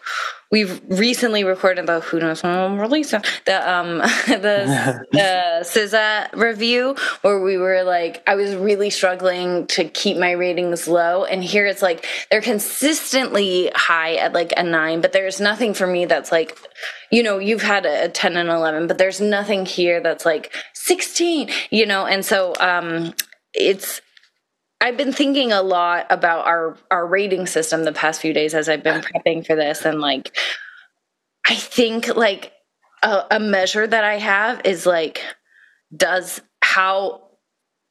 we've 0.52 0.80
recently 0.86 1.42
recorded 1.42 1.86
the 1.86 1.98
who 2.00 2.20
knows 2.20 2.42
when 2.42 2.52
we'll 2.52 2.76
release 2.76 3.12
it 3.12 3.26
the 3.46 3.70
um 3.70 3.98
the 4.26 5.00
uh 5.14 5.64
SZA 5.64 6.32
review 6.34 6.94
where 7.22 7.40
we 7.40 7.56
were 7.56 7.82
like 7.82 8.22
I 8.26 8.36
was 8.36 8.54
really 8.54 8.90
struggling 8.90 9.66
to 9.68 9.84
keep 9.84 10.16
my 10.16 10.32
ratings 10.32 10.86
low. 10.86 11.24
And 11.24 11.42
here 11.42 11.66
it's 11.66 11.82
like 11.82 12.06
they're 12.30 12.42
consistently 12.42 13.72
high 13.74 14.14
at 14.16 14.32
like 14.32 14.52
a 14.56 14.62
9 14.62 15.00
but 15.00 15.12
there's 15.12 15.40
nothing 15.40 15.74
for 15.74 15.86
me 15.86 16.04
that's 16.04 16.30
like 16.30 16.56
you 17.10 17.22
know 17.22 17.38
you've 17.38 17.62
had 17.62 17.86
a 17.86 18.08
10 18.08 18.36
and 18.36 18.48
11 18.48 18.86
but 18.86 18.98
there's 18.98 19.20
nothing 19.20 19.66
here 19.66 20.00
that's 20.00 20.26
like 20.26 20.54
16 20.74 21.50
you 21.70 21.86
know? 21.86 22.06
And 22.06 22.24
so 22.24 22.52
um 22.60 23.14
it's 23.54 24.00
I've 24.82 24.96
been 24.96 25.12
thinking 25.12 25.52
a 25.52 25.62
lot 25.62 26.06
about 26.10 26.44
our 26.46 26.76
our 26.90 27.06
rating 27.06 27.46
system 27.46 27.84
the 27.84 27.92
past 27.92 28.20
few 28.20 28.34
days 28.34 28.52
as 28.52 28.68
I've 28.68 28.82
been 28.82 28.98
uh. 28.98 29.02
prepping 29.02 29.46
for 29.46 29.54
this 29.54 29.84
and 29.84 30.00
like 30.00 30.36
I 31.48 31.54
think 31.54 32.14
like 32.16 32.52
a, 33.02 33.24
a 33.32 33.40
measure 33.40 33.86
that 33.86 34.04
I 34.04 34.18
have 34.18 34.60
is 34.64 34.84
like 34.84 35.22
does 35.96 36.40
how 36.62 37.28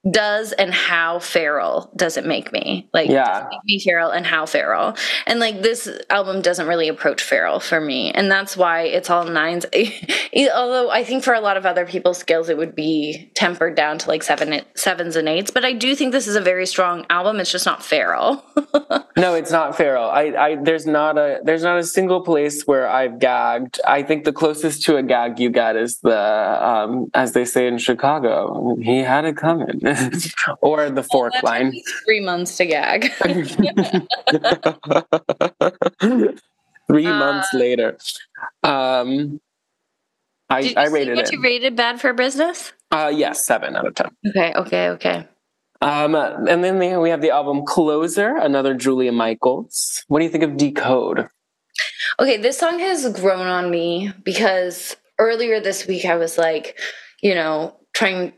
does 0.09 0.51
and 0.53 0.73
how 0.73 1.19
feral 1.19 1.91
does 1.95 2.17
it 2.17 2.25
make 2.25 2.51
me? 2.51 2.89
Like 2.93 3.09
yeah. 3.09 3.47
make 3.49 3.63
me 3.65 3.79
feral 3.79 4.09
and 4.09 4.25
how 4.25 4.45
feral? 4.45 4.95
And 5.27 5.39
like 5.39 5.61
this 5.61 5.87
album 6.09 6.41
doesn't 6.41 6.67
really 6.67 6.87
approach 6.87 7.21
feral 7.21 7.59
for 7.59 7.79
me. 7.79 8.11
And 8.11 8.31
that's 8.31 8.57
why 8.57 8.81
it's 8.81 9.09
all 9.09 9.25
nines. 9.25 9.65
Although 10.55 10.89
i 10.89 11.03
think 11.03 11.23
for 11.23 11.33
a 11.33 11.41
lot 11.41 11.57
of 11.57 11.65
other 11.65 11.85
people's 11.85 12.17
skills 12.17 12.49
it 12.49 12.57
would 12.57 12.75
be 12.75 13.29
tempered 13.35 13.75
down 13.75 13.97
to 13.99 14.07
like 14.07 14.23
seven 14.23 14.61
sevens 14.75 15.15
and 15.15 15.29
eights. 15.29 15.51
But 15.51 15.65
i 15.65 15.73
do 15.73 15.95
think 15.95 16.11
this 16.11 16.27
is 16.27 16.35
a 16.35 16.41
very 16.41 16.65
strong 16.65 17.05
album. 17.09 17.39
It's 17.39 17.51
just 17.51 17.65
not 17.65 17.83
feral. 17.83 18.43
No 19.17 19.35
it's 19.35 19.51
not 19.51 19.75
feral. 19.75 20.09
I, 20.09 20.21
I 20.37 20.55
there's 20.55 20.87
not 20.87 21.17
a 21.17 21.41
there's 21.43 21.63
not 21.63 21.77
a 21.77 21.83
single 21.83 22.21
place 22.21 22.63
where 22.63 22.87
i've 22.89 23.19
gagged. 23.19 23.79
I 23.85 24.03
think 24.03 24.23
the 24.23 24.33
closest 24.33 24.83
to 24.83 24.95
a 24.95 25.03
gag 25.03 25.39
you 25.39 25.49
get 25.49 25.75
is 25.75 25.99
the 25.99 26.17
um 26.17 27.11
as 27.13 27.33
they 27.33 27.45
say 27.45 27.67
in 27.67 27.77
chicago 27.77 28.77
he 28.81 28.99
had 28.99 29.25
it 29.25 29.37
coming 29.37 29.79
or 30.61 30.89
the 30.89 31.03
fork 31.03 31.33
well, 31.41 31.53
line. 31.53 31.73
Three 32.05 32.19
months 32.19 32.57
to 32.57 32.65
gag. 32.65 33.11
three 36.87 37.05
uh, 37.05 37.19
months 37.19 37.53
later. 37.53 37.97
Um, 38.63 39.39
I, 40.49 40.73
I 40.75 40.87
rated 40.87 41.15
what 41.15 41.27
it. 41.27 41.33
you 41.33 41.41
rated 41.41 41.75
Bad 41.75 42.01
for 42.01 42.13
Business? 42.13 42.73
Uh, 42.91 43.11
yes, 43.13 43.45
seven 43.45 43.75
out 43.75 43.87
of 43.87 43.95
ten. 43.95 44.09
Okay, 44.27 44.53
okay, 44.55 44.89
okay. 44.89 45.27
Um, 45.81 46.13
and 46.13 46.63
then 46.63 46.77
we 46.77 47.09
have 47.09 47.21
the 47.21 47.31
album 47.31 47.65
Closer, 47.65 48.37
another 48.37 48.75
Julia 48.75 49.11
Michaels. 49.11 50.03
What 50.07 50.19
do 50.19 50.25
you 50.25 50.31
think 50.31 50.43
of 50.43 50.57
Decode? 50.57 51.27
Okay, 52.19 52.37
this 52.37 52.59
song 52.59 52.79
has 52.79 53.11
grown 53.13 53.47
on 53.47 53.71
me 53.71 54.11
because 54.23 54.95
earlier 55.17 55.59
this 55.59 55.87
week 55.87 56.05
I 56.05 56.15
was 56.15 56.37
like, 56.37 56.77
you 57.21 57.33
know, 57.33 57.75
trying 57.95 58.33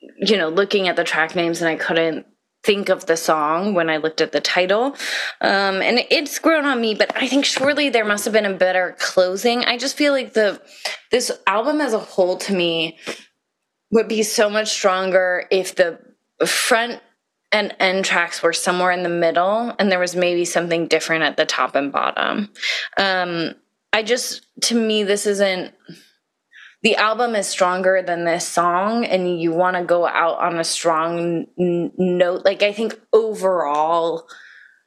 you 0.00 0.36
know, 0.36 0.48
looking 0.48 0.88
at 0.88 0.96
the 0.96 1.04
track 1.04 1.34
names 1.34 1.60
and 1.60 1.68
I 1.68 1.76
couldn't 1.76 2.26
think 2.62 2.90
of 2.90 3.06
the 3.06 3.16
song 3.16 3.74
when 3.74 3.88
I 3.88 3.96
looked 3.96 4.20
at 4.20 4.32
the 4.32 4.40
title. 4.40 4.94
Um, 5.40 5.80
and 5.80 6.00
it's 6.10 6.38
grown 6.38 6.66
on 6.66 6.80
me, 6.80 6.94
but 6.94 7.14
I 7.16 7.26
think 7.26 7.44
surely 7.44 7.88
there 7.88 8.04
must 8.04 8.24
have 8.24 8.34
been 8.34 8.46
a 8.46 8.54
better 8.54 8.96
closing. 8.98 9.64
I 9.64 9.78
just 9.78 9.96
feel 9.96 10.12
like 10.12 10.34
the 10.34 10.60
this 11.10 11.32
album 11.46 11.80
as 11.80 11.92
a 11.92 11.98
whole 11.98 12.36
to 12.38 12.54
me 12.54 12.98
would 13.90 14.08
be 14.08 14.22
so 14.22 14.50
much 14.50 14.68
stronger 14.68 15.46
if 15.50 15.74
the 15.74 15.98
front 16.46 17.00
and 17.52 17.74
end 17.80 18.04
tracks 18.04 18.42
were 18.42 18.52
somewhere 18.52 18.92
in 18.92 19.02
the 19.02 19.08
middle 19.08 19.74
and 19.78 19.90
there 19.90 19.98
was 19.98 20.14
maybe 20.14 20.44
something 20.44 20.86
different 20.86 21.24
at 21.24 21.36
the 21.36 21.46
top 21.46 21.74
and 21.74 21.90
bottom. 21.90 22.50
Um, 22.96 23.54
I 23.92 24.02
just 24.02 24.46
to 24.64 24.74
me 24.74 25.02
this 25.02 25.26
isn't 25.26 25.72
the 26.82 26.96
album 26.96 27.34
is 27.34 27.46
stronger 27.46 28.02
than 28.02 28.24
this 28.24 28.46
song 28.46 29.04
and 29.04 29.40
you 29.40 29.52
want 29.52 29.76
to 29.76 29.84
go 29.84 30.06
out 30.06 30.38
on 30.38 30.58
a 30.58 30.64
strong 30.64 31.46
n- 31.58 31.92
note. 31.98 32.44
Like 32.44 32.62
i 32.62 32.72
think 32.72 32.98
overall 33.12 34.28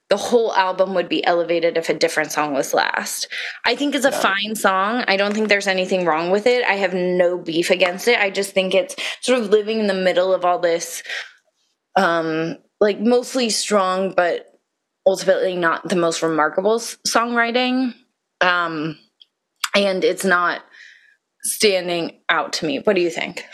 the 0.10 0.18
whole 0.18 0.54
album 0.54 0.94
would 0.94 1.10
be 1.10 1.26
elevated 1.26 1.76
if 1.76 1.90
a 1.90 1.94
different 1.94 2.32
song 2.32 2.54
was 2.54 2.72
last. 2.72 3.28
I 3.66 3.76
think 3.76 3.96
it's 3.96 4.06
a 4.06 4.12
yeah. 4.12 4.20
fine 4.20 4.56
song. 4.56 5.04
I 5.08 5.18
don't 5.18 5.34
think 5.34 5.50
there's 5.50 5.66
anything 5.66 6.06
wrong 6.06 6.30
with 6.30 6.46
it. 6.46 6.64
I 6.66 6.74
have 6.74 6.94
no 6.94 7.40
beef 7.40 7.72
against 7.72 8.08
it. 8.08 8.20
I 8.20 8.30
just 8.30 8.52
think 8.52 8.76
it's 8.76 8.96
sort 9.22 9.40
of 9.40 9.50
living 9.50 9.80
in 9.80 9.88
the 9.88 9.96
middle 9.96 10.32
of 10.32 10.46
all 10.46 10.60
this 10.60 11.02
um 11.96 12.58
like 12.80 13.00
mostly 13.00 13.50
strong 13.50 14.14
but 14.16 14.60
ultimately 15.06 15.56
not 15.56 15.88
the 15.90 15.96
most 15.96 16.22
remarkable 16.22 16.78
songwriting. 16.80 17.96
Um 18.42 19.00
and 19.76 20.04
it's 20.04 20.26
not 20.26 20.62
standing 21.44 22.20
out 22.30 22.54
to 22.54 22.66
me. 22.66 22.80
What 22.80 22.96
do 22.96 23.02
you 23.02 23.10
think? 23.10 23.46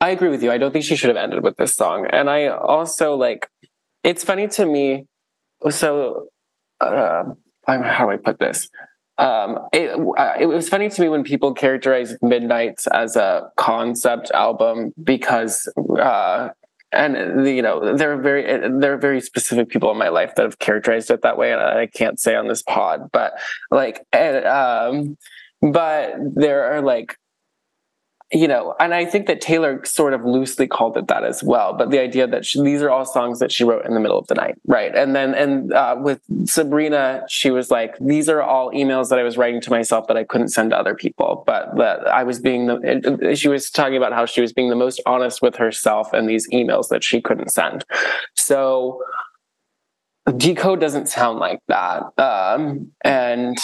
I 0.00 0.10
agree 0.10 0.28
with 0.28 0.42
you. 0.42 0.50
I 0.50 0.58
don't 0.58 0.72
think 0.72 0.84
she 0.84 0.96
should 0.96 1.08
have 1.08 1.16
ended 1.16 1.42
with 1.42 1.56
this 1.56 1.74
song. 1.74 2.06
And 2.10 2.28
I 2.28 2.48
also 2.48 3.14
like, 3.14 3.48
it's 4.02 4.24
funny 4.24 4.48
to 4.48 4.66
me. 4.66 5.06
So, 5.70 6.28
uh, 6.80 7.24
how 7.66 8.06
do 8.06 8.10
I 8.10 8.16
put 8.16 8.38
this? 8.38 8.68
Um, 9.16 9.60
it, 9.72 9.98
uh, 10.18 10.34
it 10.38 10.46
was 10.46 10.68
funny 10.68 10.88
to 10.88 11.00
me 11.00 11.08
when 11.08 11.22
people 11.22 11.54
characterized 11.54 12.16
Midnights 12.20 12.86
as 12.88 13.16
a 13.16 13.50
concept 13.56 14.30
album 14.32 14.92
because, 15.02 15.72
uh, 15.98 16.48
and 16.92 17.46
you 17.46 17.62
know, 17.62 17.96
there 17.96 18.12
are 18.12 18.20
very 18.20 18.42
there 18.80 18.92
are 18.92 18.98
very 18.98 19.20
specific 19.20 19.68
people 19.68 19.90
in 19.90 19.98
my 19.98 20.08
life 20.08 20.34
that 20.34 20.42
have 20.42 20.58
characterized 20.58 21.10
it 21.10 21.22
that 21.22 21.38
way, 21.38 21.52
and 21.52 21.60
I 21.60 21.86
can't 21.86 22.20
say 22.20 22.34
on 22.34 22.48
this 22.48 22.62
pod, 22.62 23.10
but 23.12 23.34
like, 23.70 24.04
and, 24.12 24.44
um, 24.46 25.16
but 25.60 26.14
there 26.34 26.72
are 26.72 26.82
like 26.82 27.16
you 28.34 28.48
know, 28.48 28.74
and 28.80 28.92
I 28.94 29.04
think 29.04 29.26
that 29.26 29.40
Taylor 29.40 29.84
sort 29.84 30.12
of 30.12 30.24
loosely 30.24 30.66
called 30.66 30.96
it 30.96 31.06
that 31.06 31.24
as 31.24 31.42
well. 31.44 31.72
But 31.72 31.90
the 31.90 32.00
idea 32.00 32.26
that 32.26 32.44
she, 32.44 32.60
these 32.62 32.82
are 32.82 32.90
all 32.90 33.04
songs 33.04 33.38
that 33.38 33.52
she 33.52 33.62
wrote 33.62 33.86
in 33.86 33.94
the 33.94 34.00
middle 34.00 34.18
of 34.18 34.26
the 34.26 34.34
night, 34.34 34.56
right? 34.66 34.94
And 34.94 35.14
then, 35.14 35.34
and 35.34 35.72
uh, 35.72 35.96
with 36.00 36.20
Sabrina, 36.44 37.22
she 37.28 37.50
was 37.50 37.70
like, 37.70 37.96
these 38.00 38.28
are 38.28 38.42
all 38.42 38.72
emails 38.72 39.08
that 39.10 39.20
I 39.20 39.22
was 39.22 39.36
writing 39.36 39.60
to 39.62 39.70
myself 39.70 40.08
that 40.08 40.16
I 40.16 40.24
couldn't 40.24 40.48
send 40.48 40.70
to 40.70 40.76
other 40.76 40.96
people, 40.96 41.44
but 41.46 41.76
that 41.76 42.08
I 42.08 42.24
was 42.24 42.40
being 42.40 42.66
the. 42.66 43.36
She 43.36 43.48
was 43.48 43.70
talking 43.70 43.96
about 43.96 44.12
how 44.12 44.26
she 44.26 44.40
was 44.40 44.52
being 44.52 44.68
the 44.68 44.76
most 44.76 45.00
honest 45.06 45.40
with 45.40 45.54
herself 45.54 46.12
and 46.12 46.28
these 46.28 46.48
emails 46.50 46.88
that 46.88 47.04
she 47.04 47.20
couldn't 47.20 47.50
send. 47.50 47.84
So, 48.34 49.00
decode 50.36 50.80
doesn't 50.80 51.08
sound 51.08 51.38
like 51.38 51.60
that, 51.68 52.02
um, 52.18 52.90
and 53.04 53.58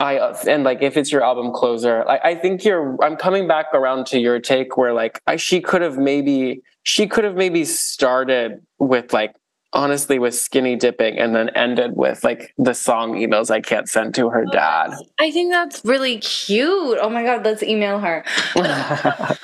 I 0.00 0.14
and 0.48 0.64
like 0.64 0.82
if 0.82 0.96
it's 0.96 1.12
your 1.12 1.22
album 1.22 1.52
closer, 1.52 2.08
I, 2.08 2.30
I 2.30 2.34
think 2.34 2.64
you're. 2.64 2.96
I'm 3.04 3.16
coming 3.16 3.46
back 3.46 3.66
around 3.74 4.06
to 4.06 4.18
your 4.18 4.40
take 4.40 4.76
where 4.78 4.94
like 4.94 5.20
I, 5.26 5.36
she 5.36 5.60
could 5.60 5.82
have 5.82 5.98
maybe 5.98 6.62
she 6.82 7.06
could 7.06 7.24
have 7.24 7.36
maybe 7.36 7.64
started 7.66 8.62
with 8.78 9.12
like 9.12 9.34
honestly 9.72 10.18
with 10.18 10.34
skinny 10.34 10.74
dipping 10.74 11.18
and 11.18 11.34
then 11.34 11.50
ended 11.50 11.92
with 11.94 12.24
like 12.24 12.52
the 12.58 12.72
song 12.72 13.12
emails 13.12 13.50
I 13.50 13.60
can't 13.60 13.88
send 13.88 14.14
to 14.14 14.30
her 14.30 14.46
dad. 14.50 14.94
I 15.18 15.30
think 15.30 15.52
that's 15.52 15.84
really 15.84 16.18
cute. 16.18 16.98
Oh 17.00 17.10
my 17.10 17.22
god, 17.22 17.44
let's 17.44 17.62
email 17.62 17.98
her. 17.98 18.24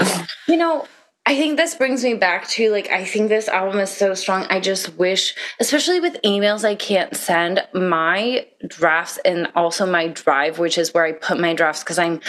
you 0.48 0.56
know, 0.56 0.86
I 1.28 1.34
think 1.34 1.56
this 1.56 1.74
brings 1.74 2.04
me 2.04 2.14
back 2.14 2.46
to 2.50 2.70
like 2.70 2.88
I 2.90 3.04
think 3.04 3.28
this 3.28 3.48
album 3.48 3.80
is 3.80 3.90
so 3.90 4.14
strong. 4.14 4.46
I 4.48 4.60
just 4.60 4.96
wish, 4.96 5.34
especially 5.58 5.98
with 5.98 6.22
emails 6.22 6.64
I 6.64 6.76
can't 6.76 7.16
send, 7.16 7.66
my 7.74 8.46
drafts 8.64 9.18
and 9.24 9.48
also 9.56 9.86
my 9.86 10.06
drive, 10.06 10.60
which 10.60 10.78
is 10.78 10.94
where 10.94 11.04
I 11.04 11.10
put 11.10 11.40
my 11.40 11.52
drafts 11.52 11.82
because 11.82 11.98
I'm 11.98 12.20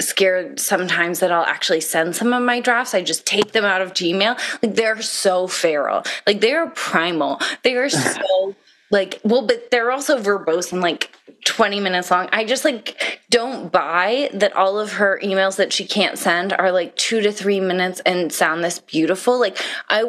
scared 0.00 0.60
sometimes 0.60 1.20
that 1.20 1.32
I'll 1.32 1.44
actually 1.44 1.80
send 1.80 2.14
some 2.14 2.34
of 2.34 2.42
my 2.42 2.60
drafts. 2.60 2.92
I 2.92 3.02
just 3.02 3.24
take 3.24 3.52
them 3.52 3.64
out 3.64 3.80
of 3.80 3.94
Gmail. 3.94 4.38
Like 4.62 4.74
they're 4.74 5.00
so 5.00 5.46
feral. 5.46 6.02
Like 6.26 6.42
they're 6.42 6.68
primal. 6.68 7.40
They 7.62 7.76
are 7.76 7.88
so 7.88 8.54
like 8.92 9.20
well 9.24 9.44
but 9.44 9.70
they're 9.72 9.90
also 9.90 10.18
verbose 10.18 10.72
and 10.72 10.80
like 10.80 11.10
20 11.44 11.80
minutes 11.80 12.10
long 12.10 12.28
i 12.30 12.44
just 12.44 12.64
like 12.64 13.20
don't 13.30 13.72
buy 13.72 14.30
that 14.32 14.54
all 14.54 14.78
of 14.78 14.92
her 14.92 15.18
emails 15.24 15.56
that 15.56 15.72
she 15.72 15.84
can't 15.84 16.18
send 16.18 16.52
are 16.52 16.70
like 16.70 16.94
two 16.94 17.20
to 17.20 17.32
three 17.32 17.58
minutes 17.58 18.00
and 18.06 18.32
sound 18.32 18.62
this 18.62 18.78
beautiful 18.78 19.40
like 19.40 19.58
i 19.88 20.04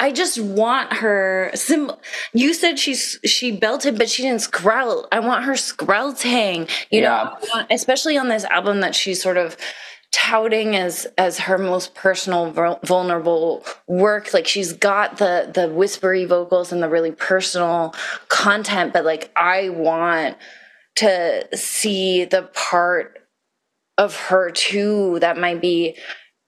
I 0.00 0.12
just 0.12 0.40
want 0.40 0.92
her. 0.92 1.50
Sim- 1.54 1.90
you 2.32 2.54
said 2.54 2.78
she's 2.78 3.18
she 3.24 3.50
belted, 3.50 3.98
but 3.98 4.08
she 4.08 4.22
didn't 4.22 4.42
skrelt. 4.42 5.06
I 5.10 5.18
want 5.18 5.44
her 5.44 5.54
skrelting. 5.54 6.70
You 6.90 7.00
yeah. 7.02 7.34
know, 7.52 7.66
especially 7.68 8.16
on 8.16 8.28
this 8.28 8.44
album 8.44 8.78
that 8.80 8.94
she's 8.94 9.20
sort 9.20 9.36
of 9.36 9.56
touting 10.12 10.74
as 10.74 11.06
as 11.18 11.38
her 11.38 11.58
most 11.58 11.94
personal 11.94 12.50
vulnerable 12.82 13.64
work. 13.86 14.32
Like 14.32 14.46
she's 14.46 14.72
got 14.72 15.18
the 15.18 15.50
the 15.52 15.68
whispery 15.68 16.24
vocals 16.24 16.72
and 16.72 16.82
the 16.82 16.88
really 16.88 17.12
personal 17.12 17.94
content 18.28 18.92
but 18.92 19.04
like 19.04 19.30
i 19.36 19.68
want 19.68 20.36
to 20.96 21.46
see 21.56 22.24
the 22.24 22.42
part 22.54 23.18
of 23.96 24.16
her 24.16 24.50
too 24.50 25.18
that 25.20 25.36
might 25.36 25.60
be 25.60 25.96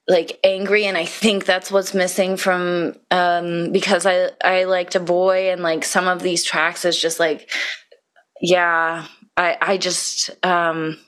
like 0.09 0.41
angry. 0.43 0.87
And 0.87 0.97
i 0.97 1.05
think 1.05 1.45
that's 1.45 1.71
what's 1.71 1.95
missing 1.95 2.37
from 2.37 2.95
um 3.11 3.73
because 3.73 4.07
i 4.07 4.31
i 4.43 4.65
liked 4.65 4.95
a 4.95 5.01
boy 5.01 5.51
and 5.51 5.63
like 5.63 5.85
some 5.85 6.09
of 6.09 6.23
these 6.23 6.45
tracks 6.45 6.85
is 6.85 7.01
just 7.01 7.21
like 7.21 7.51
yeah 8.41 9.07
i 9.37 9.57
i 9.61 9.77
just 9.77 10.31
um 10.45 10.99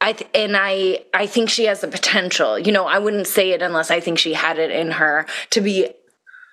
I 0.00 0.12
th- 0.12 0.30
and 0.34 0.56
I 0.56 1.04
I 1.14 1.26
think 1.26 1.48
she 1.50 1.64
has 1.64 1.80
the 1.80 1.88
potential. 1.88 2.58
You 2.58 2.72
know, 2.72 2.86
I 2.86 2.98
wouldn't 2.98 3.26
say 3.26 3.50
it 3.50 3.62
unless 3.62 3.90
I 3.90 4.00
think 4.00 4.18
she 4.18 4.34
had 4.34 4.58
it 4.58 4.70
in 4.70 4.92
her 4.92 5.26
to 5.50 5.60
be 5.60 5.88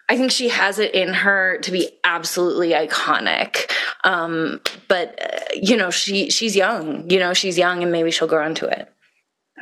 I 0.10 0.18
think 0.18 0.32
she 0.32 0.50
has 0.50 0.80
it 0.80 0.94
in 0.94 1.14
her 1.14 1.58
to 1.60 1.72
be 1.72 1.90
absolutely 2.04 2.70
iconic. 2.70 3.72
Um, 4.04 4.62
but 4.88 5.20
uh, 5.22 5.40
you 5.56 5.78
know, 5.78 5.90
she 5.90 6.30
she's 6.30 6.56
young. 6.56 7.10
You 7.10 7.20
know, 7.20 7.34
she's 7.34 7.58
young, 7.58 7.84
and 7.84 7.92
maybe 7.92 8.12
she'll 8.12 8.28
grow 8.28 8.46
into 8.46 8.68
it. 8.68 8.92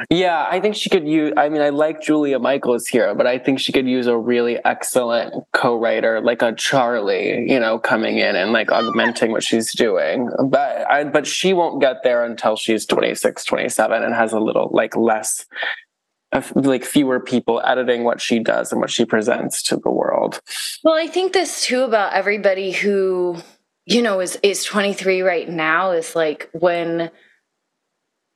Yeah, 0.10 0.48
I 0.50 0.60
think 0.60 0.76
she 0.76 0.90
could 0.90 1.08
use. 1.08 1.34
I 1.38 1.50
mean, 1.50 1.62
I 1.62 1.70
like 1.70 2.02
Julia 2.02 2.40
Michaels 2.40 2.88
here, 2.88 3.14
but 3.14 3.28
I 3.28 3.38
think 3.38 3.60
she 3.60 3.72
could 3.72 3.88
use 3.88 4.08
a 4.08 4.18
really 4.18 4.58
excellent 4.66 5.34
co-writer, 5.54 6.22
like 6.22 6.42
a 6.42 6.54
Charlie, 6.54 7.46
you 7.50 7.60
know, 7.60 7.80
coming 7.80 8.18
in 8.18 8.36
and 8.36 8.52
like 8.52 8.72
augmenting 8.72 9.32
what 9.32 9.44
she's 9.44 9.74
doing. 9.74 10.30
But 10.48 10.90
I, 10.90 11.04
but 11.04 11.28
she 11.28 11.54
won't 11.54 11.82
get 11.82 12.04
there 12.04 12.24
until 12.24 12.56
she's 12.56 12.86
26, 12.86 13.46
27 13.46 14.04
and 14.04 14.16
has 14.16 14.34
a 14.34 14.40
little 14.40 14.70
like 14.74 14.96
less, 14.96 15.46
like 16.56 16.84
fewer 16.84 17.20
people 17.20 17.62
editing 17.64 18.04
what 18.04 18.22
she 18.22 18.40
does 18.40 18.72
and 18.72 18.82
what 18.82 18.90
she 18.90 19.06
presents 19.06 19.62
to 19.64 19.78
the 19.78 19.92
world. 19.92 20.42
Well, 20.84 20.96
I 20.96 21.08
think 21.08 21.34
this 21.34 21.66
too 21.66 21.82
about 21.82 22.14
everybody 22.14 22.72
who 22.72 23.38
you 23.86 24.02
know 24.02 24.20
is 24.20 24.38
is 24.44 24.64
23 24.64 25.22
right 25.22 25.50
now 25.50 25.92
is 25.92 26.16
like 26.16 26.50
when 26.54 27.10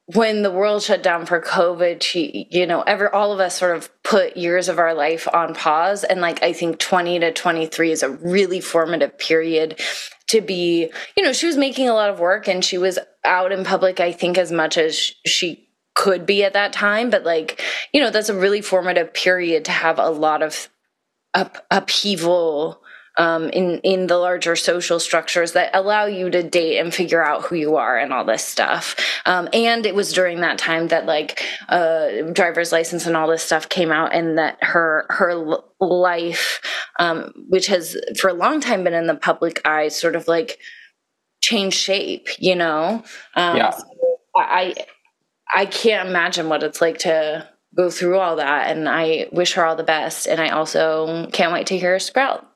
when 0.07 0.44
the 0.44 0.52
world 0.52 0.84
shut 0.84 1.02
down 1.02 1.26
for 1.26 1.41
COVID, 1.41 2.02
she, 2.03 2.48
you 2.52 2.68
know, 2.68 2.82
ever 2.82 3.14
all 3.14 3.34
of 3.34 3.40
us 3.40 3.57
sort 3.57 3.76
of 3.76 3.90
put 4.03 4.38
years 4.38 4.69
of 4.69 4.77
our 4.77 4.94
life 4.94 5.27
on 5.34 5.56
pause. 5.56 6.03
And 6.03 6.22
like 6.22 6.44
I 6.44 6.53
think 6.53 6.77
20 6.77 7.19
to 7.19 7.34
23 7.34 7.91
is 7.91 8.03
a 8.03 8.11
really 8.11 8.61
formative 8.61 9.18
period 9.18 9.80
to 10.27 10.41
be, 10.41 10.91
you 11.18 11.23
know, 11.23 11.34
she 11.34 11.48
was 11.48 11.57
making 11.57 11.90
a 11.90 11.94
lot 11.94 12.11
of 12.11 12.19
work 12.19 12.48
and 12.48 12.64
she 12.64 12.77
was 12.77 12.99
out 13.23 13.52
in 13.52 13.64
public, 13.64 13.99
I 13.99 14.11
think, 14.11 14.38
as 14.38 14.52
much 14.52 14.77
as 14.77 14.95
she 15.26 15.69
could 15.95 16.27
be 16.27 16.44
at 16.44 16.53
that 16.53 16.72
time. 16.72 17.10
But 17.10 17.23
like, 17.23 17.61
you 17.91 17.99
know, 17.99 18.11
that's 18.11 18.30
a 18.30 18.38
really 18.38 18.61
formative 18.61 19.11
period 19.11 19.65
to 19.65 19.72
have 19.72 19.98
a 19.98 20.10
lot 20.10 20.44
of 20.44 20.69
up, 21.34 21.65
upheaval 21.72 22.82
um, 23.17 23.49
in 23.49 23.79
in 23.79 24.07
the 24.07 24.17
larger 24.17 24.55
social 24.55 24.99
structures 24.99 25.53
that 25.53 25.71
allow 25.73 26.05
you 26.05 26.29
to 26.29 26.43
date 26.43 26.79
and 26.79 26.93
figure 26.93 27.23
out 27.23 27.43
who 27.43 27.55
you 27.55 27.75
are 27.75 27.97
and 27.97 28.13
all 28.13 28.25
this 28.25 28.43
stuff. 28.43 28.95
Um, 29.25 29.47
and 29.53 29.85
it 29.85 29.95
was 29.95 30.13
during 30.13 30.41
that 30.41 30.57
time 30.57 30.87
that 30.89 31.05
like 31.05 31.43
uh, 31.69 32.21
driver's 32.33 32.71
license 32.71 33.05
and 33.05 33.15
all 33.15 33.27
this 33.27 33.43
stuff 33.43 33.69
came 33.69 33.91
out, 33.91 34.13
and 34.13 34.37
that 34.37 34.57
her 34.61 35.05
her 35.09 35.35
life, 35.79 36.61
um, 36.99 37.31
which 37.49 37.67
has 37.67 37.97
for 38.19 38.29
a 38.29 38.33
long 38.33 38.59
time 38.59 38.83
been 38.83 38.93
in 38.93 39.07
the 39.07 39.15
public 39.15 39.65
eye, 39.65 39.87
sort 39.87 40.15
of 40.15 40.27
like 40.27 40.59
changed 41.41 41.77
shape. 41.77 42.27
You 42.39 42.55
know, 42.55 43.03
um, 43.35 43.57
yeah. 43.57 43.71
So 43.71 43.85
I 44.35 44.75
I 45.53 45.65
can't 45.65 46.09
imagine 46.09 46.49
what 46.49 46.63
it's 46.63 46.81
like 46.81 46.99
to 46.99 47.47
go 47.75 47.89
through 47.89 48.17
all 48.17 48.37
that 48.37 48.71
and 48.71 48.87
I 48.87 49.27
wish 49.31 49.53
her 49.53 49.65
all 49.65 49.75
the 49.75 49.83
best 49.83 50.27
and 50.27 50.39
I 50.39 50.49
also 50.49 51.27
can't 51.33 51.51
wait 51.51 51.67
to 51.67 51.77
hear 51.77 51.91
her 51.91 51.99
sprout. 51.99 52.49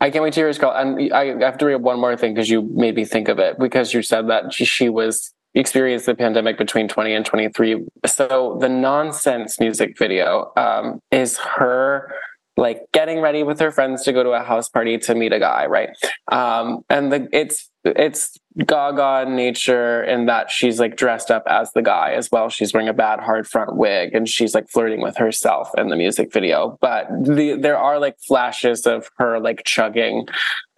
I 0.00 0.10
can't 0.10 0.22
wait 0.22 0.34
to 0.34 0.40
hear 0.40 0.48
his 0.48 0.58
call. 0.58 0.72
And 0.74 1.12
I 1.12 1.38
have 1.44 1.58
to 1.58 1.66
read 1.66 1.76
one 1.76 2.00
more 2.00 2.16
thing 2.16 2.34
because 2.34 2.50
you 2.50 2.62
made 2.74 2.94
me 2.94 3.04
think 3.04 3.28
of 3.28 3.38
it 3.38 3.58
because 3.58 3.92
you 3.94 4.02
said 4.02 4.28
that 4.28 4.52
she 4.52 4.88
was 4.88 5.32
experienced 5.54 6.06
the 6.06 6.14
pandemic 6.14 6.58
between 6.58 6.86
20 6.86 7.14
and 7.14 7.24
23. 7.24 7.86
So 8.04 8.58
the 8.60 8.68
nonsense 8.68 9.58
music 9.58 9.98
video 9.98 10.52
um, 10.56 11.00
is 11.10 11.38
her 11.38 12.14
like 12.56 12.82
getting 12.92 13.20
ready 13.20 13.42
with 13.42 13.60
her 13.60 13.70
friends 13.70 14.02
to 14.04 14.12
go 14.12 14.22
to 14.22 14.30
a 14.30 14.42
house 14.42 14.68
party 14.68 14.96
to 14.98 15.14
meet 15.14 15.32
a 15.32 15.38
guy, 15.38 15.66
right? 15.66 15.90
Um, 16.32 16.84
and 16.88 17.12
the, 17.12 17.28
it's 17.32 17.70
it's 17.84 18.38
Gaga 18.64 19.30
nature 19.30 20.02
in 20.02 20.26
that 20.26 20.50
she's 20.50 20.80
like 20.80 20.96
dressed 20.96 21.30
up 21.30 21.44
as 21.46 21.70
the 21.72 21.82
guy 21.82 22.12
as 22.12 22.30
well. 22.32 22.48
She's 22.48 22.72
wearing 22.72 22.88
a 22.88 22.94
bad 22.94 23.20
hard 23.20 23.46
front 23.46 23.76
wig 23.76 24.14
and 24.14 24.28
she's 24.28 24.54
like 24.54 24.68
flirting 24.70 25.02
with 25.02 25.16
herself 25.18 25.70
in 25.76 25.88
the 25.88 25.96
music 25.96 26.32
video. 26.32 26.78
But 26.80 27.06
the, 27.22 27.56
there 27.60 27.76
are 27.76 28.00
like 28.00 28.16
flashes 28.26 28.86
of 28.86 29.10
her 29.18 29.38
like 29.38 29.62
chugging 29.64 30.26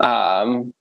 um, 0.01 0.75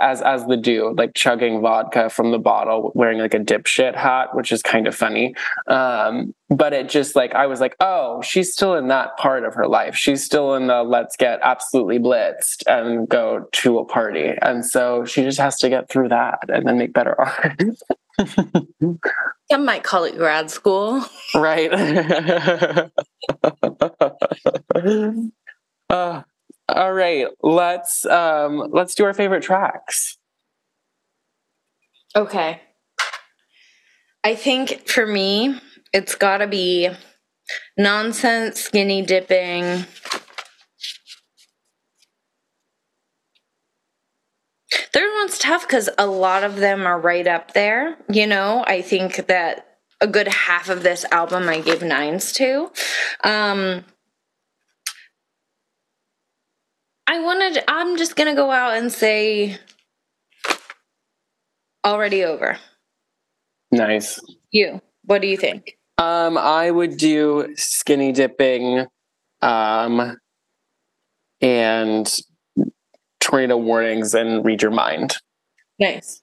as 0.00 0.22
as 0.22 0.46
the 0.46 0.56
dude, 0.56 0.98
like 0.98 1.14
chugging 1.14 1.60
vodka 1.60 2.10
from 2.10 2.32
the 2.32 2.38
bottle, 2.38 2.92
wearing 2.94 3.18
like 3.18 3.34
a 3.34 3.38
dipshit 3.38 3.94
hat, 3.94 4.34
which 4.34 4.52
is 4.52 4.62
kind 4.62 4.86
of 4.86 4.94
funny. 4.94 5.34
Um, 5.66 6.34
but 6.50 6.72
it 6.72 6.88
just 6.88 7.16
like 7.16 7.34
I 7.34 7.46
was 7.46 7.60
like, 7.60 7.76
oh, 7.80 8.22
she's 8.22 8.52
still 8.52 8.74
in 8.74 8.88
that 8.88 9.16
part 9.16 9.44
of 9.44 9.54
her 9.54 9.66
life. 9.66 9.96
She's 9.96 10.24
still 10.24 10.54
in 10.54 10.66
the 10.66 10.82
let's 10.82 11.16
get 11.16 11.40
absolutely 11.42 11.98
blitzed 11.98 12.62
and 12.66 13.08
go 13.08 13.48
to 13.52 13.78
a 13.78 13.84
party, 13.84 14.32
and 14.42 14.64
so 14.64 15.04
she 15.04 15.22
just 15.22 15.38
has 15.38 15.56
to 15.58 15.68
get 15.68 15.88
through 15.88 16.08
that 16.08 16.40
and 16.48 16.66
then 16.66 16.78
make 16.78 16.92
better 16.92 17.18
art. 17.24 17.62
Some 19.50 19.64
might 19.64 19.84
call 19.84 20.04
it 20.04 20.16
grad 20.16 20.50
school, 20.50 21.04
right? 21.34 21.72
uh, 25.90 26.22
all 26.68 26.92
right, 26.92 27.26
let's 27.42 28.06
um 28.06 28.68
let's 28.72 28.94
do 28.94 29.04
our 29.04 29.14
favorite 29.14 29.42
tracks. 29.42 30.18
Okay. 32.14 32.60
I 34.24 34.34
think 34.34 34.88
for 34.88 35.06
me, 35.06 35.58
it's 35.92 36.14
got 36.14 36.38
to 36.38 36.46
be 36.46 36.90
nonsense 37.76 38.60
skinny 38.60 39.02
dipping. 39.02 39.84
Third 44.92 45.10
one's 45.16 45.38
tough 45.38 45.66
because 45.66 45.88
a 45.98 46.06
lot 46.06 46.44
of 46.44 46.56
them 46.56 46.86
are 46.86 47.00
right 47.00 47.26
up 47.26 47.54
there. 47.54 47.96
You 48.08 48.26
know, 48.26 48.62
I 48.66 48.82
think 48.82 49.26
that 49.26 49.78
a 50.00 50.06
good 50.06 50.28
half 50.28 50.68
of 50.68 50.82
this 50.82 51.04
album 51.10 51.48
I 51.48 51.60
gave 51.60 51.82
nines 51.82 52.32
to. 52.32 52.70
Um, 53.24 53.84
I 57.12 57.20
wanted, 57.20 57.62
I'm 57.68 57.98
just 57.98 58.16
going 58.16 58.28
to 58.28 58.34
go 58.34 58.50
out 58.50 58.78
and 58.78 58.90
say 58.90 59.58
already 61.84 62.24
over. 62.24 62.56
Nice. 63.70 64.18
You, 64.50 64.80
what 65.04 65.20
do 65.20 65.28
you 65.28 65.36
think? 65.36 65.76
Um, 65.98 66.38
I 66.38 66.70
would 66.70 66.96
do 66.96 67.52
skinny 67.54 68.12
dipping, 68.12 68.86
um, 69.42 70.16
and 71.42 72.16
tornado 73.20 73.58
warnings 73.58 74.14
and 74.14 74.42
read 74.42 74.62
your 74.62 74.70
mind. 74.70 75.18
Nice. 75.78 76.22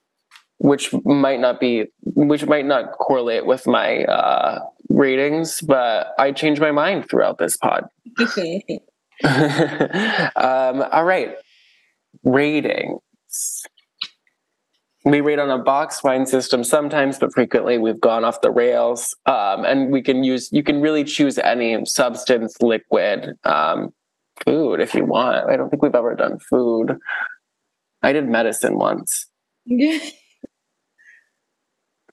Which 0.57 0.91
might 1.06 1.40
not 1.40 1.60
be, 1.60 1.86
which 2.02 2.48
might 2.48 2.66
not 2.66 2.94
correlate 2.94 3.45
with 3.45 3.68
my 3.68 4.06
uh, 4.06 4.61
ratings, 4.90 5.61
but 5.61 6.16
I 6.18 6.32
change 6.32 6.60
my 6.60 6.72
mind 6.72 7.07
throughout 7.07 7.38
this 7.38 7.57
pod. 7.57 7.88
um, 10.36 10.84
all 10.91 11.04
right. 11.04 11.36
Ratings. 12.24 13.02
We 15.06 15.22
rate 15.22 15.40
on 15.40 15.50
a 15.50 15.58
box 15.58 16.04
wine 16.04 16.26
system 16.26 16.64
sometimes, 16.64 17.18
but 17.20 17.34
frequently 17.34 17.78
we've 17.78 18.02
gone 18.02 18.26
off 18.26 18.41
the 18.41 18.52
rails. 18.52 19.16
Um, 19.26 19.64
and 19.66 19.91
we 19.91 20.02
can 20.02 20.24
use, 20.24 20.52
you 20.52 20.64
can 20.64 20.82
really 20.82 21.04
choose 21.04 21.38
any 21.38 21.86
substance, 21.86 22.62
liquid, 22.62 23.38
um, 23.44 23.94
food 24.46 24.80
if 24.80 24.94
you 24.94 25.06
want. 25.06 25.50
I 25.50 25.58
don't 25.58 25.70
think 25.70 25.82
we've 25.82 25.96
ever 25.96 26.16
done 26.16 26.40
food. 26.40 26.98
I 28.02 28.14
did 28.14 28.28
medicine 28.28 28.78
once. 28.78 29.28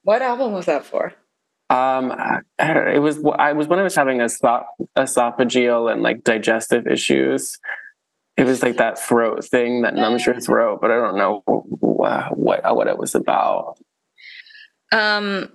what 0.03 0.21
album 0.21 0.53
was 0.53 0.65
that 0.65 0.85
for? 0.85 1.13
Um, 1.69 2.13
it 2.59 3.01
was 3.01 3.19
I 3.37 3.53
was 3.53 3.67
when 3.67 3.79
I 3.79 3.83
was 3.83 3.95
having 3.95 4.19
esophageal 4.19 5.91
and 5.91 6.01
like 6.01 6.23
digestive 6.23 6.87
issues. 6.87 7.57
It 8.37 8.45
was 8.45 8.61
like 8.61 8.77
that 8.77 8.99
throat 8.99 9.43
thing 9.43 9.81
that 9.81 9.95
numbs 9.95 10.25
your 10.25 10.39
throat, 10.39 10.79
but 10.79 10.91
I 10.91 10.95
don't 10.95 11.17
know 11.17 11.43
what 11.45 12.37
what, 12.37 12.75
what 12.75 12.87
it 12.87 12.97
was 12.97 13.15
about. 13.15 13.79
Um, 14.91 15.49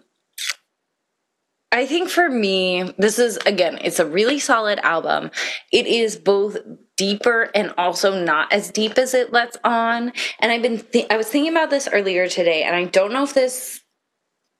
I 1.70 1.86
think 1.86 2.10
for 2.10 2.28
me, 2.28 2.92
this 2.98 3.18
is 3.18 3.38
again, 3.46 3.78
it's 3.80 3.98
a 3.98 4.06
really 4.06 4.38
solid 4.38 4.78
album. 4.80 5.30
It 5.72 5.86
is 5.86 6.16
both 6.16 6.58
deeper 6.98 7.50
and 7.54 7.72
also 7.78 8.22
not 8.22 8.52
as 8.52 8.70
deep 8.70 8.98
as 8.98 9.14
it 9.14 9.32
lets 9.32 9.56
on. 9.64 10.12
And 10.40 10.52
I've 10.52 10.60
been, 10.60 10.80
th- 10.80 11.06
I 11.08 11.16
was 11.16 11.28
thinking 11.28 11.50
about 11.50 11.70
this 11.70 11.88
earlier 11.90 12.28
today, 12.28 12.62
and 12.64 12.76
I 12.76 12.84
don't 12.84 13.12
know 13.12 13.24
if 13.24 13.32
this 13.32 13.80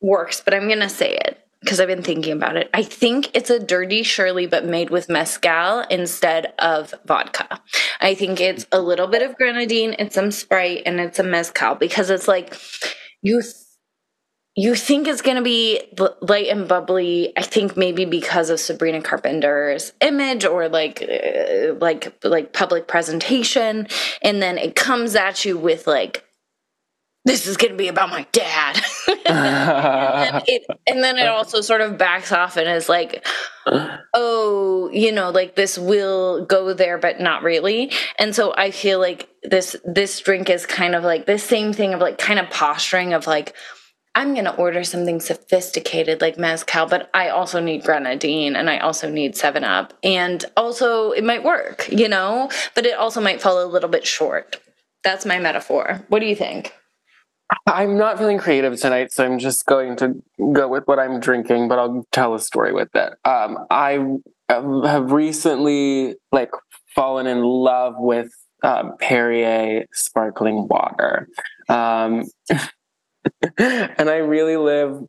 works, 0.00 0.40
but 0.42 0.54
I'm 0.54 0.68
gonna 0.68 0.88
say 0.88 1.14
it 1.14 1.41
because 1.62 1.80
I've 1.80 1.88
been 1.88 2.02
thinking 2.02 2.32
about 2.32 2.56
it. 2.56 2.68
I 2.74 2.82
think 2.82 3.30
it's 3.34 3.50
a 3.50 3.58
dirty 3.58 4.02
Shirley, 4.02 4.46
but 4.46 4.64
made 4.64 4.90
with 4.90 5.08
mezcal 5.08 5.80
instead 5.90 6.52
of 6.58 6.94
vodka. 7.06 7.60
I 8.00 8.14
think 8.14 8.40
it's 8.40 8.66
a 8.72 8.80
little 8.80 9.06
bit 9.06 9.22
of 9.22 9.36
grenadine, 9.36 9.94
and 9.94 10.12
some 10.12 10.30
Sprite, 10.30 10.82
and 10.86 11.00
it's 11.00 11.18
a 11.18 11.24
mezcal 11.24 11.74
because 11.76 12.10
it's 12.10 12.28
like 12.28 12.56
you. 13.22 13.42
You 14.54 14.74
think 14.74 15.08
it's 15.08 15.22
going 15.22 15.38
to 15.38 15.42
be 15.42 15.80
light 16.20 16.48
and 16.48 16.68
bubbly 16.68 17.32
i 17.38 17.40
think 17.40 17.74
maybe 17.74 18.04
because 18.04 18.50
of 18.50 18.60
sabrina 18.60 19.00
carpenter's 19.00 19.94
image 20.02 20.44
or 20.44 20.68
like 20.68 21.00
uh, 21.02 21.72
like 21.80 22.14
like 22.22 22.52
public 22.52 22.86
presentation 22.86 23.88
and 24.20 24.42
then 24.42 24.58
it 24.58 24.76
comes 24.76 25.16
at 25.16 25.46
you 25.46 25.56
with 25.56 25.86
like 25.86 26.24
this 27.24 27.46
is 27.46 27.56
going 27.56 27.70
to 27.70 27.76
be 27.76 27.88
about 27.88 28.10
my 28.10 28.26
dad 28.32 28.80
and, 29.26 30.42
it, 30.46 30.64
and 30.86 31.02
then 31.02 31.18
it 31.18 31.28
also 31.28 31.60
sort 31.60 31.80
of 31.80 31.96
backs 31.96 32.32
off 32.32 32.56
and 32.56 32.68
is 32.68 32.88
like 32.88 33.26
oh 34.14 34.90
you 34.92 35.12
know 35.12 35.30
like 35.30 35.54
this 35.54 35.78
will 35.78 36.44
go 36.44 36.72
there 36.74 36.98
but 36.98 37.20
not 37.20 37.42
really 37.42 37.90
and 38.18 38.34
so 38.34 38.52
i 38.56 38.70
feel 38.70 38.98
like 38.98 39.28
this 39.42 39.76
this 39.84 40.20
drink 40.20 40.50
is 40.50 40.66
kind 40.66 40.94
of 40.94 41.04
like 41.04 41.26
this 41.26 41.44
same 41.44 41.72
thing 41.72 41.94
of 41.94 42.00
like 42.00 42.18
kind 42.18 42.38
of 42.38 42.50
posturing 42.50 43.12
of 43.12 43.26
like 43.26 43.54
I'm 44.14 44.34
going 44.34 44.44
to 44.44 44.54
order 44.56 44.84
something 44.84 45.20
sophisticated 45.20 46.20
like 46.20 46.36
mezcal, 46.36 46.84
but 46.84 47.08
I 47.14 47.30
also 47.30 47.60
need 47.60 47.82
grenadine 47.82 48.56
and 48.56 48.68
I 48.68 48.78
also 48.78 49.10
need 49.10 49.36
7 49.36 49.64
Up. 49.64 49.94
And 50.02 50.44
also, 50.54 51.12
it 51.12 51.24
might 51.24 51.42
work, 51.42 51.88
you 51.90 52.08
know, 52.08 52.50
but 52.74 52.84
it 52.84 52.94
also 52.94 53.22
might 53.22 53.40
fall 53.40 53.64
a 53.64 53.66
little 53.66 53.88
bit 53.88 54.06
short. 54.06 54.60
That's 55.02 55.24
my 55.24 55.38
metaphor. 55.38 56.04
What 56.08 56.18
do 56.18 56.26
you 56.26 56.36
think? 56.36 56.74
I'm 57.66 57.96
not 57.96 58.18
feeling 58.18 58.38
creative 58.38 58.78
tonight, 58.80 59.12
so 59.12 59.24
I'm 59.24 59.38
just 59.38 59.66
going 59.66 59.96
to 59.96 60.22
go 60.52 60.68
with 60.68 60.84
what 60.86 60.98
I'm 60.98 61.20
drinking, 61.20 61.68
but 61.68 61.78
I'll 61.78 62.06
tell 62.12 62.34
a 62.34 62.40
story 62.40 62.72
with 62.72 62.90
it. 62.94 63.12
Um, 63.24 63.58
I 63.70 63.98
have 64.48 65.12
recently 65.12 66.16
like 66.30 66.50
fallen 66.94 67.26
in 67.26 67.42
love 67.42 67.94
with 67.98 68.30
um, 68.62 68.96
Perrier 68.98 69.86
sparkling 69.92 70.68
water. 70.68 71.28
Um, 71.68 72.24
and 73.58 74.10
I 74.10 74.16
really 74.16 74.56
live 74.56 75.02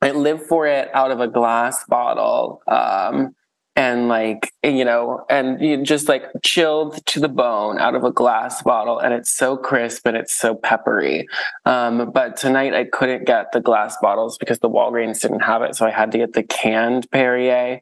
I 0.00 0.12
live 0.12 0.46
for 0.46 0.66
it 0.66 0.94
out 0.94 1.10
of 1.10 1.20
a 1.20 1.26
glass 1.26 1.84
bottle. 1.88 2.62
Um, 2.68 3.34
and 3.78 4.08
like 4.08 4.52
you 4.64 4.84
know 4.84 5.24
and 5.30 5.60
you 5.60 5.80
just 5.84 6.08
like 6.08 6.24
chilled 6.42 7.06
to 7.06 7.20
the 7.20 7.28
bone 7.28 7.78
out 7.78 7.94
of 7.94 8.02
a 8.02 8.10
glass 8.10 8.60
bottle 8.64 8.98
and 8.98 9.14
it's 9.14 9.30
so 9.30 9.56
crisp 9.56 10.04
and 10.04 10.16
it's 10.16 10.34
so 10.34 10.56
peppery. 10.56 11.28
Um, 11.64 12.10
but 12.12 12.36
tonight 12.36 12.74
i 12.74 12.84
couldn't 12.84 13.24
get 13.24 13.52
the 13.52 13.60
glass 13.60 13.96
bottles 14.02 14.36
because 14.36 14.58
the 14.58 14.68
walgreens 14.68 15.20
didn't 15.20 15.40
have 15.40 15.62
it 15.62 15.76
so 15.76 15.86
i 15.86 15.90
had 15.90 16.10
to 16.12 16.18
get 16.18 16.32
the 16.32 16.42
canned 16.42 17.08
perrier. 17.12 17.80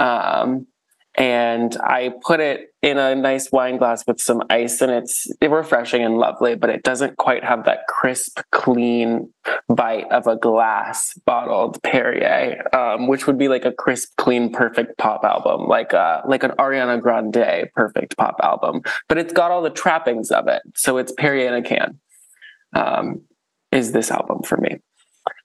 Um, 0.00 0.66
and 1.16 1.76
I 1.82 2.12
put 2.22 2.40
it 2.40 2.74
in 2.82 2.98
a 2.98 3.14
nice 3.14 3.50
wine 3.50 3.78
glass 3.78 4.04
with 4.06 4.20
some 4.20 4.42
ice, 4.50 4.80
and 4.80 4.92
it's 4.92 5.26
refreshing 5.40 6.02
and 6.02 6.18
lovely, 6.18 6.54
but 6.54 6.70
it 6.70 6.82
doesn't 6.82 7.16
quite 7.16 7.42
have 7.42 7.64
that 7.64 7.86
crisp, 7.88 8.40
clean 8.52 9.32
bite 9.68 10.10
of 10.12 10.26
a 10.26 10.36
glass 10.36 11.18
bottled 11.24 11.82
Perrier, 11.82 12.62
um, 12.74 13.08
which 13.08 13.26
would 13.26 13.38
be 13.38 13.48
like 13.48 13.64
a 13.64 13.72
crisp, 13.72 14.10
clean, 14.18 14.52
perfect 14.52 14.98
pop 14.98 15.24
album, 15.24 15.66
like 15.66 15.92
a, 15.94 15.98
uh, 15.98 16.22
like 16.26 16.42
an 16.42 16.52
Ariana 16.52 17.00
Grande 17.00 17.70
perfect 17.74 18.16
pop 18.16 18.36
album. 18.42 18.82
But 19.08 19.18
it's 19.18 19.32
got 19.32 19.50
all 19.50 19.62
the 19.62 19.70
trappings 19.70 20.30
of 20.30 20.48
it, 20.48 20.62
so 20.74 20.98
it's 20.98 21.12
Perrier 21.12 21.48
in 21.48 21.54
a 21.54 21.62
can. 21.62 21.98
Um, 22.74 23.22
is 23.72 23.92
this 23.92 24.10
album 24.10 24.42
for 24.42 24.58
me? 24.58 24.78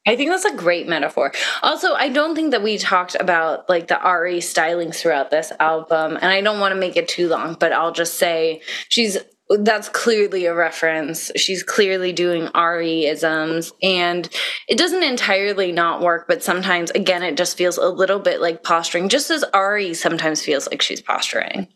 I 0.07 0.15
think 0.15 0.31
that's 0.31 0.45
a 0.45 0.55
great 0.55 0.87
metaphor. 0.87 1.31
Also, 1.61 1.93
I 1.93 2.09
don't 2.09 2.33
think 2.33 2.51
that 2.51 2.63
we 2.63 2.77
talked 2.77 3.15
about 3.15 3.69
like 3.69 3.87
the 3.87 3.99
Ari 3.99 4.41
styling 4.41 4.91
throughout 4.91 5.29
this 5.29 5.51
album, 5.59 6.15
and 6.15 6.25
I 6.25 6.41
don't 6.41 6.59
want 6.59 6.73
to 6.73 6.79
make 6.79 6.97
it 6.97 7.07
too 7.07 7.27
long, 7.27 7.55
but 7.59 7.71
I'll 7.71 7.91
just 7.91 8.15
say 8.15 8.61
she's 8.89 9.17
that's 9.59 9.89
clearly 9.89 10.45
a 10.45 10.55
reference. 10.55 11.29
She's 11.35 11.61
clearly 11.61 12.13
doing 12.13 12.47
Ari 12.55 13.05
isms, 13.05 13.73
and 13.83 14.27
it 14.67 14.77
doesn't 14.77 15.03
entirely 15.03 15.71
not 15.71 16.01
work, 16.01 16.25
but 16.27 16.41
sometimes 16.41 16.89
again 16.91 17.21
it 17.21 17.37
just 17.37 17.55
feels 17.55 17.77
a 17.77 17.87
little 17.87 18.19
bit 18.19 18.41
like 18.41 18.63
posturing, 18.63 19.07
just 19.07 19.29
as 19.29 19.43
Ari 19.53 19.93
sometimes 19.93 20.41
feels 20.41 20.67
like 20.67 20.81
she's 20.81 21.01
posturing. 21.01 21.67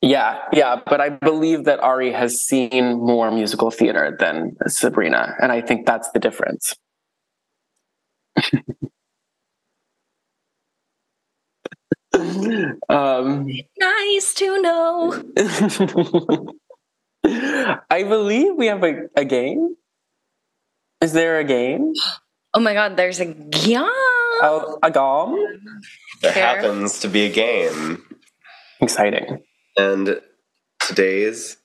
Yeah, 0.00 0.38
yeah, 0.52 0.80
but 0.86 1.00
I 1.00 1.08
believe 1.10 1.64
that 1.64 1.80
Ari 1.80 2.12
has 2.12 2.40
seen 2.40 2.98
more 2.98 3.30
musical 3.30 3.70
theater 3.70 4.16
than 4.18 4.56
Sabrina, 4.68 5.34
and 5.40 5.52
I 5.52 5.60
think 5.60 5.86
that's 5.86 6.10
the 6.12 6.18
difference. 6.18 6.74
Um, 12.88 13.46
nice 13.78 14.34
to 14.34 14.62
know. 14.62 15.22
I 17.90 18.02
believe 18.04 18.54
we 18.56 18.66
have 18.66 18.82
a, 18.84 19.08
a 19.16 19.24
game. 19.24 19.76
Is 21.00 21.12
there 21.12 21.38
a 21.38 21.44
game? 21.44 21.92
Oh 22.54 22.60
my 22.60 22.72
god, 22.72 22.96
there's 22.96 23.20
a 23.20 23.26
game. 23.26 23.84
Oh, 24.40 24.78
a 24.82 24.90
game? 24.90 25.60
There 26.22 26.32
happens 26.32 26.98
to 27.00 27.08
be 27.08 27.26
a 27.26 27.30
game. 27.30 28.02
Exciting. 28.80 29.42
And 29.76 30.18
today's 30.80 31.58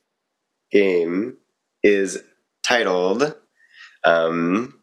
game 0.74 1.38
is 1.84 2.22
titled 2.64 3.34
um, 4.04 4.78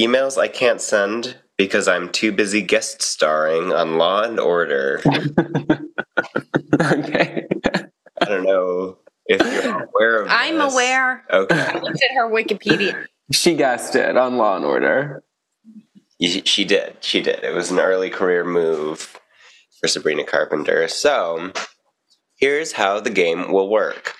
Emails 0.00 0.38
I 0.38 0.48
can't 0.48 0.80
send 0.80 1.36
because 1.58 1.86
I'm 1.86 2.10
too 2.10 2.32
busy 2.32 2.62
guest 2.62 3.02
starring 3.02 3.70
on 3.70 3.98
Law 3.98 4.22
and 4.22 4.40
Order. 4.40 5.02
okay. 6.80 7.46
I 8.22 8.24
don't 8.24 8.44
know 8.44 8.96
if 9.26 9.40
you're 9.40 9.82
aware 9.84 10.22
of 10.22 10.28
I'm 10.30 10.56
this. 10.56 10.72
aware. 10.72 11.24
Okay. 11.30 11.60
I 11.60 11.78
looked 11.78 12.02
at 12.02 12.14
her 12.16 12.30
Wikipedia. 12.30 13.04
She 13.30 13.54
guessed 13.56 13.94
it 13.94 14.16
on 14.16 14.38
Law 14.38 14.56
and 14.56 14.64
Order. 14.64 15.22
She 16.18 16.64
did. 16.64 16.96
She 17.00 17.20
did. 17.20 17.44
It 17.44 17.54
was 17.54 17.70
an 17.70 17.78
early 17.78 18.08
career 18.08 18.42
move 18.42 19.20
for 19.80 19.86
Sabrina 19.88 20.24
Carpenter. 20.24 20.88
So, 20.88 21.52
here's 22.36 22.72
how 22.72 23.00
the 23.00 23.10
game 23.10 23.52
will 23.52 23.68
work. 23.68 24.14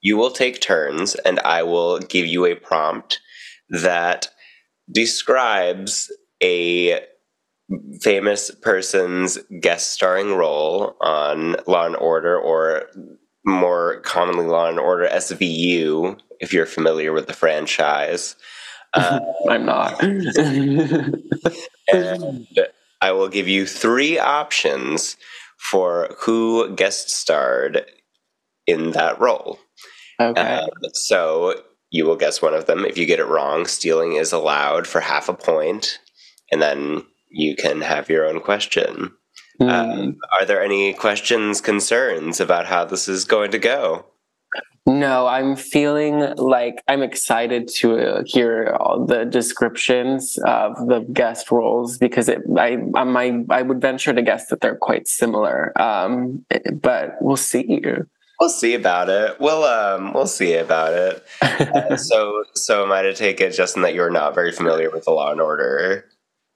You 0.00 0.16
will 0.16 0.30
take 0.30 0.60
turns, 0.60 1.14
and 1.14 1.40
I 1.40 1.62
will 1.62 1.98
give 1.98 2.26
you 2.26 2.46
a 2.46 2.54
prompt 2.54 3.20
that 3.82 4.28
describes 4.90 6.12
a 6.42 7.00
famous 8.00 8.50
person's 8.50 9.38
guest 9.60 9.92
starring 9.92 10.34
role 10.34 10.96
on 11.00 11.56
Law 11.66 11.86
and 11.86 11.96
Order, 11.96 12.38
or 12.38 12.86
more 13.44 14.00
commonly 14.00 14.46
Law 14.46 14.68
and 14.68 14.78
Order 14.78 15.08
SVU, 15.08 16.18
if 16.40 16.52
you're 16.52 16.66
familiar 16.66 17.12
with 17.12 17.26
the 17.26 17.32
franchise. 17.32 18.36
Uh, 18.92 19.20
I'm 19.48 19.64
not. 19.64 20.02
and 21.92 22.46
I 23.00 23.12
will 23.12 23.28
give 23.28 23.48
you 23.48 23.66
three 23.66 24.18
options 24.18 25.16
for 25.58 26.14
who 26.18 26.74
guest 26.74 27.10
starred 27.10 27.84
in 28.66 28.92
that 28.92 29.20
role. 29.20 29.58
Okay. 30.20 30.40
Uh, 30.40 30.66
so 30.92 31.54
you 31.94 32.04
will 32.04 32.16
guess 32.16 32.42
one 32.42 32.54
of 32.54 32.66
them. 32.66 32.84
If 32.84 32.98
you 32.98 33.06
get 33.06 33.20
it 33.20 33.26
wrong, 33.26 33.66
stealing 33.66 34.16
is 34.16 34.32
allowed 34.32 34.84
for 34.84 35.00
half 35.00 35.28
a 35.28 35.32
point, 35.32 36.00
and 36.50 36.60
then 36.60 37.04
you 37.28 37.54
can 37.54 37.82
have 37.82 38.10
your 38.10 38.26
own 38.26 38.40
question. 38.40 39.12
Mm. 39.60 39.70
Um, 39.70 40.16
are 40.40 40.44
there 40.44 40.60
any 40.60 40.92
questions, 40.92 41.60
concerns 41.60 42.40
about 42.40 42.66
how 42.66 42.84
this 42.84 43.06
is 43.06 43.24
going 43.24 43.52
to 43.52 43.60
go? 43.60 44.06
No, 44.86 45.28
I'm 45.28 45.54
feeling 45.54 46.34
like 46.36 46.82
I'm 46.88 47.02
excited 47.02 47.68
to 47.76 47.96
uh, 47.96 48.22
hear 48.26 48.76
all 48.80 49.06
the 49.06 49.24
descriptions 49.24 50.36
of 50.44 50.74
the 50.88 51.06
guest 51.12 51.52
roles 51.52 51.96
because 51.96 52.28
it, 52.28 52.42
I, 52.58 52.78
I, 52.96 53.04
my, 53.04 53.44
I 53.50 53.62
would 53.62 53.80
venture 53.80 54.12
to 54.12 54.20
guess 54.20 54.48
that 54.48 54.60
they're 54.60 54.76
quite 54.76 55.06
similar. 55.06 55.72
Um, 55.80 56.44
but 56.82 57.12
we'll 57.20 57.36
see. 57.36 57.80
We'll 58.40 58.50
see 58.50 58.74
about 58.74 59.08
it. 59.08 59.40
We'll 59.40 59.64
um 59.64 60.12
we'll 60.12 60.26
see 60.26 60.54
about 60.54 60.92
it. 60.92 61.24
uh, 61.40 61.96
so 61.96 62.44
so 62.54 62.84
am 62.84 62.92
I 62.92 63.02
to 63.02 63.14
take 63.14 63.40
it, 63.40 63.52
Justin, 63.52 63.82
that 63.82 63.94
you're 63.94 64.10
not 64.10 64.34
very 64.34 64.52
familiar 64.52 64.90
with 64.90 65.04
the 65.04 65.12
Law 65.12 65.32
and 65.32 65.40
Order? 65.40 66.04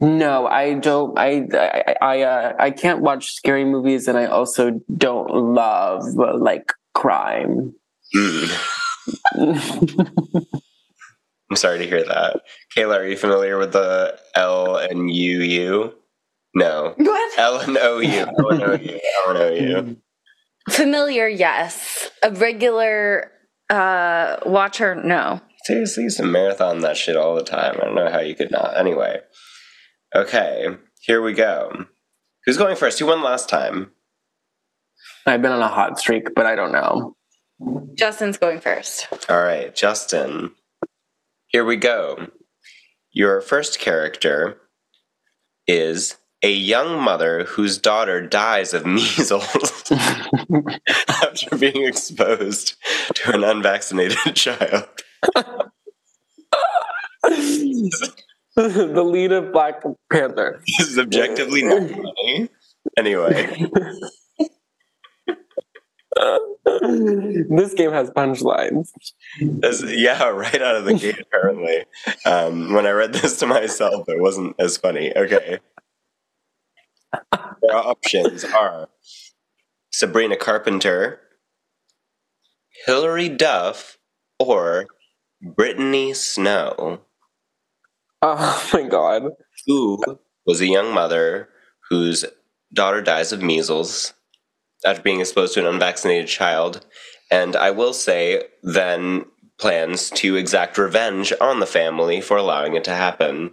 No, 0.00 0.46
I 0.46 0.74
don't. 0.74 1.18
I 1.18 1.48
I 1.52 1.94
I, 2.00 2.22
uh, 2.22 2.56
I 2.58 2.70
can't 2.70 3.00
watch 3.00 3.32
scary 3.32 3.64
movies, 3.64 4.06
and 4.06 4.16
I 4.16 4.26
also 4.26 4.80
don't 4.96 5.54
love 5.54 6.04
uh, 6.18 6.36
like 6.38 6.72
crime. 6.94 7.74
Mm. 8.14 8.64
I'm 11.50 11.56
sorry 11.56 11.78
to 11.78 11.86
hear 11.86 12.04
that. 12.04 12.42
Kaela, 12.76 12.98
are 13.00 13.06
you 13.06 13.16
familiar 13.16 13.58
with 13.58 13.72
the 13.72 14.18
L 14.34 14.76
and 14.76 15.10
U 15.10 15.40
U? 15.40 15.94
No. 16.54 16.94
What? 16.96 17.38
L 17.38 17.60
and 17.60 17.78
O 17.78 17.98
U. 17.98 18.08
L 18.08 18.48
and 18.50 18.62
O 18.62 18.74
U. 18.74 19.00
L 19.26 19.30
and 19.30 19.38
O 19.38 19.52
U. 19.52 19.96
Familiar, 20.70 21.28
yes. 21.28 22.10
A 22.22 22.30
regular 22.30 23.30
uh 23.70 24.36
watcher, 24.46 24.94
no. 24.94 25.40
Seriously, 25.64 26.02
you 26.02 26.06
used 26.06 26.16
to 26.18 26.22
marathon 26.24 26.80
that 26.80 26.96
shit 26.96 27.16
all 27.16 27.34
the 27.34 27.42
time. 27.42 27.76
I 27.80 27.84
don't 27.84 27.94
know 27.94 28.10
how 28.10 28.20
you 28.20 28.34
could 28.34 28.50
not. 28.50 28.76
Anyway. 28.76 29.20
Okay, 30.14 30.68
here 31.00 31.20
we 31.20 31.34
go. 31.34 31.84
Who's 32.46 32.56
going 32.56 32.76
first? 32.76 32.98
Who 32.98 33.06
won 33.06 33.22
last 33.22 33.48
time? 33.48 33.92
I've 35.26 35.42
been 35.42 35.52
on 35.52 35.60
a 35.60 35.68
hot 35.68 35.98
streak, 35.98 36.34
but 36.34 36.46
I 36.46 36.54
don't 36.54 36.72
know. 36.72 37.14
Justin's 37.94 38.38
going 38.38 38.60
first. 38.60 39.08
All 39.28 39.42
right, 39.42 39.74
Justin. 39.74 40.52
Here 41.48 41.64
we 41.64 41.76
go. 41.76 42.28
Your 43.10 43.40
first 43.40 43.78
character 43.78 44.60
is 45.66 46.16
a 46.42 46.52
young 46.52 47.00
mother 47.00 47.44
whose 47.44 47.78
daughter 47.78 48.20
dies 48.26 48.72
of 48.74 48.86
measles 48.86 49.90
after 51.08 51.56
being 51.56 51.84
exposed 51.84 52.76
to 53.14 53.34
an 53.34 53.44
unvaccinated 53.44 54.18
child. 54.34 54.88
the 58.54 59.04
lead 59.04 59.32
of 59.32 59.52
Black 59.52 59.82
Panther. 60.12 60.62
This 60.78 60.88
is 60.88 60.98
objectively 60.98 61.62
not 61.62 61.90
funny. 61.90 62.48
Anyway, 62.96 63.66
this 67.50 67.74
game 67.74 67.92
has 67.92 68.10
punchlines. 68.10 68.90
yeah, 69.40 70.28
right 70.28 70.62
out 70.62 70.76
of 70.76 70.84
the 70.84 70.94
gate, 70.94 71.20
apparently. 71.20 71.84
Um, 72.24 72.72
when 72.72 72.86
I 72.86 72.90
read 72.90 73.12
this 73.12 73.38
to 73.40 73.46
myself, 73.46 74.08
it 74.08 74.20
wasn't 74.20 74.56
as 74.58 74.76
funny. 74.76 75.14
Okay. 75.16 75.58
Their 77.62 77.76
options 77.76 78.44
are 78.44 78.88
Sabrina 79.90 80.36
Carpenter, 80.36 81.20
Hilary 82.86 83.28
Duff, 83.28 83.98
or 84.38 84.86
Brittany 85.42 86.14
Snow, 86.14 87.00
Oh 88.22 88.70
my 88.72 88.82
god. 88.82 89.24
who 89.66 90.02
was 90.46 90.60
a 90.60 90.66
young 90.66 90.92
mother 90.92 91.48
whose 91.88 92.24
daughter 92.72 93.00
dies 93.00 93.32
of 93.32 93.42
measles 93.42 94.14
after 94.84 95.02
being 95.02 95.20
exposed 95.20 95.54
to 95.54 95.60
an 95.60 95.66
unvaccinated 95.66 96.28
child. 96.28 96.84
And 97.30 97.56
I 97.56 97.70
will 97.70 97.92
say, 97.92 98.44
then 98.62 99.24
plans 99.58 100.10
to 100.10 100.36
exact 100.36 100.78
revenge 100.78 101.32
on 101.40 101.60
the 101.60 101.66
family 101.66 102.20
for 102.20 102.36
allowing 102.36 102.74
it 102.74 102.84
to 102.84 102.94
happen. 102.94 103.50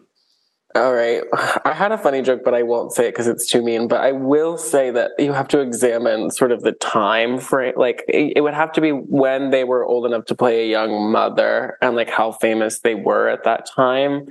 All 0.75 0.93
right. 0.93 1.23
I 1.63 1.71
had 1.73 1.93
a 1.93 1.97
funny 1.97 2.21
joke, 2.21 2.41
but 2.43 2.53
I 2.53 2.61
won't 2.61 2.91
say 2.91 3.07
it 3.07 3.11
because 3.11 3.27
it's 3.27 3.49
too 3.49 3.63
mean. 3.63 3.87
But 3.87 4.01
I 4.01 4.11
will 4.11 4.57
say 4.57 4.91
that 4.91 5.11
you 5.17 5.31
have 5.31 5.47
to 5.49 5.61
examine 5.61 6.31
sort 6.31 6.51
of 6.51 6.63
the 6.63 6.73
time 6.73 7.39
frame. 7.39 7.75
Like, 7.77 8.03
it, 8.09 8.33
it 8.35 8.41
would 8.41 8.53
have 8.53 8.73
to 8.73 8.81
be 8.81 8.89
when 8.89 9.51
they 9.51 9.63
were 9.63 9.85
old 9.85 10.05
enough 10.05 10.25
to 10.25 10.35
play 10.35 10.65
a 10.65 10.69
young 10.69 11.11
mother 11.11 11.77
and 11.81 11.95
like 11.95 12.09
how 12.09 12.33
famous 12.33 12.79
they 12.79 12.93
were 12.93 13.29
at 13.29 13.45
that 13.45 13.65
time. 13.65 14.27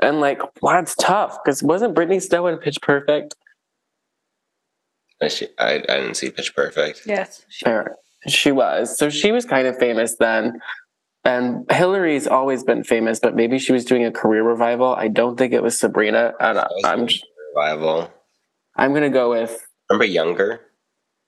And 0.00 0.20
like, 0.20 0.40
wow, 0.62 0.78
it's 0.78 0.94
tough 0.94 1.38
because 1.44 1.62
wasn't 1.62 1.94
Brittany 1.94 2.20
Snow 2.20 2.46
in 2.46 2.56
Pitch 2.56 2.80
Perfect? 2.80 3.34
I, 5.20 5.28
she, 5.28 5.46
I, 5.58 5.74
I 5.74 5.78
didn't 5.78 6.14
see 6.14 6.30
Pitch 6.30 6.54
Perfect. 6.56 7.02
Yes. 7.04 7.44
Sure. 7.50 7.96
She 8.26 8.50
was. 8.50 8.96
So 8.96 9.10
she 9.10 9.30
was 9.30 9.44
kind 9.44 9.66
of 9.66 9.76
famous 9.76 10.16
then. 10.16 10.58
And 11.24 11.64
Hilary's 11.70 12.26
always 12.26 12.64
been 12.64 12.82
famous, 12.82 13.20
but 13.20 13.36
maybe 13.36 13.58
she 13.58 13.72
was 13.72 13.84
doing 13.84 14.04
a 14.04 14.10
career 14.10 14.42
revival. 14.42 14.94
I 14.94 15.08
don't 15.08 15.36
think 15.36 15.52
it 15.52 15.62
was 15.62 15.78
Sabrina. 15.78 16.34
And 16.40 16.58
I- 16.58 16.68
I'm 16.84 17.06
Revival. 17.54 18.10
I'm 18.76 18.92
gonna 18.94 19.10
go 19.10 19.30
with 19.30 19.66
Remember 19.90 20.04
Younger? 20.06 20.60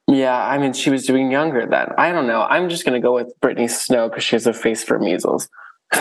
yeah. 0.08 0.36
I 0.36 0.58
mean, 0.58 0.72
she 0.72 0.90
was 0.90 1.06
doing 1.06 1.30
younger 1.30 1.66
then. 1.66 1.88
I 1.98 2.10
don't 2.12 2.26
know. 2.26 2.42
I'm 2.42 2.68
just 2.70 2.84
gonna 2.84 3.00
go 3.00 3.14
with 3.14 3.38
Brittany 3.40 3.68
Snow 3.68 4.08
because 4.08 4.24
she 4.24 4.34
has 4.36 4.46
a 4.46 4.52
face 4.54 4.82
for 4.82 4.98
measles. 4.98 5.48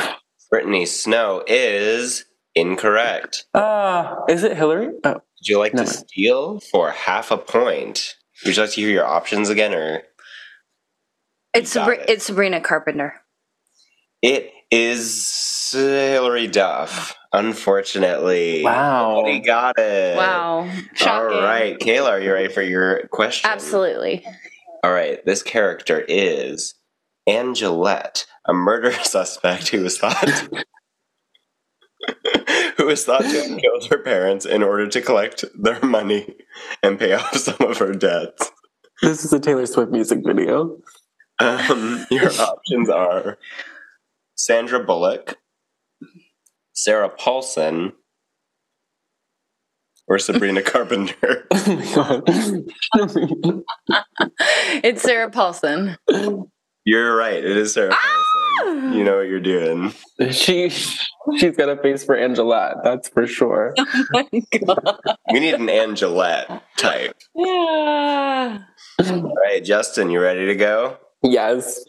Brittany 0.50 0.86
Snow 0.86 1.44
is 1.46 2.26
incorrect. 2.56 3.46
Uh, 3.54 4.16
is 4.30 4.44
it 4.44 4.56
Hilary? 4.56 4.90
Oh, 5.04 5.14
Would 5.14 5.48
you 5.48 5.60
like 5.60 5.74
No. 5.74 5.84
to 5.84 5.90
steal 5.90 6.60
for 6.62 6.92
half 6.92 7.30
a 7.32 7.38
point? 7.38 8.16
Would 8.46 8.56
you 8.56 8.62
like 8.64 8.72
to 8.72 8.82
hear 8.82 8.90
your 8.90 9.06
options 9.06 9.50
again, 9.50 9.74
or 9.74 10.04
It's 11.54 11.74
Sabri- 11.76 12.00
it. 12.00 12.10
it's 12.10 12.26
Sabrina 12.26 12.62
Carpenter. 12.62 13.22
It 14.24 14.54
is 14.72 15.70
Hilary 15.74 16.48
Duff? 16.48 17.14
Unfortunately, 17.34 18.64
wow. 18.64 19.16
Nobody 19.16 19.42
got 19.42 19.78
it. 19.78 20.16
Wow. 20.16 20.72
Shocking. 20.94 21.38
All 21.38 21.44
right, 21.44 21.78
Kaela, 21.78 22.12
are 22.12 22.22
you 22.22 22.32
ready 22.32 22.48
for 22.48 22.62
your 22.62 23.06
question? 23.10 23.52
Absolutely. 23.52 24.26
All 24.82 24.94
right, 24.94 25.20
this 25.26 25.44
character 25.44 26.06
is 26.08 26.76
Angelette, 27.28 28.26
a 28.46 28.54
murder 28.54 28.94
suspect 29.04 29.68
who 29.68 29.82
was 29.82 29.98
thought 29.98 30.30
who 32.78 32.86
was 32.86 33.04
thought 33.04 33.24
to 33.24 33.28
have 33.28 33.60
killed 33.60 33.88
her 33.90 33.98
parents 33.98 34.46
in 34.46 34.64
order 34.64 34.88
to 34.88 35.02
collect 35.02 35.44
their 35.62 35.82
money 35.82 36.34
and 36.82 36.98
pay 36.98 37.12
off 37.12 37.36
some 37.36 37.58
of 37.60 37.78
her 37.80 37.92
debts. 37.92 38.52
This 39.02 39.26
is 39.26 39.34
a 39.34 39.40
Taylor 39.42 39.66
Swift 39.66 39.92
music 39.92 40.20
video. 40.24 40.78
Um, 41.40 42.06
your 42.10 42.32
options 42.40 42.90
are 42.90 43.38
Sandra 44.36 44.84
Bullock, 44.84 45.38
Sarah 46.74 47.10
Paulson, 47.10 47.94
or 50.08 50.20
Sabrina 50.20 50.62
Carpenter. 50.66 51.48
Oh 51.56 52.22
my 52.96 53.04
god. 53.46 53.64
It's 54.84 55.02
Sarah 55.02 55.30
Paulson. 55.30 55.98
You're 56.86 57.16
right. 57.16 57.38
It 57.38 57.58
is 57.58 57.74
Sarah 57.74 57.92
ah! 57.94 58.00
Paulson. 58.02 58.94
You 58.94 59.04
know 59.04 59.18
what 59.18 59.28
you're 59.30 59.40
doing. 59.40 59.94
she 60.32 60.70
she's 60.70 61.56
got 61.56 61.70
a 61.70 61.78
face 61.78 62.04
for 62.04 62.16
Angelette. 62.18 62.78
That's 62.84 63.08
for 63.10 63.26
sure. 63.28 63.74
Oh 63.78 64.06
my 64.12 64.28
god. 64.66 64.98
We 65.32 65.40
need 65.40 65.54
an 65.54 65.70
Angelette 65.70 66.50
type. 66.78 67.16
Yeah. 67.36 68.60
All 69.00 69.36
right, 69.46 69.64
Justin, 69.64 70.10
you 70.10 70.20
ready 70.20 70.46
to 70.48 70.56
go? 70.56 70.98
Yes. 71.24 71.84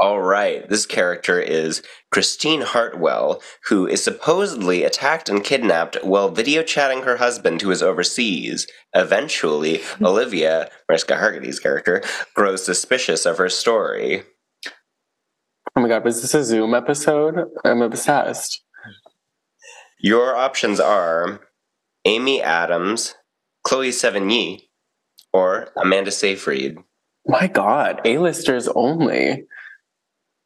All 0.00 0.20
right. 0.20 0.68
This 0.68 0.86
character 0.86 1.40
is 1.40 1.82
Christine 2.12 2.60
Hartwell, 2.60 3.42
who 3.68 3.84
is 3.86 4.02
supposedly 4.02 4.84
attacked 4.84 5.28
and 5.28 5.42
kidnapped 5.42 5.96
while 6.04 6.28
video 6.28 6.62
chatting 6.62 7.02
her 7.02 7.16
husband 7.16 7.62
who 7.62 7.70
is 7.72 7.82
overseas. 7.82 8.68
Eventually, 8.94 9.80
Olivia, 10.00 10.70
Mariska 10.88 11.14
Hargitay's 11.14 11.58
character, 11.58 12.00
grows 12.34 12.64
suspicious 12.64 13.26
of 13.26 13.38
her 13.38 13.48
story. 13.48 14.22
Oh 15.74 15.80
my 15.80 15.88
god, 15.88 16.04
was 16.04 16.22
this 16.22 16.34
a 16.34 16.44
Zoom 16.44 16.74
episode? 16.74 17.34
I'm 17.64 17.82
obsessed. 17.82 18.62
Your 20.00 20.36
options 20.36 20.78
are 20.78 21.40
Amy 22.04 22.40
Adams, 22.40 23.16
Chloe 23.64 23.90
Sevigny, 23.90 24.60
or 25.32 25.70
Amanda 25.76 26.12
Seyfried. 26.12 26.76
My 27.26 27.48
god, 27.48 28.00
A-listers 28.04 28.68
only. 28.68 29.44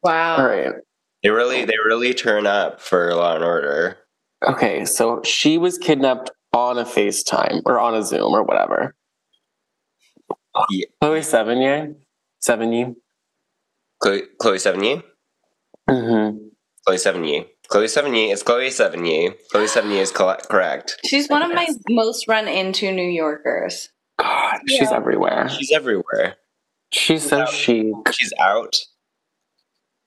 Wow. 0.03 0.37
All 0.37 0.47
right. 0.47 0.73
They 1.21 1.29
really, 1.29 1.65
they 1.65 1.75
really 1.85 2.13
turn 2.13 2.45
up 2.45 2.81
for 2.81 3.13
Law 3.15 3.35
and 3.35 3.43
Order. 3.43 3.97
Okay, 4.45 4.83
so 4.83 5.21
she 5.23 5.57
was 5.57 5.77
kidnapped 5.77 6.31
on 6.53 6.77
a 6.77 6.83
FaceTime 6.83 7.61
or 7.65 7.79
on 7.79 7.95
a 7.95 8.03
Zoom 8.03 8.33
or 8.33 8.43
whatever. 8.43 8.95
Yeah. 10.69 10.85
Chloe 11.01 11.21
Sevigny? 11.21 11.95
Sevigny? 12.45 12.95
Chloe, 14.01 14.23
Chloe 14.39 14.57
Sevigny. 14.57 15.01
Mm-hmm. 15.89 16.37
Chloe 16.85 16.97
Sevigny. 16.97 17.47
Chloe 17.69 17.85
Sevigny. 17.85 18.31
It's 18.31 18.43
Chloe 18.43 18.67
Sevigny. 18.67 19.33
Chloe 19.51 19.65
Sevigny 19.65 19.97
is 19.97 20.11
col- 20.11 20.35
correct. 20.49 20.99
She's 21.05 21.29
one 21.29 21.41
of 21.41 21.53
my 21.53 21.67
most 21.89 22.27
run 22.27 22.47
into 22.47 22.91
New 22.91 23.09
Yorkers. 23.09 23.89
God, 24.19 24.59
she's 24.67 24.91
everywhere. 24.91 25.49
She's 25.49 25.71
everywhere. 25.71 26.35
She's 26.91 27.27
so 27.27 27.45
chic. 27.45 27.93
She's 28.11 28.33
out. 28.39 28.77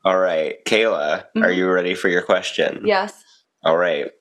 All 0.07 0.19
right, 0.19 0.65
Kaela, 0.65 1.25
are 1.25 1.27
mm-hmm. 1.37 1.59
you 1.59 1.69
ready 1.69 1.97
for 1.97 2.09
your 2.09 2.23
question? 2.23 2.83
Yes. 2.85 3.25
All 3.65 3.77
right. 3.77 4.13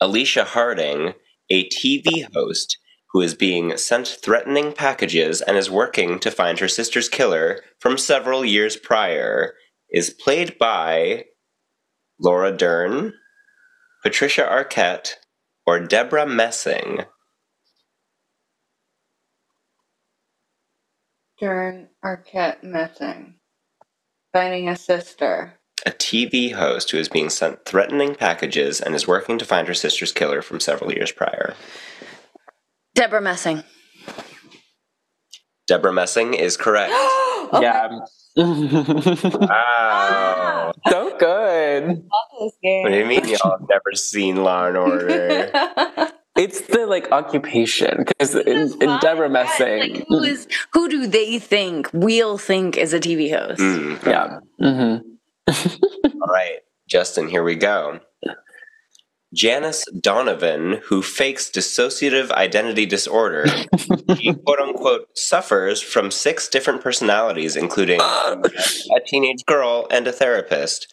Alicia 0.00 0.42
Harding, 0.42 1.12
a 1.48 1.68
TV 1.68 2.26
host 2.34 2.76
who 3.12 3.20
is 3.20 3.36
being 3.36 3.76
sent 3.76 4.08
threatening 4.08 4.72
packages 4.72 5.42
and 5.42 5.56
is 5.56 5.70
working 5.70 6.18
to 6.18 6.30
find 6.32 6.58
her 6.58 6.66
sister's 6.66 7.08
killer 7.08 7.60
from 7.78 7.96
several 7.96 8.44
years 8.44 8.76
prior, 8.76 9.54
is 9.92 10.10
played 10.10 10.58
by 10.58 11.26
Laura 12.18 12.50
Dern, 12.50 13.12
Patricia 14.02 14.42
Arquette, 14.42 15.12
or 15.68 15.78
Debra 15.78 16.26
Messing. 16.26 17.04
Dern 21.38 21.90
Arquette 22.04 22.64
Messing. 22.64 23.36
Finding 24.32 24.68
a 24.68 24.76
sister. 24.76 25.54
a 25.86 25.90
TV 25.90 26.52
host 26.52 26.90
who 26.90 26.98
is 26.98 27.08
being 27.08 27.30
sent 27.30 27.64
threatening 27.64 28.14
packages 28.14 28.80
and 28.80 28.94
is 28.94 29.08
working 29.08 29.38
to 29.38 29.44
find 29.44 29.66
her 29.66 29.74
sister's 29.74 30.12
killer 30.12 30.42
from 30.42 30.60
several 30.60 30.92
years 30.92 31.10
prior. 31.10 31.54
Debra 32.94 33.20
Messing. 33.20 33.64
Debra 35.66 35.92
Messing 35.92 36.34
is 36.34 36.56
correct. 36.56 36.92
Yeah. 37.60 37.88
Wow. 39.40 40.72
so 40.88 41.16
good. 41.18 42.04
What 42.38 42.90
do 42.90 42.96
you 42.96 43.04
mean 43.04 43.26
y'all 43.26 43.58
have 43.58 43.68
never 43.68 43.92
seen 43.94 44.36
Law 44.44 44.66
and 44.68 44.76
Order? 44.76 45.50
It's 46.36 46.60
the 46.62 46.86
like 46.86 47.10
occupation 47.10 48.04
because 48.06 48.34
in, 48.34 48.72
in 48.80 48.98
Debra 49.00 49.28
Messing, 49.28 49.94
Like, 49.94 50.04
who 50.08 50.22
is 50.22 50.46
who 50.72 50.88
do 50.88 51.06
they 51.06 51.38
think 51.38 51.90
we'll 51.92 52.38
think 52.38 52.76
is 52.76 52.94
a 52.94 53.00
TV 53.00 53.30
host? 53.36 53.60
Mm, 53.60 54.06
yeah. 54.06 54.38
hmm 54.58 54.96
All 56.22 56.32
right, 56.32 56.60
Justin, 56.88 57.28
here 57.28 57.42
we 57.42 57.56
go. 57.56 58.00
Janice 59.32 59.84
Donovan, 60.00 60.80
who 60.86 61.02
fakes 61.02 61.50
dissociative 61.50 62.30
identity 62.32 62.84
disorder, 62.84 63.46
she 64.18 64.34
quote 64.34 64.58
unquote 64.58 65.06
suffers 65.16 65.80
from 65.80 66.10
six 66.10 66.48
different 66.48 66.82
personalities, 66.82 67.54
including 67.56 68.00
a 68.00 69.00
teenage 69.06 69.44
girl 69.46 69.86
and 69.90 70.06
a 70.08 70.12
therapist. 70.12 70.92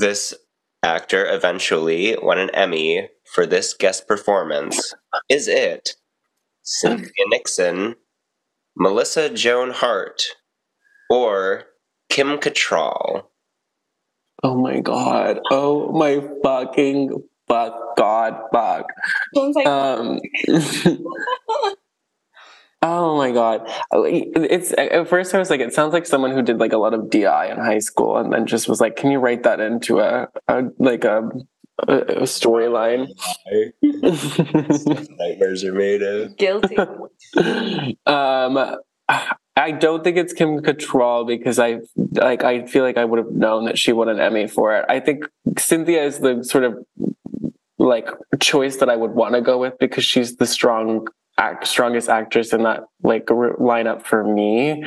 This 0.00 0.34
actor 0.82 1.26
eventually 1.30 2.16
won 2.22 2.38
an 2.38 2.50
Emmy 2.54 3.08
for 3.34 3.44
this 3.44 3.74
guest 3.74 4.06
performance. 4.06 4.94
Is 5.28 5.48
it 5.48 5.96
Cynthia 6.62 7.10
Nixon, 7.28 7.96
Melissa 8.76 9.28
Joan 9.28 9.70
Hart, 9.70 10.22
or 11.10 11.64
Kim 12.08 12.38
Cattrall? 12.38 13.24
Oh 14.42 14.56
my 14.56 14.80
god. 14.80 15.40
Oh 15.50 15.92
my 15.92 16.22
fucking 16.42 17.10
fuck 17.48 17.96
god 17.96 18.40
fuck. 18.52 18.86
Um 19.66 20.20
Oh 22.86 23.16
my 23.16 23.32
god. 23.32 23.62
It's 23.90 24.74
at 24.76 25.08
first 25.08 25.34
I 25.34 25.38
was 25.38 25.48
like 25.48 25.60
it 25.60 25.72
sounds 25.72 25.94
like 25.94 26.04
someone 26.04 26.32
who 26.32 26.42
did 26.42 26.60
like 26.60 26.74
a 26.74 26.78
lot 26.78 26.92
of 26.92 27.08
DI 27.08 27.46
in 27.50 27.56
high 27.56 27.78
school 27.78 28.18
and 28.18 28.30
then 28.30 28.46
just 28.46 28.68
was 28.68 28.80
like 28.80 28.96
can 28.96 29.10
you 29.10 29.18
write 29.18 29.42
that 29.44 29.58
into 29.58 30.00
a, 30.00 30.28
a 30.48 30.64
like 30.78 31.04
a 31.04 31.30
a, 31.78 31.92
a 31.92 32.22
storyline? 32.22 33.08
Nightmares 35.18 35.64
are 35.64 35.72
made 35.72 36.02
of. 36.02 36.36
Guilty. 36.36 36.76
um 38.06 38.76
I 39.56 39.70
don't 39.70 40.02
think 40.02 40.16
it's 40.16 40.32
Kim 40.32 40.60
Cattrall 40.60 41.26
because 41.26 41.58
I 41.58 41.80
like 41.96 42.42
I 42.42 42.66
feel 42.66 42.82
like 42.82 42.96
I 42.96 43.04
would 43.04 43.18
have 43.18 43.30
known 43.30 43.66
that 43.66 43.78
she 43.78 43.92
won 43.92 44.08
an 44.08 44.18
Emmy 44.18 44.48
for 44.48 44.74
it. 44.76 44.84
I 44.88 44.98
think 45.00 45.26
Cynthia 45.58 46.02
is 46.04 46.18
the 46.18 46.42
sort 46.42 46.64
of 46.64 46.84
like 47.78 48.08
choice 48.40 48.78
that 48.78 48.88
I 48.88 48.96
would 48.96 49.12
want 49.12 49.34
to 49.34 49.40
go 49.40 49.58
with 49.58 49.78
because 49.78 50.04
she's 50.04 50.36
the 50.36 50.46
strong 50.46 51.06
act, 51.38 51.66
strongest 51.66 52.08
actress 52.08 52.52
in 52.52 52.62
that 52.64 52.84
like 53.02 53.30
r- 53.30 53.56
lineup 53.56 54.02
for 54.02 54.24
me. 54.24 54.84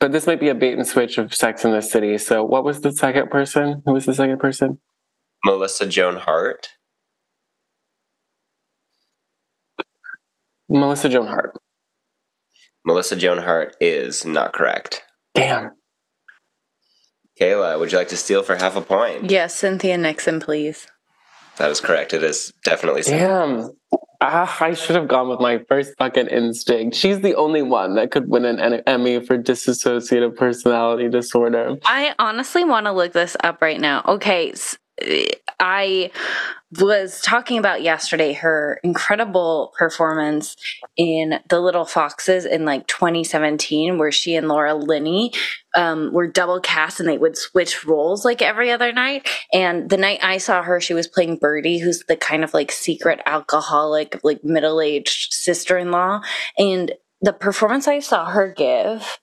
But 0.00 0.12
this 0.12 0.26
might 0.26 0.40
be 0.40 0.48
a 0.48 0.54
bait 0.54 0.74
and 0.74 0.86
switch 0.86 1.18
of 1.18 1.34
Sex 1.34 1.64
in 1.64 1.72
the 1.72 1.82
City. 1.82 2.18
So 2.18 2.44
what 2.44 2.64
was 2.64 2.80
the 2.80 2.92
second 2.92 3.30
person? 3.30 3.82
Who 3.84 3.92
was 3.92 4.06
the 4.06 4.14
second 4.14 4.38
person? 4.38 4.78
Melissa 5.44 5.86
Joan 5.86 6.16
Hart. 6.16 6.68
Melissa 10.68 11.08
Joan 11.08 11.26
Hart. 11.26 11.56
Melissa 12.84 13.16
Joan 13.16 13.38
Hart 13.38 13.76
is 13.80 14.24
not 14.24 14.52
correct. 14.52 15.02
Damn. 15.34 15.70
Kaela, 17.40 17.78
would 17.78 17.92
you 17.92 17.98
like 17.98 18.08
to 18.08 18.16
steal 18.16 18.42
for 18.42 18.56
half 18.56 18.76
a 18.76 18.80
point? 18.80 19.30
yes, 19.30 19.54
Cynthia 19.54 19.96
Nixon, 19.96 20.40
please. 20.40 20.86
That 21.56 21.70
is 21.70 21.80
correct. 21.80 22.12
It 22.14 22.22
is 22.22 22.52
definitely 22.64 23.02
Damn. 23.02 23.70
Ah, 24.20 24.56
I 24.60 24.74
should 24.74 24.96
have 24.96 25.06
gone 25.06 25.28
with 25.28 25.38
my 25.40 25.58
first 25.68 25.94
fucking 25.98 26.26
instinct. 26.26 26.96
She's 26.96 27.20
the 27.20 27.36
only 27.36 27.62
one 27.62 27.94
that 27.94 28.10
could 28.10 28.28
win 28.28 28.44
an 28.44 28.82
Emmy 28.86 29.24
for 29.24 29.38
dissociative 29.38 30.36
personality 30.36 31.08
disorder. 31.08 31.76
I 31.84 32.14
honestly 32.18 32.64
want 32.64 32.86
to 32.86 32.92
look 32.92 33.12
this 33.12 33.36
up 33.44 33.62
right 33.62 33.80
now. 33.80 34.02
Okay, 34.06 34.50
s- 34.52 34.76
I 35.60 36.10
was 36.78 37.20
talking 37.22 37.58
about 37.58 37.82
yesterday 37.82 38.34
her 38.34 38.78
incredible 38.84 39.72
performance 39.78 40.54
in 40.96 41.40
The 41.48 41.60
Little 41.60 41.86
Foxes 41.86 42.44
in 42.44 42.64
like 42.64 42.86
2017, 42.86 43.98
where 43.98 44.12
she 44.12 44.34
and 44.36 44.48
Laura 44.48 44.74
Linney 44.74 45.32
um, 45.74 46.12
were 46.12 46.26
double 46.26 46.60
cast 46.60 47.00
and 47.00 47.08
they 47.08 47.18
would 47.18 47.38
switch 47.38 47.84
roles 47.84 48.24
like 48.24 48.42
every 48.42 48.70
other 48.70 48.92
night. 48.92 49.28
And 49.52 49.88
the 49.88 49.96
night 49.96 50.20
I 50.22 50.38
saw 50.38 50.62
her, 50.62 50.80
she 50.80 50.94
was 50.94 51.08
playing 51.08 51.38
Birdie, 51.38 51.78
who's 51.78 52.04
the 52.06 52.16
kind 52.16 52.44
of 52.44 52.52
like 52.52 52.70
secret 52.70 53.20
alcoholic, 53.24 54.20
like 54.22 54.44
middle 54.44 54.80
aged 54.80 55.32
sister 55.32 55.78
in 55.78 55.90
law. 55.90 56.20
And 56.58 56.92
the 57.22 57.32
performance 57.32 57.88
I 57.88 58.00
saw 58.00 58.26
her 58.26 58.52
give 58.52 59.18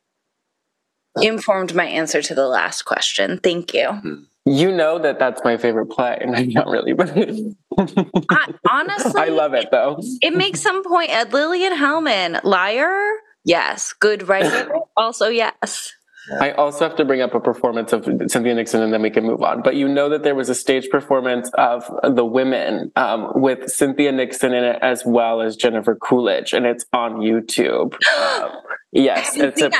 informed 1.21 1.75
my 1.75 1.85
answer 1.85 2.21
to 2.21 2.35
the 2.35 2.47
last 2.47 2.83
question. 2.83 3.39
Thank 3.39 3.73
you. 3.73 4.25
You 4.45 4.71
know 4.71 4.99
that 4.99 5.17
that's 5.17 5.43
my 5.43 5.57
favorite 5.57 5.87
play, 5.87 6.17
and 6.21 6.35
I'm 6.35 6.49
not 6.49 6.67
really, 6.67 6.93
but 6.93 7.11
I, 7.17 8.53
honestly, 8.69 9.19
I 9.19 9.29
love 9.29 9.55
it 9.55 9.69
though. 9.71 9.99
It 10.21 10.35
makes 10.35 10.61
some 10.61 10.83
point 10.83 11.09
at 11.09 11.33
Lillian 11.33 11.73
Hellman. 11.73 12.43
Liar? 12.43 12.95
Yes. 13.43 13.93
Good 13.93 14.27
writer? 14.27 14.71
also, 14.97 15.29
yes. 15.29 15.91
I 16.39 16.51
also 16.51 16.87
have 16.87 16.95
to 16.97 17.05
bring 17.05 17.21
up 17.21 17.35
a 17.35 17.39
performance 17.39 17.93
of 17.93 18.03
Cynthia 18.03 18.55
Nixon, 18.55 18.81
and 18.81 18.91
then 18.91 19.01
we 19.01 19.09
can 19.11 19.25
move 19.25 19.43
on. 19.43 19.61
But 19.61 19.75
you 19.75 19.87
know 19.87 20.09
that 20.09 20.23
there 20.23 20.33
was 20.33 20.49
a 20.49 20.55
stage 20.55 20.89
performance 20.89 21.49
of 21.55 21.87
The 22.03 22.25
Women 22.25 22.91
um, 22.95 23.31
with 23.35 23.69
Cynthia 23.69 24.11
Nixon 24.11 24.53
in 24.53 24.63
it, 24.63 24.79
as 24.81 25.03
well 25.05 25.41
as 25.41 25.55
Jennifer 25.55 25.95
Coolidge, 25.95 26.53
and 26.53 26.65
it's 26.65 26.85
on 26.93 27.17
YouTube. 27.17 27.95
Um, 28.35 28.51
yes, 28.91 29.35
it's 29.35 29.61
a. 29.61 29.71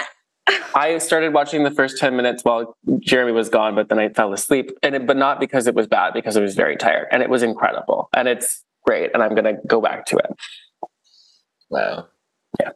I 0.76 0.98
started 1.00 1.34
watching 1.34 1.64
the 1.64 1.72
first 1.72 1.98
10 1.98 2.16
minutes 2.16 2.44
while 2.44 2.78
Jeremy 3.00 3.32
was 3.32 3.50
gone, 3.50 3.76
but 3.76 3.90
then 3.90 3.98
I 4.00 4.10
fell 4.10 4.32
asleep. 4.34 4.72
And 4.84 4.94
it, 4.96 5.08
but 5.08 5.18
not 5.18 5.40
because 5.40 5.68
it 5.68 5.74
was 5.76 5.88
bad, 5.88 6.14
because 6.14 6.38
I 6.38 6.42
was 6.42 6.56
very 6.56 6.76
tired. 6.78 7.08
And 7.12 7.24
it 7.24 7.30
was 7.30 7.42
incredible. 7.44 8.10
And 8.16 8.28
it's 8.28 8.64
great. 8.86 9.12
And 9.14 9.24
I'm 9.24 9.34
going 9.36 9.46
to 9.46 9.60
go 9.66 9.82
back 9.82 10.06
to 10.08 10.18
it. 10.18 10.36
Wow. 11.70 12.08
Yeah. 12.60 12.72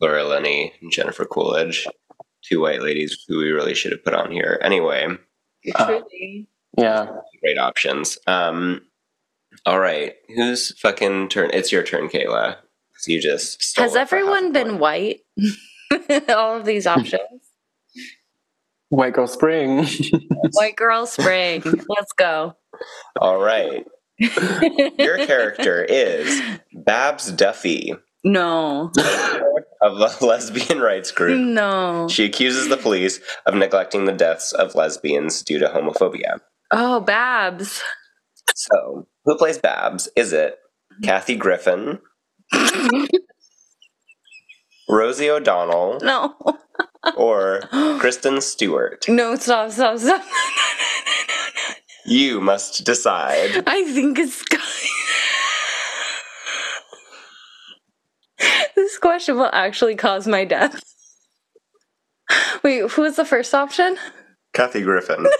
Laura 0.00 0.24
Linney 0.24 0.72
and 0.80 0.90
Jennifer 0.90 1.24
Coolidge. 1.24 1.86
Two 2.42 2.60
white 2.62 2.80
ladies 2.82 3.22
who 3.28 3.36
we 3.38 3.50
really 3.50 3.74
should 3.74 3.92
have 3.92 4.02
put 4.04 4.14
on 4.14 4.30
here. 4.30 4.58
Anyway, 4.62 5.08
Truly. 5.76 6.46
Yeah. 6.78 7.06
great 7.42 7.58
options. 7.58 8.16
Um, 8.26 8.80
all 9.66 9.78
right. 9.78 10.14
Who's 10.34 10.78
fucking 10.78 11.28
turn? 11.28 11.50
It's 11.52 11.70
your 11.70 11.82
turn, 11.82 12.08
Kaela. 12.08 12.56
'Cause 12.94 13.08
You 13.08 13.20
just 13.20 13.76
Has 13.78 13.90
it 13.94 13.94
for 13.94 13.98
half 13.98 14.12
everyone 14.12 14.52
been 14.52 14.78
white? 14.78 15.20
All 16.28 16.56
of 16.56 16.64
these 16.64 16.86
options. 16.86 17.20
White 18.88 19.12
Girl 19.14 19.26
Spring. 19.26 19.86
White 20.52 20.76
girl 20.76 21.06
spring. 21.06 21.62
Let's 21.64 22.12
go. 22.16 22.54
All 23.20 23.40
right. 23.40 23.84
Your 24.18 25.16
character 25.26 25.84
is 25.84 26.40
Babs 26.74 27.30
Duffy 27.32 27.94
No. 28.24 28.90
of 29.82 29.98
the 29.98 30.16
lesbian 30.26 30.80
rights 30.80 31.12
group. 31.12 31.38
No. 31.38 32.08
She 32.08 32.24
accuses 32.24 32.68
the 32.68 32.76
police 32.76 33.20
of 33.46 33.54
neglecting 33.54 34.06
the 34.06 34.12
deaths 34.12 34.52
of 34.52 34.74
lesbians 34.74 35.42
due 35.42 35.58
to 35.60 35.66
homophobia. 35.68 36.40
Oh, 36.72 37.00
Babs. 37.00 37.80
So, 38.54 39.06
who 39.24 39.36
plays 39.38 39.58
Babs? 39.58 40.08
Is 40.16 40.32
it 40.32 40.58
Kathy 41.04 41.36
Griffin, 41.36 42.00
Rosie 44.90 45.30
O'Donnell, 45.30 46.00
No. 46.02 46.34
or 47.16 47.60
Kristen 48.00 48.40
Stewart? 48.40 49.04
No, 49.08 49.36
stop, 49.36 49.70
stop, 49.70 49.98
stop. 49.98 50.22
You 52.06 52.40
must 52.40 52.84
decide. 52.84 53.62
I 53.66 53.84
think 53.84 54.18
it's. 54.18 54.42
this 58.74 58.98
question 58.98 59.36
will 59.36 59.50
actually 59.52 59.94
cause 59.94 60.26
my 60.26 60.44
death. 60.44 60.82
Wait, 62.64 62.90
who 62.90 63.02
was 63.02 63.16
the 63.16 63.24
first 63.24 63.54
option? 63.54 63.96
Kathy 64.52 64.82
Griffin. 64.82 65.24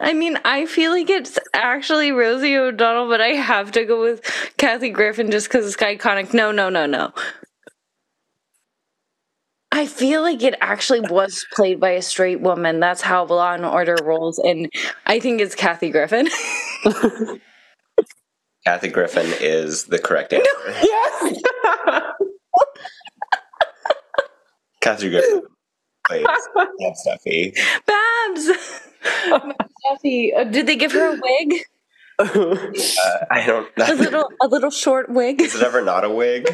I 0.00 0.12
mean, 0.12 0.38
I 0.44 0.66
feel 0.66 0.90
like 0.90 1.08
it's 1.10 1.38
actually 1.52 2.12
Rosie 2.12 2.56
O'Donnell, 2.56 3.08
but 3.08 3.20
I 3.20 3.28
have 3.28 3.72
to 3.72 3.84
go 3.84 4.00
with 4.00 4.22
Kathy 4.56 4.90
Griffin 4.90 5.30
just 5.30 5.48
because 5.48 5.66
it's 5.66 5.76
iconic. 5.82 6.34
No, 6.34 6.52
no, 6.52 6.68
no, 6.68 6.86
no. 6.86 7.12
I 9.72 9.86
feel 9.86 10.22
like 10.22 10.42
it 10.42 10.54
actually 10.60 11.00
was 11.00 11.44
played 11.52 11.80
by 11.80 11.90
a 11.90 12.02
straight 12.02 12.40
woman. 12.40 12.78
That's 12.78 13.00
how 13.00 13.24
Law 13.24 13.54
and 13.54 13.64
Order 13.64 13.96
rolls, 14.04 14.38
and 14.38 14.70
I 15.04 15.18
think 15.18 15.40
it's 15.40 15.56
Kathy 15.56 15.90
Griffin. 15.90 16.28
Kathy 18.64 18.88
Griffin 18.88 19.26
is 19.40 19.84
the 19.86 19.98
correct 19.98 20.32
answer. 20.34 20.48
yes. 20.68 21.42
Kathy 24.80 25.10
Griffin 25.10 25.42
plays 26.06 26.26
Aunt 26.56 26.96
Steffi. 27.06 27.54
Babs. 27.86 28.50
Steffi, 29.04 30.36
uh, 30.36 30.44
did 30.44 30.66
they 30.66 30.76
give 30.76 30.92
her 30.92 31.14
a 31.14 31.20
wig? 31.20 31.60
Uh, 32.18 32.56
I 33.30 33.44
don't. 33.46 33.68
A 33.76 33.94
little, 33.94 34.28
a 34.40 34.46
little 34.46 34.70
short 34.70 35.10
wig. 35.10 35.40
Is 35.40 35.54
it 35.54 35.62
ever 35.62 35.82
not 35.82 36.04
a 36.04 36.10
wig? 36.10 36.48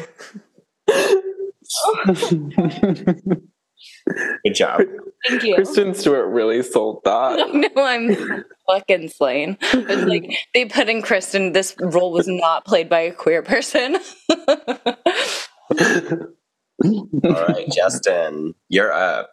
Good 4.43 4.55
job. 4.55 4.81
Thank 5.27 5.43
you. 5.43 5.55
Kristen 5.55 5.93
Stewart 5.93 6.27
really 6.31 6.63
sold 6.63 7.01
that. 7.05 7.39
No, 7.75 7.83
I'm 7.83 8.43
fucking 8.67 9.09
slain. 9.09 9.57
It's 9.61 10.05
like 10.05 10.31
they 10.53 10.65
put 10.65 10.89
in 10.89 11.01
Kristen. 11.01 11.53
This 11.53 11.75
role 11.79 12.11
was 12.11 12.27
not 12.27 12.65
played 12.65 12.89
by 12.89 12.99
a 13.01 13.13
queer 13.13 13.41
person. 13.43 13.97
All 16.83 17.07
right, 17.23 17.69
Justin, 17.71 18.53
you're 18.69 18.91
up. 18.91 19.29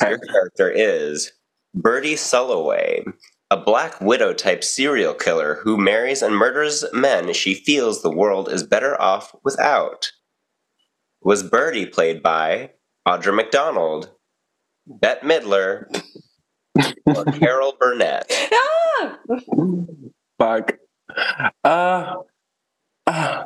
Your 0.00 0.18
character 0.18 0.70
is 0.70 1.32
Bertie 1.74 2.14
Sulloway, 2.14 3.04
a 3.50 3.56
Black 3.56 4.00
Widow 4.00 4.32
type 4.32 4.64
serial 4.64 5.14
killer 5.14 5.60
who 5.62 5.76
marries 5.76 6.22
and 6.22 6.34
murders 6.34 6.84
men 6.92 7.32
she 7.32 7.54
feels 7.54 8.02
the 8.02 8.10
world 8.10 8.48
is 8.48 8.62
better 8.64 9.00
off 9.00 9.34
without. 9.44 10.10
Was 11.22 11.42
Bertie 11.42 11.86
played 11.86 12.22
by 12.22 12.70
Audra 13.06 13.34
McDonald, 13.34 14.10
Bette 14.86 15.24
Midler, 15.26 15.86
or 17.06 17.24
Carol 17.38 17.74
Burnett? 17.78 18.30
ah! 18.52 19.18
Fuck. 20.38 20.76
Uh, 21.62 22.14
uh, 23.06 23.44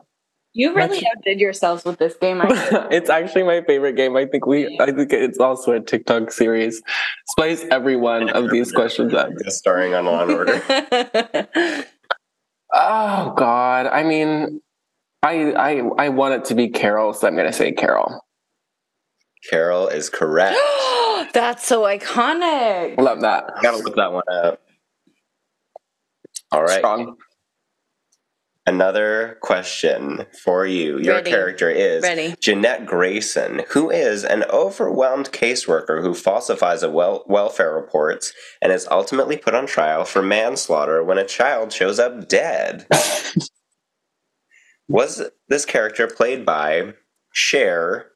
You 0.59 0.75
really 0.75 1.07
outdid 1.07 1.39
yourselves 1.39 1.85
with 1.85 1.99
this 2.01 2.17
game. 2.17 2.43
It's 2.91 3.09
actually 3.09 3.45
my 3.45 3.63
favorite 3.63 3.93
game. 3.95 4.17
I 4.17 4.27
think 4.27 4.45
we. 4.45 4.77
I 4.81 4.87
think 4.87 5.13
it's 5.13 5.39
also 5.39 5.71
a 5.71 5.81
TikTok 5.81 6.33
series. 6.33 6.83
Spice 7.29 7.65
every 7.71 7.95
one 7.95 8.29
of 8.31 8.51
these 8.55 8.73
questions 8.73 9.15
up. 9.15 9.31
Guest 9.37 9.59
starring 9.59 9.95
on 9.95 10.07
Law 10.07 10.23
and 10.25 10.33
Order. 10.33 11.85
Oh 12.71 13.33
God. 13.37 13.87
I 13.87 14.03
mean, 14.03 14.61
I 15.23 15.53
I 15.53 15.83
I 15.97 16.09
want 16.11 16.35
it 16.35 16.45
to 16.47 16.55
be 16.55 16.69
Carol, 16.69 17.15
so 17.15 17.27
I'm 17.27 17.35
gonna 17.37 17.53
say 17.53 17.73
Carol. 17.73 18.21
Carol 19.49 19.89
is 19.89 20.11
correct. 20.11 20.59
That's 21.33 21.67
so 21.67 21.83
iconic. 21.85 22.99
Love 22.99 23.23
that. 23.23 23.49
Gotta 23.63 23.79
look 23.79 23.97
that 23.97 24.13
one 24.13 24.23
up. 24.31 24.61
All 26.53 26.63
right. 26.63 26.79
Strong. 26.79 27.17
Another 28.69 29.39
question 29.41 30.27
for 30.45 30.67
you. 30.67 30.99
Your 30.99 31.15
Ready. 31.17 31.31
character 31.31 31.71
is 31.71 32.03
Ready. 32.03 32.35
Jeanette 32.39 32.85
Grayson, 32.85 33.63
who 33.71 33.89
is 33.91 34.25
an 34.27 34.45
overwhelmed 34.51 35.33
caseworker 35.33 36.03
who 36.03 36.13
falsifies 36.13 36.83
a 36.83 36.91
wel- 36.91 37.25
welfare 37.27 37.73
reports 37.75 38.35
and 38.61 38.71
is 38.71 38.87
ultimately 38.91 39.39
put 39.39 39.55
on 39.55 39.67
trial 39.67 40.05
for 40.05 40.21
manslaughter 40.21 41.03
when 41.03 41.17
a 41.17 41.25
child 41.25 41.73
shows 41.73 41.99
up 41.99 42.29
dead. 42.29 42.87
Was 44.89 45.23
this 45.49 45.65
character 45.65 46.07
played 46.07 46.45
by 46.45 46.93
Cher, 47.33 48.11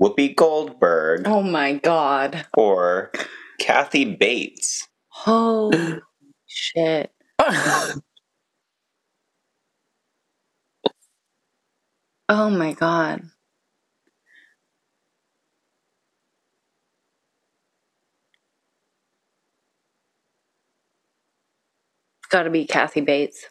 Whoopi 0.00 0.36
Goldberg, 0.36 1.22
Oh 1.26 1.42
my 1.42 1.72
god. 1.72 2.46
or 2.54 3.12
Kathy 3.58 4.04
Bates? 4.14 4.86
Holy 5.08 6.00
shit. 6.46 7.10
Oh 12.28 12.50
my 12.50 12.72
god. 12.72 13.20
It's 13.20 13.40
got 22.30 22.44
to 22.44 22.50
be 22.50 22.66
Kathy 22.66 23.00
Bates. 23.00 23.46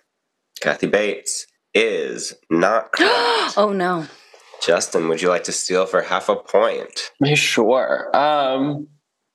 Kathy 0.61 0.87
Bates 0.87 1.47
is 1.73 2.33
not 2.49 2.91
correct. 2.93 3.57
oh 3.57 3.73
no. 3.73 4.05
Justin, 4.61 5.07
would 5.07 5.21
you 5.21 5.29
like 5.29 5.43
to 5.45 5.51
steal 5.51 5.85
for 5.85 6.01
half 6.01 6.29
a 6.29 6.35
point? 6.35 7.11
sure. 7.35 8.15
Um, 8.15 8.87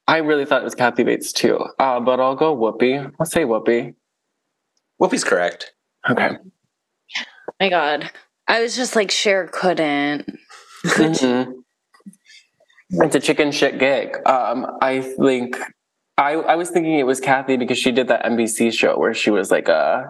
I 0.09 0.19
really 0.19 0.45
thought 0.45 0.63
it 0.63 0.65
was 0.65 0.75
Kathy 0.75 1.05
Bates 1.05 1.33
too. 1.33 1.59
Uh, 1.79 2.01
but 2.01 2.21
I'll 2.21 2.35
go 2.37 2.57
Whoopi. 2.57 3.11
I'll 3.21 3.27
say 3.27 3.43
Whoopi. 3.45 3.95
Whoopi's 5.01 5.25
correct. 5.25 5.73
Okay. 6.09 6.31
My 7.61 7.69
god. 7.69 8.11
I 8.49 8.61
was 8.61 8.77
just 8.77 8.97
like, 8.97 9.11
Cher 9.11 9.49
couldn't. 9.53 10.27
Could 10.91 11.17
she? 11.17 11.27
Mhm. 11.27 11.53
It's 12.91 13.15
a 13.15 13.21
chicken 13.21 13.53
shit 13.53 13.79
gig. 13.79 14.17
Um, 14.27 14.67
I 14.83 15.01
think 15.01 15.57
I 16.19 16.33
I 16.35 16.57
was 16.57 16.69
thinking 16.71 16.99
it 16.99 17.07
was 17.07 17.21
Kathy 17.21 17.57
because 17.57 17.79
she 17.79 17.91
did 17.93 18.09
that 18.09 18.25
NBC 18.25 18.71
show 18.73 18.99
where 18.99 19.15
she 19.15 19.31
was 19.31 19.51
like 19.51 19.69
a 19.69 20.09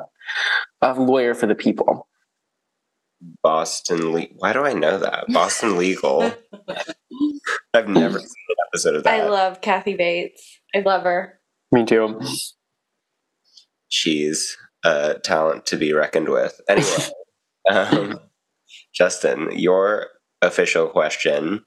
a 0.81 0.95
lawyer 0.95 1.35
for 1.35 1.47
the 1.47 1.55
people. 1.55 2.09
Boston 3.45 4.11
Le- 4.13 4.27
Why 4.39 4.53
do 4.53 4.65
I 4.65 4.73
know 4.73 4.99
that? 4.99 5.27
Boston 5.29 5.77
Legal. 5.77 6.23
I've 7.75 7.87
never 7.89 8.19
seen 8.19 8.29
an 8.49 8.57
episode 8.69 8.97
of 8.97 9.05
that. 9.05 9.21
I 9.21 9.29
love 9.29 9.61
Kathy 9.61 9.95
Bates. 9.95 10.59
I 10.75 10.81
love 10.81 11.05
her. 11.05 11.39
Me 11.71 11.85
too. 11.85 12.21
She's 13.89 14.57
a 14.85 15.21
talent 15.23 15.67
to 15.67 15.77
be 15.77 15.93
reckoned 15.93 16.29
with. 16.31 16.61
Anyway, 16.69 16.89
um, 17.71 18.19
Justin, 18.93 19.59
your 19.59 20.09
official 20.41 20.89
question. 20.89 21.65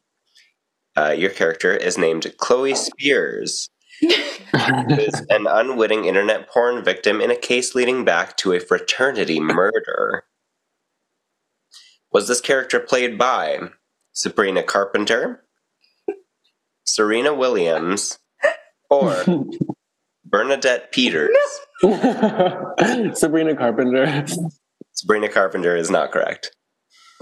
Uh, 0.98 1.12
your 1.18 1.30
character 1.30 1.76
is 1.76 1.98
named 1.98 2.34
Chloe 2.38 2.76
Spears. 2.76 3.70
who 4.02 4.08
is 4.10 5.26
an 5.30 5.48
unwitting 5.48 6.06
internet 6.06 6.50
porn 6.50 6.84
victim 6.84 7.22
in 7.22 7.32
a 7.32 7.36
case 7.36 7.76
leading 7.76 8.06
back 8.06 8.38
to 8.38 8.54
a 8.54 8.60
fraternity 8.60 9.40
murder. 9.40 10.24
Was 12.12 12.28
this 12.28 12.42
character 12.42 12.80
played 12.80 13.18
by 13.18 13.60
Sabrina 14.14 14.64
Carpenter, 14.64 15.44
Serena 16.86 17.34
Williams, 17.34 18.20
or 18.90 19.24
Bernadette 20.26 20.92
Peters? 20.92 21.36
Sabrina 21.82 23.56
Carpenter. 23.56 24.26
Sabrina 24.96 25.30
Carpenter 25.30 25.76
is 25.76 25.90
not 25.92 26.12
correct. 26.12 26.52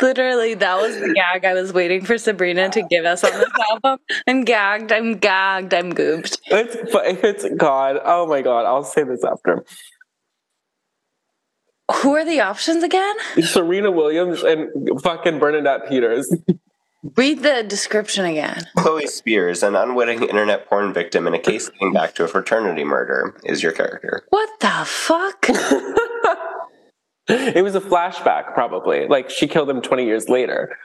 Literally, 0.00 0.54
that 0.54 0.80
was 0.80 0.98
the 0.98 1.12
gag 1.12 1.44
I 1.44 1.54
was 1.54 1.72
waiting 1.72 2.04
for 2.04 2.16
Sabrina 2.18 2.70
to 2.70 2.82
give 2.82 3.04
us 3.04 3.24
on 3.24 3.32
this 3.32 3.50
album. 3.70 3.98
I'm 4.26 4.44
gagged. 4.44 4.92
I'm 4.92 5.18
gagged. 5.18 5.74
I'm 5.74 5.92
gooped. 5.92 6.38
it's 6.46 6.76
it's 7.44 7.54
God. 7.56 8.00
Oh 8.02 8.26
my 8.26 8.42
God. 8.42 8.64
I'll 8.64 8.84
say 8.84 9.02
this 9.02 9.24
after. 9.24 9.64
Who 11.96 12.14
are 12.14 12.24
the 12.24 12.40
options 12.40 12.84
again? 12.84 13.14
Serena 13.42 13.90
Williams 13.90 14.42
and 14.42 14.70
fucking 15.02 15.38
Bernadette 15.40 15.88
Peters. 15.88 16.32
Read 17.02 17.42
the 17.42 17.62
description 17.62 18.26
again. 18.26 18.66
Chloe 18.76 19.06
Spears, 19.06 19.62
an 19.62 19.74
unwitting 19.74 20.22
internet 20.22 20.68
porn 20.68 20.92
victim 20.92 21.26
in 21.26 21.32
a 21.32 21.38
case 21.38 21.70
leading 21.80 21.94
back 21.94 22.14
to 22.16 22.24
a 22.24 22.28
fraternity 22.28 22.84
murder, 22.84 23.40
is 23.44 23.62
your 23.62 23.72
character. 23.72 24.26
What 24.28 24.50
the 24.60 24.84
fuck? 24.84 25.46
it 27.28 27.64
was 27.64 27.74
a 27.74 27.80
flashback, 27.80 28.52
probably. 28.52 29.06
Like 29.08 29.30
she 29.30 29.48
killed 29.48 29.70
him 29.70 29.80
20 29.80 30.04
years 30.04 30.28
later. 30.28 30.76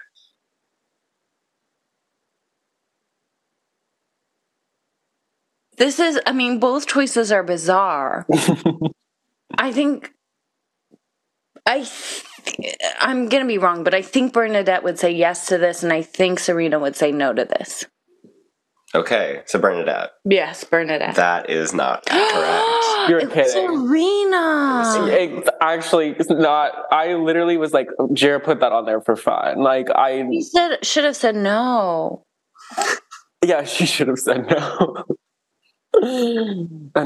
This 5.77 5.99
is, 5.99 6.17
I 6.25 6.31
mean, 6.31 6.59
both 6.59 6.87
choices 6.87 7.33
are 7.33 7.43
bizarre. 7.43 8.25
I 9.57 9.73
think, 9.73 10.13
I, 11.65 11.79
th- 11.79 12.23
I'm 12.99 13.29
gonna 13.29 13.45
be 13.45 13.57
wrong, 13.57 13.83
but 13.83 13.93
I 13.93 14.01
think 14.01 14.33
Bernadette 14.33 14.83
would 14.83 14.99
say 14.99 15.11
yes 15.11 15.47
to 15.47 15.57
this, 15.57 15.83
and 15.83 15.91
I 15.91 16.01
think 16.01 16.39
Serena 16.39 16.79
would 16.79 16.95
say 16.95 17.11
no 17.11 17.33
to 17.33 17.45
this. 17.45 17.85
Okay, 18.93 19.41
so 19.45 19.59
Bernadette. 19.59 20.11
Yes, 20.23 20.63
Bernadette. 20.63 21.15
That 21.15 21.49
is 21.49 21.73
not 21.73 22.05
correct. 22.09 23.09
You're 23.09 23.27
kidding. 23.27 23.51
Serena. 23.51 25.07
It's 25.11 25.49
actually 25.59 26.11
it's 26.11 26.29
not. 26.29 26.71
I 26.91 27.13
literally 27.15 27.57
was 27.57 27.73
like, 27.73 27.89
Jared 28.13 28.43
put 28.43 28.61
that 28.61 28.71
on 28.71 28.85
there 28.85 29.01
for 29.01 29.17
fun. 29.17 29.61
Like 29.61 29.87
I, 29.93 30.25
You 30.29 30.41
said 30.41 30.85
should 30.85 31.03
have 31.03 31.17
said 31.17 31.35
no. 31.35 32.23
yeah, 33.43 33.65
she 33.65 33.85
should 33.85 34.07
have 34.07 34.19
said 34.19 34.47
no. 34.49 35.03
and 36.01 36.91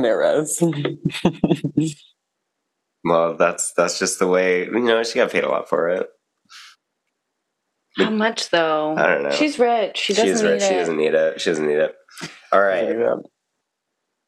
there 3.03 3.11
is. 3.13 3.17
Well, 3.30 3.38
that's 3.38 3.73
that's 3.73 3.99
just 3.99 4.19
the 4.19 4.27
way. 4.27 4.65
You 4.65 4.80
know, 4.80 5.03
she 5.03 5.15
got 5.19 5.31
paid 5.31 5.43
a 5.43 5.49
lot 5.49 5.69
for 5.69 5.89
it. 5.89 6.07
How 7.97 8.09
much 8.09 8.49
though? 8.49 8.95
I 8.97 9.07
don't 9.07 9.23
know. 9.23 9.31
She's 9.31 9.59
rich. 9.59 9.97
She 9.97 10.13
doesn't 10.13 10.30
She's 10.30 10.41
need 10.41 10.49
rich. 10.49 10.61
it. 10.63 10.67
She 10.67 10.73
doesn't 10.76 10.97
need 10.97 11.13
it. 11.13 11.41
She 11.41 11.49
doesn't 11.49 11.67
need 11.67 11.77
it. 11.80 11.95
All 12.51 12.61
right. 12.61 12.95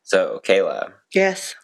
So, 0.04 0.42
Kaela, 0.46 0.92
Yes. 1.14 1.56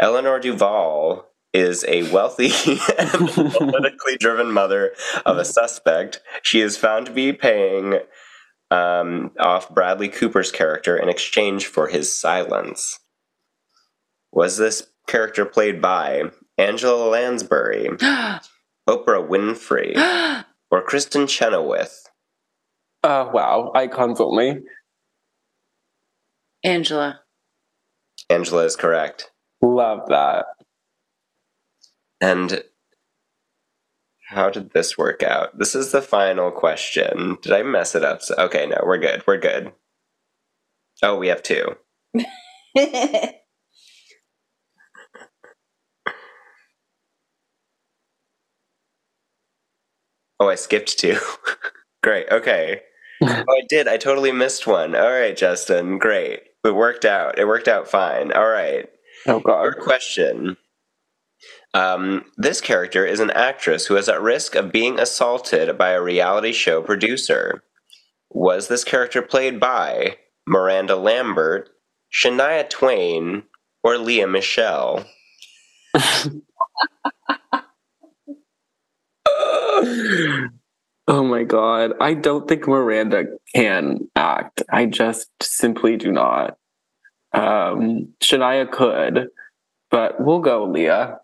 Eleanor 0.00 0.38
Duval 0.38 1.26
is 1.52 1.84
a 1.88 2.08
wealthy 2.12 2.50
and 2.98 3.28
politically 3.52 4.16
driven 4.20 4.52
mother 4.52 4.92
of 5.26 5.38
a 5.38 5.44
suspect. 5.44 6.20
She 6.42 6.60
is 6.60 6.76
found 6.76 7.06
to 7.06 7.12
be 7.12 7.32
paying 7.32 7.98
um, 8.70 9.32
off 9.40 9.74
Bradley 9.74 10.08
Cooper's 10.08 10.52
character 10.52 10.96
in 10.96 11.08
exchange 11.08 11.66
for 11.66 11.88
his 11.88 12.16
silence. 12.16 13.00
Was 14.30 14.56
this 14.56 14.86
character 15.08 15.44
played 15.44 15.82
by 15.82 16.24
Angela 16.56 17.08
Lansbury, 17.08 17.88
Oprah 18.88 19.28
Winfrey, 19.28 19.96
or 20.70 20.86
Kristin 20.86 21.28
Chenoweth? 21.28 22.08
Oh 23.02 23.30
wow, 23.32 23.72
icons 23.74 24.20
only. 24.20 24.60
Angela. 26.64 27.20
Angela 28.30 28.64
is 28.64 28.76
correct. 28.76 29.30
Love 29.62 30.08
that. 30.08 30.46
And 32.20 32.62
how 34.28 34.50
did 34.50 34.72
this 34.72 34.98
work 34.98 35.22
out? 35.22 35.58
This 35.58 35.74
is 35.74 35.92
the 35.92 36.02
final 36.02 36.50
question. 36.50 37.38
Did 37.40 37.52
I 37.52 37.62
mess 37.62 37.94
it 37.94 38.04
up? 38.04 38.20
Okay, 38.36 38.66
no, 38.66 38.82
we're 38.84 38.98
good. 38.98 39.22
We're 39.26 39.38
good. 39.38 39.72
Oh, 41.02 41.16
we 41.16 41.28
have 41.28 41.42
two. 41.42 41.76
Oh, 50.40 50.48
I 50.48 50.54
skipped 50.54 50.98
two. 50.98 51.18
Great. 52.02 52.28
Okay. 52.30 52.82
oh, 53.22 53.26
I 53.48 53.62
did. 53.68 53.88
I 53.88 53.96
totally 53.96 54.32
missed 54.32 54.66
one. 54.66 54.94
All 54.94 55.10
right, 55.10 55.36
Justin. 55.36 55.98
Great. 55.98 56.40
It 56.64 56.74
worked 56.74 57.04
out. 57.04 57.38
It 57.38 57.46
worked 57.46 57.68
out 57.68 57.88
fine. 57.88 58.32
All 58.32 58.48
right. 58.48 58.88
Oh 59.26 59.40
god. 59.40 59.62
Third 59.62 59.78
question. 59.80 60.56
Um, 61.74 62.24
this 62.36 62.60
character 62.60 63.04
is 63.04 63.20
an 63.20 63.30
actress 63.30 63.86
who 63.86 63.96
is 63.96 64.08
at 64.08 64.22
risk 64.22 64.54
of 64.54 64.72
being 64.72 64.98
assaulted 64.98 65.76
by 65.76 65.90
a 65.90 66.02
reality 66.02 66.52
show 66.52 66.82
producer. 66.82 67.62
Was 68.30 68.68
this 68.68 68.84
character 68.84 69.22
played 69.22 69.60
by 69.60 70.16
Miranda 70.46 70.96
Lambert, 70.96 71.70
Shania 72.12 72.68
Twain, 72.68 73.44
or 73.82 73.98
Lea 73.98 74.24
Michele? 74.26 75.04
oh 81.08 81.24
my 81.24 81.44
god. 81.44 81.92
I 82.00 82.14
don't 82.14 82.48
think 82.48 82.66
Miranda 82.66 83.24
can 83.54 84.08
act. 84.16 84.62
I 84.70 84.86
just 84.86 85.30
simply 85.42 85.96
do 85.96 86.12
not. 86.12 86.56
Um 87.32 88.14
Shania 88.22 88.70
could, 88.70 89.28
but 89.90 90.20
we'll 90.20 90.40
go 90.40 90.64
Lea. 90.64 91.14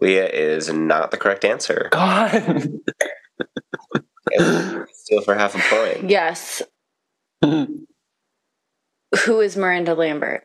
Lea 0.00 0.18
is 0.18 0.72
not 0.72 1.10
the 1.10 1.16
correct 1.16 1.44
answer. 1.44 1.88
God. 1.92 2.70
Still 4.92 5.22
for 5.22 5.34
half 5.34 5.54
a 5.54 5.58
point. 5.74 6.10
yes. 6.10 6.62
Who 7.42 9.40
is 9.40 9.56
Miranda 9.56 9.94
Lambert? 9.94 10.44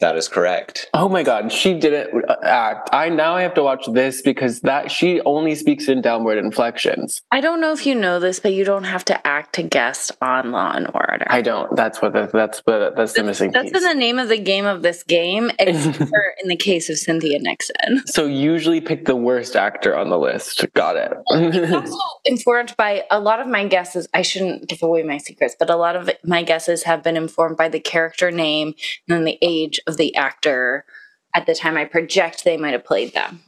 That 0.00 0.16
is 0.16 0.28
correct. 0.28 0.88
Oh 0.94 1.08
my 1.08 1.22
god, 1.22 1.52
she 1.52 1.78
didn't 1.78 2.24
act. 2.42 2.90
Uh, 2.92 2.96
uh, 2.96 2.96
I 2.96 3.08
now 3.10 3.34
I 3.36 3.42
have 3.42 3.54
to 3.54 3.62
watch 3.62 3.84
this 3.92 4.22
because 4.22 4.60
that 4.60 4.90
she 4.90 5.20
only 5.22 5.54
speaks 5.54 5.88
in 5.88 6.00
downward 6.00 6.38
inflections. 6.38 7.22
I 7.30 7.40
don't 7.40 7.60
know 7.60 7.72
if 7.72 7.86
you 7.86 7.94
know 7.94 8.18
this, 8.18 8.40
but 8.40 8.52
you 8.54 8.64
don't 8.64 8.84
have 8.84 9.04
to 9.06 9.26
act 9.26 9.54
to 9.56 9.62
guest 9.62 10.12
on 10.22 10.52
Law 10.52 10.72
and 10.74 10.88
Order. 10.94 11.26
I 11.28 11.42
don't. 11.42 11.74
That's 11.76 12.00
what 12.00 12.14
the, 12.14 12.30
that's 12.32 12.60
what 12.60 12.96
that's 12.96 13.12
the 13.12 13.22
missing 13.22 13.52
That's 13.52 13.70
piece. 13.70 13.82
in 13.82 13.88
the 13.88 13.94
name 13.94 14.18
of 14.18 14.28
the 14.28 14.38
game 14.38 14.64
of 14.64 14.82
this 14.82 15.02
game, 15.02 15.50
except 15.58 15.96
for 15.96 16.34
in 16.42 16.48
the 16.48 16.56
case 16.56 16.88
of 16.88 16.98
Cynthia 16.98 17.38
Nixon. 17.38 18.06
so 18.06 18.26
usually 18.26 18.80
pick 18.80 19.04
the 19.04 19.16
worst 19.16 19.54
actor 19.54 19.96
on 19.96 20.08
the 20.08 20.18
list. 20.18 20.64
Got 20.74 20.96
it. 20.96 21.12
also 21.74 21.98
informed 22.24 22.74
by 22.76 23.04
a 23.10 23.20
lot 23.20 23.40
of 23.40 23.46
my 23.46 23.66
guesses. 23.66 24.08
I 24.14 24.22
shouldn't 24.22 24.68
give 24.68 24.82
away 24.82 25.02
my 25.02 25.18
secrets, 25.18 25.54
but 25.58 25.68
a 25.68 25.76
lot 25.76 25.96
of 25.96 26.10
my 26.24 26.42
guesses 26.42 26.84
have 26.84 27.02
been 27.02 27.16
informed 27.16 27.56
by 27.56 27.68
the 27.68 27.80
character 27.80 28.30
name 28.30 28.74
and 29.08 29.16
then 29.16 29.24
the 29.24 29.38
age 29.42 29.78
of 29.90 29.98
the 29.98 30.14
actor 30.16 30.86
at 31.34 31.46
the 31.46 31.54
time 31.54 31.76
I 31.76 31.84
project 31.84 32.44
they 32.44 32.56
might 32.56 32.72
have 32.72 32.84
played 32.84 33.12
them. 33.12 33.40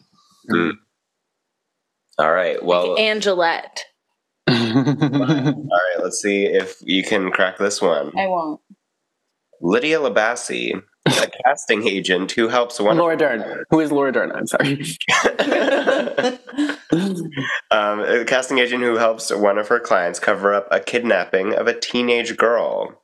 All 2.19 2.33
right. 2.33 2.63
Well, 2.63 2.99
Angelette. 2.99 3.85
all 4.49 4.55
right. 4.55 6.03
Let's 6.03 6.21
see 6.21 6.45
if 6.45 6.77
you 6.83 7.03
can 7.03 7.31
crack 7.31 7.57
this 7.59 7.81
one. 7.81 8.13
I 8.19 8.27
won't. 8.27 8.61
Lydia 9.61 9.99
Labassi, 10.01 10.83
a 11.07 11.31
casting 11.45 11.87
agent 11.87 12.33
who 12.33 12.49
helps 12.49 12.81
one. 12.81 12.97
Laura 12.97 13.17
Dern. 13.17 13.65
Who 13.71 13.81
is 13.81 13.93
Laura 13.93 14.13
Dern? 14.13 14.33
I'm 14.33 14.47
sorry. 14.47 14.85
um, 17.71 18.01
a 18.01 18.25
casting 18.27 18.59
agent 18.59 18.83
who 18.83 18.97
helps 18.97 19.33
one 19.33 19.59
of 19.59 19.69
her 19.69 19.79
clients 19.79 20.19
cover 20.19 20.53
up 20.53 20.67
a 20.71 20.81
kidnapping 20.81 21.55
of 21.55 21.69
a 21.69 21.79
teenage 21.79 22.37
girl. 22.37 23.03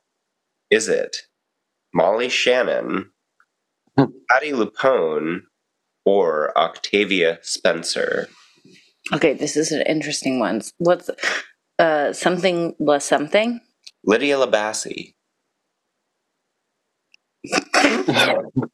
Is 0.69 0.87
it 0.87 1.15
Molly 1.93 2.29
Shannon, 2.29 3.11
Patti 4.29 4.51
LuPone, 4.51 5.41
or 6.05 6.57
Octavia 6.57 7.39
Spencer? 7.41 8.27
Okay, 9.13 9.33
this 9.33 9.55
is 9.57 9.71
an 9.71 9.81
interesting 9.83 10.39
one. 10.39 10.61
What's 10.77 11.09
uh 11.79 12.13
something 12.13 12.75
less 12.79 13.05
something? 13.05 13.61
Lydia 14.03 14.37
Labassi. 14.37 15.13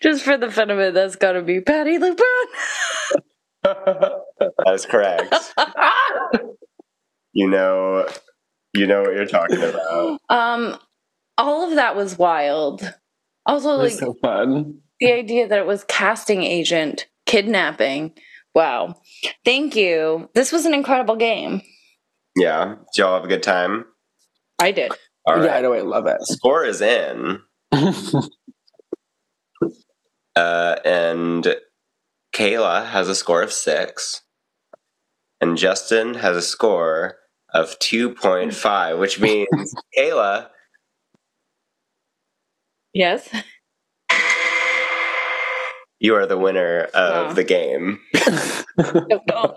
Just 0.00 0.24
for 0.24 0.36
the 0.36 0.50
fun 0.50 0.70
of 0.70 0.78
it, 0.80 0.94
that's 0.94 1.14
got 1.16 1.32
to 1.32 1.42
be 1.42 1.60
Patti 1.60 1.98
LuPone. 1.98 2.22
That 4.64 4.74
is 4.74 4.84
correct. 4.86 5.32
you 7.32 7.48
know, 7.48 8.08
you 8.74 8.88
know 8.88 9.02
what 9.02 9.14
you're 9.14 9.24
talking 9.26 9.62
about. 9.62 10.18
um, 10.28 10.76
all 11.38 11.68
of 11.68 11.76
that 11.76 11.94
was 11.94 12.18
wild. 12.18 12.92
Also, 13.46 13.70
like 13.76 13.88
That's 13.90 13.98
so 14.00 14.14
fun. 14.22 14.78
the 15.00 15.12
idea 15.12 15.48
that 15.48 15.58
it 15.58 15.66
was 15.66 15.84
casting 15.84 16.42
agent 16.42 17.06
kidnapping. 17.26 18.12
Wow. 18.54 18.96
Thank 19.44 19.74
you. 19.76 20.28
This 20.34 20.52
was 20.52 20.66
an 20.66 20.74
incredible 20.74 21.16
game. 21.16 21.62
Yeah. 22.36 22.76
Did 22.94 23.00
y'all 23.02 23.14
have 23.14 23.24
a 23.24 23.28
good 23.28 23.42
time? 23.42 23.86
I 24.60 24.70
did. 24.72 24.92
All 25.26 25.36
right. 25.36 25.44
Yeah, 25.44 25.56
I 25.56 25.60
know. 25.60 25.72
I 25.72 25.80
love 25.80 26.06
it. 26.06 26.18
Score 26.22 26.64
is 26.64 26.80
in. 26.80 27.40
Uh, 30.34 30.76
and 30.84 31.56
Kaela 32.34 32.86
has 32.86 33.08
a 33.08 33.14
score 33.14 33.42
of 33.42 33.52
six, 33.52 34.22
and 35.40 35.58
Justin 35.58 36.14
has 36.14 36.36
a 36.36 36.42
score 36.42 37.16
of 37.52 37.78
2.5, 37.80 38.98
which 38.98 39.20
means 39.20 39.48
Kaela, 39.98 40.48
Yes. 42.94 43.28
you 46.00 46.14
are 46.14 46.26
the 46.26 46.38
winner 46.38 46.80
of 46.94 47.26
Wow. 47.28 47.32
the 47.32 47.44
game. 47.44 48.00
Oh, 49.34 49.54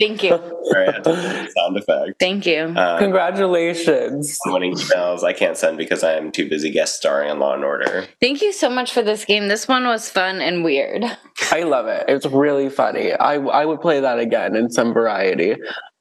thank 0.00 0.22
you. 0.24 0.30
Sorry, 0.30 0.88
I 0.88 0.92
had 0.92 1.04
to 1.04 1.10
do 1.10 1.16
the 1.16 1.48
sound 1.56 1.76
effect. 1.78 2.18
Thank 2.18 2.44
you. 2.46 2.64
Um, 2.76 2.98
Congratulations. 2.98 4.38
so 4.44 4.52
many 4.52 4.72
emails 4.72 5.22
I 5.22 5.32
can't 5.32 5.56
send 5.56 5.78
because 5.78 6.02
I 6.02 6.14
am 6.14 6.32
too 6.32 6.48
busy 6.48 6.70
guest 6.70 6.96
starring 6.96 7.30
on 7.30 7.38
Law 7.38 7.54
and 7.54 7.64
Order. 7.64 8.06
Thank 8.20 8.42
you 8.42 8.52
so 8.52 8.68
much 8.68 8.92
for 8.92 9.02
this 9.02 9.24
game. 9.24 9.46
This 9.48 9.68
one 9.68 9.84
was 9.86 10.10
fun 10.10 10.40
and 10.40 10.64
weird. 10.64 11.04
I 11.52 11.62
love 11.62 11.86
it. 11.86 12.04
It's 12.08 12.26
really 12.26 12.68
funny. 12.68 13.12
I 13.12 13.34
I 13.36 13.64
would 13.64 13.80
play 13.80 14.00
that 14.00 14.18
again 14.18 14.56
in 14.56 14.68
some 14.70 14.92
variety. 14.92 15.54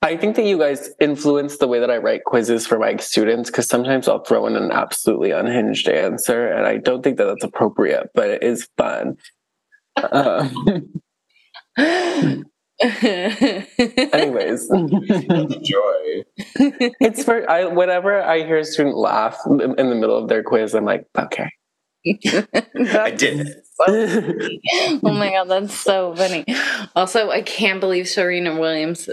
I 0.05 0.17
think 0.17 0.35
that 0.35 0.45
you 0.45 0.59
guys 0.59 0.91
influence 0.99 1.57
the 1.57 1.67
way 1.67 1.79
that 1.79 1.89
I 1.89 1.97
write 1.97 2.25
quizzes 2.25 2.67
for 2.67 2.77
my 2.77 2.95
students 2.97 3.49
because 3.49 3.67
sometimes 3.67 4.07
I'll 4.07 4.23
throw 4.23 4.45
in 4.45 4.55
an 4.55 4.71
absolutely 4.71 5.31
unhinged 5.31 5.89
answer, 5.89 6.47
and 6.47 6.67
I 6.67 6.77
don't 6.77 7.01
think 7.01 7.17
that 7.17 7.25
that's 7.25 7.43
appropriate, 7.43 8.11
but 8.13 8.29
it 8.29 8.43
is 8.43 8.69
fun. 8.77 9.17
Um, 10.11 11.01
anyways, 12.79 14.67
Joy. 14.69 16.23
it's 17.01 17.23
for 17.23 17.49
I 17.49 17.65
whenever 17.65 18.21
I 18.21 18.45
hear 18.45 18.59
a 18.59 18.63
student 18.63 18.97
laugh 18.97 19.39
in 19.47 19.59
in 19.59 19.89
the 19.89 19.95
middle 19.95 20.19
of 20.19 20.29
their 20.29 20.43
quiz, 20.43 20.75
I'm 20.75 20.85
like, 20.85 21.07
okay. 21.17 21.49
I 22.05 23.09
did 23.09 23.47
it. 23.47 23.65
oh 25.03 25.11
my 25.11 25.31
god, 25.31 25.45
that's 25.45 25.73
so 25.73 26.15
funny. 26.15 26.45
Also, 26.95 27.31
I 27.31 27.41
can't 27.41 27.79
believe 27.79 28.07
Serena 28.07 28.59
Williams 28.59 29.09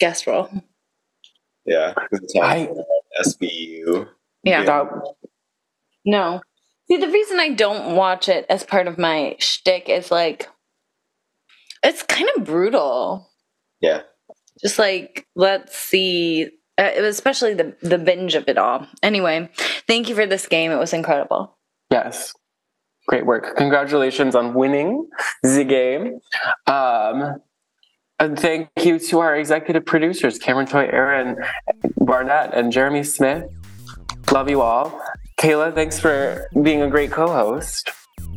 guest 0.00 0.26
role. 0.26 0.48
Yeah. 1.66 1.94
I 2.42 2.68
SVU. 3.24 4.08
Yeah. 4.42 4.64
that, 4.64 4.86
No. 6.04 6.40
See, 6.88 6.98
the 6.98 7.08
reason 7.08 7.40
I 7.40 7.50
don't 7.50 7.96
watch 7.96 8.28
it 8.28 8.44
as 8.50 8.62
part 8.64 8.86
of 8.86 8.98
my 8.98 9.36
shtick 9.38 9.88
is 9.88 10.10
like, 10.10 10.48
it's 11.82 12.02
kind 12.02 12.28
of 12.36 12.44
brutal. 12.44 13.30
Yeah. 13.80 14.02
Just 14.60 14.78
like, 14.78 15.26
let's 15.34 15.76
see, 15.76 16.50
uh, 16.78 16.90
especially 16.96 17.54
the 17.54 17.76
the 17.82 17.98
binge 17.98 18.34
of 18.34 18.48
it 18.48 18.58
all. 18.58 18.86
Anyway, 19.02 19.48
thank 19.86 20.08
you 20.08 20.14
for 20.14 20.26
this 20.26 20.46
game. 20.46 20.70
It 20.70 20.78
was 20.78 20.92
incredible. 20.92 21.56
yes. 21.90 22.34
great 23.08 23.26
work. 23.26 23.56
Congratulations 23.56 24.34
on 24.34 24.54
winning 24.54 25.08
the 25.42 25.64
game. 25.64 26.20
Um, 26.66 27.40
and 28.24 28.38
thank 28.38 28.68
you 28.82 28.98
to 28.98 29.20
our 29.20 29.36
executive 29.36 29.84
producers, 29.84 30.38
Cameron 30.38 30.66
Toy, 30.66 30.88
Aaron 30.90 31.36
Barnett, 31.98 32.54
and 32.54 32.72
Jeremy 32.72 33.04
Smith. 33.04 33.44
Love 34.32 34.48
you 34.48 34.62
all. 34.62 35.00
Kaela, 35.38 35.74
thanks 35.74 36.00
for 36.00 36.48
being 36.62 36.82
a 36.82 36.88
great 36.88 37.10
co 37.10 37.28
host. 37.28 37.90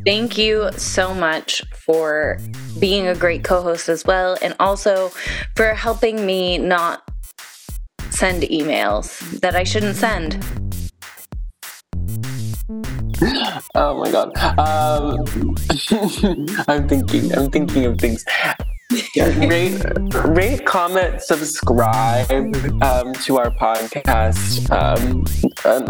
Thank 0.05 0.38
you 0.38 0.69
so 0.73 1.14
much 1.14 1.64
for 1.73 2.39
being 2.80 3.07
a 3.07 3.15
great 3.15 3.43
co 3.43 3.61
host 3.61 3.89
as 3.89 4.05
well, 4.05 4.38
and 4.41 4.55
also 4.59 5.09
for 5.55 5.73
helping 5.73 6.26
me 6.26 6.57
not 6.57 7.03
send 8.09 8.43
emails 8.43 9.39
that 9.39 9.55
I 9.55 9.64
shouldn't 9.64 9.95
send. 9.95 10.43
Oh 13.73 13.97
my 13.97 14.11
god. 14.11 14.38
Um, 14.59 15.55
I'm 16.68 16.88
thinking. 16.88 17.34
I'm 17.34 17.49
thinking 17.49 17.85
of 17.85 17.99
things. 17.99 18.26
rate, 19.15 19.84
rate, 20.26 20.65
comment, 20.65 21.22
subscribe 21.22 22.30
um, 22.32 23.14
to 23.14 23.38
our 23.38 23.52
podcast. 23.52 24.69
Um, 24.72 25.26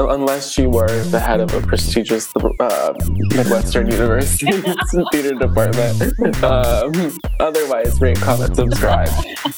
unless 0.09 0.57
you 0.57 0.69
were 0.69 1.03
the 1.05 1.19
head 1.19 1.39
of 1.39 1.53
a 1.53 1.61
prestigious 1.61 2.29
uh, 2.35 2.93
Midwestern 3.07 3.89
University 3.89 4.51
theater 5.11 5.35
department. 5.35 6.43
Um, 6.43 7.17
otherwise, 7.39 7.99
rate, 8.01 8.17
comment, 8.17 8.55
subscribe. 8.55 9.09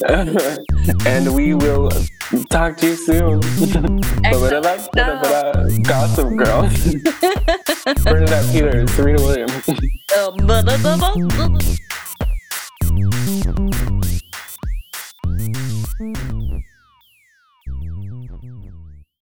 and 1.06 1.34
we 1.34 1.54
will 1.54 1.90
talk 2.50 2.78
to 2.78 2.88
you 2.88 2.96
soon. 2.96 3.40
Gossip 5.84 6.38
Girl. 6.38 6.70
Bernadette 8.04 8.52
Peters, 8.52 8.92
Serena 8.92 9.22
Williams. 9.22 9.70